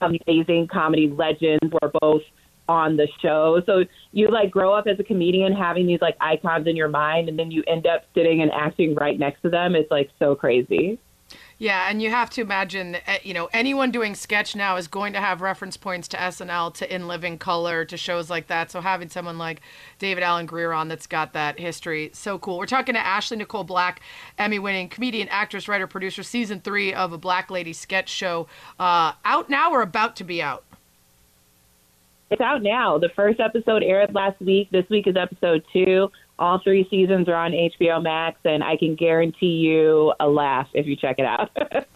amazing 0.00 0.68
comedy 0.68 1.08
legends, 1.08 1.72
were 1.80 1.92
both 2.00 2.22
on 2.68 2.96
the 2.96 3.06
show. 3.20 3.60
So 3.66 3.84
you 4.12 4.30
like 4.30 4.50
grow 4.50 4.72
up 4.72 4.86
as 4.86 4.98
a 4.98 5.04
comedian 5.04 5.52
having 5.52 5.86
these 5.86 6.00
like 6.00 6.16
icons 6.20 6.66
in 6.66 6.76
your 6.76 6.88
mind, 6.88 7.28
and 7.28 7.38
then 7.38 7.50
you 7.50 7.62
end 7.66 7.86
up 7.86 8.04
sitting 8.14 8.42
and 8.42 8.50
acting 8.50 8.94
right 8.94 9.18
next 9.18 9.42
to 9.42 9.50
them. 9.50 9.74
It's 9.74 9.90
like 9.90 10.10
so 10.18 10.34
crazy. 10.34 10.98
Yeah, 11.64 11.86
and 11.88 12.02
you 12.02 12.10
have 12.10 12.28
to 12.28 12.42
imagine, 12.42 12.96
eh, 13.06 13.20
you 13.22 13.32
know, 13.32 13.48
anyone 13.54 13.90
doing 13.90 14.14
sketch 14.14 14.54
now 14.54 14.76
is 14.76 14.86
going 14.86 15.14
to 15.14 15.18
have 15.18 15.40
reference 15.40 15.78
points 15.78 16.06
to 16.08 16.18
SNL, 16.18 16.74
to 16.74 16.94
In 16.94 17.08
Living 17.08 17.38
Color, 17.38 17.86
to 17.86 17.96
shows 17.96 18.28
like 18.28 18.48
that. 18.48 18.70
So 18.70 18.82
having 18.82 19.08
someone 19.08 19.38
like 19.38 19.62
David 19.98 20.22
Alan 20.22 20.44
Grier 20.44 20.74
on 20.74 20.88
that's 20.88 21.06
got 21.06 21.32
that 21.32 21.58
history, 21.58 22.10
so 22.12 22.38
cool. 22.38 22.58
We're 22.58 22.66
talking 22.66 22.94
to 22.96 23.00
Ashley 23.00 23.38
Nicole 23.38 23.64
Black, 23.64 24.02
Emmy-winning 24.36 24.90
comedian, 24.90 25.26
actress, 25.30 25.66
writer, 25.66 25.86
producer, 25.86 26.22
season 26.22 26.60
three 26.60 26.92
of 26.92 27.14
a 27.14 27.18
Black 27.18 27.50
Lady 27.50 27.72
sketch 27.72 28.10
show, 28.10 28.46
uh, 28.78 29.12
out 29.24 29.48
now 29.48 29.72
or 29.72 29.80
about 29.80 30.16
to 30.16 30.24
be 30.24 30.42
out. 30.42 30.64
It's 32.30 32.42
out 32.42 32.62
now. 32.62 32.98
The 32.98 33.08
first 33.08 33.40
episode 33.40 33.82
aired 33.82 34.14
last 34.14 34.38
week. 34.38 34.68
This 34.70 34.86
week 34.90 35.06
is 35.06 35.16
episode 35.16 35.64
two. 35.72 36.10
All 36.36 36.58
three 36.58 36.86
seasons 36.90 37.28
are 37.28 37.34
on 37.34 37.52
HBO 37.52 38.02
Max, 38.02 38.38
and 38.44 38.64
I 38.64 38.76
can 38.76 38.96
guarantee 38.96 39.46
you 39.46 40.12
a 40.18 40.28
laugh 40.28 40.68
if 40.74 40.84
you 40.84 40.96
check 40.96 41.16
it 41.18 41.24
out. 41.24 41.50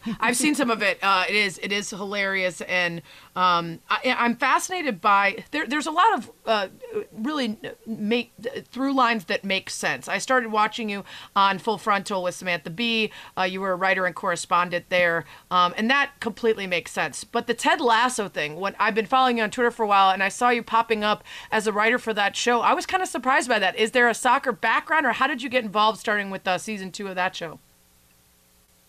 I've 0.21 0.37
seen 0.37 0.55
some 0.55 0.71
of 0.71 0.81
it. 0.81 0.99
Uh, 1.03 1.25
it 1.29 1.35
is 1.35 1.59
it 1.59 1.73
is 1.73 1.91
hilarious, 1.91 2.61
and 2.61 3.03
um, 3.35 3.81
I, 3.91 4.17
I'm 4.17 4.37
fascinated 4.37 5.01
by 5.01 5.45
there. 5.51 5.67
There's 5.67 5.87
a 5.87 5.91
lot 5.91 6.15
of 6.17 6.31
uh, 6.47 6.69
really 7.13 7.59
make 7.85 8.33
through 8.71 8.95
lines 8.95 9.25
that 9.25 9.45
make 9.45 9.71
sense. 9.71 10.09
I 10.09 10.19
started 10.19 10.53
watching 10.53 10.89
you 10.89 11.05
on 11.35 11.59
Full 11.59 11.79
Frontal 11.79 12.23
with 12.23 12.37
Samantha 12.37 12.71
Bee. 12.71 13.11
Uh, 13.37 13.43
you 13.43 13.61
were 13.61 13.73
a 13.73 13.77
writer 13.77 14.07
and 14.07 14.15
correspondent 14.15 14.87
there, 14.89 15.25
um, 15.51 15.75
and 15.77 15.91
that 15.91 16.13
completely 16.21 16.69
makes 16.69 16.93
sense. 16.93 17.25
But 17.25 17.49
the 17.49 17.55
Ted 17.55 17.81
Lasso 17.81 18.29
thing, 18.29 18.57
when 18.57 18.77
I've 18.79 18.95
been 18.95 19.07
following 19.07 19.39
you 19.39 19.43
on 19.43 19.51
Twitter 19.51 19.73
for 19.73 19.83
a 19.83 19.89
while, 19.89 20.11
and 20.11 20.23
I 20.23 20.29
saw 20.29 20.51
you 20.51 20.63
popping 20.63 21.03
up 21.03 21.25
as 21.51 21.67
a 21.67 21.73
writer 21.73 21.99
for 21.99 22.15
that 22.15 22.37
show, 22.37 22.61
I 22.61 22.73
was 22.73 22.87
kind 22.87 23.03
of 23.03 23.09
surprised 23.09 23.49
by 23.49 23.59
that. 23.59 23.77
Is 23.77 23.91
there 23.91 24.09
a 24.09 24.15
soccer 24.29 24.53
background, 24.53 25.07
or 25.07 25.13
how 25.13 25.27
did 25.27 25.43
you 25.43 25.49
get 25.49 25.65
involved 25.65 25.99
starting 25.99 26.29
with 26.29 26.47
uh, 26.47 26.59
season 26.59 26.93
two 26.93 27.09
of 27.09 27.15
that 27.15 27.35
show? 27.35 27.59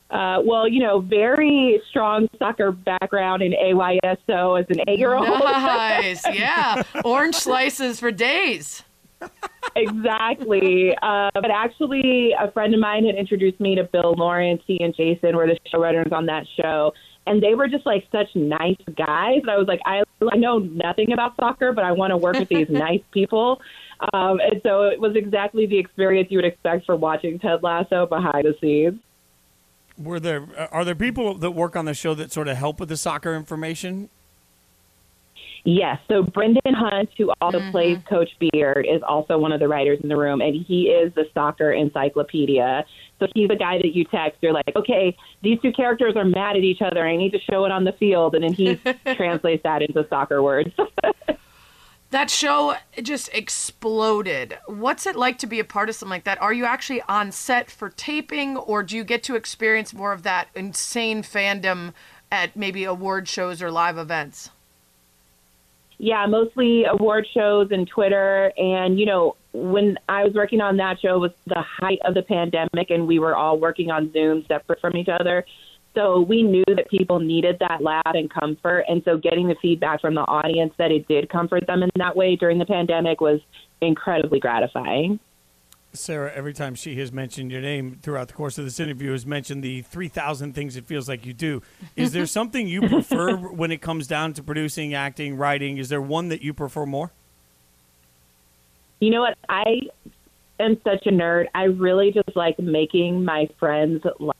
Uh, 0.10 0.42
well, 0.44 0.68
you 0.68 0.82
know, 0.82 1.00
very 1.00 1.82
strong 1.90 2.28
soccer 2.38 2.74
background 2.74 3.42
in 3.42 3.54
AYSO 3.54 4.60
as 4.60 4.66
an 4.70 4.82
eight-year-old. 4.90 5.26
Nice, 5.26 6.26
yeah. 6.34 6.84
Orange 7.06 7.36
slices 7.36 8.02
for 8.02 8.12
days. 8.12 8.84
exactly. 9.78 10.94
Uh, 11.02 11.30
but 11.34 11.52
actually, 11.52 12.34
a 12.38 12.52
friend 12.52 12.74
of 12.74 12.82
mine 12.82 13.06
had 13.06 13.16
introduced 13.16 13.62
me 13.62 13.76
to 13.76 13.86
Bill 13.86 14.16
Lawrence. 14.18 14.62
He 14.68 14.82
and 14.82 14.94
Jason 14.94 15.38
were 15.38 15.48
the 15.48 15.58
showrunners 15.74 16.12
on 16.12 16.26
that 16.26 16.48
show. 16.58 16.92
And 17.28 17.42
they 17.42 17.54
were 17.54 17.68
just 17.68 17.86
like 17.86 18.06
such 18.12 18.28
nice 18.36 18.82
guys. 18.98 19.40
And 19.42 19.52
I 19.52 19.58
was 19.58 19.68
like, 19.68 19.82
I, 19.86 20.04
I 20.30 20.36
know 20.36 20.58
nothing 20.58 21.14
about 21.14 21.36
soccer, 21.38 21.72
but 21.72 21.86
I 21.86 21.94
want 21.94 22.12
to 22.12 22.18
work 22.18 22.38
with 22.38 22.50
these 22.50 22.68
nice 22.70 23.02
people. 23.12 23.62
Um, 24.14 24.40
and 24.40 24.62
so 24.64 24.84
it 24.84 25.00
was 25.00 25.16
exactly 25.16 25.66
the 25.66 25.78
experience 25.78 26.32
you 26.32 26.38
would 26.38 26.46
expect 26.46 26.86
from 26.86 27.02
watching 27.02 27.38
Ted 27.40 27.62
Lasso 27.64 28.06
behind 28.06 28.46
the 28.46 28.56
scenes. 28.62 29.00
Were 29.98 30.20
there 30.20 30.48
are 30.72 30.86
there 30.86 30.96
people 30.96 31.36
that 31.36 31.52
work 31.52 31.76
on 31.76 31.84
the 31.84 31.94
show 31.94 32.14
that 32.14 32.32
sort 32.32 32.48
of 32.48 32.56
help 32.56 32.80
with 32.80 32.88
the 32.88 32.96
soccer 32.96 33.36
information? 33.36 34.10
Yes. 35.66 36.00
So 36.08 36.24
Brendan 36.24 36.74
Hunt, 36.74 37.10
who 37.18 37.32
also 37.42 37.60
plays 37.72 37.98
Coach 38.08 38.30
Beard, 38.40 38.88
is 38.90 39.02
also 39.08 39.38
one 39.38 39.52
of 39.52 39.60
the 39.60 39.68
writers 39.68 40.00
in 40.02 40.10
the 40.10 40.16
room, 40.16 40.42
and 40.42 40.56
he 40.56 40.84
is 40.84 41.14
the 41.16 41.26
soccer 41.34 41.72
encyclopedia. 41.72 42.86
So 43.20 43.28
he's 43.36 43.50
the 43.50 43.56
guy 43.56 43.78
that 43.78 43.94
you 43.94 44.06
text. 44.06 44.40
You're 44.42 44.54
like, 44.54 44.72
okay, 44.76 45.16
these 45.44 45.60
two 45.62 45.74
characters 45.74 46.16
are 46.16 46.24
mad 46.24 46.56
at 46.56 46.64
each 46.64 46.82
other. 46.82 47.06
I 47.06 47.18
need 47.18 47.32
to 47.32 47.40
show 47.40 47.66
it 47.66 47.72
on 47.72 47.84
the 47.84 47.92
field, 47.94 48.36
and 48.36 48.44
then 48.44 48.54
he 48.54 48.76
translates 49.16 49.64
that 49.64 49.82
into 49.82 50.08
soccer 50.10 50.42
words. 50.42 50.72
That 52.12 52.32
show 52.32 52.76
just 53.04 53.30
exploded. 53.34 54.58
What's 54.66 55.06
it 55.06 55.16
like 55.16 55.38
to 55.40 55.48
be 55.48 55.60
a 55.60 55.64
part 55.64 55.90
of 55.90 55.96
something 55.96 56.10
like 56.10 56.24
that? 56.24 56.42
Are 56.42 56.54
you 56.54 56.66
actually 56.66 57.04
on 57.04 57.32
set 57.32 57.70
for 57.70 57.90
taping, 57.90 58.58
or 58.58 58.82
do 58.82 58.98
you 58.98 59.04
get 59.04 59.22
to 59.24 59.36
experience 59.36 59.94
more 59.94 60.12
of 60.12 60.24
that 60.24 60.48
insane 60.56 61.22
fandom 61.22 61.94
at 62.32 62.56
maybe 62.56 62.84
award 62.84 63.28
shows 63.28 63.62
or 63.62 63.70
live 63.70 63.98
events? 64.00 64.50
Yeah, 66.00 66.26
mostly 66.26 66.86
award 66.86 67.28
shows 67.32 67.72
and 67.72 67.88
Twitter. 67.88 68.54
And, 68.58 69.00
you 69.00 69.06
know, 69.06 69.36
when 69.54 70.00
I 70.08 70.24
was 70.24 70.34
working 70.34 70.62
on 70.62 70.78
that 70.78 71.00
show, 71.00 71.20
was 71.20 71.34
the 71.46 71.62
height 71.62 72.00
of 72.06 72.14
the 72.16 72.24
pandemic, 72.24 72.90
and 72.90 73.06
we 73.06 73.20
were 73.20 73.36
all 73.36 73.60
working 73.60 73.92
on 73.92 74.12
Zoom 74.14 74.46
separate 74.48 74.82
from 74.82 74.96
each 74.96 75.10
other. 75.10 75.46
So 76.00 76.22
we 76.22 76.44
knew 76.44 76.64
that 76.68 76.90
people 76.90 77.20
needed 77.20 77.58
that 77.60 77.82
laugh 77.82 78.02
and 78.06 78.30
comfort. 78.30 78.86
And 78.88 79.02
so 79.04 79.18
getting 79.18 79.50
the 79.50 79.56
feedback 79.62 80.00
from 80.00 80.16
the 80.16 80.22
audience 80.22 80.74
that 80.78 80.92
it 80.92 81.10
did 81.10 81.30
comfort 81.30 81.68
them 81.68 81.84
in 81.84 81.90
that 81.98 82.16
way 82.16 82.38
during 82.38 82.58
the 82.58 82.66
pandemic 82.66 83.20
was 83.20 83.42
incredibly 83.82 84.40
gratifying. 84.40 85.20
Sarah, 85.92 86.32
every 86.34 86.54
time 86.54 86.74
she 86.74 86.98
has 87.00 87.12
mentioned 87.12 87.52
your 87.52 87.60
name 87.60 88.00
throughout 88.02 88.30
the 88.30 88.34
course 88.34 88.58
of 88.58 88.64
this 88.64 88.80
interview, 88.80 89.12
has 89.12 89.26
mentioned 89.26 89.62
the 89.62 89.82
3,000 89.82 90.54
things 90.54 90.78
it 90.78 90.86
feels 90.86 91.10
like 91.10 91.26
you 91.26 91.34
do. 91.34 91.62
Is 91.98 92.14
there 92.14 92.26
something 92.28 92.66
you 92.66 92.88
prefer 92.88 93.36
when 93.36 93.70
it 93.70 93.82
comes 93.82 94.08
down 94.08 94.32
to 94.34 94.44
producing, 94.44 94.94
acting, 94.94 95.36
writing? 95.36 95.78
Is 95.80 95.90
there 95.90 96.02
one 96.02 96.30
that 96.30 96.42
you 96.42 96.54
prefer 96.54 96.86
more? 96.86 97.12
You 99.02 99.10
know 99.10 99.22
what? 99.22 99.38
I 99.50 99.82
am 100.62 100.80
such 100.86 101.08
a 101.08 101.10
nerd. 101.10 101.48
I 101.54 101.64
really 101.64 102.14
just 102.14 102.38
like 102.38 102.58
making 102.58 103.26
my 103.26 103.50
friends 103.60 104.02
laugh. 104.18 104.36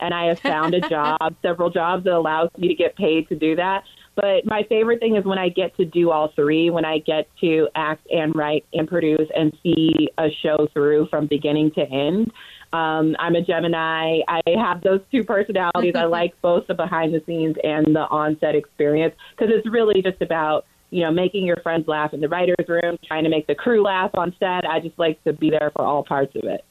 And 0.00 0.14
I 0.14 0.26
have 0.26 0.40
found 0.40 0.74
a 0.74 0.80
job, 0.88 1.36
several 1.42 1.70
jobs 1.70 2.04
that 2.04 2.14
allows 2.14 2.50
me 2.58 2.68
to 2.68 2.74
get 2.74 2.96
paid 2.96 3.28
to 3.28 3.36
do 3.36 3.56
that. 3.56 3.84
But 4.16 4.44
my 4.44 4.64
favorite 4.68 5.00
thing 5.00 5.16
is 5.16 5.24
when 5.24 5.38
I 5.38 5.48
get 5.48 5.76
to 5.76 5.84
do 5.84 6.10
all 6.10 6.32
three, 6.34 6.70
when 6.70 6.84
I 6.84 6.98
get 6.98 7.28
to 7.40 7.68
act 7.74 8.06
and 8.10 8.34
write 8.34 8.64
and 8.72 8.88
produce 8.88 9.28
and 9.34 9.56
see 9.62 10.08
a 10.18 10.28
show 10.42 10.68
through 10.72 11.08
from 11.08 11.26
beginning 11.26 11.70
to 11.72 11.82
end. 11.82 12.32
Um, 12.72 13.16
I'm 13.18 13.34
a 13.34 13.42
Gemini. 13.42 14.20
I 14.28 14.40
have 14.58 14.82
those 14.82 15.00
two 15.10 15.24
personalities. 15.24 15.94
I 15.96 16.04
like 16.06 16.34
both 16.42 16.66
the 16.66 16.74
behind 16.74 17.14
the 17.14 17.22
scenes 17.26 17.56
and 17.62 17.94
the 17.94 18.06
on 18.10 18.36
set 18.40 18.54
experience 18.54 19.14
because 19.36 19.52
it's 19.54 19.68
really 19.68 20.02
just 20.02 20.20
about 20.20 20.66
you 20.90 21.02
know, 21.02 21.10
making 21.12 21.46
your 21.46 21.56
friends 21.58 21.86
laugh 21.86 22.12
in 22.12 22.20
the 22.20 22.28
writer's 22.28 22.68
room, 22.68 22.98
trying 23.06 23.24
to 23.24 23.30
make 23.30 23.46
the 23.46 23.54
crew 23.54 23.82
laugh 23.82 24.10
on 24.14 24.34
set. 24.38 24.64
I 24.68 24.80
just 24.80 24.98
like 24.98 25.22
to 25.24 25.32
be 25.32 25.50
there 25.50 25.70
for 25.74 25.82
all 25.82 26.04
parts 26.04 26.34
of 26.34 26.44
it. 26.44 26.64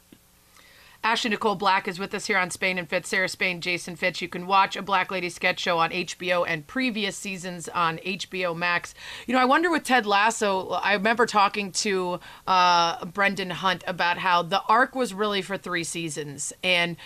Ashley 1.02 1.30
Nicole 1.30 1.56
Black 1.56 1.88
is 1.88 1.98
with 1.98 2.14
us 2.14 2.26
here 2.26 2.38
on 2.38 2.50
Spain 2.50 2.78
and 2.78 2.88
Fitz. 2.88 3.08
Sarah 3.08 3.30
Spain, 3.30 3.62
Jason 3.62 3.96
Fitz. 3.96 4.22
You 4.22 4.28
can 4.28 4.46
watch 4.46 4.76
a 4.76 4.82
Black 4.82 5.12
Lady 5.12 5.30
sketch 5.30 5.60
show 5.60 5.78
on 5.78 5.92
HBO 5.92 6.46
and 6.46 6.68
previous 6.68 7.16
seasons 7.16 7.70
on 7.70 8.00
HBO 8.00 8.56
Max. 8.56 8.94
You 9.26 9.34
know, 9.34 9.40
I 9.40 9.46
wonder 9.46 9.72
with 9.72 9.86
Ted 9.86 10.06
Lasso, 10.06 10.70
I 10.72 10.94
remember 10.94 11.26
talking 11.26 11.72
to 11.72 12.20
uh, 12.46 13.06
Brendan 13.06 13.50
Hunt 13.50 13.84
about 13.88 14.18
how 14.18 14.42
the 14.42 14.62
arc 14.64 14.94
was 14.94 15.14
really 15.14 15.42
for 15.42 15.58
three 15.58 15.86
seasons. 15.86 16.52
And 16.64 16.98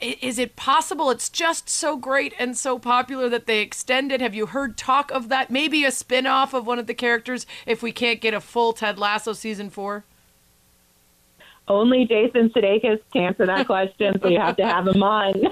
is 0.00 0.38
it 0.38 0.54
possible 0.54 1.10
it's 1.10 1.28
just 1.28 1.68
so 1.68 1.96
great 1.96 2.34
and 2.38 2.56
so 2.56 2.78
popular 2.78 3.28
that 3.28 3.46
they 3.46 3.60
extended? 3.60 4.20
Have 4.20 4.36
you 4.36 4.46
heard 4.46 4.78
talk 4.78 5.10
of 5.10 5.28
that? 5.30 5.50
Maybe 5.50 5.84
a 5.84 5.90
spin 5.90 6.28
off 6.28 6.54
of 6.54 6.66
one 6.66 6.78
of 6.78 6.86
the 6.86 6.94
characters 6.94 7.46
if 7.66 7.82
we 7.82 7.90
can't 7.90 8.20
get 8.20 8.34
a 8.34 8.40
full 8.40 8.72
Ted 8.72 9.00
Lasso 9.00 9.32
season 9.32 9.68
four? 9.68 10.04
Only 11.68 12.06
Jason 12.06 12.50
Sudeikis 12.50 13.00
to 13.12 13.18
answer 13.18 13.46
that 13.46 13.66
question, 13.66 14.18
so 14.20 14.28
you 14.28 14.40
have 14.40 14.56
to 14.56 14.66
have 14.66 14.86
him 14.88 15.02
on. 15.02 15.34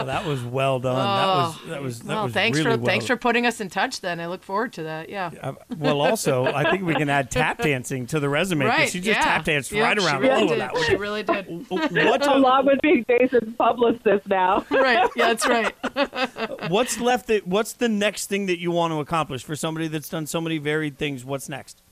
Oh, 0.00 0.04
that 0.04 0.24
was 0.26 0.42
well 0.44 0.78
done. 0.78 0.94
that 0.96 1.26
was 1.26 1.58
that 1.68 1.82
was 1.82 1.98
that 2.00 2.08
well, 2.14 2.24
was 2.24 2.32
thanks 2.32 2.58
really 2.58 2.70
for 2.72 2.76
well. 2.78 2.86
thanks 2.86 3.06
for 3.06 3.16
putting 3.16 3.46
us 3.46 3.60
in 3.60 3.68
touch. 3.68 4.00
Then 4.00 4.20
I 4.20 4.26
look 4.26 4.42
forward 4.42 4.72
to 4.74 4.84
that. 4.84 5.08
Yeah. 5.08 5.30
Uh, 5.42 5.52
well, 5.76 6.00
also, 6.00 6.44
I 6.46 6.70
think 6.70 6.84
we 6.84 6.94
can 6.94 7.08
add 7.08 7.30
tap 7.30 7.58
dancing 7.62 8.06
to 8.08 8.20
the 8.20 8.28
resume 8.28 8.64
'cause 8.64 8.78
Right. 8.78 8.88
she 8.88 9.00
just 9.00 9.18
yeah. 9.18 9.24
tap 9.24 9.44
danced 9.44 9.72
Yep, 9.72 9.84
right 9.84 10.00
she 10.00 10.06
around 10.06 10.20
really 10.22 10.34
all 10.34 10.40
did. 10.42 10.52
of 10.52 10.58
that. 10.58 10.74
which- 10.74 10.84
She 10.84 10.96
really 10.96 11.22
did. 11.22 11.66
What 11.68 12.26
Along 12.26 12.66
with 12.66 12.80
being 12.82 13.04
Jason's 13.08 13.56
publicist 13.56 14.26
now. 14.28 14.64
right. 14.70 15.08
Yeah, 15.16 15.34
that's 15.34 15.46
right. 15.48 16.70
what's 16.70 17.00
left? 17.00 17.26
That, 17.28 17.46
what's 17.46 17.72
the 17.74 17.88
next 17.88 18.26
thing 18.26 18.46
that 18.46 18.58
you 18.60 18.70
want 18.70 18.92
to 18.92 19.00
accomplish 19.00 19.42
for 19.44 19.56
somebody 19.56 19.88
that's 19.88 20.08
done 20.08 20.26
so 20.26 20.40
many 20.40 20.58
varied 20.58 20.96
things? 20.98 21.24
What's 21.24 21.48
next? 21.48 21.82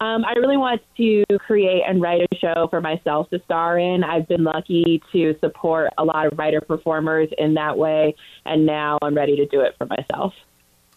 Um, 0.00 0.24
I 0.24 0.32
really 0.32 0.56
want 0.56 0.80
to 0.96 1.24
create 1.46 1.82
and 1.86 2.00
write 2.00 2.22
a 2.22 2.36
show 2.36 2.68
for 2.70 2.80
myself 2.80 3.28
to 3.30 3.40
star 3.44 3.78
in. 3.78 4.02
I've 4.02 4.26
been 4.28 4.44
lucky 4.44 5.02
to 5.12 5.34
support 5.40 5.90
a 5.98 6.04
lot 6.04 6.26
of 6.26 6.38
writer 6.38 6.62
performers 6.62 7.28
in 7.36 7.52
that 7.54 7.76
way, 7.76 8.14
and 8.46 8.64
now 8.64 8.98
I'm 9.02 9.14
ready 9.14 9.36
to 9.36 9.46
do 9.46 9.60
it 9.60 9.74
for 9.76 9.86
myself. 9.86 10.32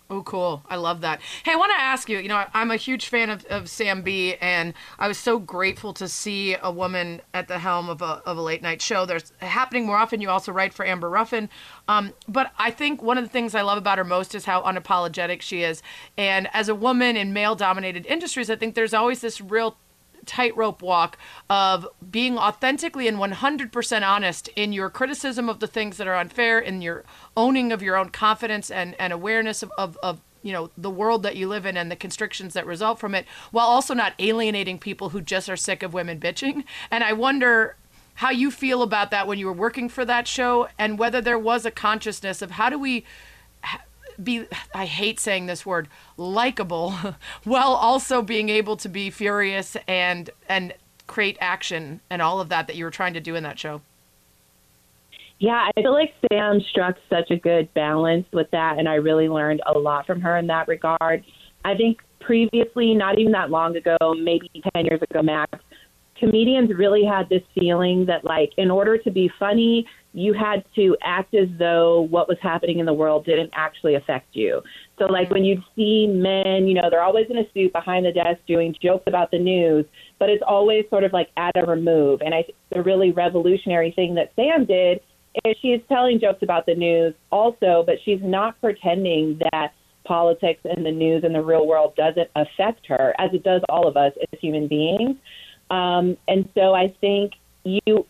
Oh, 0.10 0.22
cool. 0.22 0.64
I 0.70 0.76
love 0.76 1.02
that. 1.02 1.22
Hey, 1.44 1.54
I 1.54 1.56
want 1.56 1.72
to 1.72 1.82
ask 1.82 2.10
you, 2.10 2.20
you 2.20 2.28
know, 2.28 2.46
I'm 2.54 2.72
a 2.72 2.76
huge 2.76 3.08
fan 3.08 3.30
of, 3.30 3.46
of 3.46 3.70
Sam 3.70 4.02
Bee, 4.04 4.36
and 4.36 4.74
I 5.00 5.08
was 5.08 5.18
so 5.18 5.40
grateful 5.40 5.94
to 5.94 6.08
see 6.08 6.56
a 6.62 6.70
woman 6.72 7.22
at 7.34 7.48
the 7.48 7.58
helm 7.58 7.90
of 7.90 8.02
a, 8.02 8.22
of 8.26 8.38
a 8.38 8.42
late 8.42 8.62
night 8.62 8.82
show. 8.82 9.06
There's 9.06 9.32
happening 9.40 9.86
more 9.86 9.98
often. 9.98 10.22
You 10.22 10.30
also 10.30 10.52
write 10.52 10.74
for 10.74 10.86
Amber 10.86 11.10
Ruffin. 11.10 11.50
Um, 11.88 12.14
but 12.28 12.52
I 12.60 12.70
think 12.70 13.02
one 13.02 13.18
of 13.18 13.24
the 13.24 13.30
things 13.30 13.56
I 13.56 13.62
love 13.62 13.78
about 13.78 13.98
her 13.98 14.04
most 14.04 14.36
is 14.36 14.46
how 14.46 14.62
unapologetic 14.62 15.42
she 15.42 15.64
is. 15.64 15.82
And 16.18 16.48
as 16.54 16.70
a 16.70 16.76
woman 16.76 17.16
in 17.16 17.34
male 17.34 17.56
dominated 17.56 18.06
industries, 18.06 18.50
I 18.50 18.56
think 18.56 18.76
there's 18.76 18.94
always 18.94 19.22
this 19.22 19.42
real 19.42 19.78
tightrope 20.26 20.82
walk 20.82 21.18
of 21.50 21.88
being 22.12 22.38
authentically 22.38 23.08
and 23.08 23.18
100% 23.18 24.08
honest 24.08 24.48
in 24.50 24.74
your 24.74 24.90
criticism 24.90 25.50
of 25.50 25.60
the 25.60 25.68
things 25.68 25.98
that 25.98 26.08
are 26.08 26.16
unfair, 26.16 26.60
in 26.60 26.82
your 26.82 27.04
owning 27.36 27.72
of 27.72 27.82
your 27.82 27.98
own 27.98 28.10
confidence 28.10 28.72
and, 28.72 28.96
and 29.00 29.14
awareness 29.14 29.64
of, 29.64 29.72
of, 29.78 29.98
of 30.04 30.22
you 30.42 30.52
know 30.52 30.70
the 30.78 30.90
world 30.90 31.24
that 31.24 31.36
you 31.36 31.48
live 31.48 31.66
in 31.66 31.78
and 31.78 31.90
the 31.90 31.96
constrictions 31.96 32.54
that 32.54 32.66
result 32.66 33.00
from 33.00 33.16
it 33.16 33.26
while 33.52 33.66
also 33.66 33.94
not 33.94 34.14
alienating 34.20 34.78
people 34.78 35.10
who 35.10 35.22
just 35.22 35.50
are 35.50 35.56
sick 35.56 35.82
of 35.82 35.94
women 35.94 36.20
bitching. 36.20 36.66
And 36.92 37.04
i 37.04 37.14
wonder 37.14 37.78
how 38.16 38.30
you 38.30 38.52
feel 38.52 38.84
about 38.84 39.10
that 39.12 39.26
when 39.26 39.40
you 39.40 39.46
were 39.46 39.54
working 39.54 39.90
for 39.90 40.06
that 40.06 40.28
show 40.28 40.68
and 40.78 41.00
whether 41.00 41.22
there 41.22 41.40
was 41.40 41.66
a 41.66 41.72
consciousness 41.72 42.42
of 42.42 42.52
how 42.52 42.70
do 42.70 42.78
we 42.78 43.06
be 44.22 44.46
I 44.74 44.86
hate 44.86 45.20
saying 45.20 45.46
this 45.46 45.66
word 45.66 45.88
likable 46.18 46.92
while 47.44 47.74
also 47.74 48.22
being 48.22 48.50
able 48.50 48.78
to 48.78 48.90
be 48.90 49.10
furious 49.10 49.78
and 49.88 50.30
and 50.48 50.74
create 51.08 51.38
action 51.42 52.02
and 52.10 52.22
all 52.22 52.40
of 52.40 52.50
that 52.50 52.68
that 52.68 52.76
you 52.76 52.86
were 52.86 52.92
trying 52.92 53.14
to 53.14 53.20
do 53.20 53.36
in 53.36 53.44
that 53.44 53.60
show. 53.60 53.82
Yeah, 55.40 55.70
I 55.76 55.82
feel 55.82 55.92
like 55.92 56.14
Sam 56.32 56.62
struck 56.70 56.96
such 57.10 57.30
a 57.30 57.36
good 57.36 57.74
balance 57.74 58.26
with 58.32 58.50
that 58.52 58.80
and 58.80 58.88
I 58.88 58.96
really 58.96 59.28
learned 59.28 59.62
a 59.66 59.78
lot 59.78 60.06
from 60.06 60.22
her 60.22 60.38
in 60.38 60.48
that 60.48 60.68
regard. 60.68 61.24
I 61.66 61.76
think 61.76 62.00
previously, 62.20 62.94
not 62.94 63.20
even 63.20 63.34
that 63.34 63.50
long 63.50 63.76
ago, 63.76 63.98
maybe 64.18 64.50
10 64.74 64.86
years 64.86 65.02
ago 65.02 65.22
max, 65.22 65.60
comedians 66.18 66.72
really 66.74 67.04
had 67.04 67.28
this 67.30 67.44
feeling 67.54 68.06
that 68.06 68.24
like 68.24 68.54
in 68.58 68.72
order 68.72 68.98
to 68.98 69.12
be 69.12 69.30
funny, 69.38 69.86
you 70.14 70.34
had 70.34 70.64
to 70.76 70.96
act 71.04 71.34
as 71.34 71.48
though 71.58 72.02
what 72.02 72.28
was 72.28 72.38
happening 72.42 72.80
in 72.80 72.86
the 72.86 72.94
world 72.94 73.26
didn't 73.26 73.50
actually 73.54 73.96
affect 73.96 74.28
you. 74.34 74.62
So, 75.00 75.06
like 75.06 75.32
when 75.32 75.44
you'd 75.44 75.64
see 75.76 76.08
men, 76.08 76.68
you 76.68 76.76
know, 76.76 76.90
they're 76.90 77.04
always 77.04 77.26
in 77.30 77.38
a 77.38 77.52
suit 77.54 77.74
behind 77.74 78.06
the 78.06 78.12
desk 78.12 78.40
doing 78.48 78.76
jokes 78.82 79.06
about 79.08 79.32
the 79.32 79.40
news, 79.40 79.86
but 80.20 80.30
it's 80.30 80.44
always 80.48 80.86
sort 80.90 81.04
of 81.04 81.14
like 81.14 81.30
at 81.36 81.58
a 81.58 81.66
remove. 81.66 82.22
And 82.22 82.34
I 82.34 82.44
think 82.44 82.56
the 82.72 82.84
really 82.84 83.12
revolutionary 83.12 83.92
thing 83.92 84.16
that 84.16 84.32
Sam 84.36 84.66
did 84.66 85.02
is 85.46 85.56
she's 85.62 85.82
telling 85.90 86.20
jokes 86.20 86.44
about 86.44 86.68
the 86.68 86.76
news 86.76 87.16
also, 87.32 87.84
but 87.86 87.96
she's 88.06 88.22
not 88.22 88.60
pretending 88.62 89.40
that 89.52 89.74
politics 90.06 90.62
and 90.64 90.86
the 90.86 90.92
news 90.92 91.24
and 91.24 91.34
the 91.34 91.42
real 91.42 91.66
world 91.66 91.96
doesn't 91.96 92.30
affect 92.36 92.86
her 92.88 93.16
as 93.18 93.34
it 93.34 93.44
does 93.44 93.62
all 93.70 93.88
of 93.88 93.98
us 93.98 94.14
as 94.32 94.40
human 94.40 94.68
beings. 94.68 95.18
Um, 95.72 96.18
and 96.28 96.48
so 96.54 96.74
I 96.74 96.94
think 97.02 97.34
you 97.64 98.06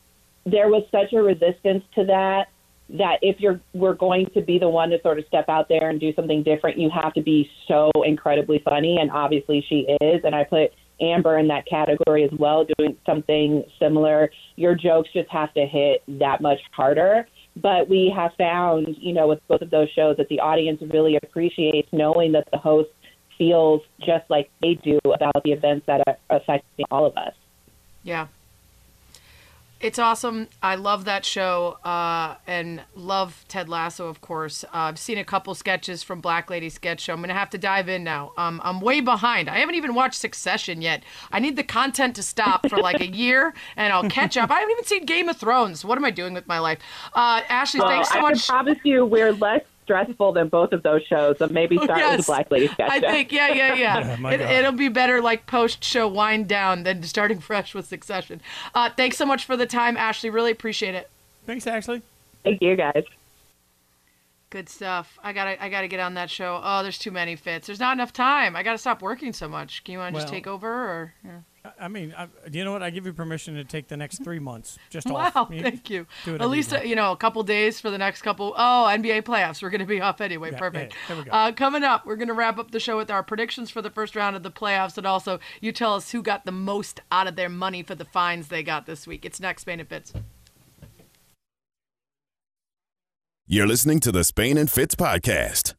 there 0.46 0.68
was 0.68 0.84
such 0.92 1.14
a 1.14 1.22
resistance 1.22 1.84
to 1.96 2.06
that 2.06 2.48
that 2.90 3.18
if 3.22 3.40
you're 3.40 3.60
we're 3.74 3.94
going 3.94 4.28
to 4.34 4.42
be 4.42 4.60
the 4.60 4.70
one 4.70 4.90
to 4.90 5.02
sort 5.02 5.18
of 5.18 5.26
step 5.28 5.46
out 5.48 5.68
there 5.70 5.90
and 5.90 6.00
do 6.00 6.14
something 6.14 6.44
different, 6.44 6.78
you 6.78 6.90
have 6.90 7.14
to 7.14 7.22
be 7.22 7.50
so 7.68 7.92
incredibly 8.06 8.60
funny, 8.64 8.98
and 9.00 9.10
obviously 9.10 9.66
she 9.68 9.88
is. 10.02 10.22
And 10.24 10.36
I 10.36 10.44
put 10.44 10.72
Amber 11.02 11.38
in 11.38 11.48
that 11.48 11.66
category 11.66 12.24
as 12.24 12.32
well, 12.38 12.66
doing 12.78 12.96
something 13.06 13.64
similar. 13.80 14.30
Your 14.56 14.76
jokes 14.76 15.10
just 15.14 15.30
have 15.30 15.54
to 15.54 15.66
hit 15.66 16.04
that 16.20 16.42
much 16.42 16.60
harder. 16.72 17.28
But 17.56 17.88
we 17.88 18.12
have 18.16 18.32
found, 18.38 18.96
you 19.00 19.14
know, 19.14 19.28
with 19.28 19.40
both 19.48 19.62
of 19.62 19.70
those 19.70 19.90
shows 19.92 20.18
that 20.18 20.28
the 20.30 20.40
audience 20.40 20.82
really 20.82 21.18
appreciates 21.22 21.88
knowing 21.92 22.32
that 22.32 22.48
the 22.52 22.58
host 22.58 22.90
feels 23.38 23.82
just 24.00 24.28
like 24.30 24.50
they 24.62 24.76
do 24.76 25.00
about 25.06 25.44
the 25.44 25.52
events 25.52 25.86
that 25.86 26.02
are 26.08 26.18
affecting 26.30 26.86
all 26.90 27.06
of 27.06 27.16
us. 27.16 27.34
Yeah, 28.04 28.28
it's 29.84 30.00
awesome. 30.00 30.48
I 30.62 30.76
love 30.76 31.04
that 31.06 31.26
show 31.26 31.78
uh, 31.84 32.36
and 32.48 32.82
love 32.96 33.44
Ted 33.50 33.68
Lasso, 33.68 34.08
of 34.08 34.22
course. 34.22 34.64
Uh, 34.64 34.68
I've 34.74 34.98
seen 34.98 35.18
a 35.18 35.26
couple 35.26 35.54
sketches 35.56 36.02
from 36.04 36.22
Black 36.22 36.50
Lady 36.50 36.70
Sketch 36.70 37.02
Show. 37.02 37.14
I'm 37.14 37.20
going 37.20 37.28
to 37.28 37.36
have 37.36 37.50
to 37.50 37.58
dive 37.58 37.90
in 37.90 38.04
now. 38.04 38.32
Um, 38.38 38.62
I'm 38.64 38.80
way 38.80 39.02
behind. 39.02 39.50
I 39.50 39.58
haven't 39.58 39.76
even 39.76 39.94
watched 39.94 40.20
Succession 40.20 40.82
yet. 40.82 41.04
I 41.34 41.40
need 41.40 41.58
the 41.58 41.64
content 41.64 42.16
to 42.16 42.24
stop 42.24 42.70
for 42.70 42.78
like 42.78 43.02
a 43.02 43.08
year 43.08 43.54
and 43.76 43.92
I'll 43.92 44.10
catch 44.10 44.38
up. 44.38 44.50
I 44.50 44.56
haven't 44.56 44.72
even 44.72 44.86
seen 44.86 45.06
Game 45.06 45.28
of 45.28 45.36
Thrones. 45.36 45.84
What 45.84 45.98
am 45.98 46.06
I 46.06 46.12
doing 46.12 46.34
with 46.34 46.48
my 46.48 46.60
life? 46.60 46.80
Uh, 47.14 47.42
Ashley, 47.50 47.82
well, 47.82 47.90
thanks 47.90 48.10
so 48.10 48.20
I 48.20 48.22
much. 48.22 48.50
I 48.50 48.54
promise 48.54 48.80
you 48.84 49.06
we're 49.06 49.34
less 49.34 49.64
stressful 49.84 50.34
than 50.34 50.48
both 50.50 50.72
of 50.74 50.84
those 50.84 51.04
shows. 51.04 51.38
So 51.38 51.48
maybe 51.48 51.78
start 51.84 52.00
yes. 52.00 52.18
with 52.18 52.26
the 52.26 52.30
Black 52.30 52.52
Lady 52.52 52.68
sketch. 52.68 52.90
I 52.92 53.00
think, 53.00 53.32
yeah, 53.32 53.54
yeah, 53.54 53.74
yeah. 53.74 54.18
Oh, 54.24 54.30
it, 54.30 54.42
it'll 54.42 54.72
be 54.72 54.90
better 54.90 55.22
like 55.22 55.46
post 55.48 55.84
show 55.84 56.08
wind 56.08 56.48
down 56.48 56.84
than 56.84 57.04
starting 57.04 57.40
fresh 57.40 57.74
with 57.74 57.86
Succession. 57.86 58.42
Uh, 58.74 58.90
thanks 58.96 59.18
so 59.18 59.26
much 59.26 59.46
for 59.46 59.58
the 59.58 59.66
time, 59.66 59.98
Ashley. 59.98 60.30
Really 60.30 60.52
appreciate 60.52 60.96
it. 60.96 61.10
Thanks, 61.46 61.68
Ashley. 61.68 62.02
Thank 62.44 62.62
you, 62.62 62.76
guys. 62.76 63.04
Good 64.50 64.70
stuff. 64.70 65.18
I 65.24 65.34
gotta, 65.34 65.62
I 65.64 65.70
gotta 65.70 65.88
get 65.88 66.00
on 66.00 66.14
that 66.14 66.30
show. 66.30 66.62
Oh, 66.64 66.84
there's 66.84 67.00
too 67.00 67.12
many 67.12 67.36
fits. 67.36 67.68
There's 67.68 67.80
not 67.80 67.94
enough 67.94 68.14
time. 68.14 68.56
I 68.56 68.64
gotta 68.64 68.78
stop 68.78 69.02
working 69.02 69.34
so 69.34 69.50
much. 69.50 69.84
Can 69.84 69.94
you 69.94 70.00
want 70.00 70.14
to 70.14 70.14
Well- 70.16 70.24
just 70.24 70.34
take 70.34 70.48
over, 70.48 70.70
or? 70.70 71.14
Yeah. 71.24 71.40
I 71.80 71.88
mean, 71.88 72.14
I, 72.18 72.28
you 72.52 72.66
know 72.66 72.74
what? 72.74 72.84
I 72.84 72.90
give 72.90 73.06
you 73.06 73.14
permission 73.14 73.56
to 73.56 73.64
take 73.64 73.88
the 73.88 73.96
next 73.96 74.22
three 74.22 74.40
months 74.40 74.78
just 74.90 75.08
Wow, 75.10 75.32
off. 75.36 75.50
thank 75.50 75.90
you. 75.90 76.06
Do 76.26 76.36
At 76.36 76.50
least 76.50 76.74
you 76.74 76.80
uh, 76.80 76.82
you 76.82 76.96
know 76.96 77.12
a 77.14 77.18
couple 77.18 77.42
days 77.44 77.80
for 77.80 77.90
the 77.90 77.98
next 77.98 78.22
couple. 78.22 78.54
Oh, 78.58 78.88
NBA 78.92 79.22
playoffs. 79.24 79.62
We're 79.64 79.70
going 79.70 79.80
to 79.80 79.86
be 79.86 80.02
off 80.02 80.20
anyway. 80.20 80.52
Yeah, 80.52 80.60
Perfect. 80.60 80.94
yeah, 80.94 81.00
there 81.08 81.18
we 81.18 81.24
go. 81.24 81.32
Uh, 81.32 81.52
coming 81.54 81.84
up, 81.84 82.06
we're 82.06 82.18
going 82.18 82.28
to 82.28 82.34
wrap 82.34 82.58
up 82.60 82.72
the 82.72 82.82
show 82.82 82.98
with 82.98 83.10
our 83.10 83.24
predictions 83.24 83.70
for 83.70 83.82
the 83.82 83.90
first 83.90 84.14
round 84.16 84.36
of 84.36 84.44
the 84.44 84.52
playoffs, 84.52 84.98
and 84.98 85.08
also 85.08 85.40
you 85.62 85.72
tell 85.72 85.96
us 85.96 86.12
who 86.12 86.22
got 86.22 86.46
the 86.46 86.52
most 86.52 87.00
out 87.12 87.28
of 87.28 87.38
their 87.38 87.50
money 87.50 87.82
for 87.82 87.96
the 87.96 88.06
fines 88.06 88.50
they 88.50 88.62
got 88.64 88.86
this 88.86 89.08
week. 89.08 89.24
It's 89.24 89.40
next, 89.40 89.62
Spain 89.62 89.80
and 89.80 89.88
Fitz. 89.88 90.12
You're 93.48 93.68
listening 93.68 94.00
to 94.02 94.12
the 94.12 94.24
Spain 94.24 94.58
and 94.58 94.70
Fitz 94.70 94.96
podcast. 94.96 95.76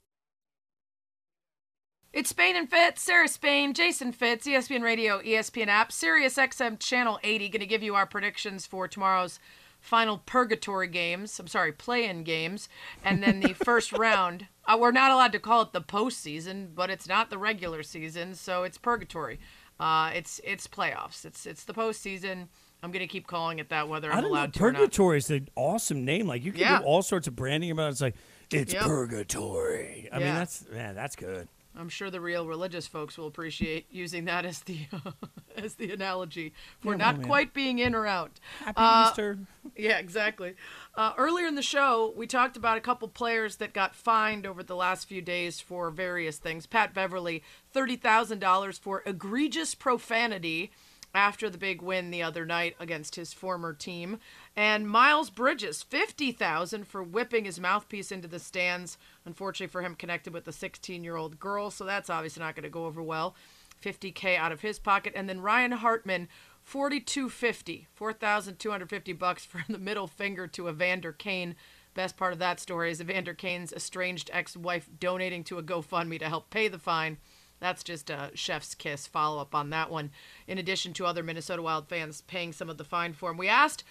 It's 2.15 2.31
Spain 2.31 2.55
and 2.55 2.71
Fitz, 2.71 3.03
Sarah 3.03 3.27
Spain, 3.27 3.75
Jason 3.75 4.12
Fitz, 4.12 4.47
ESPN 4.47 4.83
Radio, 4.85 5.21
ESPN 5.21 5.67
app, 5.67 5.91
Sirius 5.91 6.37
XM 6.37 6.79
Channel 6.79 7.19
80. 7.25 7.49
Going 7.49 7.59
to 7.61 7.67
give 7.67 7.83
you 7.83 7.97
our 7.97 8.07
predictions 8.07 8.67
for 8.67 8.87
tomorrow's 8.87 9.41
final 9.81 10.19
purgatory 10.25 10.87
games. 10.87 11.41
I'm 11.41 11.49
sorry, 11.49 11.73
play-in 11.73 12.23
games, 12.23 12.69
and 13.05 13.21
then 13.21 13.41
the 13.41 13.53
first 13.65 13.93
round. 13.93 14.47
Uh, 14.65 14.79
we're 14.81 14.93
not 14.93 15.11
allowed 15.11 15.33
to 15.33 15.41
call 15.41 15.62
it 15.62 15.73
the 15.73 15.81
postseason, 15.81 16.69
but 16.73 16.89
it's 16.89 17.09
not 17.09 17.31
the 17.31 17.37
regular 17.39 17.83
season, 17.83 18.37
so 18.37 18.62
it's 18.62 18.79
purgatory. 18.79 19.41
Uh, 19.81 20.12
it's 20.15 20.41
it's 20.45 20.69
playoffs. 20.69 21.25
It's 21.25 21.47
it's 21.47 21.65
the 21.65 21.75
postseason. 21.75 22.47
I'm 22.81 22.93
going 22.93 23.01
to 23.01 23.09
keep 23.09 23.27
calling 23.27 23.59
it 23.59 23.71
that, 23.71 23.89
whether 23.89 24.12
I 24.12 24.19
I'm 24.19 24.23
know. 24.23 24.29
allowed 24.31 24.55
to 24.55 24.62
or 24.62 24.71
not. 24.71 24.79
Purgatory 24.79 25.19
is 25.19 25.31
an 25.33 25.49
awesome 25.57 26.05
name. 26.05 26.29
Like 26.29 26.45
you 26.45 26.53
can 26.53 26.61
Yeah. 26.61 26.79
do 26.79 26.85
all 26.85 27.03
sorts 27.03 27.27
of 27.27 27.35
branding 27.35 27.73
about 27.73 27.89
it. 27.89 27.91
It's 27.91 28.01
like 28.01 28.15
it's 28.53 28.73
Yep. 28.73 28.83
purgatory. 28.85 30.09
I 30.12 30.19
mean, 30.21 30.29
that's 30.29 30.65
man, 30.71 30.95
that's 30.95 31.17
good. 31.17 31.49
I'm 31.77 31.89
sure 31.89 32.11
the 32.11 32.20
real 32.20 32.47
religious 32.47 32.87
folks 32.87 33.18
will 33.18 33.27
appreciate 33.27 33.87
using 33.91 34.25
that 34.27 34.45
as 34.45 34.61
the 34.61 34.87
as 35.57 35.75
the 35.75 35.93
analogy 35.93 36.53
for 36.81 36.93
Yeah, 36.93 36.99
not 36.99 37.14
well, 37.14 37.22
yeah. 37.22 37.27
quite 37.29 37.55
being 37.55 37.79
in 37.79 37.95
or 37.95 38.07
out. 38.07 38.39
Happy 38.61 38.75
Uh, 38.77 39.09
Easter. 39.11 39.39
Yeah, 39.77 39.97
exactly. 39.99 40.55
Uh, 40.95 41.14
earlier 41.16 41.47
in 41.47 41.55
the 41.55 41.62
show, 41.62 42.12
we 42.16 42.27
talked 42.27 42.57
about 42.57 42.77
a 42.77 42.83
couple 42.83 43.09
players 43.09 43.57
that 43.57 43.72
got 43.72 43.95
fined 43.97 44.45
over 44.47 44.62
the 44.62 44.77
last 44.77 45.09
few 45.09 45.22
days 45.22 45.59
for 45.59 45.91
various 45.91 46.37
things. 46.37 46.66
Pat 46.66 46.93
Beverley, 46.95 47.43
thirty 47.72 47.97
thousand 47.97 48.41
dollars 48.41 48.77
for 48.79 49.03
egregious 49.07 49.75
profanity 49.75 50.70
after 51.15 51.49
the 51.49 51.59
big 51.59 51.81
win 51.81 52.11
the 52.11 52.23
other 52.23 52.45
night 52.45 52.75
against 52.81 53.15
his 53.15 53.33
former 53.33 53.73
team, 53.73 54.19
and 54.57 54.89
Miles 54.89 55.31
Bridges, 55.31 55.83
fifty 55.83 56.33
thousand 56.33 56.87
for 56.87 57.03
whipping 57.03 57.45
his 57.45 57.61
mouthpiece 57.61 58.11
into 58.11 58.29
the 58.29 58.39
stands. 58.39 58.99
Unfortunately 59.25 59.71
for 59.71 59.83
him, 59.83 59.95
connected 59.95 60.33
with 60.33 60.49
a 60.49 60.53
sixteen-year-old 60.53 61.39
girl, 61.39 61.71
so 61.71 61.85
that's 61.85 62.11
obviously 62.11 62.43
not 62.43 62.55
going 62.57 62.65
to 62.65 62.69
go 62.69 62.87
over 62.87 63.03
well. 63.03 63.35
50k 63.83 64.37
out 64.37 64.53
of 64.53 64.62
his 64.62 64.79
pocket 64.79 65.12
and 65.15 65.29
then 65.29 65.41
Ryan 65.41 65.73
Hartman 65.73 66.29
4250 66.62 67.89
4250 67.93 69.12
bucks 69.12 69.45
for 69.45 69.62
the 69.69 69.79
middle 69.79 70.07
finger 70.07 70.47
to 70.47 70.69
Evander 70.69 71.12
Kane 71.12 71.55
best 71.95 72.17
part 72.17 72.33
of 72.33 72.39
that 72.39 72.61
story 72.61 72.91
is 72.91 73.01
Evander 73.01 73.35
Kane's 73.35 73.73
estranged 73.73 74.31
ex-wife 74.32 74.89
donating 74.99 75.45
to 75.45 75.59
a 75.59 75.62
GoFundMe 75.62 76.19
to 76.19 76.28
help 76.28 76.51
pay 76.51 76.69
the 76.69 76.78
fine 76.78 77.19
that's 77.65 77.82
just 77.82 78.11
a 78.11 78.31
chef's 78.35 78.74
kiss 78.74 79.07
follow 79.07 79.41
up 79.41 79.55
on 79.55 79.70
that 79.70 79.91
one 79.91 80.11
in 80.47 80.59
addition 80.59 80.93
to 80.93 81.07
other 81.07 81.23
Minnesota 81.23 81.62
Wild 81.62 81.89
fans 81.89 82.20
paying 82.23 82.53
some 82.53 82.69
of 82.69 82.77
the 82.77 82.85
fine 82.85 83.12
for 83.12 83.31
him 83.31 83.39
we 83.39 83.49
asked 83.49 83.85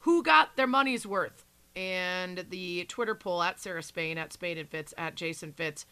who 0.00 0.22
got 0.22 0.56
their 0.56 0.66
money's 0.66 1.06
worth 1.06 1.44
and 1.74 2.44
the 2.50 2.84
Twitter 2.84 3.14
poll 3.14 3.42
at 3.42 3.58
Sarah 3.58 3.82
Spain 3.82 4.18
at 4.18 4.32
Spain 4.32 4.58
and 4.58 4.68
Fitz 4.68 4.92
at 4.98 5.14
Jason 5.14 5.52
Fitz 5.52 5.86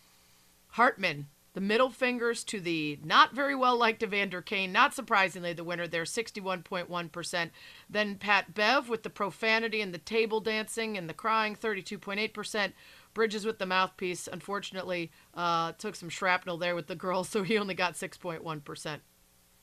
Hartman 0.72 1.26
The 1.54 1.60
middle 1.60 1.90
fingers 1.90 2.44
to 2.44 2.60
the 2.60 2.98
not 3.04 3.34
very 3.34 3.54
well 3.54 3.76
liked 3.76 4.02
Evander 4.02 4.40
Kane, 4.40 4.72
not 4.72 4.94
surprisingly 4.94 5.52
the 5.52 5.64
winner 5.64 5.86
there, 5.86 6.04
61.1%. 6.04 7.50
Then 7.90 8.14
Pat 8.16 8.54
Bev 8.54 8.88
with 8.88 9.02
the 9.02 9.10
profanity 9.10 9.82
and 9.82 9.92
the 9.92 9.98
table 9.98 10.40
dancing 10.40 10.96
and 10.96 11.10
the 11.10 11.14
crying, 11.14 11.54
32.8%. 11.54 12.72
Bridges 13.14 13.44
with 13.44 13.58
the 13.58 13.66
mouthpiece, 13.66 14.28
unfortunately, 14.32 15.10
uh, 15.34 15.72
took 15.72 15.94
some 15.96 16.08
shrapnel 16.08 16.56
there 16.56 16.74
with 16.74 16.86
the 16.86 16.96
girls, 16.96 17.28
so 17.30 17.42
he 17.42 17.58
only 17.58 17.74
got 17.74 17.94
6.1%. 17.94 19.00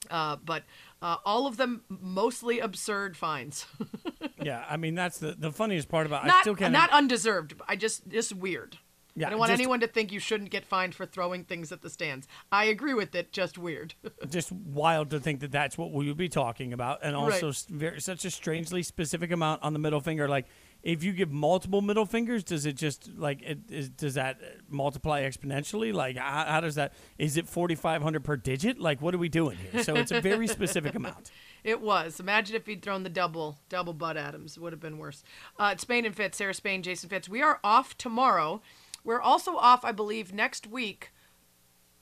Uh, 0.10 0.38
but 0.38 0.64
uh, 1.02 1.18
all 1.26 1.46
of 1.46 1.58
them 1.58 1.84
mostly 1.90 2.60
absurd 2.60 3.18
fines. 3.18 3.66
yeah, 4.42 4.64
I 4.70 4.78
mean 4.78 4.96
that's 4.96 5.18
the 5.18 5.36
the 5.38 5.52
funniest 5.52 5.90
part 5.90 6.06
about. 6.08 6.26
not, 6.26 6.38
I 6.38 6.42
still 6.42 6.56
can't. 6.56 6.72
Not 6.72 6.90
undeserved. 6.92 7.54
I 7.68 7.76
just 7.76 8.08
just 8.08 8.34
weird. 8.34 8.78
Yeah, 9.16 9.28
I 9.28 9.32
don't 9.32 9.40
want 9.40 9.50
just- 9.50 9.60
anyone 9.60 9.82
to 9.82 9.88
think 9.88 10.14
you 10.14 10.20
shouldn't 10.22 10.52
get 10.52 10.66
fined 10.66 10.96
for 10.96 11.06
throwing 11.06 11.44
things 11.44 11.74
at 11.74 11.82
the 11.82 11.90
stands. 11.90 12.30
I 12.50 12.66
agree 12.66 12.94
with 12.94 13.14
it. 13.14 13.34
Just 13.34 13.58
weird. 13.58 13.94
just 14.30 14.54
wild 14.54 15.10
to 15.10 15.20
think 15.20 15.42
that 15.42 15.52
that's 15.52 15.78
what 15.78 15.92
we 15.92 16.08
would 16.08 16.16
be 16.16 16.30
talking 16.30 16.72
about, 16.72 17.00
and 17.04 17.14
also 17.14 17.48
Right. 17.48 17.66
very, 17.70 18.00
such 18.00 18.24
a 18.24 18.32
strangely 18.32 18.84
specific 18.84 19.32
amount 19.32 19.64
on 19.64 19.74
the 19.74 19.80
middle 19.80 20.00
finger. 20.00 20.30
Like, 20.30 20.46
if 20.82 21.04
you 21.04 21.12
give 21.12 21.32
multiple 21.32 21.82
middle 21.82 22.06
fingers, 22.06 22.44
does 22.44 22.66
it 22.66 22.74
just 22.74 23.10
like 23.18 23.42
it 23.42 23.60
is, 23.70 23.90
does 23.90 24.14
that 24.14 24.40
multiply 24.70 25.24
exponentially? 25.24 25.94
Like, 25.94 26.16
how, 26.16 26.46
how 26.46 26.62
does 26.62 26.76
that? 26.76 26.94
Is 27.18 27.38
it 27.38 27.48
forty 27.48 27.76
five 27.76 28.02
hundred 28.02 28.24
per 28.24 28.38
digit? 28.38 28.80
Like, 28.80 29.02
what 29.02 29.14
are 29.14 29.18
we 29.18 29.30
doing 29.30 29.58
here? 29.58 29.84
So 29.84 29.96
it's 29.96 30.12
a 30.12 30.22
very 30.22 30.48
specific 30.48 30.96
amount. 30.96 31.32
It 31.64 31.82
was. 31.82 32.20
Imagine 32.20 32.56
if 32.56 32.66
he'd 32.66 32.82
thrown 32.82 33.04
the 33.04 33.10
double, 33.10 33.58
double 33.68 33.94
Bud 33.94 34.16
Adams. 34.16 34.56
It 34.56 34.62
would 34.62 34.72
have 34.72 34.80
been 34.80 34.98
worse. 34.98 35.24
Uh, 35.58 35.76
Spain 35.78 36.06
and 36.06 36.16
Fitz, 36.16 36.38
Sarah 36.38 36.54
Spain, 36.54 36.82
Jason 36.82 37.10
Fitz. 37.10 37.28
We 37.28 37.42
are 37.42 37.60
off 37.64 37.98
tomorrow. 37.98 38.62
We're 39.04 39.22
also 39.22 39.56
off, 39.56 39.84
I 39.84 39.92
believe, 39.92 40.34
next 40.34 40.68
week, 40.68 41.12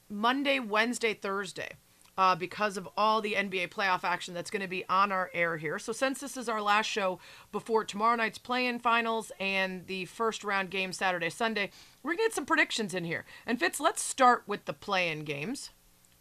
Monday, 0.09 0.59
Wednesday, 0.59 1.13
Thursday, 1.13 1.71
uh, 2.17 2.35
because 2.35 2.77
of 2.77 2.89
all 2.97 3.21
the 3.21 3.33
NBA 3.33 3.69
playoff 3.69 4.03
action 4.03 4.33
that's 4.33 4.49
going 4.49 4.61
to 4.61 4.67
be 4.67 4.83
on 4.89 5.11
our 5.11 5.29
air 5.33 5.57
here. 5.57 5.77
So 5.79 5.93
since 5.93 6.19
this 6.19 6.35
is 6.35 6.49
our 6.49 6.61
last 6.61 6.87
show 6.87 7.19
before 7.51 7.83
tomorrow 7.83 8.15
night's 8.15 8.37
play-in 8.37 8.79
finals 8.79 9.31
and 9.39 9.85
the 9.87 10.05
first 10.05 10.43
round 10.43 10.69
game 10.69 10.91
Saturday, 10.93 11.29
Sunday, 11.29 11.69
we're 12.01 12.11
going 12.11 12.17
to 12.17 12.23
get 12.23 12.33
some 12.33 12.45
predictions 12.45 12.93
in 12.93 13.03
here. 13.03 13.25
And 13.45 13.59
Fitz, 13.59 13.79
let's 13.79 14.01
start 14.01 14.43
with 14.47 14.65
the 14.65 14.73
play-in 14.73 15.23
games. 15.23 15.71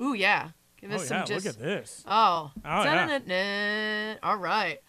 Ooh, 0.01 0.14
yeah. 0.14 0.51
Give 0.81 0.93
us 0.93 1.02
Oh, 1.02 1.05
some 1.06 1.16
yeah, 1.18 1.24
just... 1.24 1.47
look 1.47 1.55
at 1.55 1.60
this. 1.62 2.05
Oh. 2.06 2.51
Oh, 2.64 2.82
yeah. 2.85 4.16
All 4.23 4.36
right. 4.36 4.81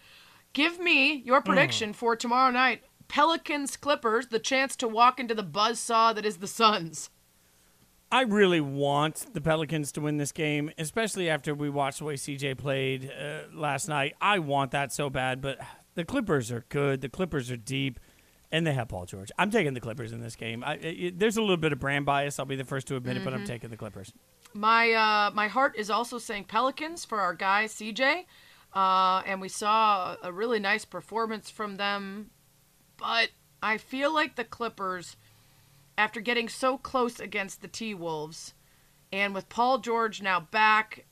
Give 0.52 0.78
me 0.78 1.14
your 1.14 1.40
prediction 1.40 1.92
for 1.92 2.16
tomorrow 2.16 2.50
night. 2.50 2.82
Pelicans 3.06 3.76
Clippers, 3.76 4.26
the 4.26 4.38
chance 4.38 4.76
to 4.76 4.88
walk 4.88 5.18
into 5.18 5.34
the 5.34 5.44
buzzsaw 5.44 6.14
that 6.14 6.26
is 6.26 6.38
the 6.38 6.46
Suns. 6.46 7.08
I 8.10 8.22
really 8.22 8.60
want 8.60 9.26
the 9.34 9.40
Pelicans 9.40 9.92
to 9.92 10.00
win 10.00 10.16
this 10.16 10.32
game, 10.32 10.70
especially 10.78 11.28
after 11.28 11.54
we 11.54 11.68
watched 11.68 11.98
the 11.98 12.04
way 12.04 12.14
CJ 12.14 12.56
played 12.56 13.10
uh, 13.10 13.40
last 13.54 13.86
night. 13.88 14.14
I 14.20 14.38
want 14.38 14.70
that 14.70 14.92
so 14.92 15.10
bad, 15.10 15.42
but 15.42 15.58
the 15.94 16.04
Clippers 16.04 16.50
are 16.50 16.64
good. 16.70 17.02
The 17.02 17.10
Clippers 17.10 17.50
are 17.50 17.56
deep, 17.58 18.00
and 18.50 18.66
they 18.66 18.72
have 18.72 18.88
Paul 18.88 19.04
George. 19.04 19.30
I'm 19.38 19.50
taking 19.50 19.74
the 19.74 19.80
Clippers 19.80 20.12
in 20.12 20.22
this 20.22 20.36
game. 20.36 20.64
I, 20.64 20.74
it, 20.76 21.18
there's 21.18 21.36
a 21.36 21.42
little 21.42 21.58
bit 21.58 21.72
of 21.72 21.80
brand 21.80 22.06
bias. 22.06 22.38
I'll 22.38 22.46
be 22.46 22.56
the 22.56 22.64
first 22.64 22.86
to 22.88 22.96
admit 22.96 23.18
it, 23.18 23.24
but 23.24 23.34
I'm 23.34 23.42
Mhm. 23.42 23.46
taking 23.46 23.68
the 23.68 23.76
Clippers. 23.76 24.10
My 24.54 24.92
uh, 24.92 25.30
my 25.34 25.48
heart 25.48 25.76
is 25.76 25.90
also 25.90 26.16
saying 26.16 26.44
Pelicans 26.44 27.04
for 27.04 27.20
our 27.20 27.34
guy 27.34 27.66
CJ, 27.66 28.24
uh, 28.74 29.22
and 29.26 29.38
we 29.42 29.50
saw 29.50 30.16
a 30.22 30.32
really 30.32 30.58
nice 30.60 30.86
performance 30.86 31.50
from 31.50 31.76
them, 31.76 32.30
but 32.96 33.28
I 33.62 33.76
feel 33.76 34.14
like 34.14 34.36
the 34.36 34.44
Clippers, 34.44 35.16
after 35.98 36.20
getting 36.20 36.48
so 36.48 36.78
close 36.78 37.20
against 37.20 37.60
the 37.60 37.68
T 37.68 37.92
Wolves, 37.92 38.54
and 39.12 39.34
with 39.34 39.48
Paul 39.50 39.78
George 39.78 40.22
now 40.22 40.40
back, 40.40 41.04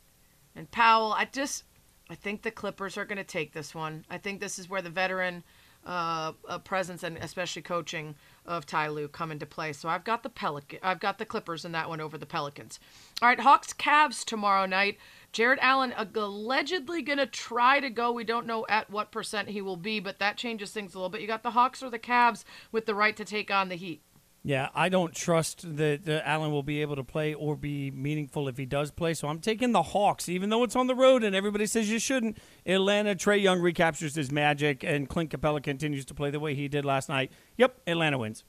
and 0.54 0.70
Powell, 0.70 1.12
I 1.12 1.26
just 1.26 1.64
I 2.08 2.14
think 2.14 2.42
the 2.42 2.50
Clippers 2.50 2.96
are 2.96 3.04
going 3.04 3.18
to 3.18 3.24
take 3.24 3.52
this 3.52 3.74
one. 3.74 4.04
I 4.08 4.16
think 4.16 4.40
this 4.40 4.58
is 4.58 4.70
where 4.70 4.80
the 4.80 4.90
veteran 4.90 5.42
uh, 5.84 6.32
uh, 6.48 6.58
presence 6.58 7.02
and 7.02 7.16
especially 7.18 7.62
coaching 7.62 8.14
of 8.44 8.66
Ty 8.66 8.88
Lue 8.88 9.08
come 9.08 9.30
into 9.30 9.46
play. 9.46 9.72
So 9.72 9.88
I've 9.88 10.04
got 10.04 10.22
the 10.22 10.28
Pelican, 10.28 10.78
I've 10.82 11.00
got 11.00 11.18
the 11.18 11.24
Clippers 11.24 11.64
in 11.64 11.72
that 11.72 11.88
one 11.88 12.00
over 12.00 12.16
the 12.16 12.26
Pelicans. 12.26 12.78
All 13.20 13.28
right, 13.28 13.40
Hawks 13.40 13.72
Cavs 13.72 14.24
tomorrow 14.24 14.66
night. 14.66 14.98
Jarrett 15.32 15.58
Allen 15.60 15.92
allegedly 15.96 17.02
going 17.02 17.18
to 17.18 17.26
try 17.26 17.80
to 17.80 17.90
go. 17.90 18.10
We 18.12 18.24
don't 18.24 18.46
know 18.46 18.64
at 18.68 18.90
what 18.90 19.10
percent 19.10 19.48
he 19.48 19.60
will 19.60 19.76
be, 19.76 20.00
but 20.00 20.18
that 20.18 20.36
changes 20.36 20.70
things 20.70 20.94
a 20.94 20.98
little 20.98 21.10
bit. 21.10 21.20
You 21.20 21.26
got 21.26 21.42
the 21.42 21.50
Hawks 21.50 21.82
or 21.82 21.90
the 21.90 21.98
Cavs 21.98 22.44
with 22.72 22.86
the 22.86 22.94
right 22.94 23.16
to 23.16 23.24
take 23.24 23.50
on 23.50 23.68
the 23.68 23.74
Heat. 23.74 24.00
Yeah, 24.47 24.68
I 24.77 24.90
don't 24.90 25.12
trust 25.12 25.77
that 25.77 26.09
Allen 26.24 26.52
will 26.52 26.62
be 26.62 26.81
able 26.81 26.94
to 26.94 27.02
play 27.02 27.35
or 27.35 27.56
be 27.56 27.90
meaningful 27.90 28.47
if 28.47 28.56
he 28.56 28.64
does 28.64 28.93
play. 28.93 29.12
So 29.12 29.27
I'm 29.27 29.40
taking 29.40 29.73
the 29.73 29.82
Hawks, 29.82 30.28
even 30.28 30.51
though 30.51 30.62
it's 30.62 30.77
on 30.77 30.86
the 30.86 30.94
road 30.94 31.24
and 31.24 31.35
everybody 31.35 31.66
says 31.66 31.90
you 31.90 31.98
shouldn't. 31.98 32.39
Atlanta, 32.64 33.16
Trae 33.16 33.43
Young 33.43 33.60
recaptures 33.60 34.14
his 34.14 34.31
magic, 34.31 34.85
and 34.85 35.09
Clint 35.09 35.31
Capela 35.31 35.60
continues 35.60 36.05
to 36.05 36.14
play 36.14 36.31
the 36.31 36.39
way 36.39 36.55
he 36.55 36.68
did 36.68 36.85
last 36.85 37.09
night. 37.09 37.32
Yep, 37.56 37.81
Atlanta 37.89 38.18
wins. 38.18 38.44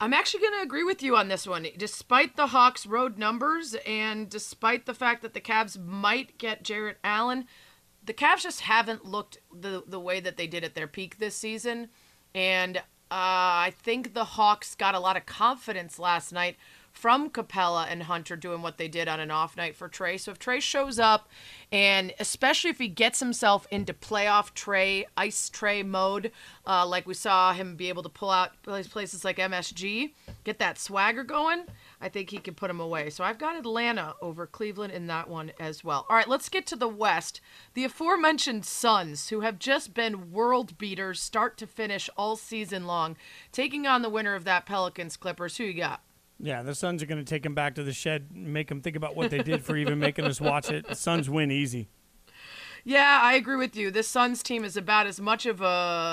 I'm 0.00 0.12
actually 0.12 0.40
going 0.40 0.54
to 0.54 0.62
agree 0.62 0.82
with 0.82 1.04
you 1.04 1.16
on 1.16 1.28
this 1.28 1.46
one. 1.46 1.68
Despite 1.78 2.34
the 2.34 2.48
Hawks' 2.48 2.84
road 2.84 3.16
numbers 3.16 3.76
and 3.86 4.28
despite 4.28 4.86
the 4.86 4.94
fact 4.94 5.22
that 5.22 5.34
the 5.34 5.40
Cavs 5.40 5.78
might 5.78 6.36
get 6.36 6.64
Jarrett 6.64 6.98
Allen, 7.04 7.46
the 8.04 8.12
Cavs 8.12 8.42
just 8.42 8.62
haven't 8.62 9.04
looked 9.04 9.38
the 9.54 9.84
the 9.86 10.00
way 10.00 10.18
that 10.18 10.36
they 10.36 10.48
did 10.48 10.64
at 10.64 10.74
their 10.74 10.88
peak 10.88 11.20
this 11.20 11.36
season. 11.36 11.90
And 12.34 12.82
uh, 13.10 13.70
I 13.70 13.72
think 13.82 14.14
the 14.14 14.24
Hawks 14.24 14.74
got 14.74 14.94
a 14.94 15.00
lot 15.00 15.16
of 15.16 15.26
confidence 15.26 15.98
last 15.98 16.32
night 16.32 16.56
from 16.96 17.28
Capela 17.28 17.86
and 17.90 18.04
Hunter 18.04 18.36
doing 18.36 18.62
what 18.62 18.78
they 18.78 18.88
did 18.88 19.06
on 19.06 19.20
an 19.20 19.30
off 19.30 19.56
night 19.56 19.76
for 19.76 19.86
Trae. 19.86 20.18
So 20.18 20.32
if 20.32 20.38
Trae 20.38 20.62
shows 20.62 20.98
up, 20.98 21.28
and 21.70 22.14
especially 22.18 22.70
if 22.70 22.78
he 22.78 22.88
gets 22.88 23.20
himself 23.20 23.66
into 23.70 23.92
playoff 23.92 24.54
Trae, 24.54 25.04
ice 25.16 25.50
Trae 25.50 25.84
mode, 25.84 26.32
uh, 26.66 26.86
like 26.86 27.06
we 27.06 27.12
saw 27.12 27.52
him 27.52 27.76
be 27.76 27.90
able 27.90 28.02
to 28.02 28.08
pull 28.08 28.30
out 28.30 28.52
places 28.62 29.24
like 29.24 29.36
MSG, 29.36 30.12
get 30.44 30.58
that 30.58 30.78
swagger 30.78 31.22
going, 31.22 31.64
I 32.00 32.08
think 32.08 32.30
he 32.30 32.38
can 32.38 32.54
put 32.54 32.70
him 32.70 32.80
away. 32.80 33.10
So 33.10 33.24
I've 33.24 33.38
got 33.38 33.56
Atlanta 33.56 34.14
over 34.20 34.46
Cleveland 34.46 34.92
in 34.92 35.06
that 35.06 35.28
one 35.28 35.52
as 35.58 35.82
well. 35.82 36.06
All 36.08 36.16
right, 36.16 36.28
let's 36.28 36.48
get 36.48 36.66
to 36.66 36.76
the 36.76 36.88
West. 36.88 37.40
The 37.74 37.84
aforementioned 37.84 38.64
Suns, 38.64 39.30
who 39.30 39.40
have 39.40 39.58
just 39.58 39.94
been 39.94 40.30
world 40.30 40.76
beaters 40.78 41.20
start 41.20 41.56
to 41.58 41.66
finish 41.66 42.10
all 42.16 42.36
season 42.36 42.86
long, 42.86 43.16
taking 43.52 43.86
on 43.86 44.02
the 44.02 44.10
winner 44.10 44.34
of 44.34 44.44
that 44.44 44.66
Pelicans 44.66 45.16
Clippers. 45.16 45.56
Who 45.56 45.64
you 45.64 45.74
got? 45.74 46.02
Yeah, 46.38 46.62
the 46.62 46.74
Suns 46.74 47.02
are 47.02 47.06
going 47.06 47.24
to 47.24 47.28
take 47.28 47.46
him 47.46 47.54
back 47.54 47.74
to 47.76 47.82
the 47.82 47.94
shed, 47.94 48.28
and 48.34 48.52
make 48.52 48.70
him 48.70 48.82
think 48.82 48.94
about 48.94 49.16
what 49.16 49.30
they 49.30 49.38
did 49.38 49.64
for 49.64 49.76
even 49.76 49.98
making 49.98 50.26
us 50.26 50.40
watch 50.40 50.70
it. 50.70 50.86
The 50.86 50.94
Suns 50.94 51.30
win 51.30 51.50
easy. 51.50 51.88
Yeah, 52.88 53.18
I 53.20 53.34
agree 53.34 53.56
with 53.56 53.74
you. 53.74 53.90
This 53.90 54.06
Suns 54.06 54.44
team 54.44 54.62
is 54.62 54.76
about 54.76 55.08
as 55.08 55.20
much 55.20 55.44
of 55.44 55.60
a 55.60 55.64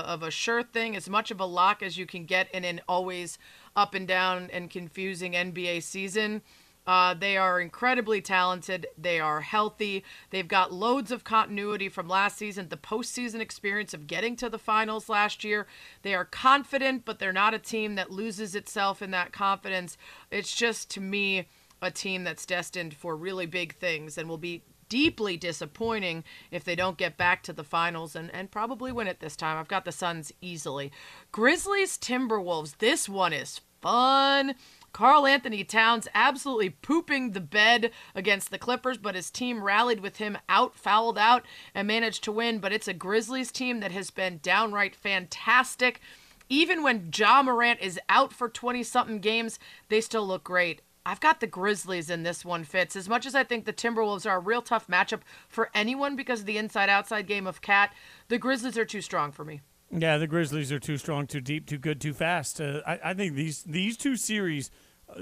of 0.08 0.24
a 0.24 0.32
sure 0.32 0.64
thing, 0.64 0.96
as 0.96 1.08
much 1.08 1.30
of 1.30 1.40
a 1.40 1.46
lock 1.46 1.84
as 1.84 2.00
you 2.00 2.08
can 2.08 2.26
get 2.26 2.50
in 2.52 2.66
an 2.66 2.82
always 2.88 3.38
up 3.76 3.94
and 3.94 4.08
down 4.08 4.50
and 4.52 4.70
confusing 4.70 5.34
NBA 5.34 5.84
season. 5.84 6.42
Uh, 6.86 7.14
they 7.14 7.38
are 7.38 7.62
incredibly 7.62 8.22
talented. 8.22 8.88
They 8.98 9.20
are 9.20 9.42
healthy. 9.42 10.04
They've 10.32 10.48
got 10.48 10.74
loads 10.74 11.12
of 11.12 11.24
continuity 11.24 11.88
from 11.88 12.10
last 12.10 12.38
season, 12.38 12.68
the 12.70 12.78
postseason 12.78 13.40
experience 13.40 13.94
of 13.94 14.06
getting 14.06 14.36
to 14.38 14.50
the 14.50 14.58
finals 14.58 15.08
last 15.08 15.44
year. 15.44 15.66
They 16.02 16.14
are 16.14 16.26
confident, 16.26 17.06
but 17.06 17.20
they're 17.20 17.32
not 17.32 17.54
a 17.54 17.60
team 17.60 17.96
that 17.96 18.12
loses 18.12 18.54
itself 18.54 19.02
in 19.02 19.12
that 19.12 19.32
confidence. 19.32 19.98
It's 20.30 20.54
just, 20.54 20.90
to 20.92 21.02
me, 21.02 21.48
a 21.82 21.90
team 21.90 22.26
that's 22.26 22.46
destined 22.46 22.94
for 22.94 23.16
really 23.16 23.46
big 23.46 23.76
things 23.76 24.18
and 24.18 24.28
will 24.28 24.38
be 24.38 24.64
deeply 24.94 25.36
disappointing 25.36 26.24
if 26.52 26.64
they 26.64 26.76
don't 26.76 27.00
get 27.00 27.18
back 27.18 27.42
to 27.42 27.52
the 27.52 27.64
finals 27.64 28.16
and, 28.16 28.30
and 28.32 28.52
probably 28.52 28.92
win 28.92 29.08
it 29.08 29.20
this 29.20 29.36
time. 29.36 29.58
I've 29.58 29.68
got 29.68 29.86
the 29.86 29.92
Suns 29.92 30.32
easily. 30.40 30.92
Grizzlies, 31.32 31.98
Timberwolves. 31.98 32.78
This 32.78 33.10
one 33.10 33.34
is 33.34 33.62
fun. 33.82 34.54
Karl-Anthony 34.92 35.64
Towns 35.64 36.08
absolutely 36.14 36.70
pooping 36.70 37.32
the 37.32 37.42
bed 37.42 37.90
against 38.14 38.52
the 38.52 38.60
Clippers, 38.60 39.00
but 39.00 39.16
his 39.16 39.32
team 39.32 39.64
rallied 39.64 40.02
with 40.02 40.18
him 40.18 40.38
out, 40.48 40.76
fouled 40.76 41.18
out, 41.18 41.44
and 41.74 41.88
managed 41.88 42.24
to 42.26 42.32
win. 42.32 42.60
But 42.60 42.72
it's 42.72 42.88
a 42.88 42.94
Grizzlies 42.94 43.52
team 43.52 43.80
that 43.80 43.92
has 43.92 44.12
been 44.12 44.42
downright 44.44 44.96
fantastic. 44.96 46.02
Even 46.50 46.84
when 46.84 47.10
Ja 47.12 47.42
Morant 47.42 47.80
is 47.82 48.00
out 48.10 48.32
for 48.32 48.48
20 48.48 48.84
something 48.84 49.18
games, 49.18 49.58
they 49.90 50.02
still 50.02 50.28
look 50.28 50.44
great. 50.44 50.84
I've 51.06 51.20
got 51.20 51.40
the 51.40 51.48
Grizzlies 51.48 52.10
in 52.10 52.24
this 52.24 52.46
one, 52.46 52.64
Fitz. 52.64 52.96
As 52.96 53.10
much 53.10 53.26
as 53.26 53.36
I 53.36 53.44
think 53.44 53.66
the 53.66 53.74
Timberwolves 53.74 54.30
are 54.30 54.38
a 54.38 54.40
real 54.40 54.62
tough 54.62 54.88
matchup 54.88 55.22
for 55.50 55.70
anyone 55.74 56.16
because 56.16 56.42
of 56.42 56.46
the 56.46 56.58
inside 56.58 56.90
outside 56.90 57.28
game 57.28 57.46
of 57.46 57.62
KAT, 57.62 57.94
the 58.30 58.38
Grizzlies 58.38 58.78
are 58.78 58.86
too 58.86 59.02
strong 59.02 59.32
for 59.32 59.44
me. 59.44 59.62
Yeah, 59.92 60.18
the 60.18 60.28
Grizzlies 60.28 60.72
are 60.72 60.80
too 60.80 60.98
strong, 60.98 61.28
too 61.28 61.42
deep, 61.42 61.68
too 61.68 61.78
good, 61.78 62.00
too 62.00 62.14
fast. 62.14 62.60
Uh, 62.62 62.82
I, 62.88 63.00
I 63.04 63.14
think 63.14 63.36
these 63.36 63.64
these 63.64 63.98
two 63.98 64.16
series 64.16 64.72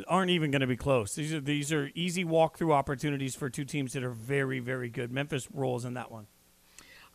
aren't 0.08 0.32
even 0.32 0.52
going 0.52 0.62
to 0.62 0.68
be 0.68 0.78
close. 0.78 1.16
These 1.16 1.34
are 1.34 1.42
these 1.42 1.74
are 1.74 1.92
easy 1.96 2.24
walkthrough 2.24 2.72
opportunities 2.72 3.36
for 3.36 3.50
two 3.50 3.66
teams 3.66 3.94
that 3.94 4.04
are 4.04 4.12
very 4.12 4.60
very 4.60 4.90
good. 4.90 5.12
Memphis 5.12 5.50
rolls 5.52 5.84
in 5.84 5.96
that 5.96 6.12
one. 6.12 6.28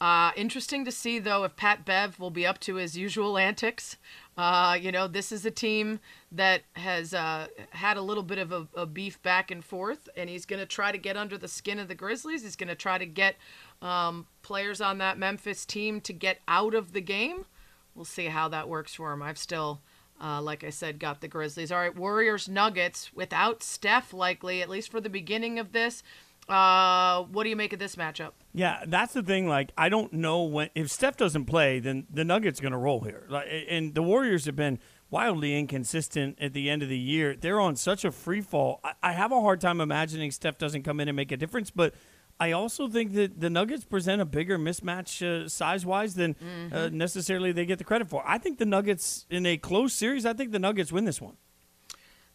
Uh, 0.01 0.31
interesting 0.37 0.85
to 0.85 0.93
see, 0.93 1.19
though, 1.19 1.45
if 1.45 1.57
Pat 1.57 1.85
Bev 1.87 2.21
will 2.21 2.31
be 2.31 2.47
up 2.47 2.61
to 2.61 2.75
his 2.75 2.99
usual 2.99 3.39
antics. 3.39 3.97
Uh, 4.37 4.77
you 4.79 4.93
know, 4.93 5.09
this 5.09 5.33
is 5.33 5.47
a 5.47 5.51
team 5.51 5.99
that 6.31 6.63
has 6.75 7.15
uh, 7.15 7.47
had 7.71 7.97
a 7.97 8.03
little 8.03 8.23
bit 8.23 8.37
of 8.37 8.53
a, 8.53 8.69
a, 8.75 8.85
beef 8.85 9.23
back 9.23 9.51
and 9.51 9.65
forth, 9.65 10.11
and 10.15 10.29
he's 10.29 10.45
going 10.45 10.61
to 10.61 10.67
try 10.67 10.93
to 10.93 10.99
get 10.99 11.17
under 11.17 11.39
the 11.39 11.49
skin 11.49 11.79
of 11.79 11.89
the 11.89 11.95
Grizzlies. 11.95 12.43
He's 12.43 12.57
going 12.57 12.69
to 12.69 12.75
try 12.75 12.99
to 12.99 13.07
get 13.07 13.37
um, 13.81 14.27
players 14.43 14.83
on 14.83 14.99
that 14.99 15.17
Memphis 15.17 15.65
team 15.65 16.03
to 16.03 16.13
get 16.13 16.41
out 16.47 16.75
of 16.75 16.93
the 16.93 17.01
game. 17.01 17.47
We'll 17.95 18.05
see 18.05 18.27
how 18.27 18.49
that 18.49 18.69
works 18.69 18.95
for 18.95 19.11
him. 19.11 19.23
I've 19.23 19.39
still, 19.39 19.81
uh, 20.23 20.43
like 20.43 20.63
I 20.63 20.71
said, 20.71 20.99
got 20.99 21.23
the 21.23 21.29
Grizzlies. 21.29 21.73
All 21.73 21.79
right, 21.79 21.97
Warriors 21.97 22.47
Nuggets 22.47 23.15
without 23.15 23.63
Steph, 23.63 24.13
likely, 24.13 24.61
at 24.61 24.69
least 24.69 24.91
for 24.91 25.01
the 25.01 25.09
beginning 25.09 25.59
of 25.59 25.73
this. 25.73 26.03
Uh, 26.49 27.25
what 27.25 27.43
do 27.43 27.51
you 27.51 27.57
make 27.57 27.73
of 27.73 27.79
this 27.79 27.97
matchup? 27.97 28.33
Yeah, 28.55 28.85
that's 28.87 29.15
the 29.15 29.23
thing. 29.23 29.49
Like, 29.49 29.73
I 29.77 29.89
don't 29.89 30.13
know 30.13 30.45
when 30.45 30.71
if 30.75 30.91
Steph 30.91 31.17
doesn't 31.17 31.47
play, 31.47 31.81
then 31.81 32.07
the 32.13 32.25
Nuggets 32.25 32.61
going 32.61 32.73
to 32.73 32.79
roll 32.79 33.01
here. 33.01 33.27
Like, 33.29 33.49
and 33.69 33.95
the 33.95 34.03
Warriors 34.03 34.45
have 34.45 34.55
been 34.55 34.79
wildly 35.11 35.59
inconsistent 35.59 36.39
at 36.41 36.53
the 36.53 36.71
end 36.71 36.83
of 36.83 36.89
the 36.89 36.99
year. 36.99 37.35
They're 37.35 37.61
on 37.61 37.75
such 37.75 38.05
a 38.05 38.13
free 38.13 38.41
fall. 38.41 38.81
I, 38.85 38.93
I 39.03 39.13
have 39.13 39.33
a 39.33 39.41
hard 39.41 39.61
time 39.61 39.81
imagining 39.81 40.31
Steph 40.31 40.59
doesn't 40.59 40.85
come 40.85 41.01
in 41.01 41.09
and 41.09 41.17
make 41.17 41.33
a 41.33 41.37
difference, 41.37 41.71
but. 41.71 41.95
I 42.39 42.53
also 42.53 42.87
think 42.87 43.15
that 43.15 43.41
the 43.41 43.49
Nuggets 43.49 43.87
present 43.87 44.21
a 44.21 44.27
bigger 44.27 44.59
mismatch 44.59 45.23
uh, 45.27 45.49
size 45.49 45.87
wise 45.87 46.17
than 46.17 46.37
uh, 46.39 46.45
mm-hmm. 46.45 46.77
uh, 46.77 46.89
necessarily 46.91 47.51
they 47.51 47.65
get 47.65 47.79
the 47.79 47.85
credit 47.85 48.11
for. 48.11 48.23
I 48.27 48.37
think 48.37 48.59
the 48.59 48.67
Nuggets, 48.67 49.25
in 49.31 49.47
a 49.47 49.57
close 49.57 49.95
series, 49.95 50.27
I 50.27 50.35
think 50.35 50.53
the 50.53 50.59
Nuggets 50.59 50.93
win 50.93 51.07
this 51.07 51.19
one. 51.19 51.39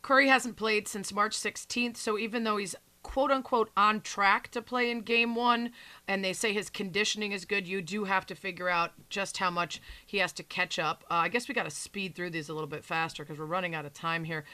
Curry 0.01 0.27
hasn't 0.27 0.55
played 0.55 0.88
since 0.88 1.13
March 1.13 1.38
16th, 1.38 1.97
so 1.97 2.17
even 2.17 2.43
though 2.43 2.57
he's 2.57 2.75
quote 3.03 3.32
unquote 3.32 3.69
on 3.76 4.02
track 4.02 4.49
to 4.49 4.61
play 4.61 4.91
in 4.91 5.02
game 5.02 5.36
one 5.36 5.72
and 6.07 6.23
they 6.23 6.34
say 6.34 6.53
his 6.53 6.69
conditioning 6.69 7.32
is 7.32 7.45
good. 7.45 7.68
You 7.68 7.82
do 7.82 8.06
have 8.06 8.26
to 8.28 8.36
figure 8.36 8.69
out 8.69 8.91
just 9.10 9.38
how 9.38 9.49
much 9.49 9.82
he 10.06 10.19
has 10.19 10.32
to 10.34 10.44
catch 10.44 10.78
up. 10.80 11.03
Uh, 11.10 11.15
i 11.15 11.28
guess 11.30 11.48
we 11.48 11.53
got 11.53 11.64
to 11.64 11.72
speed 11.72 12.15
through 12.15 12.30
these 12.30 12.49
a 12.49 12.53
little 12.53 12.68
bit 12.68 12.84
faster 12.84 13.23
because 13.23 13.40
we're 13.40 13.45
running 13.45 13.76
out 13.76 13.86
of 13.86 13.94
time 13.94 14.23
here. 14.23 14.45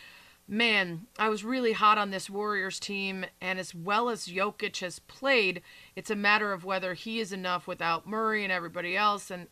Man 0.47 1.07
i 1.19 1.27
was 1.27 1.43
really 1.43 1.73
hot 1.73 1.97
on 1.97 2.11
this 2.11 2.29
warriors 2.29 2.79
team 2.79 3.25
and 3.41 3.59
as 3.59 3.75
well 3.75 4.07
as 4.09 4.27
jokic 4.27 4.79
has 4.79 4.99
played 4.99 5.61
it's 5.95 6.09
a 6.09 6.15
matter 6.15 6.53
of 6.53 6.63
whether 6.63 6.93
he 6.93 7.19
is 7.19 7.33
enough 7.33 7.67
without 7.67 8.07
murray 8.07 8.43
and 8.43 8.51
everybody 8.53 8.95
else 8.95 9.29
and 9.29 9.47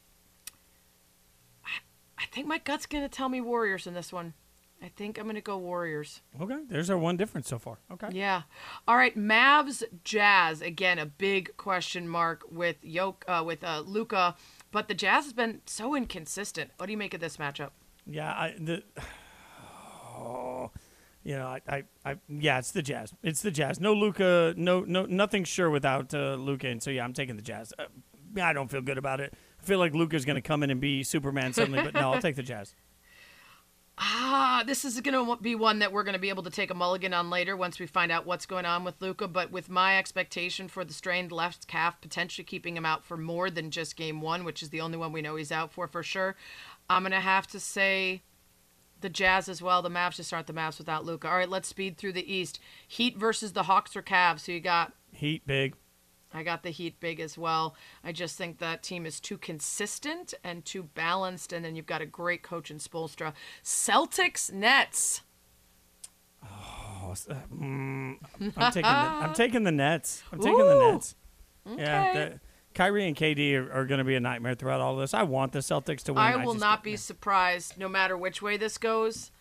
i 2.17 2.25
think 2.31 2.47
my 2.47 2.59
gut's 2.59 2.85
going 2.85 3.03
to 3.03 3.09
tell 3.09 3.27
me 3.27 3.41
warriors 3.41 3.85
in 3.85 3.93
this 3.93 4.13
one 4.13 4.35
I 4.81 4.89
think 4.89 5.17
I'm 5.17 5.23
going 5.23 5.35
to 5.35 5.41
go 5.41 5.57
Warriors. 5.57 6.21
Okay, 6.39 6.59
there's 6.67 6.89
our 6.89 6.97
one 6.97 7.17
difference 7.17 7.47
so 7.47 7.57
far. 7.57 7.79
Okay. 7.91 8.09
Yeah. 8.11 8.43
All 8.87 8.97
right, 8.97 9.17
Mavs 9.17 9.83
Jazz 10.03 10.61
again 10.61 10.99
a 10.99 11.05
big 11.05 11.55
question 11.57 12.07
mark 12.07 12.43
with 12.51 12.77
Yoke 12.83 13.25
uh, 13.27 13.43
with 13.45 13.63
uh, 13.63 13.83
Luka, 13.85 14.35
but 14.71 14.87
the 14.87 14.93
Jazz 14.93 15.23
has 15.25 15.33
been 15.33 15.61
so 15.65 15.95
inconsistent. 15.95 16.71
What 16.77 16.85
do 16.87 16.91
you 16.91 16.97
make 16.97 17.13
of 17.13 17.19
this 17.19 17.37
matchup? 17.37 17.71
Yeah, 18.05 18.31
I 18.31 18.55
the 18.59 18.83
oh, 20.17 20.71
you 21.23 21.35
know, 21.35 21.47
I, 21.47 21.61
I, 21.67 21.83
I 22.05 22.15
yeah, 22.27 22.59
it's 22.59 22.71
the 22.71 22.83
Jazz. 22.83 23.13
It's 23.23 23.41
the 23.41 23.51
Jazz. 23.51 23.79
No 23.79 23.93
Luka, 23.93 24.53
no 24.57 24.81
no 24.81 25.05
nothing 25.05 25.45
sure 25.45 25.69
without 25.69 26.13
uh, 26.13 26.35
Luka, 26.35 26.67
and 26.67 26.83
so 26.83 26.91
yeah, 26.91 27.03
I'm 27.03 27.13
taking 27.13 27.35
the 27.35 27.41
Jazz. 27.41 27.73
Uh, 27.79 27.85
I 28.41 28.53
don't 28.53 28.69
feel 28.69 28.81
good 28.81 28.97
about 28.97 29.19
it. 29.19 29.33
I 29.59 29.65
feel 29.65 29.79
like 29.79 29.95
Luka's 29.95 30.25
going 30.25 30.35
to 30.35 30.41
come 30.41 30.61
in 30.61 30.69
and 30.69 30.79
be 30.79 31.03
Superman 31.03 31.53
suddenly, 31.53 31.81
but 31.81 31.93
no, 31.93 32.13
I'll 32.13 32.21
take 32.21 32.35
the 32.35 32.43
Jazz. 32.43 32.75
Ah, 33.97 34.63
this 34.67 34.83
is 34.83 34.99
going 34.99 35.13
to 35.13 35.41
be 35.41 35.55
one 35.55 35.79
that 35.79 35.93
we're 35.93 36.03
going 36.03 36.13
to 36.13 36.19
be 36.19 36.29
able 36.29 36.43
to 36.43 36.49
take 36.49 36.69
a 36.69 36.73
mulligan 36.73 37.13
on 37.13 37.29
later 37.29 37.55
once 37.55 37.79
we 37.79 37.87
find 37.87 38.11
out 38.11 38.25
what's 38.25 38.45
going 38.45 38.65
on 38.65 38.83
with 38.83 39.01
Luka. 39.01 39.27
But 39.27 39.51
with 39.51 39.69
my 39.69 39.97
expectation 39.97 40.67
for 40.67 40.83
the 40.83 40.93
strained 40.93 41.31
left 41.31 41.67
calf 41.67 42.01
potentially 42.01 42.43
keeping 42.43 42.75
him 42.75 42.85
out 42.85 43.05
for 43.05 43.15
more 43.15 43.49
than 43.49 43.71
just 43.71 43.95
game 43.95 44.21
one, 44.21 44.43
which 44.43 44.61
is 44.61 44.69
the 44.69 44.81
only 44.81 44.97
one 44.97 45.13
we 45.13 45.21
know 45.21 45.37
he's 45.37 45.51
out 45.51 45.71
for 45.71 45.87
for 45.87 46.03
sure, 46.03 46.35
I'm 46.89 47.03
going 47.03 47.13
to 47.13 47.19
have 47.21 47.47
to 47.47 47.59
say 47.59 48.21
the 48.99 49.09
Jazz 49.09 49.47
as 49.47 49.61
well. 49.61 49.81
The 49.81 49.89
Mavs 49.89 50.15
just 50.15 50.33
aren't 50.33 50.47
the 50.47 50.53
Mavs 50.53 50.77
without 50.77 51.05
Luka. 51.05 51.29
All 51.29 51.37
right, 51.37 51.49
let's 51.49 51.69
speed 51.69 51.97
through 51.97 52.13
the 52.13 52.33
East. 52.33 52.59
Heat 52.87 53.17
versus 53.17 53.53
the 53.53 53.63
Hawks 53.63 53.95
or 53.95 54.01
Cavs. 54.01 54.45
Who 54.45 54.53
you 54.53 54.59
got 54.59 54.91
Heat 55.13 55.47
big. 55.47 55.75
I 56.35 56.43
got 56.43 56.63
the 56.63 56.69
Heat 56.69 56.99
big 56.99 57.19
as 57.19 57.37
well. 57.37 57.75
I 58.03 58.11
just 58.11 58.37
think 58.37 58.59
that 58.59 58.83
team 58.83 59.05
is 59.05 59.19
too 59.19 59.37
consistent 59.37 60.33
and 60.43 60.65
too 60.65 60.83
balanced, 60.83 61.53
and 61.53 61.63
then 61.63 61.75
you've 61.75 61.85
got 61.85 62.01
a 62.01 62.05
great 62.05 62.43
coach 62.43 62.69
in 62.69 62.77
Spoelstra. 62.77 63.33
Celtics 63.63 64.51
Nets. 64.51 65.21
Oh, 66.43 67.15
mm, 67.55 68.17
I'm 68.57 68.71
taking 68.71 68.81
the, 68.81 68.87
I'm 68.87 69.33
taking 69.33 69.63
the 69.63 69.71
Nets. 69.71 70.23
I'm 70.31 70.39
taking 70.39 70.59
Ooh. 70.59 70.67
the 70.67 70.91
Nets. 70.91 71.15
Okay. 71.71 71.81
Yeah, 71.81 72.29
Kyrie 72.75 73.07
and 73.07 73.15
KD 73.15 73.55
are, 73.55 73.71
are 73.71 73.85
going 73.85 73.99
to 73.99 74.03
be 74.03 74.15
a 74.15 74.19
nightmare 74.19 74.55
throughout 74.55 74.81
all 74.81 74.97
this. 74.97 75.13
I 75.13 75.23
want 75.23 75.53
the 75.53 75.59
Celtics 75.59 76.03
to 76.03 76.13
win. 76.13 76.21
I 76.21 76.35
will 76.35 76.55
I 76.55 76.57
not 76.57 76.83
be 76.83 76.97
surprised, 76.97 77.77
no 77.77 77.87
matter 77.87 78.17
which 78.17 78.41
way 78.41 78.57
this 78.57 78.77
goes. 78.77 79.31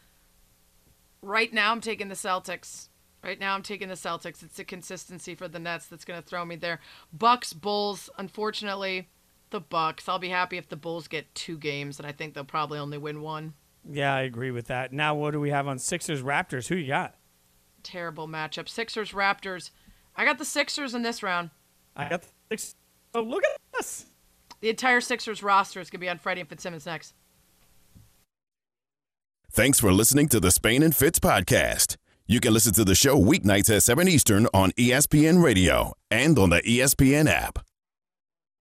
Right 1.20 1.52
now, 1.52 1.72
I'm 1.72 1.80
taking 1.80 2.08
the 2.08 2.14
Celtics. 2.14 2.88
Right 3.24 3.40
now, 3.40 3.54
I'm 3.54 3.62
taking 3.62 3.88
the 3.88 3.94
Celtics. 3.94 4.42
It's 4.42 4.56
the 4.56 4.64
consistency 4.64 5.34
for 5.34 5.48
the 5.48 5.58
Nets 5.58 5.86
that's 5.86 6.04
going 6.04 6.20
to 6.20 6.26
throw 6.26 6.44
me 6.44 6.56
there. 6.56 6.80
Bucks, 7.10 7.54
Bulls. 7.54 8.10
Unfortunately, 8.18 9.08
the 9.48 9.60
Bucks. 9.60 10.10
I'll 10.10 10.18
be 10.18 10.28
happy 10.28 10.58
if 10.58 10.68
the 10.68 10.76
Bulls 10.76 11.08
get 11.08 11.34
two 11.34 11.56
games, 11.56 11.98
and 11.98 12.06
I 12.06 12.12
think 12.12 12.34
they'll 12.34 12.44
probably 12.44 12.78
only 12.78 12.98
win 12.98 13.22
one. 13.22 13.54
Yeah, 13.90 14.14
I 14.14 14.22
agree 14.22 14.50
with 14.50 14.66
that. 14.66 14.92
Now, 14.92 15.14
what 15.14 15.30
do 15.30 15.40
we 15.40 15.48
have 15.48 15.66
on 15.66 15.78
Sixers, 15.78 16.22
Raptors? 16.22 16.68
Who 16.68 16.74
you 16.74 16.88
got? 16.88 17.14
Terrible 17.82 18.28
matchup. 18.28 18.68
Sixers, 18.68 19.12
Raptors. 19.12 19.70
I 20.16 20.26
got 20.26 20.36
the 20.36 20.44
Sixers 20.44 20.94
in 20.94 21.00
this 21.00 21.22
round. 21.22 21.48
I 21.96 22.10
got 22.10 22.22
the 22.22 22.28
Sixers. 22.50 22.74
Oh, 23.14 23.22
look 23.22 23.42
at 23.42 23.78
us. 23.78 24.04
The 24.60 24.68
entire 24.68 25.00
Sixers 25.00 25.42
roster 25.42 25.80
is 25.80 25.88
going 25.88 26.00
to 26.00 26.04
be 26.04 26.10
on 26.10 26.18
Freddie 26.18 26.40
and 26.40 26.50
Fitzsimmons 26.50 26.84
next. 26.84 27.14
Thanks 29.50 29.80
for 29.80 29.92
listening 29.92 30.28
to 30.28 30.40
the 30.40 30.50
Spain 30.50 30.82
and 30.82 30.94
Fitz 30.94 31.20
podcast. 31.20 31.96
You 32.26 32.40
can 32.40 32.54
listen 32.54 32.72
to 32.74 32.86
the 32.86 32.94
show 32.94 33.20
weeknights 33.20 33.68
at 33.68 33.82
7 33.82 34.08
Eastern 34.08 34.46
on 34.54 34.72
ESPN 34.78 35.42
Radio 35.42 35.92
and 36.10 36.38
on 36.38 36.48
the 36.48 36.62
ESPN 36.62 37.28
app. 37.28 37.58